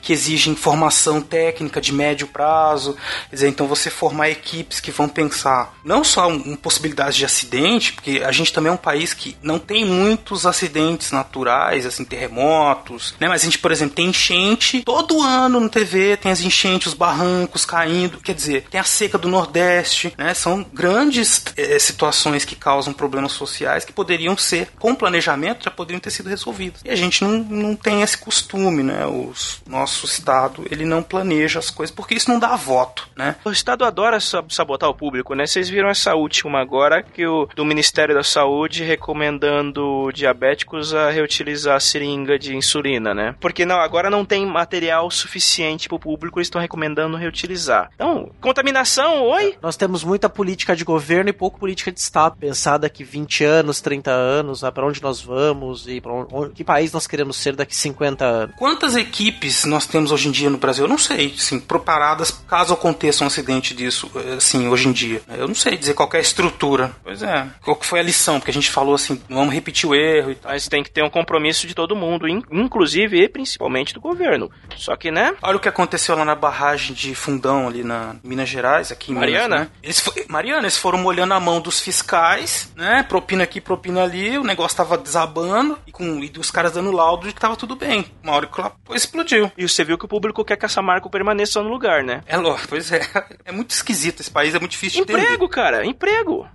que 0.00 0.12
exigem 0.12 0.54
formação 0.54 1.20
técnica 1.20 1.80
de 1.80 1.92
médio 1.92 2.26
prazo. 2.26 2.96
Quer 3.30 3.36
dizer, 3.36 3.48
então 3.48 3.66
você 3.66 3.90
formar 3.90 4.30
equipes 4.30 4.80
que 4.80 4.90
vão 4.90 5.08
pensar 5.08 5.74
não 5.84 6.04
só 6.04 6.30
em 6.30 6.56
possibilidades 6.56 7.16
de 7.16 7.24
acidente, 7.24 7.92
porque 7.92 8.22
a 8.24 8.32
gente 8.32 8.52
também 8.52 8.70
é 8.70 8.74
um 8.74 8.78
país 8.78 9.14
que 9.14 9.36
não 9.42 9.58
tem 9.58 9.84
muitos 9.84 10.46
acidentes 10.46 11.10
naturais, 11.10 11.86
assim, 11.86 12.04
terremotos, 12.04 13.14
né? 13.20 13.28
Mas 13.28 13.42
a 13.42 13.44
gente, 13.44 13.58
por 13.58 13.72
exemplo, 13.72 13.94
tem 13.94 14.08
enchente 14.08 14.82
todo 14.82 15.22
ano 15.22 15.60
no 15.60 15.68
TV, 15.68 16.16
tem 16.16 16.32
as 16.32 16.40
enchentes, 16.40 16.88
os 16.88 16.94
barrancos 16.94 17.64
caindo, 17.64 18.18
quer 18.18 18.34
dizer, 18.34 18.64
tem 18.70 18.80
a 18.80 18.84
seca 18.84 19.18
do 19.18 19.28
Nordeste, 19.28 20.12
né? 20.16 20.34
São 20.34 20.64
grandes 20.72 21.44
eh, 21.56 21.78
situações 21.78 22.44
que 22.44 22.54
causam 22.54 22.92
problemas 22.92 23.32
sociais 23.32 23.84
que 23.84 23.92
poderiam 23.92 24.36
ser, 24.36 24.68
com 24.78 24.94
planejamento, 24.94 25.64
já 25.64 25.70
poderiam 25.70 26.00
ter 26.00 26.10
sido 26.10 26.28
resolvidos. 26.28 26.82
E 26.84 26.90
a 26.90 26.96
gente 26.96 27.22
não, 27.24 27.38
não 27.38 27.76
tem 27.76 28.02
esse 28.02 28.16
costume, 28.18 28.82
né? 28.82 29.06
O 29.06 29.32
nosso 29.66 30.06
Estado, 30.06 30.64
ele 30.70 30.84
não 30.84 31.02
planeja 31.02 31.58
as 31.58 31.70
coisas, 31.70 31.94
porque 31.94 32.14
isso 32.14 32.30
não 32.30 32.38
dá 32.38 32.54
voto, 32.56 33.08
né? 33.16 33.36
O 33.44 33.50
Estado 33.50 33.84
adora 33.84 34.20
sa- 34.20 34.44
sabotar 34.48 34.88
o 34.88 34.94
público, 34.94 35.34
né? 35.34 35.46
Vocês 35.46 35.68
viram 35.68 35.88
essa 35.88 36.14
última 36.14 36.60
agora, 36.60 37.02
que 37.02 37.26
o 37.26 37.48
do 37.54 37.64
Ministério 37.64 38.14
da 38.14 38.22
Saúde 38.22 38.82
recomendando 38.84 40.10
diabéticos 40.12 40.94
a 40.94 41.10
reutilizar 41.10 41.76
a 41.76 41.80
seringa 41.80 42.38
de 42.38 42.54
insulina, 42.56 43.14
né? 43.14 43.34
Porque 43.40 43.64
não, 43.64 43.76
agora 43.80 44.10
não 44.10 44.24
tem 44.24 44.44
material 44.46 45.10
suficiente 45.10 45.88
pro 45.88 45.98
público, 45.98 46.38
eles 46.38 46.46
estão 46.46 46.60
recomendando 46.60 47.16
reutilizar. 47.16 47.90
Então, 47.94 48.30
contaminação, 48.40 49.22
oi? 49.26 49.56
Nós 49.62 49.76
temos 49.76 50.04
muita 50.04 50.28
política 50.28 50.74
de 50.76 50.84
governo 50.84 51.30
e 51.30 51.32
pouco 51.32 51.58
política 51.58 51.90
de 51.92 52.00
Estado. 52.00 52.36
Pensar 52.38 52.78
daqui 52.78 53.04
20 53.04 53.44
anos, 53.44 53.80
30 53.80 54.10
anos, 54.10 54.60
para 54.60 54.86
onde 54.86 55.02
nós 55.02 55.20
vamos 55.20 55.86
e 55.88 56.00
pra 56.00 56.12
onde, 56.12 56.52
que 56.54 56.64
país 56.64 56.92
nós 56.92 57.06
queremos 57.06 57.36
ser 57.36 57.54
daqui 57.56 57.74
50 57.74 58.24
anos. 58.24 58.56
Quantas 58.56 58.96
equipes 58.96 59.31
nós 59.66 59.86
temos 59.86 60.12
hoje 60.12 60.28
em 60.28 60.30
dia 60.32 60.50
no 60.50 60.58
Brasil? 60.58 60.84
Eu 60.84 60.88
não 60.88 60.98
sei, 60.98 61.34
assim, 61.36 61.58
preparadas 61.60 62.30
caso 62.48 62.72
aconteça 62.74 63.24
um 63.24 63.26
acidente 63.26 63.74
disso, 63.74 64.10
assim, 64.36 64.68
hoje 64.68 64.88
em 64.88 64.92
dia. 64.92 65.22
Eu 65.28 65.48
não 65.48 65.54
sei 65.54 65.76
dizer 65.76 65.94
qual 65.94 66.08
que 66.08 66.16
é 66.16 66.20
a 66.20 66.22
estrutura. 66.22 66.92
Pois 67.02 67.22
é. 67.22 67.46
Qual 67.62 67.76
que 67.76 67.86
foi 67.86 68.00
a 68.00 68.02
lição? 68.02 68.38
Porque 68.38 68.50
a 68.50 68.54
gente 68.54 68.70
falou 68.70 68.94
assim, 68.94 69.20
vamos 69.28 69.52
repetir 69.54 69.88
o 69.88 69.94
erro 69.94 70.30
e 70.30 70.34
tal. 70.34 70.52
Mas 70.52 70.68
tem 70.68 70.82
que 70.82 70.90
ter 70.90 71.02
um 71.04 71.10
compromisso 71.10 71.66
de 71.66 71.74
todo 71.74 71.96
mundo, 71.96 72.28
in- 72.28 72.42
inclusive 72.50 73.22
e 73.22 73.28
principalmente 73.28 73.94
do 73.94 74.00
governo. 74.00 74.50
Só 74.76 74.96
que, 74.96 75.10
né? 75.10 75.34
Olha 75.42 75.56
o 75.56 75.60
que 75.60 75.68
aconteceu 75.68 76.16
lá 76.16 76.24
na 76.24 76.34
barragem 76.34 76.94
de 76.94 77.14
Fundão, 77.14 77.66
ali 77.68 77.82
na 77.84 78.16
Minas 78.22 78.48
Gerais, 78.48 78.90
aqui 78.92 79.12
em 79.12 79.14
Mariana? 79.14 79.56
Minas, 79.56 79.68
né? 79.68 79.70
Eles 79.82 80.02
Mariana, 80.28 80.62
eles 80.62 80.76
foram 80.76 80.98
molhando 80.98 81.34
a 81.34 81.40
mão 81.40 81.60
dos 81.60 81.80
fiscais, 81.80 82.70
né? 82.76 83.02
Propina 83.08 83.44
aqui, 83.44 83.60
propina 83.60 84.02
ali, 84.02 84.36
o 84.38 84.44
negócio 84.44 84.76
tava 84.76 84.98
desabando 84.98 85.78
e, 85.86 85.92
com, 85.92 86.22
e 86.22 86.32
os 86.38 86.50
caras 86.50 86.72
dando 86.72 86.90
laudo 86.92 87.26
de 87.26 87.32
que 87.34 87.40
tava 87.40 87.56
tudo 87.56 87.76
bem. 87.76 88.04
Uma 88.22 88.32
hora 88.34 88.46
que 88.46 88.60
lá 88.60 88.72
explodiu. 88.92 89.21
E 89.56 89.68
você 89.68 89.84
viu 89.84 89.96
que 89.98 90.04
o 90.04 90.08
público 90.08 90.44
quer 90.44 90.56
que 90.56 90.64
essa 90.66 90.82
marca 90.82 91.08
permaneça 91.08 91.62
no 91.62 91.68
lugar, 91.68 92.02
né? 92.02 92.20
É 92.26 92.36
lógico, 92.36 92.68
pois 92.70 92.90
é. 92.92 93.00
É 93.44 93.52
muito 93.52 93.70
esquisito 93.70 94.20
esse 94.20 94.30
país, 94.30 94.54
é 94.54 94.58
muito 94.58 94.72
difícil 94.72 95.04
de 95.04 95.12
entender. 95.12 95.26
Emprego, 95.26 95.48
cara, 95.48 95.84
emprego. 95.86 96.46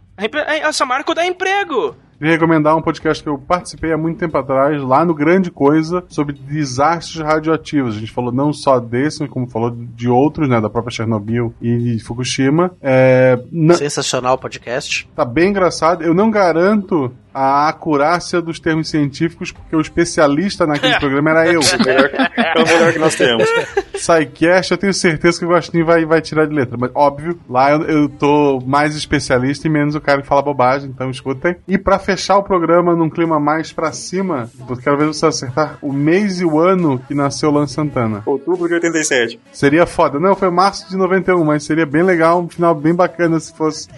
Essa 0.47 0.85
marca 0.85 1.13
dá 1.13 1.25
emprego. 1.25 1.95
Queria 2.17 2.33
recomendar 2.33 2.75
um 2.75 2.81
podcast 2.81 3.21
que 3.21 3.29
eu 3.29 3.37
participei 3.37 3.93
há 3.93 3.97
muito 3.97 4.17
tempo 4.17 4.35
atrás, 4.35 4.81
lá 4.81 5.05
no 5.05 5.13
Grande 5.13 5.51
Coisa, 5.51 6.03
sobre 6.09 6.33
desastres 6.33 7.23
radioativos. 7.23 7.95
A 7.95 7.99
gente 7.99 8.11
falou 8.11 8.31
não 8.31 8.51
só 8.51 8.79
desse, 8.79 9.27
como 9.27 9.47
falou 9.47 9.69
de 9.69 10.09
outros, 10.09 10.49
né, 10.49 10.59
da 10.59 10.67
própria 10.67 10.91
Chernobyl 10.91 11.53
e 11.61 11.99
Fukushima. 11.99 12.75
É, 12.81 13.37
na- 13.51 13.75
Sensacional 13.75 14.35
podcast. 14.39 15.07
Tá 15.15 15.23
bem 15.23 15.49
engraçado. 15.49 16.03
Eu 16.03 16.15
não 16.15 16.31
garanto 16.31 17.13
a 17.39 17.69
acurácia 17.69 18.41
dos 18.41 18.59
termos 18.59 18.89
científicos, 18.89 19.51
porque 19.51 19.75
o 19.75 19.79
especialista 19.79 20.65
naquele 20.65 20.97
programa 20.99 21.29
era 21.29 21.45
eu. 21.45 21.61
É 21.61 21.75
o 21.75 21.85
melhor, 21.85 22.09
é 22.35 22.63
o 22.63 22.65
melhor 22.65 22.93
que 22.93 22.99
nós 22.99 23.13
temos. 23.13 23.47
Psycast, 23.93 24.71
eu 24.71 24.77
tenho 24.77 24.93
certeza 24.93 25.37
que 25.37 25.45
o 25.45 25.49
Gostinho 25.49 25.85
vai, 25.85 26.03
vai 26.03 26.19
tirar 26.19 26.47
de 26.47 26.55
letra. 26.55 26.75
Mas, 26.79 26.89
óbvio, 26.95 27.39
lá 27.47 27.71
eu, 27.71 27.83
eu 27.83 28.09
tô 28.09 28.59
mais 28.65 28.95
especialista 28.95 29.67
e 29.67 29.69
menos 29.69 29.93
o 29.93 30.01
cara 30.01 30.23
que 30.23 30.27
fala 30.27 30.41
bobagem, 30.41 30.89
então 30.89 31.11
escutem. 31.11 31.55
E 31.67 31.77
pra 31.77 31.99
fechar 31.99 32.37
o 32.37 32.43
programa 32.43 32.95
num 32.95 33.09
clima 33.09 33.39
mais 33.39 33.71
pra 33.71 33.91
cima, 33.91 34.49
eu 34.67 34.75
quero 34.75 34.97
ver 34.97 35.05
você 35.05 35.27
acertar 35.27 35.77
o 35.79 35.93
mês 35.93 36.41
e 36.41 36.45
o 36.45 36.59
ano 36.59 36.97
que 37.07 37.13
nasceu 37.13 37.49
o 37.49 37.53
Lan 37.53 37.67
Santana. 37.67 38.23
Outubro 38.25 38.67
de 38.67 38.73
87. 38.73 39.39
Seria 39.53 39.85
foda. 39.85 40.19
Não, 40.19 40.35
foi 40.35 40.49
março 40.49 40.89
de 40.89 40.97
91, 40.97 41.43
mas 41.43 41.63
seria 41.63 41.85
bem 41.85 42.01
legal, 42.01 42.41
um 42.41 42.49
final 42.49 42.73
bem 42.73 42.95
bacana 42.95 43.39
se 43.39 43.55
fosse. 43.55 43.87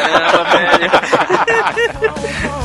Caramba, 0.00 0.44
velho. 0.50 1.99
oh. 2.02 2.50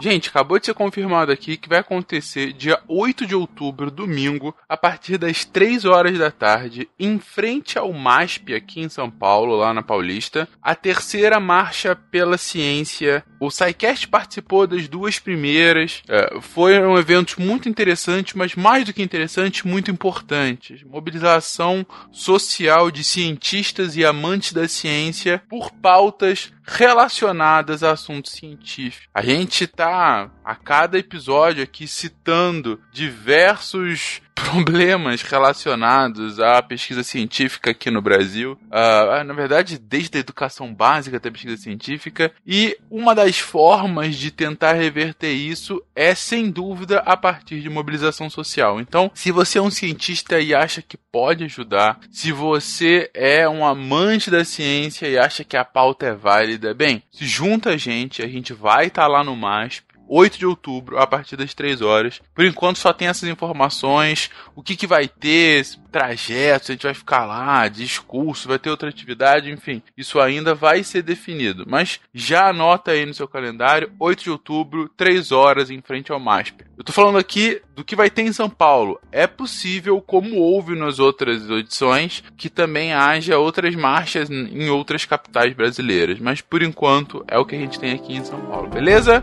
Gente, 0.00 0.28
acabou 0.28 0.60
de 0.60 0.66
ser 0.66 0.74
confirmado 0.74 1.32
aqui 1.32 1.56
que 1.56 1.68
vai 1.68 1.80
acontecer 1.80 2.52
dia 2.52 2.80
8 2.86 3.26
de 3.26 3.34
outubro, 3.34 3.90
domingo, 3.90 4.54
a 4.68 4.76
partir 4.76 5.18
das 5.18 5.44
3 5.44 5.84
horas 5.84 6.16
da 6.16 6.30
tarde, 6.30 6.88
em 6.96 7.18
frente 7.18 7.76
ao 7.76 7.92
MASP 7.92 8.54
aqui 8.54 8.80
em 8.80 8.88
São 8.88 9.10
Paulo, 9.10 9.56
lá 9.56 9.74
na 9.74 9.82
Paulista, 9.82 10.48
a 10.62 10.72
terceira 10.76 11.40
marcha 11.40 11.96
pela 11.96 12.38
ciência. 12.38 13.24
O 13.40 13.50
SciCast 13.50 14.06
participou 14.06 14.68
das 14.68 14.86
duas 14.86 15.18
primeiras. 15.18 16.00
É, 16.08 16.40
foram 16.40 16.96
eventos 16.96 17.34
muito 17.34 17.68
interessantes, 17.68 18.34
mas 18.34 18.54
mais 18.54 18.84
do 18.84 18.92
que 18.92 19.02
interessantes, 19.02 19.64
muito 19.64 19.90
importantes. 19.90 20.84
Mobilização 20.84 21.84
social 22.12 22.88
de 22.92 23.02
cientistas 23.02 23.96
e 23.96 24.04
amantes 24.04 24.52
da 24.52 24.68
ciência 24.68 25.42
por 25.48 25.72
pautas 25.72 26.52
relacionadas 26.68 27.82
a 27.82 27.92
assuntos 27.92 28.32
científicos. 28.32 29.08
A 29.14 29.22
gente 29.22 29.66
tá 29.88 30.30
a 30.44 30.54
cada 30.54 30.98
episódio 30.98 31.62
aqui 31.62 31.88
citando 31.88 32.78
diversos 32.92 34.20
problemas 34.50 35.22
relacionados 35.22 36.40
à 36.40 36.62
pesquisa 36.62 37.02
científica 37.02 37.70
aqui 37.70 37.90
no 37.90 38.00
Brasil. 38.00 38.58
Ah, 38.70 39.22
na 39.24 39.34
verdade, 39.34 39.78
desde 39.78 40.16
a 40.16 40.20
educação 40.20 40.72
básica 40.72 41.16
até 41.16 41.28
a 41.28 41.32
pesquisa 41.32 41.56
científica. 41.56 42.32
E 42.46 42.76
uma 42.90 43.14
das 43.14 43.38
formas 43.38 44.16
de 44.16 44.30
tentar 44.30 44.72
reverter 44.74 45.32
isso 45.32 45.82
é, 45.94 46.14
sem 46.14 46.50
dúvida, 46.50 46.98
a 47.00 47.16
partir 47.16 47.60
de 47.60 47.68
mobilização 47.68 48.30
social. 48.30 48.80
Então, 48.80 49.10
se 49.14 49.30
você 49.30 49.58
é 49.58 49.62
um 49.62 49.70
cientista 49.70 50.40
e 50.40 50.54
acha 50.54 50.82
que 50.82 50.96
pode 50.96 51.44
ajudar, 51.44 51.98
se 52.10 52.32
você 52.32 53.10
é 53.14 53.48
um 53.48 53.64
amante 53.64 54.30
da 54.30 54.44
ciência 54.44 55.06
e 55.06 55.18
acha 55.18 55.44
que 55.44 55.56
a 55.56 55.64
pauta 55.64 56.06
é 56.06 56.14
válida, 56.14 56.74
bem, 56.74 57.02
se 57.10 57.26
junta 57.26 57.70
a 57.70 57.76
gente, 57.76 58.22
a 58.22 58.28
gente 58.28 58.52
vai 58.52 58.86
estar 58.86 59.06
lá 59.06 59.24
no 59.24 59.36
MASP 59.36 59.87
8 60.08 60.38
de 60.38 60.46
outubro, 60.46 60.98
a 60.98 61.06
partir 61.06 61.36
das 61.36 61.54
3 61.54 61.82
horas. 61.82 62.20
Por 62.34 62.44
enquanto 62.44 62.78
só 62.78 62.92
tem 62.92 63.08
essas 63.08 63.28
informações, 63.28 64.30
o 64.56 64.62
que, 64.62 64.76
que 64.76 64.86
vai 64.86 65.06
ter, 65.06 65.64
trajetos, 65.90 66.70
a 66.70 66.72
gente 66.72 66.82
vai 66.84 66.94
ficar 66.94 67.24
lá, 67.24 67.68
discurso, 67.68 68.48
vai 68.48 68.58
ter 68.58 68.70
outra 68.70 68.88
atividade, 68.88 69.50
enfim. 69.50 69.82
Isso 69.96 70.20
ainda 70.20 70.54
vai 70.54 70.82
ser 70.82 71.02
definido. 71.02 71.64
Mas 71.66 72.00
já 72.14 72.48
anota 72.48 72.92
aí 72.92 73.04
no 73.04 73.14
seu 73.14 73.28
calendário, 73.28 73.92
8 73.98 74.24
de 74.24 74.30
outubro, 74.30 74.88
3 74.96 75.32
horas 75.32 75.70
em 75.70 75.80
frente 75.80 76.12
ao 76.12 76.20
MASP. 76.20 76.64
Eu 76.76 76.84
tô 76.84 76.92
falando 76.92 77.18
aqui 77.18 77.60
do 77.74 77.84
que 77.84 77.96
vai 77.96 78.08
ter 78.08 78.22
em 78.22 78.32
São 78.32 78.48
Paulo. 78.48 79.00
É 79.10 79.26
possível, 79.26 80.00
como 80.00 80.36
houve 80.36 80.76
nas 80.76 80.98
outras 80.98 81.48
edições, 81.50 82.22
que 82.36 82.48
também 82.48 82.92
haja 82.92 83.38
outras 83.38 83.74
marchas 83.74 84.30
em 84.30 84.68
outras 84.68 85.04
capitais 85.04 85.54
brasileiras. 85.54 86.20
Mas 86.20 86.40
por 86.40 86.62
enquanto 86.62 87.24
é 87.26 87.36
o 87.38 87.44
que 87.44 87.56
a 87.56 87.58
gente 87.58 87.80
tem 87.80 87.92
aqui 87.92 88.14
em 88.14 88.24
São 88.24 88.40
Paulo, 88.42 88.68
beleza? 88.68 89.22